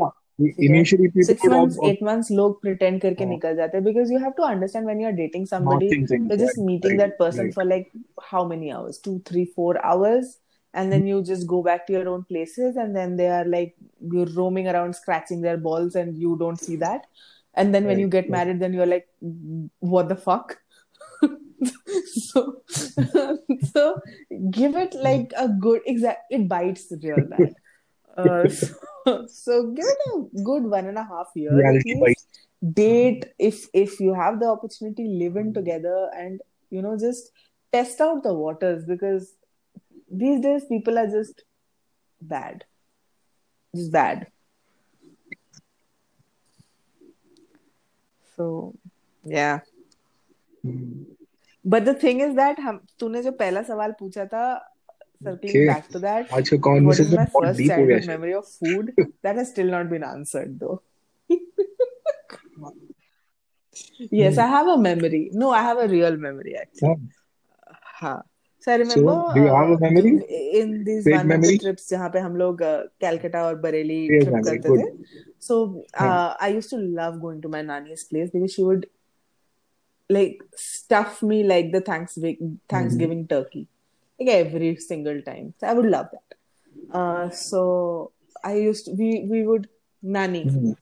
yeah 0.02 0.14
ठीक 0.40 0.58
है 0.60 0.66
initially 0.68 1.08
people 1.16 1.26
six 1.28 1.44
would 1.46 1.54
months 1.56 1.78
ob- 1.78 1.84
ob- 1.86 1.90
eight 1.92 2.04
months 2.04 2.32
लोग 2.40 2.60
pretend 2.66 3.02
करके 3.02 3.24
हाँ, 3.24 3.32
निकल 3.32 3.56
जाते 3.56 3.78
हैं 3.78 3.86
because 3.86 4.12
you 4.16 4.20
have 4.24 4.36
to 4.40 4.46
understand 4.48 4.92
when 4.92 5.04
you're 5.04 5.18
dating 5.20 5.46
not 5.46 5.54
somebody 5.54 5.90
thinking 5.94 6.26
you're 6.32 6.42
just 6.42 6.60
right 6.60 6.66
meeting 6.72 6.98
right 6.98 7.04
that 7.04 7.18
person 7.22 7.46
right 7.46 7.56
for 7.60 7.66
like 7.70 7.88
how 8.34 8.42
many 8.50 8.74
hours 8.78 9.00
two 9.08 9.16
three 9.30 9.46
four 9.60 9.74
hours 9.92 10.34
and 10.75 10.93
then 10.93 11.07
you 11.07 11.23
just 11.23 11.47
go 11.47 11.63
back 11.63 11.87
to 11.87 11.93
your 11.93 12.09
own 12.09 12.25
places 12.25 12.77
and 12.77 12.95
then 12.95 13.17
they 13.17 13.29
are 13.29 13.45
like 13.45 13.75
you're 14.01 14.27
roaming 14.27 14.69
around 14.69 14.95
scratching 14.95 15.41
their 15.41 15.57
balls 15.57 15.95
and 15.95 16.17
you 16.17 16.37
don't 16.39 16.61
see 16.61 16.77
that. 16.77 17.07
And 17.55 17.75
then 17.75 17.85
when 17.85 17.97
right 17.97 18.01
you 18.01 18.09
get 18.09 18.31
married 18.31 18.61
then 18.61 18.73
you're 18.73 18.87
like 18.87 19.09
what 19.81 20.09
the 20.09 20.17
fuck? 20.17 20.59
So 22.05 22.63
so 23.73 24.01
give 24.51 24.77
it 24.77 24.95
like 24.95 25.33
a 25.37 25.49
good 25.49 25.83
exact 25.85 26.21
it 26.31 26.49
bites 26.49 26.91
real 27.03 27.27
bad 27.27 27.55
uh, 28.17 28.49
so, 28.49 29.27
so 29.27 29.67
give 29.73 29.85
it 29.85 29.99
a 30.15 30.43
good 30.43 30.63
one 30.63 30.87
and 30.87 30.97
a 30.97 31.05
half 31.05 31.27
years 31.35 31.53
at 31.53 31.59
reality 31.59 32.01
bites. 32.01 32.07
least 32.09 32.75
date 32.75 33.27
if 33.39 33.67
if 33.75 34.01
you 34.01 34.15
have 34.15 34.41
the 34.41 34.47
opportunity 34.47 35.07
live 35.09 35.37
in 35.37 35.53
together 35.53 36.11
and 36.17 36.41
you 36.71 36.81
know 36.81 36.97
just 36.99 37.31
test 37.73 38.01
out 38.01 38.23
the 38.23 38.33
waters 38.33 38.85
because 38.87 39.35
these 40.24 40.42
days 40.42 40.66
people 40.72 40.98
are 41.04 41.08
just 41.08 41.44
bad 42.22 42.64
just 43.74 43.92
bad 43.92 44.28
so 48.38 48.74
yeah 49.24 49.60
Hmm. 50.66 51.04
but 51.64 51.86
the 51.86 51.94
thing 52.04 52.22
is 52.26 52.32
that 52.38 52.60
हम 52.68 52.80
तूने 53.00 53.22
जो 53.24 53.32
पहला 53.42 53.62
सवाल 53.64 53.92
पूछा 54.00 54.26
था 54.34 54.46
circling 55.26 55.56
okay 55.56 55.66
back 55.68 55.90
to 55.96 56.00
that 56.06 56.32
आज 56.38 56.50
का 56.50 56.58
what 56.58 57.02
is 57.04 57.12
conversation 57.12 57.20
my 57.20 57.26
बहुत 57.34 57.48
first 57.48 57.60
deep 57.60 57.78
हो 57.78 57.86
गया 57.86 58.00
childhood 58.00 58.08
memory 58.14 58.34
of 58.40 58.48
food 58.64 58.90
that 59.28 59.42
has 59.42 59.52
still 59.52 59.70
not 59.76 59.90
been 59.94 60.06
answered 60.08 60.56
though 60.64 60.82
yes 64.12 64.36
Hmm. 64.36 64.44
I 64.44 64.48
have 64.56 64.68
a 64.74 64.78
memory 64.88 65.22
no 65.44 65.52
I 65.52 65.62
have 65.70 65.78
a 65.78 65.88
real 65.94 66.18
memory 66.26 66.56
actually 66.64 66.88
हाँ, 66.88 66.98
हाँ 68.02 68.18
so 68.60 68.72
I 68.72 68.76
so 68.94 69.02
remember 69.02 69.12
do 69.34 69.42
you 69.42 69.48
have 69.58 69.70
a 69.70 69.78
uh, 69.78 69.80
memory 69.86 70.14
the, 70.18 70.60
in 70.62 70.84
these 70.84 71.08
great 71.08 71.18
one 71.18 71.32
of 71.32 71.44
the 71.46 71.52
memory 71.52 71.60
trips 71.64 71.90
जहाँ 71.90 72.10
पे 72.14 72.20
हम 72.20 72.36
लोग 72.38 72.62
कैलकाटा 73.02 73.44
और 73.46 73.56
Bareilly 73.68 74.02
great 74.08 74.22
trip 74.22 74.34
memory 74.38 74.44
करते 74.50 74.72
good 74.72 74.82
थे 74.82 74.90
so 75.48 75.58
हाँ 76.00 76.12
uh, 76.12 76.36
I 76.40 76.50
used 76.58 76.70
to 76.72 76.78
love 76.78 77.22
going 77.22 77.42
to 77.42 77.50
my 77.50 77.62
nanny's 77.62 78.04
place 78.06 78.30
because 78.32 78.54
she 78.54 78.64
would 78.64 78.88
like 80.10 80.40
stuff 80.56 81.22
me 81.24 81.44
like 81.44 81.72
the 81.72 81.82
Thanksgiving 81.82 82.60
hmm 82.72 82.72
Thanksgiving 82.74 83.28
turkey 83.28 83.68
like 84.20 84.30
every 84.30 84.76
single 84.78 85.22
time 85.22 85.54
so 85.60 85.68
I 85.68 85.74
would 85.74 85.86
love 85.86 86.08
that 86.12 86.38
uh, 86.98 87.30
so 87.30 88.12
I 88.44 88.56
used 88.56 88.86
to, 88.86 88.92
we 88.94 89.26
we 89.30 89.44
would 89.46 89.68
nanny 90.02 90.44
Hmm. 90.44 90.74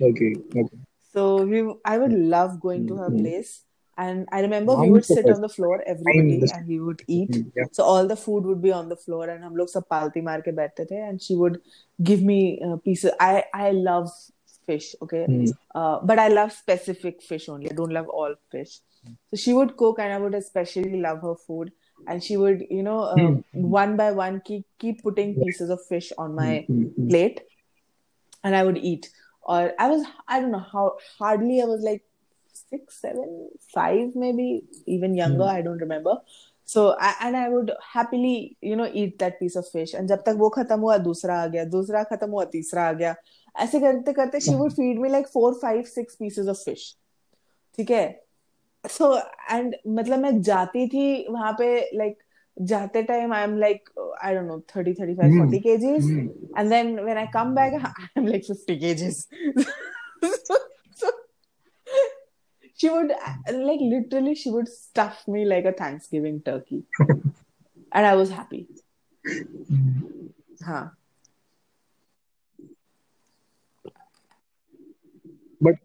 okay 0.00 0.34
okay 0.56 0.78
so 1.12 1.42
we 1.44 1.60
I 1.84 1.98
would 1.98 2.12
love 2.12 2.60
going 2.60 2.86
to 2.86 2.96
her 2.96 3.10
Hmm. 3.10 3.16
place 3.20 3.64
and 4.02 4.28
I 4.32 4.40
remember 4.42 4.74
we 4.76 4.82
I'm 4.86 4.90
would 4.92 5.04
sit 5.04 5.16
surprised 5.18 5.36
on 5.36 5.40
the 5.42 5.48
floor 5.48 5.76
I 5.80 5.90
everybody 5.92 6.34
understand 6.34 6.60
and 6.62 6.68
we 6.68 6.80
would 6.88 7.02
eat 7.08 7.36
Hmm. 7.36 7.48
yeah 7.56 7.64
so 7.78 7.84
all 7.84 8.06
the 8.12 8.16
food 8.24 8.44
would 8.50 8.62
be 8.62 8.72
on 8.80 8.88
the 8.88 8.96
floor 9.04 9.28
and 9.28 9.44
हम 9.44 9.56
लोग 9.56 9.68
सब 9.68 9.86
पालती 9.94 10.20
मार 10.28 10.40
के 10.48 10.52
बैठते 10.58 10.84
थे 10.90 11.00
and 11.08 11.22
she 11.28 11.36
would 11.44 11.60
give 12.10 12.22
me 12.32 12.38
uh, 12.68 12.76
pieces 12.88 13.16
I 13.28 13.32
I 13.54 13.70
love 13.88 14.08
fish 14.70 14.94
okay 15.06 15.24
Hmm. 15.32 15.50
uh, 15.80 15.98
but 16.12 16.18
I 16.18 16.28
love 16.36 16.52
specific 16.60 17.22
fish 17.32 17.48
only 17.56 17.70
I 17.72 17.74
don't 17.82 17.96
love 17.98 18.08
all 18.20 18.34
fish 18.56 18.78
so 19.08 19.36
she 19.44 19.54
would 19.58 19.76
cook 19.82 19.98
and 20.06 20.12
I 20.12 20.18
would 20.24 20.34
especially 20.40 21.00
love 21.08 21.22
her 21.28 21.34
food 21.46 21.72
and 22.06 22.22
she 22.28 22.36
would 22.42 22.64
you 22.78 22.82
know 22.88 22.98
uh, 23.00 23.18
Hmm. 23.18 23.70
one 23.80 23.96
by 24.02 24.10
one 24.22 24.40
keep 24.50 24.66
keep 24.84 25.02
putting 25.08 25.34
Right. 25.36 25.46
pieces 25.46 25.70
of 25.76 25.86
fish 25.92 26.12
on 26.26 26.30
Hmm. 26.30 26.36
my 26.42 26.50
Hmm. 26.72 26.82
Hmm. 26.98 27.08
plate 27.12 27.40
and 28.44 28.54
I 28.56 28.64
would 28.64 28.78
eat. 28.78 29.08
Or 29.42 29.72
I 29.78 29.88
was, 29.90 30.04
I 30.28 30.40
don't 30.40 30.50
know 30.50 30.64
how, 30.72 30.96
hardly 31.18 31.60
I 31.62 31.64
was 31.64 31.82
like 31.82 32.02
six 32.73 33.01
seven 33.01 33.35
five 33.75 34.13
में 34.15 34.35
be 34.35 34.49
even 34.95 35.17
younger 35.17 35.47
I 35.47 35.61
don't 35.61 35.81
remember 35.81 36.21
so 36.69 36.81
and 37.03 37.35
I 37.35 37.47
would 37.49 37.71
happily 37.95 38.35
you 38.63 38.75
know 38.75 38.85
eat 38.95 39.15
that 39.19 39.37
piece 39.39 39.57
of 39.57 39.65
fish 39.73 39.95
and 39.95 40.07
जब 40.09 40.23
तक 40.25 40.35
वो 40.37 40.49
खत्म 40.49 40.79
हुआ 40.79 40.97
दूसरा 41.07 41.41
आ 41.41 41.45
गया 41.47 41.63
दूसरा 41.77 42.03
खत्म 42.11 42.29
हुआ 42.31 42.43
तीसरा 42.51 42.87
आ 42.89 42.91
गया 42.93 43.15
ऐसे 43.55 43.79
करते 43.79 44.13
करते 44.13 44.39
she 44.39 44.55
would 44.55 44.71
feed 44.73 44.99
me 44.99 45.09
like 45.09 45.27
four 45.27 45.53
five 45.61 45.81
six 45.89 46.15
pieces 46.15 46.47
of 46.49 46.63
fish 46.65 46.95
ठीक 47.77 47.91
है? 47.91 48.05
सो 48.83 49.15
एंड 49.51 49.75
मतलब 49.87 50.19
मैं 50.19 50.41
जाती 50.41 50.87
थी 50.87 51.05
वहाँ 51.29 51.51
पे 51.59 51.67
लाइक 51.97 52.17
जाते 52.57 53.03
time 53.03 53.33
I 53.33 53.43
am 53.43 53.57
like 53.57 53.89
I 54.23 54.35
don't 54.35 54.47
know 54.47 54.57
30 54.77 54.99
35 54.99 55.21
40 55.37 55.61
kgs 55.63 56.09
and 56.57 56.69
then 56.69 56.99
when 56.99 57.17
I 57.17 57.25
come 57.33 57.55
back 57.55 57.73
I 57.85 58.07
am 58.17 58.27
like 58.27 58.45
50 58.45 58.77
kgs 58.79 59.27
she 62.83 62.89
would 62.89 63.13
like 63.69 63.79
literally 63.79 64.35
she 64.35 64.51
would 64.51 64.67
stuff 64.67 65.25
me 65.25 65.45
like 65.45 65.63
a 65.63 65.71
Thanksgiving 65.71 66.41
turkey. 66.41 66.83
And 67.95 68.07
I 68.07 68.15
was 68.15 68.29
happy. 68.31 68.67
Hmm. 69.25 70.27
huh. 70.65 70.87
But 75.61 75.75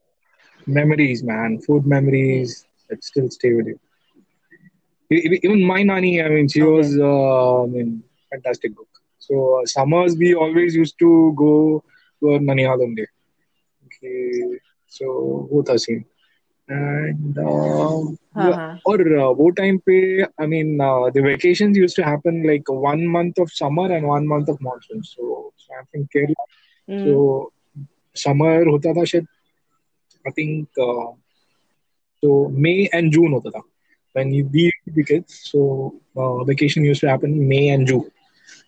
memories 0.67 1.23
man. 1.23 1.61
Food 1.61 1.87
memories 1.87 2.65
that 2.89 3.05
still 3.05 3.31
stay 3.31 3.53
with 3.53 3.67
you. 3.67 3.79
Even 5.11 5.63
my 5.63 5.83
nanny 5.83 6.21
I 6.23 6.29
mean 6.31 6.49
she 6.49 6.63
okay. 6.63 6.71
was 6.71 6.99
uh, 6.99 7.63
I 7.63 7.67
mean 7.67 8.03
fantastic 8.31 8.75
cook. 8.75 8.89
So 9.19 9.61
uh, 9.61 9.67
summers 9.67 10.17
we 10.17 10.35
always 10.35 10.75
used 10.75 10.99
to 11.01 11.35
go 11.37 11.85
to 12.21 12.33
our 12.33 12.39
Nanihal 12.51 12.87
only. 12.91 13.07
Okay. 13.87 14.61
So 14.87 15.05
वो 15.53 15.63
था 15.69 15.77
scene 15.79 16.05
and 16.69 17.39
uh, 17.39 18.01
uh-huh. 18.35 18.77
or 18.85 19.01
uh, 19.19 19.31
wo 19.33 19.51
time 19.53 19.81
pe 19.87 20.25
i 20.39 20.47
mean 20.47 20.81
uh, 20.81 21.09
the 21.15 21.23
vacations 21.23 21.77
used 21.77 21.97
to 21.97 22.05
happen 22.05 22.43
like 22.51 22.69
one 22.69 23.07
month 23.07 23.39
of 23.39 23.51
summer 23.51 23.91
and 23.93 24.07
one 24.07 24.27
month 24.27 24.49
of 24.49 24.61
monsoon. 24.61 25.03
So, 25.03 25.53
so 25.57 25.75
i'm 25.79 25.87
from 25.93 26.09
kerala. 26.15 26.45
Mm. 26.89 27.05
so 27.05 27.53
summer 28.15 28.65
hota 28.65 28.93
tha 28.99 29.07
shayad 29.13 29.27
i 30.27 30.31
think 30.31 30.69
uh, 30.89 31.09
so 32.21 32.53
may 32.67 32.89
and 32.93 33.13
june 33.13 33.33
hota 33.33 33.51
tha. 33.57 33.63
When 34.13 34.31
we 34.31 34.73
the 34.97 35.05
kids 35.05 35.41
so 35.51 35.95
uh, 36.17 36.45
vacation 36.45 36.85
used 36.85 37.01
to 37.03 37.09
happen 37.09 37.49
may 37.49 37.69
and 37.69 37.87
june. 37.87 38.11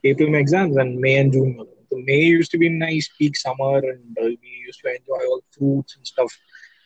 April 0.05 0.29
mein 0.31 0.41
exams 0.41 0.77
and 0.77 0.99
may 1.05 1.17
and 1.21 1.33
june. 1.33 1.55
Hota 1.59 1.73
so 1.91 1.97
may 2.09 2.21
used 2.23 2.53
to 2.53 2.59
be 2.59 2.69
nice 2.69 3.09
peak 3.19 3.37
summer 3.37 3.79
and 3.79 4.19
uh, 4.19 4.25
we 4.25 4.51
used 4.67 4.81
to 4.81 4.89
enjoy 4.97 5.23
all 5.31 5.41
fruits 5.51 5.97
and 5.97 6.07
stuff. 6.07 6.33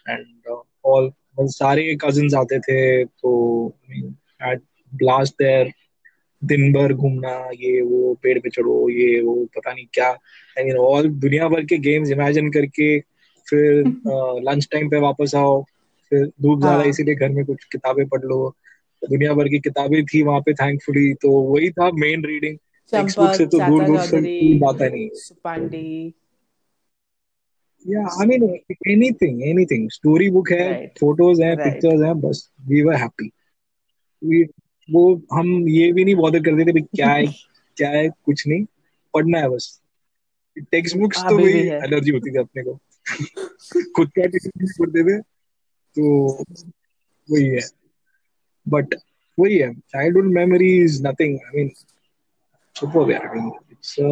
And 0.06 0.26
uh, 0.50 0.62
all 0.84 1.10
सारे 1.40 1.96
cousins 2.04 2.34
आते 2.34 2.58
थे 2.58 3.04
तो 3.04 3.32
I 3.68 3.92
mean 3.92 4.14
had 4.42 4.60
blast 4.92 5.34
there 5.42 5.70
दिन 6.42 6.72
भर 6.72 6.92
घूमना 6.92 7.50
ये 7.54 7.80
वो 7.82 8.14
पेड़ 8.22 8.38
पे 8.38 8.50
चढ़ो 8.50 8.88
ये 8.90 9.20
वो 9.20 9.34
पता 9.56 9.72
नहीं 9.72 9.86
क्या। 9.92 10.08
आई 10.08 10.64
मीन 10.64 10.76
ऑल 10.76 11.08
दुनिया 11.08 11.48
भर 11.48 11.64
के 11.64 11.78
गेम्स 11.78 12.10
इमेजिन 12.10 12.50
करके 12.50 13.00
फिर 13.46 13.84
लंच 14.48 14.68
टाइम 14.72 14.90
पे 14.90 15.00
वापस 15.00 15.34
आओ 15.34 15.62
फिर 16.12 16.26
धूप 16.26 16.60
ज़्यादा 16.60 16.76
हाँ। 16.76 16.86
इसीलिए 16.86 17.14
घर 17.14 17.28
में 17.28 17.44
कुछ 17.44 17.64
किताबें 17.64 18.06
पढ़ 18.08 18.24
लो। 18.24 18.54
दुनिया 19.02 19.32
भर 19.34 19.48
की 19.48 19.58
किताबें 19.58 20.04
थी 20.04 20.22
वहाँ 20.22 20.40
पे 20.40 20.52
थैंकफुली 20.54 21.14
तो 21.14 21.30
वही 21.30 21.70
था 21.70 21.90
मेन 21.94 22.24
रीडिंग 22.24 22.56
टेक्स्ट 22.92 23.18
बुक 23.18 23.34
से 23.34 23.46
तो 23.46 23.58
दूर 23.58 23.84
दूर 23.84 24.00
से 24.00 24.20
बात 24.58 24.82
नहीं। 24.82 25.08
या 27.88 28.00
I 28.00 28.26
mean 28.26 28.42
anything 28.86 29.42
anything 29.42 29.90
story 29.90 30.30
book 30.30 30.50
है 30.50 30.86
फ़ोटोज़ 30.86 31.42
हैं 31.42 31.56
पिक्चर्स 31.56 32.02
हैं 32.02 32.20
बस 32.20 32.50
वी 32.60 32.82
वर 32.82 32.94
हैप्पी 32.94 33.30
वी 34.24 34.44
वो 34.90 35.22
हम 35.32 35.68
ये 35.68 35.92
भी 35.92 36.04
नहीं 36.04 36.14
बॉदर 36.14 36.38
करते 36.38 36.64
थे 36.64 36.72
भाई 36.72 36.82
क्या 36.82 37.10
है 37.10 37.26
क्या 37.76 37.90
है 37.90 38.08
कुछ 38.08 38.48
नहीं. 38.48 38.64
पढ़ना 39.14 39.38
है 39.38 39.48
बस. 39.48 39.82
टेक्स्ट 40.58 40.96
बुक्स 40.96 41.22
तो 41.22 41.36
भी 41.36 41.44
वही 41.44 41.68
एलर्जी 41.68 42.10
होती 42.10 42.30
थी 42.30 42.38
अपने 42.38 42.62
को. 42.62 42.74
खुद 43.96 44.10
का 44.18 44.22
नहीं 44.22 44.66
करते 44.66 45.02
थे 45.02 45.22
तो 45.96 46.30
वही 47.32 47.46
है. 47.46 47.60
बट 48.68 48.94
वही 49.38 49.58
है 49.58 49.74
childhood 49.74 50.24
memory 50.24 50.82
is 50.82 51.06
nothing 51.06 51.38
I 51.46 51.56
mean 51.56 51.70
yeah. 52.76 53.18
I 53.18 53.34
mean, 53.34 53.52
it's 53.70 53.98
a 53.98 54.08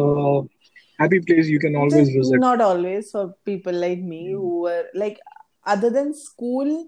happy 0.99 1.19
place 1.19 1.47
you 1.47 1.59
can 1.59 1.75
always 1.75 2.09
visit. 2.09 2.39
not 2.39 2.61
always 2.61 3.11
for 3.11 3.35
people 3.45 3.73
like 3.73 3.99
me 3.99 4.31
who 4.31 4.61
were 4.61 4.85
like 4.93 5.19
other 5.65 5.89
than 5.89 6.13
school 6.13 6.87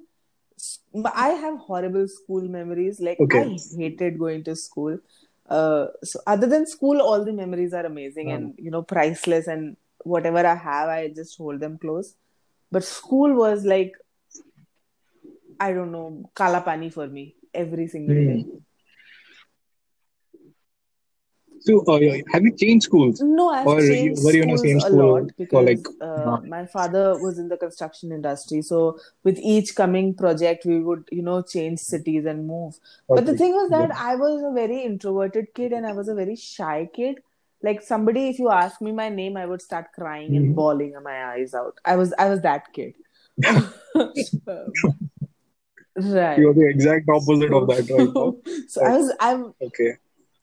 i 1.14 1.30
have 1.44 1.58
horrible 1.60 2.08
school 2.08 2.48
memories 2.56 3.00
like 3.00 3.18
Okay. 3.26 3.42
i 3.42 3.58
hated 3.78 4.18
going 4.20 4.44
to 4.44 4.56
school 4.56 4.98
uh 5.50 5.86
so 6.04 6.20
other 6.28 6.48
than 6.48 6.66
school 6.66 7.02
all 7.02 7.24
the 7.26 7.34
memories 7.34 7.74
are 7.74 7.86
amazing 7.86 8.32
Um. 8.32 8.36
and 8.38 8.54
you 8.58 8.72
know 8.72 8.82
priceless 8.82 9.48
and 9.48 9.76
whatever 10.14 10.46
i 10.46 10.56
have 10.56 10.90
i 10.90 11.08
just 11.20 11.38
hold 11.38 11.60
them 11.60 11.78
close 11.78 12.16
but 12.72 12.84
school 12.84 13.34
was 13.34 13.66
like 13.66 13.94
i 15.60 15.72
don't 15.74 15.92
know 15.92 16.30
kala 16.36 16.62
pani 16.62 16.90
for 16.90 17.08
me 17.08 17.36
every 17.54 17.88
single 17.88 18.24
day 18.32 18.40
Hmm. 18.42 18.58
So, 21.66 21.84
uh, 21.86 22.00
have 22.32 22.44
you 22.44 22.56
changed 22.56 22.84
schools? 22.86 23.20
No, 23.22 23.50
I've 23.50 23.66
Or 23.68 23.80
changed 23.82 24.24
were 24.24 24.34
you 24.34 24.44
in 24.44 24.50
the 24.50 24.58
same 24.60 24.78
a 24.80 24.82
school 24.82 25.00
lot 25.00 25.22
for, 25.50 25.64
because 25.64 25.66
like, 25.66 25.88
uh, 26.00 26.38
my 26.48 26.66
father 26.68 27.18
was 27.18 27.40
in 27.40 27.50
the 27.50 27.58
construction 27.58 28.12
industry. 28.12 28.62
So 28.62 29.00
with 29.24 29.40
each 29.40 29.76
coming 29.76 30.14
project, 30.14 30.66
we 30.66 30.80
would, 30.80 31.08
you 31.12 31.24
know, 31.24 31.42
change 31.42 31.80
cities 31.80 32.26
and 32.26 32.46
move. 32.46 32.76
But 33.10 33.26
the 33.26 33.36
thing 33.36 33.54
was 33.54 33.72
that 33.72 33.90
I 33.98 34.16
was 34.16 34.44
a 34.44 34.54
very 34.54 34.84
introverted 34.84 35.56
kid 35.56 35.74
and 35.74 35.88
I 35.88 35.94
was 35.94 36.08
a 36.08 36.14
very 36.14 36.36
shy 36.36 36.88
kid. 36.94 37.18
Like 37.64 37.82
somebody, 37.82 38.30
if 38.30 38.38
you 38.38 38.52
ask 38.52 38.80
me 38.80 38.92
my 38.92 39.10
name, 39.10 39.36
I 39.38 39.48
would 39.48 39.62
start 39.62 39.92
crying 39.94 40.38
and 40.38 40.52
Mhm. 40.52 40.56
bawling 40.56 40.94
my 41.04 41.26
eyes 41.34 41.56
out. 41.56 41.80
I 41.84 41.96
was, 41.96 42.14
I 42.20 42.30
was 42.30 42.42
that 42.42 42.72
kid. 42.74 42.94
right. 45.96 46.38
You're 46.38 46.54
the 46.54 46.68
exact 46.70 47.10
opposite 47.10 47.54
of 47.54 47.68
that 47.68 47.90
right 47.90 48.16
now. 48.16 48.36
so 48.68 48.86
I 48.86 48.98
was, 48.98 49.14
I'm 49.20 49.54
Okay. 49.62 49.94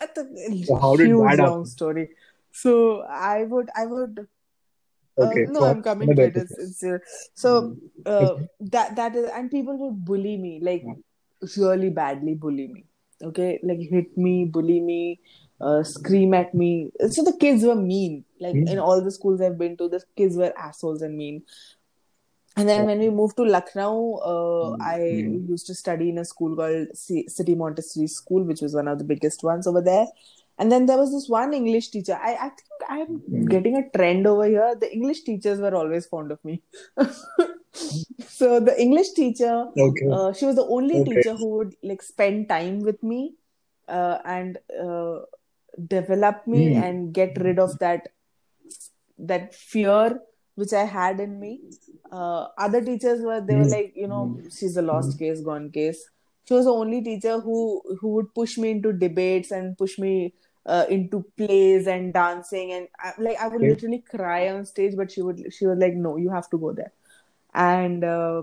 At 0.03 0.15
the 0.15 0.25
So 0.67 0.77
how 0.77 0.97
did 0.97 1.09
huge 1.09 1.37
that 1.37 1.39
long 1.39 1.65
story. 1.67 2.11
So 2.53 3.03
I 3.03 3.45
would, 3.45 3.71
I 3.77 3.87
would 3.87 4.27
Okay. 5.19 5.45
uh, 5.47 5.53
no, 5.53 5.61
so 5.61 5.67
I'm 5.67 5.83
coming 5.83 6.15
to 6.17 6.23
it. 6.23 6.37
It's, 6.37 6.59
it's 6.59 6.83
uh, 6.83 6.99
so 7.35 7.77
uh, 8.07 8.35
that 8.61 8.97
that 8.97 9.17
is, 9.17 9.31
and 9.31 9.51
people 9.51 9.77
would 9.79 10.05
bully 10.05 10.37
me 10.37 10.61
like 10.63 10.85
really 11.57 11.91
badly 11.91 12.35
bully 12.35 12.69
me. 12.69 12.85
Okay, 13.23 13.61
like 13.63 13.79
hit 13.79 14.17
me, 14.17 14.45
bully 14.45 14.81
me, 14.81 15.21
uh, 15.61 15.83
scream 15.85 16.35
at 16.35 16.55
me. 16.55 16.91
So 17.11 17.23
the 17.23 17.37
kids 17.39 17.63
were 17.65 17.75
mean. 17.77 18.25
Like 18.41 18.57
Hmm. 18.57 18.67
in 18.67 18.79
all 18.79 19.03
the 19.03 19.13
schools 19.13 19.41
I've 19.41 19.59
been 19.59 19.77
to, 19.77 19.89
the 19.89 20.03
kids 20.17 20.37
were 20.37 20.53
assholes 20.59 21.03
and 21.03 21.17
mean. 21.17 21.43
And 22.57 22.69
then 22.69 22.85
when 22.87 22.99
we 22.99 23.09
moved 23.11 23.37
to 23.37 23.45
Lucknow, 23.45 24.15
uh, 24.33 24.77
I 24.81 24.99
Hmm. 25.09 25.47
used 25.49 25.67
to 25.69 25.75
study 25.75 26.11
in 26.11 26.19
a 26.19 26.25
school 26.25 26.55
called 26.57 26.89
C- 26.95 27.29
City 27.29 27.55
Montessori 27.55 28.07
School, 28.09 28.45
which 28.45 28.61
was 28.61 28.75
one 28.75 28.89
of 28.89 28.99
the 28.99 29.05
biggest 29.05 29.43
ones 29.43 29.67
over 29.67 29.81
there. 29.81 30.07
And 30.59 30.71
then 30.71 30.85
there 30.87 30.99
was 30.99 31.13
this 31.13 31.29
one 31.29 31.55
English 31.55 31.89
teacher. 31.89 32.19
I, 32.23 32.35
I 32.35 32.49
think 32.51 32.69
I'm 32.89 33.23
Hmm. 33.29 33.47
getting 33.49 33.77
a 33.77 33.89
trend 33.97 34.27
over 34.27 34.45
here. 34.45 34.75
The 34.79 34.93
English 34.93 35.23
teachers 35.23 35.61
were 35.61 35.75
always 35.75 36.07
fond 36.07 36.31
of 36.31 36.45
me. 36.45 36.63
so 38.29 38.61
the 38.61 38.75
English 38.81 39.11
teacher, 39.13 39.67
Okay. 39.77 40.07
uh, 40.13 40.33
she 40.33 40.45
was 40.47 40.57
the 40.57 40.67
only 40.67 41.01
Okay. 41.01 41.13
teacher 41.13 41.35
who 41.35 41.49
would 41.57 41.75
like 41.83 42.03
spend 42.03 42.49
time 42.49 42.81
with 42.81 43.03
me 43.03 43.35
uh, 43.89 44.19
and 44.25 44.59
uh, 44.81 45.21
develop 45.89 46.47
me 46.47 46.75
Hmm. 46.75 46.83
and 46.85 47.15
get 47.15 47.39
rid 47.41 47.59
of 47.59 47.79
that 47.79 48.09
that 49.19 49.55
fear 49.55 50.21
which 50.55 50.73
I 50.73 50.85
had 50.85 51.21
in 51.21 51.39
me. 51.41 51.63
Uh, 52.11 52.49
other 52.59 52.83
teachers 52.85 53.23
were 53.23 53.41
they 53.41 53.57
were 53.57 53.67
Hmm. 53.67 53.69
like 53.69 53.93
you 53.97 54.07
know 54.07 54.37
she's 54.51 54.77
a 54.77 54.83
lost 54.83 55.19
case, 55.19 55.41
gone 55.41 55.71
case. 55.71 56.05
She 56.47 56.55
was 56.55 56.67
the 56.67 56.73
only 56.73 57.03
teacher 57.03 57.41
who 57.41 57.83
who 58.01 58.09
would 58.15 58.35
push 58.35 58.59
me 58.59 58.71
into 58.73 58.93
debates 58.93 59.51
and 59.51 59.77
push 59.79 59.99
me 59.99 60.35
uh, 60.67 60.85
into 60.91 61.25
plays 61.37 61.87
and 61.87 62.13
dancing 62.13 62.73
and 62.73 62.89
I, 63.01 63.13
like 63.19 63.39
I 63.41 63.49
would 63.49 63.63
Okay. 63.63 63.67
literally 63.67 64.01
cry 64.01 64.49
on 64.51 64.67
stage, 64.67 64.95
but 64.97 65.11
she 65.11 65.23
would 65.23 65.53
she 65.53 65.67
was 65.67 65.79
like 65.79 65.95
no, 65.95 66.17
you 66.17 66.31
have 66.31 66.51
to 66.51 66.59
go 66.59 66.73
there. 66.73 66.93
And 67.55 68.05
uh, 68.05 68.43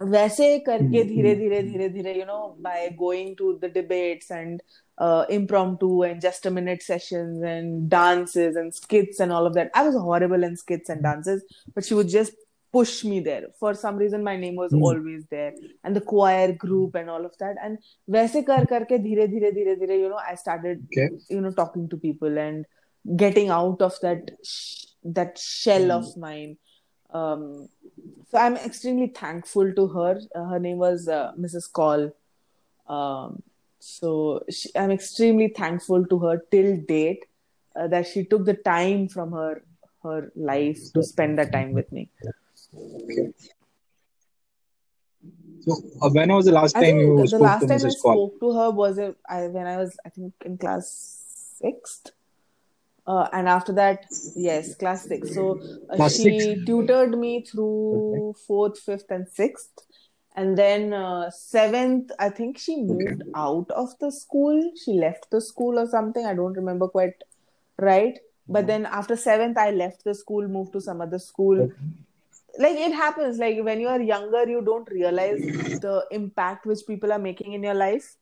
वैसे 0.00 0.58
करके 0.66 1.02
Hmm. 1.02 1.08
धीरे 1.08 1.34
धीरे 1.36 1.62
धीरे 1.62 1.88
धीरे 1.94 2.14
you 2.18 2.26
know 2.26 2.56
by 2.66 2.88
going 3.00 3.32
to 3.40 3.48
the 3.62 3.68
debates 3.68 4.30
and 4.30 4.62
uh, 5.06 5.24
impromptu 5.30 6.02
and 6.04 6.20
just 6.22 6.46
a 6.46 6.50
minute 6.50 6.82
sessions 6.82 7.42
and 7.42 7.88
dances 7.90 8.56
and 8.56 8.74
skits 8.74 9.20
and 9.20 9.32
all 9.32 9.46
of 9.46 9.54
that. 9.54 9.70
I 9.74 9.82
was 9.88 9.94
horrible 9.94 10.42
in 10.48 10.56
skits 10.56 10.88
and 10.94 11.02
dances, 11.02 11.44
but 11.74 11.84
she 11.84 11.94
would 11.94 12.08
just 12.08 12.32
push 12.72 13.04
me 13.04 13.20
there. 13.20 13.46
For 13.58 13.74
some 13.74 13.96
reason, 13.96 14.22
my 14.24 14.36
name 14.36 14.56
was 14.56 14.72
Hmm. 14.72 14.82
always 14.88 15.24
there, 15.30 15.52
and 15.84 15.94
the 15.96 16.00
choir 16.12 16.52
group 16.64 16.94
and 17.02 17.10
all 17.10 17.24
of 17.30 17.36
that. 17.38 17.56
And 17.62 17.78
वैसे 18.18 18.42
कर 18.50 18.64
करके 18.72 18.98
धीरे 19.06 19.26
धीरे 19.36 19.52
धीरे 19.60 19.76
धीरे 19.84 20.00
you 20.00 20.08
know 20.08 20.20
I 20.32 20.34
started 20.46 20.84
Okay. 20.96 21.08
you 21.28 21.40
know 21.46 21.50
talking 21.62 21.88
to 21.94 21.96
people 22.08 22.38
and 22.38 22.64
getting 23.24 23.50
out 23.60 23.82
of 23.82 24.00
that 24.02 24.30
sh- 24.44 24.86
that 25.20 25.38
shell 25.38 25.92
of 26.00 26.16
mine. 26.16 26.56
um, 27.15 27.69
so 28.29 28.37
I'm 28.37 28.57
extremely 28.57 29.07
thankful 29.07 29.73
to 29.73 29.87
her. 29.87 30.19
Uh, 30.35 30.45
her 30.45 30.59
name 30.59 30.77
was 30.77 31.07
uh, 31.07 31.31
Mrs. 31.39 31.71
Kaul. 31.71 32.11
Um, 32.87 33.41
so 33.79 34.43
she, 34.49 34.69
I'm 34.75 34.91
extremely 34.91 35.49
thankful 35.49 36.05
to 36.07 36.19
her 36.19 36.41
till 36.51 36.77
date 36.81 37.25
uh, 37.75 37.87
that 37.87 38.07
she 38.07 38.25
took 38.25 38.45
the 38.45 38.55
time 38.55 39.07
from 39.07 39.31
her 39.31 39.61
her 40.03 40.31
life 40.35 40.79
to 40.93 41.01
spend 41.03 41.39
that 41.39 41.51
time 41.51 41.73
with 41.73 41.91
me. 41.91 42.09
Okay. 42.75 43.33
So, 45.61 45.77
uh, 46.01 46.09
when 46.09 46.31
was 46.31 46.45
the 46.45 46.51
last 46.51 46.75
I 46.77 46.81
time 46.81 46.99
you 46.99 47.17
the 47.17 47.27
spoke 47.27 47.41
last 47.41 47.61
to 47.61 47.67
time 47.67 47.77
I 47.77 47.87
Mrs. 47.87 48.01
Kaul? 48.01 48.13
spoke 48.13 48.39
to 48.41 48.51
her 48.57 48.69
was 48.81 48.99
uh, 48.99 49.13
I, 49.27 49.47
when 49.47 49.65
I 49.65 49.77
was 49.77 49.97
I 50.05 50.09
think 50.09 50.33
in 50.45 50.57
class 50.57 50.91
sixth. 51.61 52.11
Uh, 53.07 53.27
and 53.33 53.47
after 53.47 53.71
that, 53.73 54.05
yes, 54.35 54.75
class 54.75 55.07
six. 55.07 55.33
So 55.33 55.59
uh, 55.89 55.95
Class 55.95 56.15
she 56.15 56.39
six. 56.39 56.65
tutored 56.65 57.17
me 57.17 57.45
through 57.45 58.35
fourth, 58.47 58.79
fifth, 58.79 59.11
and 59.11 59.27
sixth. 59.27 59.71
And 60.35 60.57
then 60.57 60.91
uh, 60.91 61.29
seventh, 61.31 62.11
I 62.19 62.29
think 62.29 62.57
she 62.57 62.81
moved 62.81 63.23
out 63.35 63.69
of 63.71 63.97
the 63.99 64.11
school. 64.11 64.71
She 64.83 64.93
left 64.93 65.29
the 65.31 65.39
school 65.39 65.79
or 65.79 65.87
something. 65.87 66.25
I 66.25 66.33
don't 66.33 66.53
remember 66.53 66.87
quite 66.87 67.13
right. 67.79 68.17
But 68.47 68.67
then 68.67 68.85
after 68.85 69.15
seventh, 69.15 69.57
I 69.57 69.71
left 69.71 70.03
the 70.03 70.13
school, 70.13 70.47
moved 70.47 70.73
to 70.73 70.81
some 70.81 70.99
other 70.99 71.19
school. 71.19 71.71
Like 72.59 72.75
it 72.75 72.93
happens. 72.93 73.37
Like 73.37 73.57
when 73.63 73.79
you 73.79 73.87
are 73.87 74.01
younger, 74.01 74.47
you 74.47 74.61
don't 74.61 74.89
realize 74.91 75.39
the 75.39 76.05
impact 76.11 76.65
which 76.65 76.79
people 76.87 77.11
are 77.13 77.19
making 77.19 77.53
in 77.53 77.63
your 77.63 77.73
life. 77.73 78.15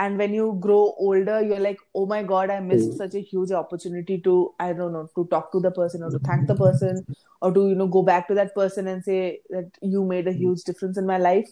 And 0.00 0.16
when 0.16 0.32
you 0.32 0.56
grow 0.58 0.94
older, 0.98 1.42
you're 1.42 1.60
like, 1.60 1.78
oh 1.94 2.06
my 2.06 2.22
God, 2.22 2.48
I 2.48 2.58
missed 2.60 2.96
such 2.96 3.14
a 3.14 3.20
huge 3.20 3.50
opportunity 3.50 4.18
to, 4.22 4.54
I 4.58 4.72
don't 4.72 4.94
know, 4.94 5.10
to 5.14 5.26
talk 5.26 5.52
to 5.52 5.60
the 5.60 5.70
person 5.70 6.02
or 6.02 6.10
to 6.10 6.18
thank 6.20 6.46
the 6.46 6.54
person 6.54 7.04
or 7.42 7.52
to, 7.52 7.68
you 7.68 7.74
know, 7.74 7.86
go 7.86 8.02
back 8.02 8.26
to 8.28 8.34
that 8.36 8.54
person 8.54 8.88
and 8.88 9.04
say 9.04 9.42
that 9.50 9.70
you 9.82 10.02
made 10.06 10.26
a 10.26 10.32
huge 10.32 10.62
difference 10.62 10.96
in 10.96 11.06
my 11.06 11.18
life. 11.18 11.50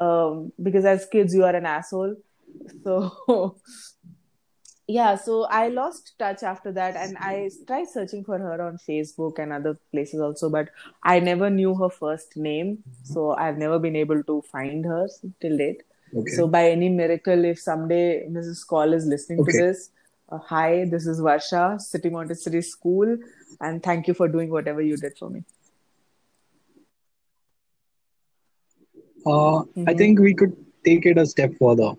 Um, 0.00 0.52
because 0.62 0.84
as 0.84 1.06
kids, 1.06 1.34
you 1.34 1.42
are 1.42 1.56
an 1.56 1.66
asshole. 1.66 2.14
So, 2.84 3.56
yeah, 4.86 5.16
so 5.16 5.46
I 5.46 5.66
lost 5.66 6.14
touch 6.20 6.44
after 6.44 6.70
that 6.70 6.94
and 6.94 7.18
I 7.18 7.50
tried 7.66 7.88
searching 7.88 8.22
for 8.22 8.38
her 8.38 8.62
on 8.62 8.78
Facebook 8.88 9.40
and 9.40 9.52
other 9.52 9.76
places 9.90 10.20
also, 10.20 10.50
but 10.50 10.68
I 11.02 11.18
never 11.18 11.50
knew 11.50 11.74
her 11.74 11.90
first 11.90 12.36
name. 12.36 12.84
So 13.02 13.32
I've 13.32 13.58
never 13.58 13.80
been 13.80 13.96
able 13.96 14.22
to 14.22 14.42
find 14.52 14.84
her 14.84 15.08
till 15.40 15.58
date. 15.58 15.82
Okay. 16.14 16.30
So, 16.30 16.46
by 16.48 16.70
any 16.70 16.88
miracle, 16.88 17.44
if 17.44 17.58
someday 17.58 18.26
Mrs. 18.28 18.64
Kaul 18.64 18.92
is 18.92 19.06
listening 19.06 19.40
Okay. 19.40 19.52
to 19.52 19.58
this, 19.58 19.90
uh, 20.30 20.38
hi, 20.38 20.84
this 20.90 21.06
is 21.06 21.20
Varsha, 21.20 21.80
City 21.80 22.10
Montessori 22.10 22.62
School, 22.62 23.16
and 23.60 23.82
thank 23.82 24.06
you 24.08 24.14
for 24.14 24.28
doing 24.28 24.50
whatever 24.50 24.80
you 24.80 24.96
did 24.96 25.16
for 25.18 25.30
me. 25.30 25.44
Uh, 29.26 29.58
I 29.86 29.94
Mhm. 29.94 29.98
think 29.98 30.18
we 30.20 30.34
could 30.34 30.56
take 30.84 31.06
it 31.06 31.18
a 31.18 31.26
step 31.26 31.52
further. 31.58 31.92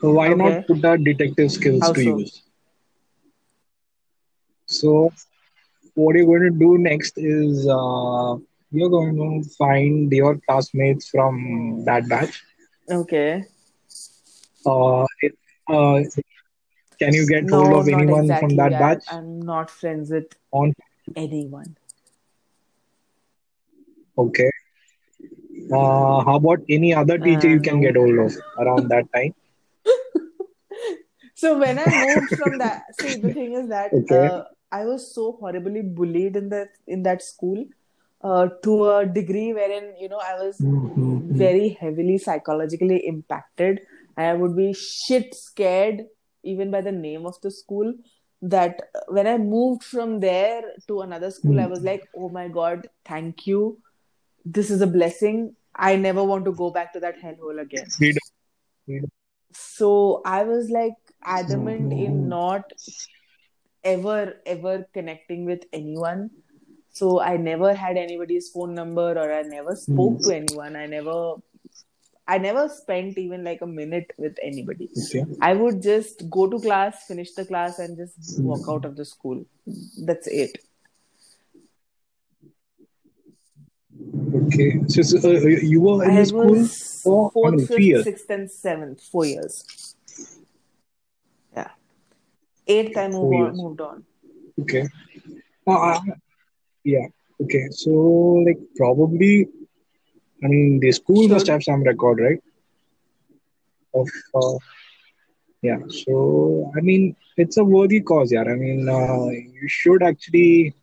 So 0.00 0.12
why 0.12 0.28
Okay. 0.28 0.36
not 0.42 0.66
put 0.66 0.84
our 0.84 0.98
detective 0.98 1.52
skills 1.52 1.80
How 1.82 1.92
to 1.92 2.02
so? 2.02 2.18
use? 2.18 2.42
So, 4.66 5.12
what 5.94 6.16
you're 6.16 6.26
going 6.26 6.42
to 6.42 6.50
do 6.50 6.78
next 6.78 7.18
is 7.18 7.66
uh, 7.66 8.36
you're 8.72 8.90
going 8.90 9.16
to 9.16 9.48
find 9.56 10.12
your 10.12 10.36
classmates 10.46 11.08
from 11.08 11.84
that 11.84 12.08
batch. 12.08 12.42
Okay. 12.90 13.44
Uh, 14.64 15.06
it, 15.22 15.32
uh, 15.68 16.00
can 16.98 17.14
you 17.14 17.26
get 17.26 17.44
No, 17.44 17.58
hold 17.60 17.80
of 17.80 17.88
anyone 17.88 18.20
exactly. 18.22 18.48
from 18.48 18.56
that 18.56 18.74
I, 18.74 18.78
batch? 18.78 19.04
I'm 19.08 19.40
not 19.40 19.70
friends 19.70 20.10
with 20.10 20.34
On 20.52 20.72
anyone. 21.14 21.76
okay. 24.18 24.50
Uh, 25.72 26.24
how 26.24 26.36
about 26.36 26.60
any 26.68 26.94
other 26.94 27.18
teacher 27.18 27.48
Uh, 27.48 27.50
you 27.50 27.60
can 27.60 27.80
get 27.80 27.96
hold 27.96 28.18
of 28.18 28.34
around 28.58 28.88
that 28.88 29.12
time? 29.12 29.34
So 31.34 31.58
when 31.58 31.78
I 31.78 31.86
moved 31.90 32.30
from 32.30 32.58
that, 32.58 32.94
see, 32.94 33.16
the 33.16 33.30
thing 33.32 33.52
is 33.52 33.68
that 33.68 33.92
Okay. 33.92 34.26
uh, 34.26 34.44
I 34.72 34.84
was 34.86 35.14
so 35.14 35.32
horribly 35.32 35.82
bullied 35.82 36.34
in 36.36 36.48
that 36.48 36.68
in 36.86 37.02
that 37.02 37.22
school. 37.22 37.66
Uh, 38.22 38.48
to 38.62 38.90
a 38.90 39.06
degree 39.06 39.52
wherein 39.52 39.94
you 39.98 40.08
know 40.08 40.18
I 40.18 40.34
was 40.42 40.58
Mm-hmm. 40.60 41.36
very 41.36 41.68
heavily 41.80 42.18
psychologically 42.18 43.06
impacted. 43.06 43.80
I 44.16 44.32
would 44.34 44.56
be 44.56 44.72
shit 44.72 45.34
scared 45.34 46.06
even 46.42 46.70
by 46.70 46.80
the 46.80 46.92
name 46.92 47.26
of 47.26 47.40
the 47.42 47.50
school. 47.50 47.92
That 48.42 48.80
when 49.08 49.26
I 49.26 49.38
moved 49.38 49.82
from 49.84 50.20
there 50.20 50.62
to 50.88 51.00
another 51.02 51.30
school, 51.30 51.60
I 51.60 51.66
was 51.66 51.82
like, 51.82 52.02
"Oh 52.14 52.28
my 52.28 52.48
god, 52.48 52.88
thank 53.04 53.46
you! 53.46 53.78
This 54.44 54.70
is 54.70 54.80
a 54.82 54.86
blessing. 54.86 55.56
I 55.74 55.96
never 55.96 56.24
want 56.24 56.44
to 56.46 56.52
go 56.52 56.70
back 56.70 56.92
to 56.94 57.00
that 57.00 57.20
hellhole 57.22 57.60
again." 57.60 57.86
Freedom. 57.98 58.22
Freedom. 58.86 59.10
So 59.52 60.22
I 60.24 60.44
was 60.44 60.70
like 60.70 60.94
adamant 61.24 61.92
in 61.92 62.12
Mhm. 62.22 62.28
not 62.28 62.72
ever 63.84 64.34
ever 64.46 64.86
connecting 64.92 65.44
with 65.44 65.64
anyone 65.72 66.30
so 66.96 67.20
i 67.20 67.36
never 67.36 67.74
had 67.74 67.98
anybody's 68.02 68.48
phone 68.52 68.74
number 68.74 69.08
or 69.22 69.32
i 69.38 69.42
never 69.42 69.74
spoke 69.76 70.22
to 70.22 70.34
anyone. 70.34 70.76
I 70.76 70.86
never 70.86 71.16
i 72.34 72.38
never 72.38 72.68
spent 72.68 73.18
even 73.18 73.44
like 73.44 73.60
a 73.62 73.66
minute 73.66 74.12
with 74.18 74.38
anybody. 74.42 74.88
Okay. 75.02 75.24
i 75.48 75.52
would 75.52 75.82
just 75.82 76.24
go 76.30 76.46
to 76.54 76.60
class 76.66 77.04
finish 77.10 77.34
the 77.34 77.44
class 77.44 77.78
and 77.78 77.98
just 78.02 78.40
walk 78.40 78.64
out 78.68 78.84
of 78.84 78.96
the 78.96 79.04
school. 79.04 79.44
That's 80.08 80.26
it. 80.26 80.58
Okay. 84.46 84.80
So, 84.88 85.02
so 85.02 85.30
uh, 85.30 85.54
you 85.72 85.80
were 85.80 86.04
in 86.04 86.10
i 86.10 86.20
the 86.20 86.26
school 86.26 86.66
for 87.04 87.30
fourth 87.30 87.68
fifth 87.68 87.80
years. 87.80 88.04
sixth 88.04 88.30
and 88.30 88.50
seventh 88.50 89.02
four 89.14 89.26
years. 89.26 89.94
Yeah. 91.56 91.70
Eighth 92.66 92.96
i 92.96 93.08
moved 93.08 93.42
on 93.42 93.56
moved 93.64 93.80
on. 93.80 94.04
Okay. 94.62 94.88
Uh, 95.66 95.80
uh, 95.90 96.00
yeah. 96.86 97.06
Okay. 97.42 97.66
So, 97.70 97.90
like, 98.46 98.58
probably, 98.76 99.48
I 100.42 100.46
mean, 100.46 100.78
the 100.80 100.92
school 100.92 101.28
must 101.28 101.48
have 101.48 101.62
some 101.62 101.82
record, 101.82 102.20
right? 102.20 102.42
Of, 103.92 104.08
uh, 104.34 104.58
yeah. 105.62 105.78
So, 105.88 106.72
I 106.76 106.80
mean, 106.80 107.16
it's 107.36 107.56
a 107.56 107.64
worthy 107.64 108.00
cause, 108.00 108.32
yeah. 108.32 108.42
I 108.42 108.54
mean, 108.54 108.88
uh, 108.88 109.28
you 109.28 109.68
should 109.68 110.02
actually 110.02 110.74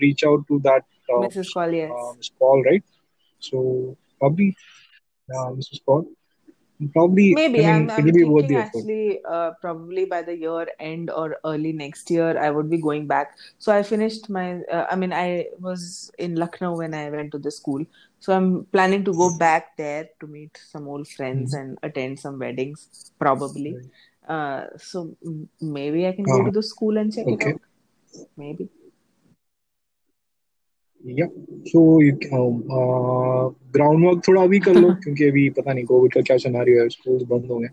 reach 0.00 0.24
out 0.24 0.46
to 0.48 0.58
that 0.60 0.84
uh, 1.12 1.22
mrs 1.26 1.52
Paul, 1.54 1.72
yes 1.72 1.90
uh, 1.90 2.34
Paul, 2.38 2.62
right? 2.64 2.84
So, 3.38 3.96
probably, 4.18 4.56
uh, 5.34 5.50
Mrs. 5.58 5.80
Paul, 5.86 6.06
probably, 6.92 7.36
Maybe 7.36 7.66
I 7.66 7.72
I'm, 7.72 7.74
mean, 7.74 7.90
I'm 7.90 8.08
it'll 8.08 8.12
be 8.12 8.24
worth 8.24 8.46
thinking 8.48 8.56
actually 8.56 9.20
uh, 9.24 9.50
probably 9.60 10.06
by 10.06 10.22
the 10.22 10.34
year 10.36 10.66
end 10.78 11.10
or 11.10 11.36
early 11.44 11.72
next 11.72 12.10
year 12.10 12.38
I 12.38 12.50
would 12.50 12.70
be 12.70 12.78
going 12.80 13.06
back. 13.06 13.36
So 13.58 13.72
I 13.72 13.82
finished 13.82 14.30
my 14.30 14.60
uh, 14.72 14.86
I 14.90 14.96
mean 14.96 15.12
I 15.12 15.46
was 15.58 16.10
in 16.18 16.36
Lucknow 16.36 16.76
when 16.76 16.94
I 16.94 17.10
went 17.10 17.32
to 17.32 17.38
the 17.38 17.50
school. 17.50 17.84
So 18.20 18.32
I'm 18.34 18.64
planning 18.72 19.04
to 19.04 19.12
go 19.14 19.30
back 19.30 19.76
there 19.76 20.08
to 20.20 20.26
meet 20.26 20.58
some 20.70 20.88
old 20.88 21.06
friends 21.08 21.52
Mhm. 21.52 21.58
and 21.60 21.78
attend 21.82 22.18
some 22.20 22.38
weddings 22.38 22.88
probably. 23.18 23.80
Uh, 24.28 24.66
so 24.78 25.16
maybe 25.60 26.06
I 26.06 26.12
can 26.12 26.28
go 26.28 26.42
Uh, 26.42 26.44
to 26.44 26.50
the 26.50 26.62
school 26.62 26.96
and 26.98 27.12
check 27.12 27.30
it 27.30 27.42
out. 27.42 27.60
Maybe. 28.36 28.68
या 31.06 31.26
so 31.70 31.80
ground 33.74 34.06
work 34.06 34.22
थोड़ा 34.28 34.42
अभी 34.42 34.58
कर 34.60 34.74
लो 34.74 34.92
क्योंकि 35.02 35.24
अभी 35.28 35.48
पता 35.58 35.72
नहीं 35.72 35.84
Covid 35.84 36.12
का 36.14 36.20
क्या 36.26 36.36
सिनारियो 36.44 36.82
है 36.82 36.88
स्कूल्स 36.88 37.22
बंद 37.32 37.50
होंगे 37.50 37.68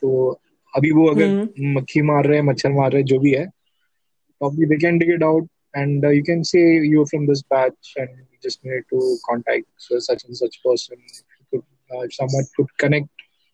तो 0.00 0.30
अभी 0.76 0.90
वो 0.92 1.06
अगर 1.10 1.26
हम्म 1.28 1.74
मक्खी 1.76 2.02
मार 2.02 2.26
रहे 2.26 2.38
हैं 2.38 2.44
मच्छर 2.46 2.72
मार 2.72 2.90
रहे 2.92 3.00
हैं 3.00 3.06
जो 3.06 3.18
भी 3.18 3.32
है 3.34 3.46
probably 4.42 4.66
they 4.70 4.76
can 4.84 4.98
dig 5.00 5.10
it 5.16 5.22
out 5.26 5.44
and 5.80 6.04
uh, 6.04 6.08
you 6.14 6.22
can 6.28 6.40
say 6.44 6.62
you're 6.86 7.06
from 7.10 7.26
this 7.26 7.42
batch 7.52 7.92
and 8.02 8.08
you 8.32 8.38
just 8.46 8.64
need 8.64 8.82
to 8.94 9.00
contact 9.28 9.66
so 9.84 9.98
such 10.06 10.24
and 10.24 10.36
such 10.36 10.56
person 10.64 10.96
if, 10.98 11.22
you 11.38 11.44
could, 11.50 11.62
uh, 11.94 12.00
if 12.00 12.14
someone 12.14 12.44
could 12.56 12.66
connect 12.78 13.08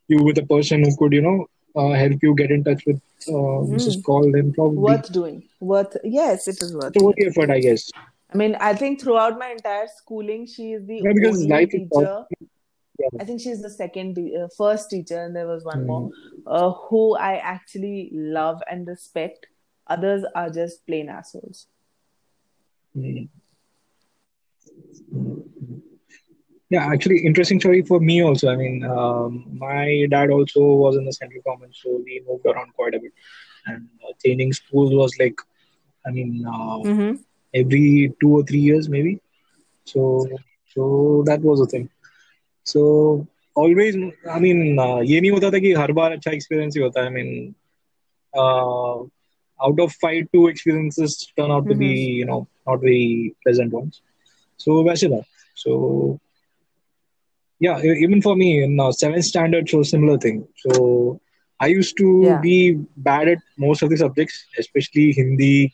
you 0.09 0.23
with 0.29 0.39
a 0.39 0.47
person 0.47 0.83
who 0.85 0.97
could 0.97 1.13
you 1.13 1.23
know 1.27 1.47
uh, 1.77 1.93
help 2.03 2.27
you 2.29 2.35
get 2.35 2.51
in 2.51 2.65
touch 2.65 2.83
with 2.87 3.01
uh, 3.29 3.61
mrs 3.75 3.99
Mm. 3.99 4.03
call 4.09 4.31
then 4.33 4.53
probably 4.59 4.81
Worth 4.89 5.13
doing. 5.13 5.43
Worth 5.61 5.97
yes, 6.05 6.49
it 6.49 6.63
is 6.63 6.75
worth 6.75 6.97
it's 6.97 7.03
worth 7.05 7.17
doing. 7.17 7.25
the 7.25 7.27
effort 7.33 7.51
i 7.51 7.61
guess 7.61 7.91
I 8.33 8.37
mean, 8.37 8.57
I 8.61 8.75
think 8.75 9.01
throughout 9.01 9.39
my 9.39 9.51
entire 9.51 9.87
schooling, 9.97 10.47
she 10.47 10.73
is 10.73 10.87
the 10.87 10.97
yeah 11.03 11.11
only 11.29 11.67
teacher. 11.67 12.25
yeah. 12.99 13.09
I 13.21 13.25
think 13.25 13.41
she's 13.41 13.61
the 13.63 13.71
second, 13.71 14.19
uh, 14.19 14.47
first 14.57 14.91
teacher, 14.91 15.25
and 15.25 15.35
there 15.35 15.47
was 15.49 15.65
one 15.65 15.87
more 15.87 16.11
Mm. 16.11 16.13
uh, 16.47 16.71
who 16.89 17.17
I 17.17 17.37
actually 17.37 18.11
love 18.13 18.63
and 18.71 18.87
respect. 18.87 19.47
Others 19.89 20.25
are 20.35 20.51
just 20.51 20.87
plain 20.87 21.09
assholes. 21.09 21.67
Mm. 22.97 23.29
Yeah, 26.69 26.87
actually, 26.87 27.19
interesting 27.27 27.59
story 27.59 27.83
for 27.83 27.99
me 27.99 28.23
also. 28.23 28.49
I 28.49 28.55
mean, 28.57 28.85
um, 28.85 29.45
my 29.59 30.07
dad 30.09 30.31
also 30.31 30.61
was 30.61 30.97
in 30.97 31.05
the 31.05 31.13
central 31.13 31.43
government, 31.43 31.75
so 31.75 32.01
we 32.05 32.23
moved 32.29 32.47
around 32.47 32.73
quite 32.75 32.95
a 32.95 33.01
bit. 33.01 33.13
And 33.67 33.89
uh, 34.05 34.13
changing 34.25 34.53
schools 34.53 34.95
was 34.95 35.19
like, 35.19 35.35
I 36.07 36.11
mean, 36.13 36.45
uh, 36.47 36.79
Mm-hmm 36.91 37.13
every 37.54 38.14
two 38.22 38.30
or 38.30 38.44
three 38.44 38.60
years 38.60 38.90
maybe. 38.90 39.20
So, 39.86 40.28
so 40.74 41.24
that 41.26 41.42
was 41.42 41.60
the 41.60 41.66
thing. 41.66 41.90
So 42.64 43.28
always, 43.56 43.96
I 44.32 44.40
mean, 44.40 44.78
uh, 44.80 45.02
ये 45.04 45.22
नहीं 45.22 45.32
होता 45.32 45.52
था 45.52 45.60
कि 45.60 45.74
हर 45.74 45.92
बार 45.92 46.12
अच्छा 46.12 46.32
experience 46.32 46.76
ही 46.78 46.82
होता 46.84 47.04
है. 47.04 47.10
I 47.10 47.14
mean, 47.14 47.54
uh, 48.38 49.04
out 49.66 49.80
of 49.80 49.92
five, 49.94 50.26
two 50.34 50.48
experiences 50.48 51.28
turn 51.38 51.52
out 51.52 51.68
to 51.68 51.76
be, 51.76 51.92
you 52.20 52.26
know, 52.26 52.48
not 52.68 52.80
very 52.82 53.34
pleasant 53.44 53.74
ones. 53.74 54.02
So 54.58 54.84
वैसे 54.84 55.10
था. 55.10 55.24
So 55.56 56.20
yeah, 57.60 57.80
e- 57.84 58.00
even 58.04 58.22
for 58.22 58.36
me 58.36 58.64
in 58.64 58.80
uh, 58.80 58.92
seventh 58.92 59.26
standard, 59.26 59.70
so 59.70 59.84
similar 59.84 60.18
thing. 60.18 60.48
So 60.58 61.20
I 61.60 61.68
used 61.68 61.98
to 61.98 62.10
Yeah. 62.22 62.42
be 62.42 62.80
bad 62.98 63.28
at 63.28 63.40
most 63.58 63.82
of 63.84 63.90
the 63.90 63.98
subjects, 63.98 64.46
especially 64.60 65.14
Hindi, 65.14 65.74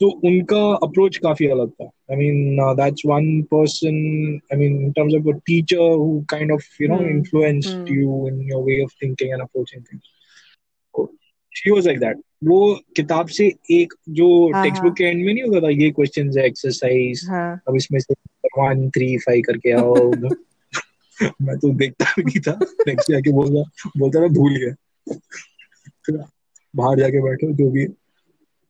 तो 0.00 0.10
उनका 0.10 0.74
approach 0.74 1.16
काफ़ी 1.16 1.46
अलग 1.46 1.70
था। 1.70 1.84
I 1.84 2.16
mean 2.16 2.56
that's 2.76 3.02
one 3.06 3.42
person 3.42 3.94
I 4.52 4.58
mean 4.58 4.80
in 4.82 4.92
terms 4.92 5.14
of 5.14 5.36
a 5.36 5.38
teacher 5.46 5.76
who 5.76 6.24
kind 6.28 6.52
of 6.52 6.82
you 6.82 6.88
know. 6.88 7.00
Influenced. 7.00 7.90
You 7.90 8.28
in 8.28 8.40
your 8.42 8.62
way 8.62 8.82
of 8.82 8.90
thinking 9.02 9.30
and 9.30 9.40
approaching 9.40 9.82
things 9.82 10.06
she 11.56 11.70
was 11.70 11.86
like 11.86 12.00
that 12.00 12.16
वो 12.44 12.80
किताब 12.96 13.28
से 13.28 13.52
एक 13.70 13.94
जो 14.08 14.52
हाँ 14.52 14.64
text 14.64 14.80
हाँ। 14.80 14.88
Book 14.88 14.98
के 14.98 15.04
and 15.04 15.26
में 15.26 15.34
नहीं 15.34 15.44
होता 15.44 15.60
था 15.60 15.70
ये 15.70 15.90
क्वेश्चंस 15.90 16.36
है 16.36 16.46
एक्सरसाइज 16.46 17.26
हाँ। 17.28 17.62
अब 17.68 17.76
इसमें 17.76 18.00
से 18.00 18.14
वन 18.58 18.90
थ्री 18.90 19.18
फाइव 19.18 19.42
करके 19.46 19.72
आओ। 19.72 19.94
मैं 21.42 21.58
तो 21.58 21.74
देखता 21.74 22.04
भी 22.04 22.22
नहीं 22.22 22.40
था। 22.40 22.58
नेक्स्ट 22.88 23.12
जाके 23.12 23.32
बोलता 23.32 23.90
बोलता 23.98 24.20
था 24.20 24.26
भूल 24.26 24.56
गया। 24.56 24.74
बाहर 26.76 26.98
जाके 26.98 27.22
बैठो 27.22 27.52
जो 27.52 27.70
भी 27.70 27.80
है। 27.80 27.88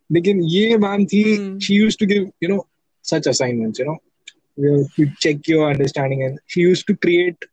लेकिन 0.10 0.42
ये 0.56 0.78
मैम 0.78 1.06
थी 1.14 1.24
Hmm. 1.38 1.60
She 1.66 1.76
use 1.76 1.98
to 2.00 2.06
give 2.14 2.30
you 2.44 2.50
know 2.50 2.66
such 3.12 3.28
assignments 3.28 3.80
you 3.80 3.86
know 3.92 3.98
to 4.98 5.06
check 5.24 5.48
your 5.52 5.64
understanding 5.70 6.22
and 6.26 6.38
she 6.54 6.62
used 6.66 6.86
to 6.90 6.94
create 7.06 7.46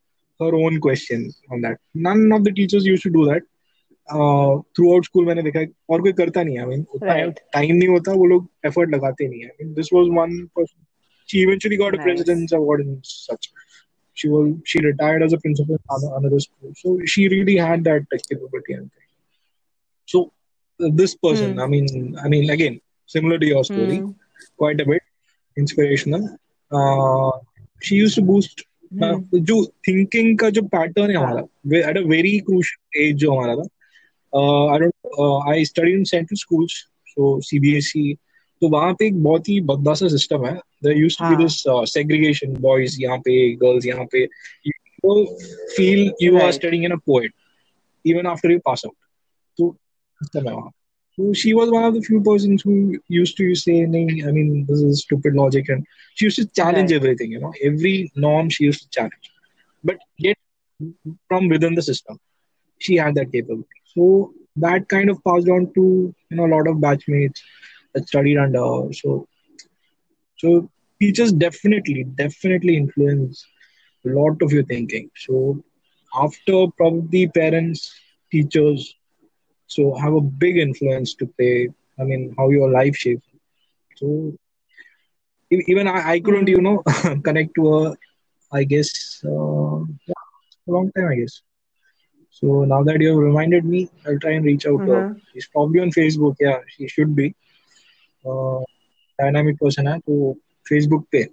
her 0.42 0.50
own 0.58 0.76
question 0.84 1.22
on 1.54 1.64
that 1.64 1.78
none 2.04 2.20
of 2.36 2.44
the 2.48 2.52
teachers 2.58 2.84
used 2.88 3.04
to 3.06 3.10
do 3.16 3.24
that 3.28 3.48
uh, 4.08 4.52
throughout 4.76 5.08
school 5.08 5.26
मैंने 5.26 5.42
देखा 5.46 5.60
है 5.60 5.68
और 5.94 6.02
कोई 6.02 6.12
करता 6.20 6.42
नहीं 6.48 6.58
है 6.58 6.64
I 6.66 6.68
mean 6.72 6.84
उतना 6.98 7.14
Right. 7.16 7.40
Time 7.56 7.74
नहीं 7.80 7.88
होता 7.88 8.12
वो 8.20 8.26
लोग 8.34 8.46
एफर्ट 8.70 8.94
लगाते 8.94 9.28
नहीं 9.32 9.40
है 9.42 9.48
I 9.50 9.56
mean, 9.62 9.72
this 9.80 9.90
was 9.96 10.12
one 10.18 10.36
person 10.60 10.78
she 11.32 11.42
eventually 11.48 11.80
got 11.82 11.96
a 11.98 12.00
Nice. 12.02 12.06
president's 12.10 12.56
award 12.60 12.84
and 12.86 13.10
such 13.14 13.50
she 14.22 14.30
was 14.36 14.48
she 14.74 14.84
retired 14.86 15.26
as 15.28 15.36
a 15.38 15.40
principal 15.46 15.78
in 15.80 15.82
another- 15.88 16.14
another 16.20 16.40
school 16.46 16.72
so 16.84 16.94
she 17.16 17.26
really 17.34 17.58
had 17.66 17.84
that 17.90 18.08
capability 18.30 18.78
and 18.78 18.88
thing. 18.94 19.08
so 20.08 20.22
uh, 20.24 20.30
this 20.80 21.14
person 21.16 21.52
Hmm. 21.54 21.60
I 21.60 21.66
mean 21.72 22.16
I 22.24 22.28
mean 22.28 22.50
again 22.50 22.80
similar 23.06 23.38
to 23.38 23.46
your 23.46 23.64
story 23.64 23.98
Hmm. 23.98 24.10
quite 24.62 24.80
a 24.80 24.86
bit 24.86 25.02
inspirational 25.56 26.22
uh, 26.70 27.32
she 27.80 27.96
used 27.96 28.16
to 28.16 28.22
boost 28.30 28.62
uh, 28.62 29.12
Hmm. 29.14 29.44
जो 29.50 29.56
thinking 29.88 30.38
का 30.38 30.50
जो 30.56 30.62
pattern 30.74 31.10
है 31.10 31.16
हाँ 31.16 31.26
हमारा 31.26 31.90
at 31.90 31.96
a 31.98 32.00
very 32.08 32.38
crucial 32.48 33.04
as 33.04 33.16
जो 33.24 33.32
हमारा 33.32 33.54
था 33.56 34.72
I 34.72 34.78
don't 34.78 35.48
I 35.52 35.64
study 35.64 35.92
in 35.92 36.04
central 36.10 36.36
schools 36.38 36.72
so 37.12 37.40
CBSE 37.50 38.12
तो 38.62 38.68
वहां 38.74 38.92
पे 38.94 39.06
एक 39.06 39.22
बहुत 39.22 39.48
ही 39.48 39.60
बदला 39.70 39.94
सा 40.00 40.08
सिस्टम 40.08 40.46
है 40.46 40.54
देयर 40.84 40.96
यूज्ड 40.98 41.18
टू 41.18 41.24
बी 41.24 41.34
हाँ 41.34 41.42
दिस 41.42 41.62
सेग्रीगेशन 41.92 42.54
बॉयज 42.66 42.96
यहाँ 43.02 43.18
पे 43.28 43.34
गर्ल्स 43.62 43.86
यहाँ 43.86 44.04
पे 44.12 44.26
you 45.04 45.14
feel 45.76 46.00
you 46.24 46.34
are 46.36 46.42
right 46.42 46.56
studying 46.56 46.84
in 46.88 46.92
a 46.96 46.98
poet 47.10 47.32
even 48.04 48.26
after 48.32 48.50
you 48.52 48.60
pass 48.68 48.84
so 51.17 51.33
she 51.33 51.53
was 51.53 51.71
one 51.71 51.83
of 51.83 51.95
the 51.95 52.01
few 52.01 52.21
persons 52.21 52.61
who 52.61 52.99
used 53.07 53.37
to 53.37 53.55
say, 53.55 53.83
I 53.83 53.87
mean, 53.87 54.65
this 54.67 54.81
is 54.81 55.01
stupid 55.01 55.33
logic. 55.33 55.67
And 55.69 55.85
she 56.15 56.25
used 56.25 56.37
to 56.37 56.45
challenge 56.45 56.91
right. 56.91 56.97
everything, 56.97 57.31
you 57.31 57.39
know, 57.39 57.53
every 57.63 58.11
norm 58.15 58.49
she 58.49 58.65
used 58.65 58.83
to 58.83 58.89
challenge. 58.89 59.31
But 59.83 59.97
yet, 60.17 60.37
from 61.27 61.49
within 61.49 61.73
the 61.73 61.81
system, 61.81 62.19
she 62.77 62.95
had 62.97 63.15
that 63.15 63.31
capability. 63.31 63.67
So 63.95 64.33
that 64.57 64.87
kind 64.89 65.09
of 65.09 65.23
passed 65.23 65.49
on 65.49 65.73
to, 65.73 66.13
you 66.29 66.37
know, 66.37 66.45
a 66.45 66.53
lot 66.55 66.67
of 66.67 66.77
batchmates 66.77 67.39
that 67.93 68.07
studied 68.07 68.37
under 68.37 68.59
her. 68.59 68.93
So, 68.93 69.27
so 70.37 70.69
teachers 70.99 71.31
definitely, 71.31 72.03
definitely 72.03 72.77
influence 72.77 73.43
a 74.05 74.09
lot 74.09 74.41
of 74.41 74.51
your 74.51 74.63
thinking. 74.63 75.09
So 75.15 75.63
after 76.15 76.67
probably 76.77 77.27
parents, 77.27 77.91
teachers, 78.31 78.93
so 79.66 79.94
have 80.02 80.14
a 80.14 80.20
big 80.44 80.56
influence 80.58 81.14
to 81.14 81.26
play. 81.38 81.68
I 81.98 82.04
mean 82.04 82.34
how 82.38 82.50
your 82.50 82.70
life 82.70 82.96
shapes. 82.96 83.26
So 83.96 84.32
e- 85.54 85.64
even 85.72 85.86
I, 85.88 85.98
I 86.14 86.20
couldn't 86.20 86.48
you 86.48 86.60
hmm 86.60 86.66
know 86.66 86.76
connect 87.26 87.54
to 87.56 87.62
her. 87.72 87.94
I 88.58 88.62
guess 88.72 88.90
uh, 89.24 89.78
yeah, 90.08 90.22
a 90.68 90.70
long 90.76 90.90
time 90.96 91.08
I 91.12 91.16
guess. 91.20 91.42
So 92.30 92.64
now 92.72 92.82
that 92.84 93.00
you 93.00 93.08
have 93.10 93.18
reminded 93.30 93.64
me, 93.64 93.88
I'll 94.06 94.18
try 94.18 94.32
and 94.32 94.44
reach 94.44 94.66
out 94.66 94.84
to 94.86 94.90
her. 94.96 95.02
uh-huh. 95.02 95.32
She's 95.32 95.48
probably 95.54 95.80
on 95.80 95.90
Facebook. 95.90 96.34
Yeah, 96.40 96.58
she 96.74 96.88
should 96.88 97.14
be. 97.14 97.34
Uh, 98.26 98.60
dynamic 99.20 99.58
person 99.62 99.86
है 99.88 99.98
तो 100.08 100.16
Facebook 100.70 101.04
पे. 101.12 101.24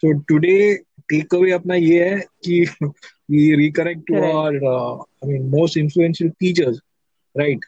So 0.00 0.12
today 0.30 0.78
takeaway 1.12 1.52
अपना 1.58 1.74
ये 1.74 2.04
है 2.08 2.20
कि 2.46 2.64
we 3.30 3.42
reconnect 3.62 4.06
to 4.10 4.16
correct 4.16 4.36
our 4.36 4.52
uh, 4.74 4.94
I 5.22 5.26
mean 5.26 5.50
most 5.50 5.76
influential 5.76 6.30
teachers, 6.40 6.80
right? 7.36 7.58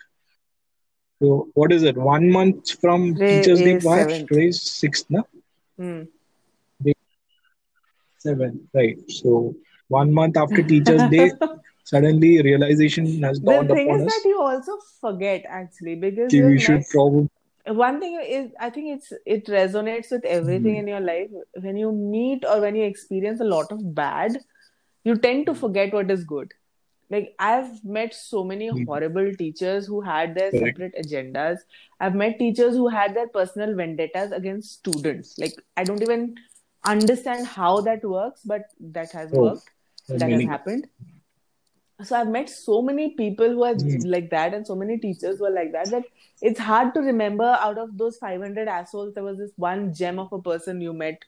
so 1.21 1.47
what 1.53 1.71
is 1.71 1.83
it? 1.83 1.97
One 1.97 2.31
month 2.31 2.79
from 2.81 3.13
today 3.13 3.27
Teachers 3.37 3.59
Day 3.61 3.75
is 3.75 3.83
why? 3.85 4.03
Today 4.05 4.47
is 4.47 4.61
sixth, 4.61 5.05
na? 5.09 5.21
hmm. 5.77 6.01
Day 6.83 6.93
seven, 8.17 8.67
right? 8.73 8.97
So 9.09 9.55
one 9.89 10.11
month 10.11 10.37
after 10.37 10.63
Teachers 10.63 11.03
Day, 11.11 11.31
suddenly 11.83 12.41
realization 12.41 13.21
has 13.23 13.39
dawned 13.39 13.69
upon 13.69 13.69
us. 13.69 13.69
the 13.69 13.75
thing 13.75 13.89
is 13.93 14.01
us 14.01 14.13
that 14.13 14.29
you 14.29 14.41
also 14.41 14.77
forget 14.99 15.45
actually 15.47 15.95
because 15.95 16.33
you've 16.33 16.47
we 16.47 16.59
should 16.59 16.83
probably 16.89 17.29
one 17.67 17.99
thing 17.99 18.19
is 18.27 18.51
i 18.59 18.69
think 18.69 18.89
it's 18.95 19.13
it 19.25 19.45
resonates 19.47 20.11
with 20.11 20.25
everything 20.25 20.77
in 20.77 20.87
your 20.87 20.99
life 20.99 21.29
when 21.65 21.77
you 21.77 21.91
meet 21.91 22.43
or 22.45 22.59
when 22.61 22.75
you 22.75 22.83
experience 22.83 23.39
a 23.39 23.49
lot 23.53 23.71
of 23.71 23.83
bad 23.95 24.37
you 25.03 25.15
tend 25.17 25.45
to 25.45 25.53
forget 25.53 25.93
what 25.93 26.09
is 26.09 26.23
good 26.23 26.51
like 27.13 27.35
i've 27.39 27.83
met 27.97 28.13
so 28.15 28.43
many 28.43 28.69
horrible 28.85 29.29
teachers 29.41 29.87
who 29.87 30.01
had 30.01 30.35
their 30.35 30.51
Correct. 30.51 30.77
separate 30.77 30.95
agendas. 31.03 31.57
I've 31.99 32.15
met 32.15 32.39
teachers 32.39 32.75
who 32.75 32.87
had 32.87 33.15
their 33.15 33.27
personal 33.27 33.75
vendettas 33.75 34.31
against 34.31 34.73
students. 34.79 35.37
Like 35.37 35.61
i 35.77 35.83
don't 35.83 36.03
even 36.03 36.35
understand 36.85 37.47
how 37.47 37.81
that 37.81 38.03
works 38.03 38.41
but 38.43 38.63
that 38.79 39.11
has 39.11 39.31
Oh, 39.33 39.43
worked. 39.43 39.69
that 40.09 40.31
has 40.31 40.43
happened. 40.43 40.87
So 42.03 42.15
i've 42.17 42.27
met 42.35 42.49
so 42.49 42.81
many 42.81 43.03
people 43.15 43.49
who 43.49 43.63
are 43.63 43.75
Hmm. 43.75 44.01
like 44.13 44.29
that 44.31 44.53
and 44.53 44.65
so 44.67 44.75
many 44.75 44.97
teachers 44.97 45.37
who 45.39 45.45
are 45.45 45.51
like 45.57 45.71
that 45.73 45.91
that 45.91 46.03
it's 46.41 46.59
hard 46.59 46.93
to 46.95 47.01
remember 47.01 47.49
out 47.67 47.77
of 47.77 47.97
those 47.97 48.17
500 48.17 48.67
assholes 48.67 49.13
there 49.13 49.23
was 49.23 49.37
this 49.37 49.51
one 49.55 49.93
gem 49.93 50.19
of 50.19 50.33
a 50.33 50.41
person 50.41 50.81
you 50.81 50.93
met 50.93 51.19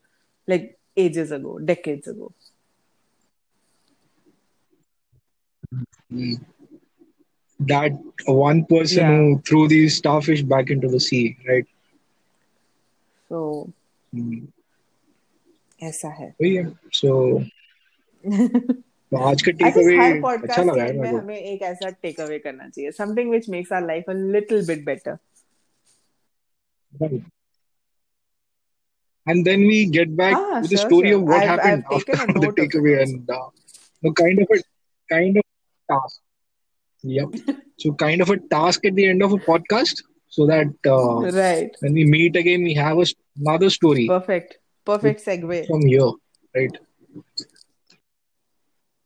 like 0.48 0.80
ages 0.98 1.32
ago 1.32 1.60
decades 1.60 2.08
ago 2.08 2.34
Hmm 5.63 5.63
That 7.61 7.97
one 8.27 8.65
person 8.67 8.99
Yeah. 9.05 9.17
who 9.17 9.39
threw 9.49 9.63
these 9.71 9.97
starfish 10.01 10.43
back 10.53 10.71
into 10.77 10.89
the 10.95 11.01
sea, 11.09 11.25
right? 11.49 11.67
so 13.31 13.39
Hmm. 14.13 14.37
ऐसा 15.83 16.09
है 16.19 16.29
वही 16.43 16.55
है. 16.57 16.65
So 16.99 17.11
तो 19.13 19.17
आज 19.29 19.43
का 19.43 19.51
I 19.53 19.55
take 19.59 19.75
think 19.75 19.85
away 19.85 19.97
हर 19.97 20.13
अच्छा 20.13 20.21
podcast 20.23 20.61
लगा 20.61 20.75
के 20.75 20.81
है 20.81 20.89
एंड 20.89 20.97
में 21.01 21.03
मेरे 21.03 21.13
को. 21.17 21.23
हमें 21.23 21.37
एक 21.37 21.63
ऐसा 21.63 21.91
टेक 22.03 22.21
अवे 22.21 22.39
करना 22.47 22.69
चाहिए 22.69 22.91
something 22.99 23.31
which 23.31 23.49
makes 23.51 23.73
our 23.73 23.87
life 23.87 24.05
a 24.09 24.13
little 24.37 24.67
bit 24.67 24.85
better 24.85 25.19
Right. 26.93 27.25
And 29.27 29.47
then 29.47 29.65
we 29.71 29.79
get 29.95 30.13
back 30.19 30.35
हाँ 30.35 30.61
to 30.63 30.69
the 30.69 30.77
sure 30.77 30.85
story 30.87 31.11
sure 31.11 31.19
of 31.19 31.27
what 31.33 31.43
I've 31.43 31.49
happened 31.51 31.85
I've 31.97 32.05
taken 32.07 32.15
a 32.15 32.23
after 32.23 32.33
the 32.33 32.47
note 32.47 32.49
of 32.49 32.65
it 32.65 32.71
takeaway 32.71 32.95
also 33.01 33.17
and 33.17 33.31
uh, 33.31 33.49
no, 34.03 34.13
kind 34.21 34.41
of 34.45 34.55
a 34.57 34.59
kind 35.11 35.37
of 35.41 35.42
task. 35.94 36.20
Yep. 37.04 37.30
so 37.80 37.94
kind 37.94 38.22
of 38.22 38.30
a 38.30 38.38
task 38.56 38.86
at 38.86 38.96
the 38.96 39.08
end 39.10 39.24
of 39.24 39.34
a 39.34 39.38
podcast, 39.38 40.04
so 40.28 40.46
that 40.48 40.74
uh, 40.86 41.32
right 41.38 41.76
when 41.82 41.94
we 41.94 42.06
meet 42.06 42.36
again, 42.36 42.64
we 42.64 42.74
have 42.74 42.98
a, 42.98 43.06
another 43.40 43.70
story. 43.70 44.08
Perfect. 44.08 44.58
Perfect 44.86 45.26
segue 45.26 45.68
from 45.68 45.86
here, 45.86 46.12
right? 46.56 46.78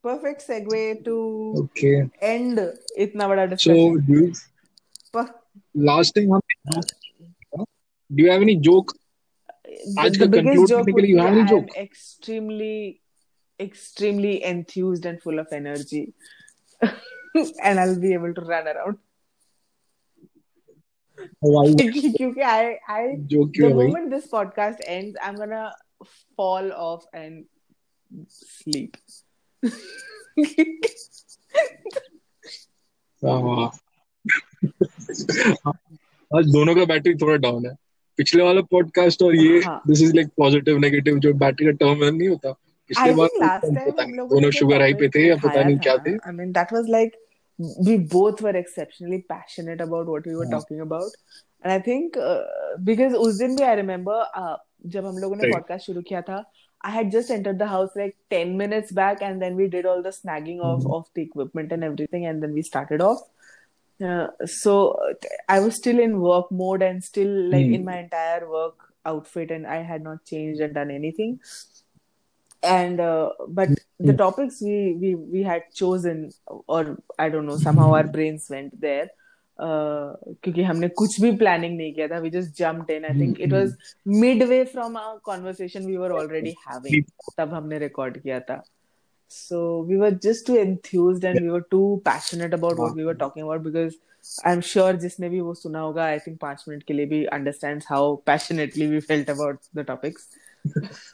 Perfect 0.03 0.47
segue 0.47 1.03
to 1.05 1.15
okay 1.63 2.09
end 2.21 2.59
It's 2.95 3.15
bada 3.15 3.49
discussion. 3.49 3.75
So 3.75 3.97
do 4.07 4.13
you, 4.13 4.33
per- 5.11 5.35
last 5.75 6.15
time 6.15 6.39
do 8.15 8.23
you 8.23 8.31
have 8.31 8.41
any 8.41 8.55
joke? 8.55 8.93
The, 9.65 10.09
the 10.19 10.27
biggest 10.27 10.69
joke 10.69 10.87
you 10.95 11.17
have 11.17 11.33
any 11.33 11.45
joke? 11.45 11.69
I'm 11.75 11.83
extremely 11.83 13.01
extremely 13.59 14.43
enthused 14.43 15.05
and 15.05 15.21
full 15.21 15.39
of 15.39 15.47
energy 15.51 16.13
and 17.64 17.80
I'll 17.80 17.98
be 18.00 18.12
able 18.12 18.34
to 18.34 18.42
run 18.42 18.68
around 18.68 18.98
Why 21.40 21.64
क्योंकि 21.74 22.42
I 22.42 22.78
I 22.88 23.16
joke 23.32 23.50
the 23.50 23.56
क्यों 23.56 23.70
है 23.70 23.74
भाई? 23.76 23.86
moment 23.86 24.10
this 24.10 24.26
podcast 24.30 24.80
ends 24.86 25.16
I'm 25.22 25.36
gonna 25.36 25.64
fall 26.38 26.72
off 26.72 27.04
and 27.14 27.44
sleep 28.28 28.96
हाँ। 33.22 33.70
आज 36.30 36.46
दोनों 36.52 36.74
का 36.74 36.84
battery 36.84 37.14
थोड़ा 37.14 37.36
down 37.36 37.66
है 37.66 37.74
पिछले 38.18 38.42
वाला 38.42 38.60
पॉडकास्ट 38.70 39.22
और 39.22 39.36
ये 39.36 39.60
हाँ। 39.60 39.80
This 39.86 40.02
is 40.02 40.14
like 40.14 40.28
positive 40.38 40.78
negative 40.78 41.18
जो 41.18 41.32
बैटरी 41.34 41.66
का 41.66 41.72
टर्म 41.84 42.04
नहीं 42.04 42.28
होता 42.28 42.54
I 42.86 42.94
पिछले 42.94 43.12
बार 43.14 43.28
think 43.28 43.42
last 43.42 43.66
time 43.74 43.90
पता 43.90 44.02
हम 44.02 44.08
नहीं 44.08 44.16
लोगों 44.16 44.36
ने 44.36 44.40
दोनों 44.40 44.50
जो 44.50 44.58
शुगर 44.58 44.80
हाई 44.80 44.94
पे 44.94 45.06
topic 45.06 45.14
थे 45.14 45.26
या 45.28 45.36
पता 45.36 45.48
उठाया 45.48 45.66
नहीं 45.66 45.76
था 45.76 45.82
क्या 45.82 45.94
ना, 45.96 46.02
थे 46.06 46.16
I 46.30 46.32
mean 46.38 46.52
that 46.52 46.72
was 46.72 46.88
like 46.96 47.14
we 47.88 47.96
both 48.14 48.42
were 48.42 48.56
exceptionally 48.62 49.20
passionate 49.32 49.80
about 49.86 50.06
what 50.14 50.26
we 50.26 50.34
were 50.40 50.46
हाँ। 50.46 50.52
talking 50.56 50.80
about 50.80 51.16
and 51.62 51.72
I 51.72 51.78
think 51.88 52.16
uh, 52.16 52.42
because 52.90 53.14
उस 53.14 53.38
दिन 53.38 53.56
भी 53.56 53.64
I 53.70 53.74
remember 53.82 54.18
uh, 54.42 54.56
जब 54.96 55.06
हम 55.06 55.18
लोगों 55.18 55.36
ने 55.36 55.48
Right. 55.48 55.54
podcast 55.56 55.86
शुरू 55.90 56.02
किया 56.10 56.22
था 56.28 56.44
I 56.84 56.90
had 56.90 57.10
just 57.14 57.30
entered 57.30 57.58
the 57.58 57.66
house 57.72 57.90
like 57.98 58.16
10 58.36 58.56
minutes 58.60 58.90
back 59.00 59.20
and 59.22 59.40
then 59.42 59.54
we 59.62 59.68
did 59.74 59.86
all 59.86 60.02
the 60.06 60.12
snagging 60.20 60.60
of 60.70 60.80
Mhm. 60.80 60.94
of 60.96 61.04
the 61.14 61.22
equipment 61.22 61.74
and 61.76 61.84
everything 61.90 62.26
and 62.30 62.42
then 62.46 62.56
we 62.60 62.64
started 62.68 63.04
off 63.08 63.20
uh, 64.00 64.26
so 64.54 64.72
uh, 65.08 65.12
I 65.48 65.60
was 65.66 65.76
still 65.76 66.00
in 66.06 66.16
work 66.20 66.50
mode 66.62 66.82
and 66.82 67.04
still 67.10 67.36
like 67.52 67.68
Hmm. 67.68 67.76
in 67.78 67.84
my 67.90 67.98
entire 68.00 68.48
work 68.56 68.88
outfit 69.12 69.52
and 69.58 69.66
I 69.66 69.78
had 69.92 70.02
not 70.08 70.24
changed 70.32 70.60
and 70.68 70.74
done 70.80 70.90
anything 70.96 71.38
and 72.62 73.00
uh, 73.00 73.30
but 73.48 73.70
the 73.98 74.12
Hmm. 74.12 74.16
topics 74.16 74.60
we 74.60 74.94
we 75.00 75.14
we 75.14 75.42
had 75.42 75.62
chosen 75.74 76.30
or 76.66 76.98
I 77.18 77.28
don't 77.28 77.46
know 77.46 77.56
somehow 77.56 77.92
our 77.92 78.04
brains 78.04 78.48
went 78.50 78.80
there 78.80 79.08
uh, 79.58 80.14
क्योंकि 80.42 80.62
हमने 80.62 80.88
कुछ 81.00 81.20
भी 81.20 81.30
planning 81.38 81.76
नहीं 81.78 81.92
किया 81.94 82.08
था 82.08 82.20
we 82.22 82.30
just 82.30 82.54
jumped 82.60 82.90
in 82.90 83.04
I 83.04 83.12
think 83.14 83.40
it 83.40 83.52
was 83.52 83.74
midway 84.04 84.64
from 84.64 84.96
our 84.96 85.18
conversation 85.30 85.86
we 85.86 85.98
were 85.98 86.12
already 86.20 86.56
having 86.68 87.04
तब 87.38 87.54
हमने 87.54 87.78
record 87.80 88.22
किया 88.22 88.40
था 88.50 88.62
so 89.28 89.80
we 89.90 89.96
were 89.96 90.10
just 90.10 90.46
too 90.46 90.56
enthused 90.62 91.24
and 91.24 91.40
we 91.40 91.50
were 91.50 91.66
too 91.70 92.02
passionate 92.04 92.54
about 92.54 92.78
what 92.78 92.94
we 92.94 93.04
were 93.04 93.14
talking 93.14 93.42
about 93.42 93.62
because 93.62 93.94
I'm 94.44 94.60
sure 94.60 94.92
जिसने 95.04 95.28
भी 95.30 95.40
वो 95.40 95.54
सुना 95.54 95.80
होगा 95.80 96.06
I 96.14 96.18
think 96.24 96.38
पांच 96.40 96.64
मिनट 96.68 96.82
के 96.82 96.94
लिए 96.94 97.06
भी 97.06 97.26
understands 97.38 97.86
how 97.92 98.02
passionately 98.30 98.88
we 98.94 99.00
felt 99.00 99.28
about 99.36 99.68
the 99.74 99.84
topics 99.84 100.28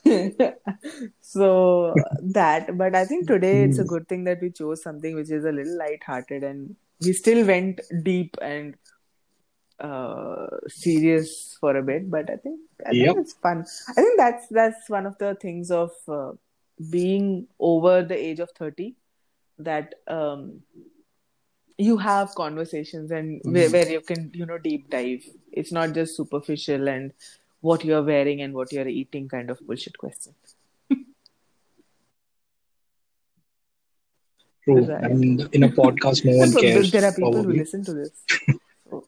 so 1.22 1.94
that 2.22 2.78
but 2.78 2.96
i 2.96 3.06
think 3.06 3.28
today 3.28 3.64
it's 3.64 3.80
a 3.80 3.84
good 3.84 4.08
thing 4.08 4.24
that 4.24 4.42
we 4.42 4.50
chose 4.50 4.82
something 4.84 5.16
which 5.16 5.32
is 5.32 5.46
a 5.46 5.52
little 5.52 5.78
light-hearted 5.78 6.44
and 6.44 6.76
we 7.06 7.14
still 7.14 7.46
went 7.46 7.82
deep 8.04 8.36
and 8.42 8.76
uh 9.80 10.48
serious 10.68 11.58
for 11.60 11.76
a 11.78 11.84
bit 11.84 12.10
but 12.10 12.30
i 12.30 12.36
think 12.38 12.60
i 12.86 12.92
Yep. 12.92 13.16
think 13.16 13.20
it's 13.20 13.34
fun. 13.34 13.66
I 13.90 13.94
think 13.94 14.18
that's 14.18 14.48
that's 14.48 14.90
one 14.90 15.06
of 15.06 15.18
the 15.18 15.36
things 15.36 15.72
of 15.72 15.92
uh, 16.08 16.32
being 16.90 17.48
over 17.60 18.04
the 18.04 18.16
age 18.16 18.40
of 18.40 18.52
30 18.52 18.96
that 19.58 19.96
um 20.08 20.62
you 21.78 21.98
have 21.98 22.34
conversations 22.36 23.12
and 23.12 23.42
where, 23.46 23.70
where 23.70 23.90
you 23.90 24.02
can 24.02 24.32
you 24.34 24.46
know 24.46 24.58
deep 24.58 24.90
dive. 24.90 25.24
It's 25.52 25.72
not 25.72 25.94
just 25.94 26.16
superficial 26.16 26.88
and 26.88 27.14
what 27.70 27.84
you're 27.88 28.04
wearing 28.04 28.42
and 28.42 28.54
what 28.54 28.72
you're 28.74 28.88
eating 29.00 29.28
kind 29.34 29.50
of 29.50 29.60
bullshit 29.68 29.98
questions. 29.98 30.36
True. 34.66 34.82
Right. 34.86 35.04
And 35.12 35.42
in 35.54 35.64
a 35.64 35.70
podcast, 35.70 36.24
no 36.26 36.38
one 36.38 36.50
So 36.50 36.62
cares. 36.62 36.92
there 36.92 37.06
are 37.06 37.14
people 37.14 37.44
who 37.44 37.52
listen 37.54 37.84
to 37.86 37.94
this. 37.94 38.12
So 38.90 39.06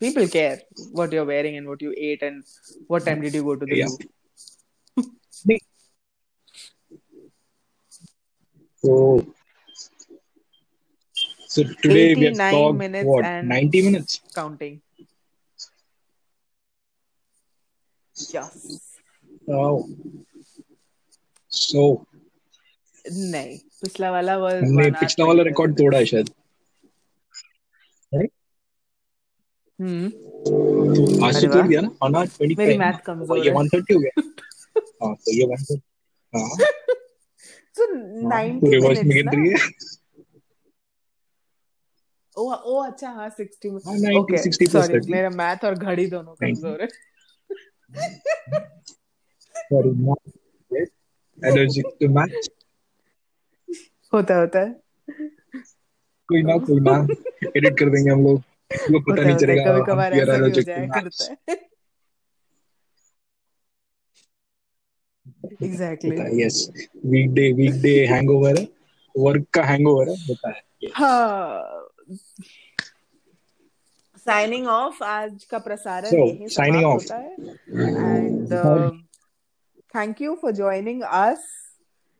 people 0.00 0.26
care 0.28 0.60
what 0.92 1.12
you're 1.12 1.24
wearing 1.24 1.56
and 1.56 1.66
what 1.68 1.80
you 1.82 1.94
ate 1.96 2.22
and 2.22 2.42
what 2.88 3.04
time 3.06 3.20
did 3.20 3.34
you 3.34 3.42
go 3.42 3.56
to 3.56 3.64
the 3.66 3.76
Yeah. 3.76 3.88
zoo. 3.88 5.58
So, 8.82 9.26
so 11.46 11.62
today 11.82 12.14
we 12.14 12.24
have 12.24 12.36
talked 12.50 12.78
minutes 12.78 13.06
what 13.06 13.24
and- 13.24 13.48
90 13.48 13.82
minutes. 13.82 14.20
Counting. 14.34 14.80
Yes. 18.30 18.80
Wow. 19.48 19.84
So 21.50 21.82
नहीं 23.04 23.58
पिछला 23.82 24.10
वाला 24.10 24.36
was 24.38 24.62
हमने 24.62 24.90
पिछला 25.00 25.26
वाला 25.26 25.42
record 25.42 25.74
तोड़ा 25.78 25.98
है 25.98 26.04
शायद। 26.06 26.30
हम्म। 29.78 30.08
तो 30.10 31.24
आज 31.26 31.44
तो 31.44 31.48
वाह। 31.48 31.66
दिया 31.68 31.80
ना? 31.80 31.88
वन 32.02 32.14
आवर 32.14 32.26
ट्वेंटी 32.26 32.54
मेरी 32.58 32.76
मैथ 32.78 32.98
कमज़ोर 33.06 33.38
ये 33.38 33.48
है। 33.48 33.54
वन 33.56 33.68
थर्टी 33.68 33.94
हो 33.94 34.00
गया। 34.00 34.22
हाँ 35.02 35.14
तो 35.14 35.32
ये 35.32 35.46
वन 35.52 35.64
थर्टी 35.70 35.82
हाँ। 36.32 36.48
So 37.76 37.82
हाँ, 37.82 37.98
90 38.30 38.60
तो 38.60 38.70
रिवर्स 38.72 38.98
में 38.98 39.16
गिन 39.16 39.28
रही 39.28 39.48
है। 39.50 39.56
ओ 42.36 42.52
ओ 42.52 42.82
अच्छा 42.82 43.10
हाँ 43.10 43.28
60 43.30 43.66
में 43.66 43.80
हाँ, 43.86 43.94
90, 43.96 44.18
ओके 44.18 44.42
60 44.42 44.68
plus 44.68 44.86
सॉरी 44.86 45.12
मेरा 45.12 45.30
मैथ 45.30 45.64
और 45.64 45.74
घड़ी 45.74 46.06
दोनों 46.10 46.34
कमज़ोर 46.34 46.82
है। 46.82 46.88
सॉरी 49.56 49.90
एलर्जिक 51.42 51.86
टू 52.00 52.08
मैथ 52.14 52.48
होता 54.12 54.34
होता। 54.36 54.60
है 54.60 54.70
कोई 56.28 56.42
ना 56.42 56.56
कोई 56.66 56.80
ना। 56.80 56.94
एडिट 57.56 57.78
कर 57.78 57.90
देंगे 57.90 58.10
हम 58.10 58.22
लोग। 58.24 58.42
वो 58.90 59.00
पता 59.00 59.22
नहीं 59.22 59.36
चलेगा 59.36 59.64
कभी 59.64 59.82
कभार 59.92 60.12
ऐसा 60.12 60.36
भी 60.36 60.42
हो 60.42 60.48
जाया 60.60 60.86
करता 60.94 61.24
है। 61.50 61.56
Exactly 65.62 66.42
yes 66.42 66.56
weekday 67.06 67.50
weekday 67.52 67.94
hangover 68.06 68.58
है। 68.58 68.66
वर्क 69.14 69.46
का 69.54 69.62
हैंगओवर 69.64 70.08
है 70.08 70.16
होता 70.26 70.50
है। 70.50 70.62
हाँ। 70.94 71.88
साइनिंग 74.26 74.66
ऑफ़ 74.66 75.02
आज 75.04 75.44
का 75.44 75.58
प्रसारण 75.58 76.08
so, 76.08 76.48
signing 76.48 76.84
off 76.84 77.12
and 77.12 78.52
thank 79.96 80.20
you 80.22 80.34
for 80.42 80.52
joining 80.52 81.02
us 81.02 81.44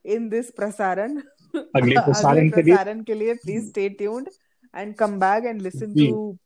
in 0.04 0.28
this 0.28 0.50
प्रसारण। 0.50 1.16
अगले 1.76 2.00
प्रसारण 2.00 2.48
के 2.50 2.62
लिए। 2.62 2.74
प्रसारण 2.74 3.02
के 3.02 3.14
लिए 3.14 3.34
please 3.34 3.68
stay 3.68 3.88
tuned 3.88 4.28
and 4.74 4.94
come 4.94 5.18
back 5.18 5.44
and 5.44 5.62
listen 5.62 5.94
to 5.94 6.38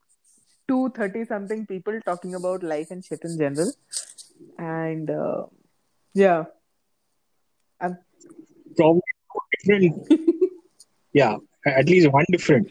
two 0.69 0.89
thirty 0.89 1.25
something 1.25 1.67
people 1.67 1.99
talking 2.07 2.35
about 2.35 2.65
life 2.65 2.93
and 2.93 3.03
shit 3.03 3.27
in 3.27 3.37
general 3.37 3.73
and 4.61 5.11
yeah 6.17 6.45
I'm... 7.81 7.97
probably 8.77 9.03
different. 9.65 10.11
at 11.67 11.89
least 11.89 12.11
one 12.11 12.25
different. 12.31 12.71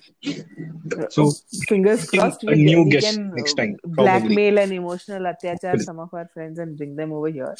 So 1.10 1.28
oh, 1.28 1.32
fingers 1.68 2.10
crossed, 2.10 2.44
we, 2.44 2.54
a 2.54 2.56
new 2.56 2.84
we 2.84 2.92
guest 2.92 3.16
can 3.16 3.32
uh, 3.32 3.36
next 3.36 3.54
time. 3.56 3.78
Blackmail 3.84 4.56
probably. 4.56 4.64
and 4.64 4.72
emotional 4.74 5.26
attachment 5.26 5.82
some 5.82 6.00
of 6.00 6.14
our 6.14 6.28
friends 6.28 6.60
and 6.60 6.78
bring 6.78 6.96
them 6.96 7.12
over 7.12 7.28
here, 7.28 7.56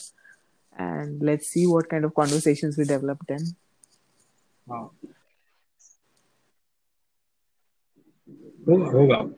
and 0.78 1.22
let's 1.22 1.48
see 1.48 1.68
what 1.68 1.90
kind 1.90 2.06
of 2.06 2.16
conversations 2.16 2.78
we 2.78 2.86
develop 2.86 3.20
then. 3.28 3.44
Wow. 4.66 4.92
Oh, 8.68 8.92
oh 8.94 9.04
wow! 9.04 9.30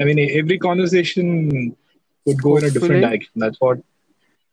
I 0.00 0.04
mean, 0.04 0.18
every 0.18 0.58
conversation 0.58 1.76
would 2.24 2.42
go 2.42 2.50
Hopefully. 2.50 2.68
in 2.68 2.70
a 2.70 2.72
different 2.72 3.02
direction. 3.02 3.32
That's 3.36 3.60
what 3.60 3.78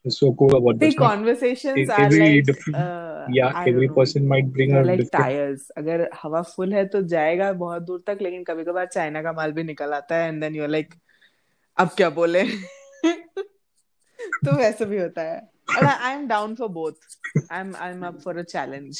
is 0.05 0.17
so 0.17 0.34
cool 0.39 0.53
about 0.55 0.80
the 0.80 0.91
conversations 0.93 1.77
e- 1.77 1.91
are 1.97 2.05
every 2.05 2.19
like 2.19 2.45
different- 2.45 2.77
uh, 2.77 3.25
yeah 3.35 3.61
every 3.71 3.88
know. 3.88 3.95
person 3.97 4.27
might 4.31 4.49
bring 4.57 4.73
a 4.80 4.81
like 4.88 5.01
different 5.01 5.13
tires 5.25 5.61
अगर 5.77 6.07
हवा 6.23 6.41
full 6.55 6.73
है 6.73 6.85
तो 6.95 7.01
जाएगा 7.13 7.51
बहुत 7.63 7.84
दूर 7.89 8.03
तक 8.07 8.17
लेकिन 8.21 8.43
कभी 8.49 8.63
कभार 8.63 8.85
चाइना 8.93 9.21
का 9.23 9.34
माल 9.39 9.51
भी 9.59 9.63
निकल 9.63 9.93
आता 9.93 10.15
है 10.15 10.27
एंड 10.27 10.41
देन 10.41 10.55
यू 10.55 10.67
लाइक 10.75 10.93
अब 11.77 11.89
क्या 11.97 12.09
बोले 12.19 12.43
तो 14.45 14.57
वैसे 14.57 14.85
भी 14.85 15.01
होता 15.01 15.21
है 15.31 15.41
and 15.80 15.88
I, 15.89 15.93
I'm 16.07 16.23
down 16.30 16.55
for 16.59 16.67
both 16.77 16.97
I'm 17.57 17.69
I'm 17.85 18.03
up 18.09 18.21
for 18.23 18.34
a 18.41 18.45
challenge 18.53 18.99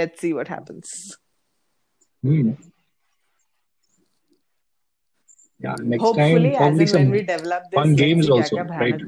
let's 0.00 0.20
see 0.24 0.32
what 0.38 0.48
happens 0.54 0.94
hmm. 2.22 2.50
Yeah 5.64 5.74
next 5.92 6.02
hopefully 6.02 6.50
time 6.52 6.58
probably 6.58 6.86
some 6.86 7.08
fun 7.74 7.94
games 7.94 8.28
also, 8.30 8.56
right? 8.82 9.00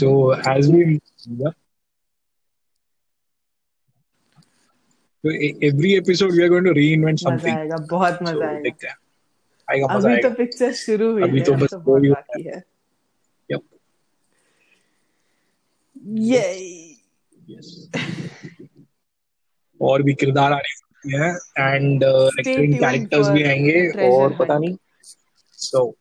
so 0.00 0.10
as 0.52 0.68
we 0.70 1.00
yeah. 1.42 1.54
so 5.24 5.30
e- 5.30 5.56
every 5.62 5.96
episode 5.96 6.32
we 6.32 6.42
are 6.42 6.48
going 6.48 6.64
to 6.64 6.74
reinvent 6.78 7.24
something 7.24 7.56
आएगा 7.56 7.76
बहुत 7.90 8.18
so 8.18 8.24
मज़ा 8.28 8.46
आएगा 8.48 8.60
देखते 8.62 8.88
हैं 8.88 8.96
आएगा 9.68 9.86
मज़ा 9.94 10.10
अभी 10.10 10.22
तो 10.22 10.28
आएगा 10.28 10.34
पिक्चर 10.36 10.72
शुरू 10.82 11.10
हुई 11.12 11.22
अभी 11.22 11.38
है 11.38 11.44
तो 11.44 11.54
बस 11.64 11.70
तो 11.70 11.78
बहुत 11.78 12.02
बाकी 12.14 12.42
है 12.42 12.62
Yep. 13.48 13.62
Yay! 16.28 16.96
yes 17.48 17.68
और 19.80 20.02
भी 20.02 20.14
किरदार 20.14 20.52
आने 20.52 20.72
वाले 20.74 21.16
हैं 21.18 21.74
एंड 21.74 22.02
एक्सट्रीम 22.02 22.72
कैरेक्टर्स 22.72 23.28
भी 23.28 23.42
आएँगे 23.44 24.08
और 24.10 24.36
पता 24.38 24.58
नहीं 24.58 24.76
So. 25.62 25.96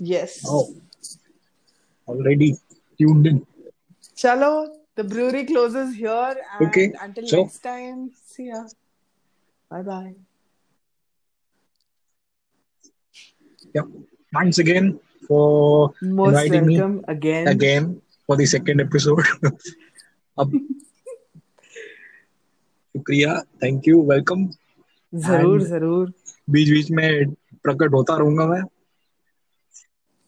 yes. 0.00 0.44
Oh. 0.46 0.74
Already 2.06 2.56
tuned 2.98 3.26
in. 3.26 3.46
Chalo, 4.16 4.68
the 4.94 5.04
brewery 5.04 5.44
closes 5.44 5.94
here. 5.96 6.36
okay. 6.60 6.92
Until 7.00 7.26
so. 7.26 7.42
next 7.42 7.58
time, 7.60 8.10
see 8.26 8.48
ya. 8.48 8.64
Bye 9.70 9.82
bye. 9.82 10.14
Yep. 13.74 13.86
Thanks 14.32 14.58
again 14.58 15.00
for 15.26 15.92
Most 16.00 16.28
inviting 16.28 16.66
me 16.66 16.76
again. 17.08 17.48
again 17.48 18.02
for 18.26 18.36
the 18.36 18.46
second 18.46 18.80
episode. 18.80 19.24
Shukriya, 22.96 23.42
thank 23.60 23.86
you, 23.86 23.98
welcome. 24.00 24.52
ज़रूर 25.12 25.62
ज़रूर। 25.62 26.12
बीच 26.50 26.70
बीच 26.70 26.90
में 26.90 27.34
प्रकट 27.64 27.92
होता 27.94 28.16
रहूँगा 28.16 28.46
मैं। 28.46 28.60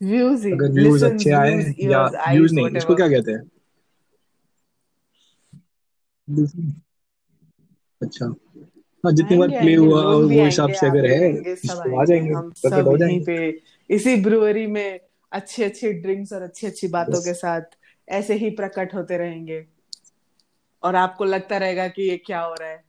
views 0.01 0.47
अगर 0.49 0.71
views 0.73 1.05
अच्छे 1.05 1.31
आए 1.31 1.75
या 1.81 2.03
व्यूज़ 2.29 2.55
नहीं 2.55 2.77
इसको 2.77 2.95
क्या 2.97 3.09
कहते 3.09 3.33
हैं? 3.33 3.43
अच्छा। 8.01 8.27
हाँ 9.05 9.13
जितनी 9.13 9.37
बार 9.39 9.49
प्ले 9.51 9.75
हुआ 9.75 10.03
वो 10.05 10.45
हिसाब 10.45 10.73
से 10.73 10.87
अगर 10.87 11.07
है 11.07 11.33
तो 11.43 12.01
आ। 12.01 12.05
जाएँगे 12.05 12.33
हम 12.33 12.51
प्रकट 12.63 12.87
हो 12.87 12.97
जाएँगे। 12.99 13.25
पे 13.25 13.61
इसी 13.91 14.17
ब्रुअरी 14.17 14.67
में 14.67 15.01
अच्छी 15.33 15.63
अच्छी 15.63 15.93
ड्रिंक्स 15.93 16.33
और 16.33 16.43
अच्छी 16.43 16.67
अच्छी 16.67 16.89
बातों 16.89 17.21
के 17.23 17.35
साथ 17.35 17.77
ऐसे 18.09 18.35
ही 18.35 18.51
प्रकट 18.51 18.95
होते 18.95 19.19
रहेंगे। 19.19 19.65
और 20.83 20.97
आपको 20.97 21.25
लगता 21.25 21.57
रहेगा 21.59 21.89
कि 21.89 22.03
ये 22.03 22.17
क्या 22.17 22.41
हो 22.41 22.55
रहा 22.55 22.69
है। 22.69 22.83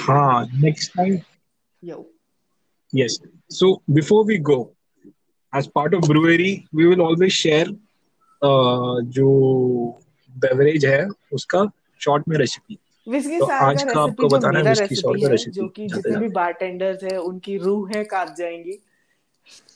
हाँ 0.00 0.46
next 0.46 0.96
time 0.96 1.18
yo 1.84 2.10
Yes. 2.96 3.20
So 3.48 3.82
before 3.92 4.24
we 4.24 4.38
go, 4.38 4.72
as 5.54 5.68
part 5.68 5.94
of 5.94 6.00
brewery, 6.00 6.66
we 6.72 6.86
will 6.86 7.00
always 7.00 7.32
share 7.32 7.66
uh, 8.42 9.02
जो 9.04 9.98
beverage 10.38 10.84
है 10.84 11.08
उसका 11.32 11.58
short 12.06 12.28
में 12.28 12.36
रेसिपी 12.36 12.78
विस्की 13.08 13.38
तो 13.38 13.44
आज 13.44 13.82
का 13.82 14.00
आपको 14.00 14.28
बताना 14.28 14.58
है 14.58 14.64
विस्की 14.64 14.94
सॉर 14.94 15.12
रेसिपी 15.12 15.22
का 15.22 15.28
रेसिपी 15.28 15.60
जो 15.60 15.68
कि 15.68 15.86
जितने 15.86 16.16
भी 16.16 16.28
बारटेंडर्स 16.28 17.04
हैं 17.04 17.18
उनकी 17.18 17.56
रूह 17.56 17.90
है 17.96 18.04
काँप 18.04 18.34
जाएँगी। 18.38 18.82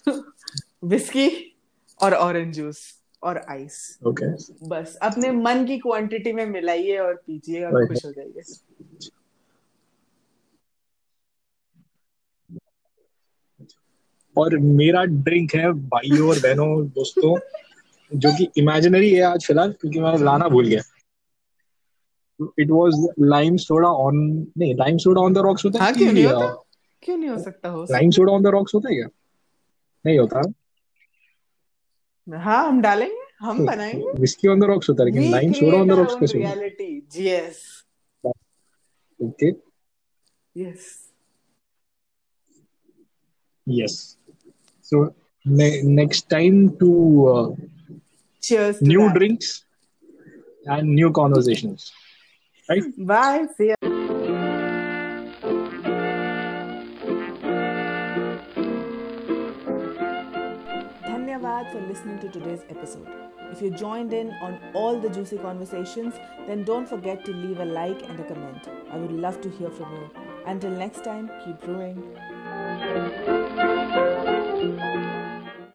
विस्की 0.84 1.56
और 2.02 2.14
ऑरेंज 2.14 2.56
जूस 2.56 3.01
और 3.22 3.46
आइस 3.48 3.98
ओके 4.06 4.26
बस 4.68 4.96
अपने 4.96 5.30
मन 5.30 5.66
की 5.66 5.78
क्वांटिटी 5.78 6.32
में 6.32 6.46
मिलाइए 6.46 6.98
और 6.98 7.14
पीजिए 7.14 7.64
और. 7.64 7.86
खुश 7.86 8.05
हो 8.05 8.12
जाइए। 8.12 8.42
और 14.39 14.56
मेरा 14.59 15.05
ड्रिंक 15.05 15.55
है 15.55 15.70
भाइयों 15.90 16.28
और 16.28 16.39
बहनों 16.39 16.86
दोस्तों 16.89 17.36
जो 18.12 18.32
कि 18.36 18.48
इमेजिनरी 18.56 19.11
है 19.15 19.23
आज 19.23 19.44
फ़िलहाल 19.47 19.73
क्योंकि 19.81 20.01
मैं 20.01 20.16
लाना 20.19 20.48
भूल 20.48 20.66
गया। 20.69 20.81
It 22.59 22.70
was 22.70 23.06
lime 23.20 23.56
soda 23.56 23.89
on 24.05 24.16
नहीं 24.59 24.74
lime 24.74 24.97
soda 24.98 25.20
on 25.20 25.32
the 25.35 25.39
rocks 25.39 25.65
होता 25.65 25.78
हाँ 25.78 25.90
है 25.90 25.97
क्यों 25.98 26.12
नहीं 26.12 26.24
होता? 26.27 26.47
क्यों 27.02 27.16
नहीं 27.16 27.31
हो 27.31 27.39
सकता 27.39 27.69
हो 27.69 27.85
lime 27.90 28.11
soda 28.11 28.32
on 28.32 28.43
the 28.43 28.47
rocks 28.55 28.74
होता 28.74 28.89
है 28.89 28.94
क्या? 28.94 29.09
नहीं 30.05 30.19
होता। 30.19 30.43
हाँ 32.27 32.66
हम 32.69 32.81
डालेंगे 32.82 33.23
हम 33.40 33.65
बनाएँगे। 33.66 34.12
विस्की 34.20 34.48
ऑन 34.48 34.61
द 34.61 34.65
रॉक्स 34.65 34.89
होता 34.90 35.05
है 35.05 35.11
लेकिन 35.11 35.31
lime 35.32 35.52
soda 35.52 35.78
on 35.78 35.89
the 35.89 35.93
rocks 35.98 36.15
कैसे 36.20 36.39
reality. 36.39 36.90
Yes. 37.20 37.56
Okay 39.20 39.51
yes. 40.56 40.82
Yes. 43.66 43.94
So 44.95 45.15
ne- 45.45 45.83
next 45.83 46.31
time 46.31 46.59
to 46.83 46.91
uh, 47.35 47.47
cheers 48.43 48.79
to 48.79 48.85
new 48.93 49.05
that. 49.09 49.15
drinks 49.19 49.65
and 50.66 50.95
new 51.01 51.11
conversations 51.21 51.91
right 52.71 52.85
bye 53.12 53.47
see 53.57 53.69
ya 53.73 53.77
Dhanyavad 61.05 61.71
for 61.73 61.81
listening 61.81 62.19
to 62.21 62.29
today's 62.29 62.62
episode. 62.69 63.07
If 63.53 63.62
you 63.62 63.71
joined 63.71 64.12
in 64.12 64.31
on 64.43 64.59
all 64.75 64.99
the 64.99 65.09
juicy 65.09 65.39
conversations, 65.39 66.15
then 66.47 66.65
don't 66.65 66.89
forget 66.89 67.25
to 67.27 67.33
leave 67.33 67.61
a 67.61 67.65
like 67.65 68.03
and 68.09 68.19
a 68.19 68.25
comment. 68.25 68.69
I 68.91 68.97
would 68.97 69.12
love 69.12 69.41
to 69.43 69.51
hear 69.51 69.71
from 69.71 69.95
you. 69.95 70.11
Until 70.47 70.71
next 70.71 71.05
time, 71.05 71.31
keep 71.45 71.61
brewing. 71.61 72.03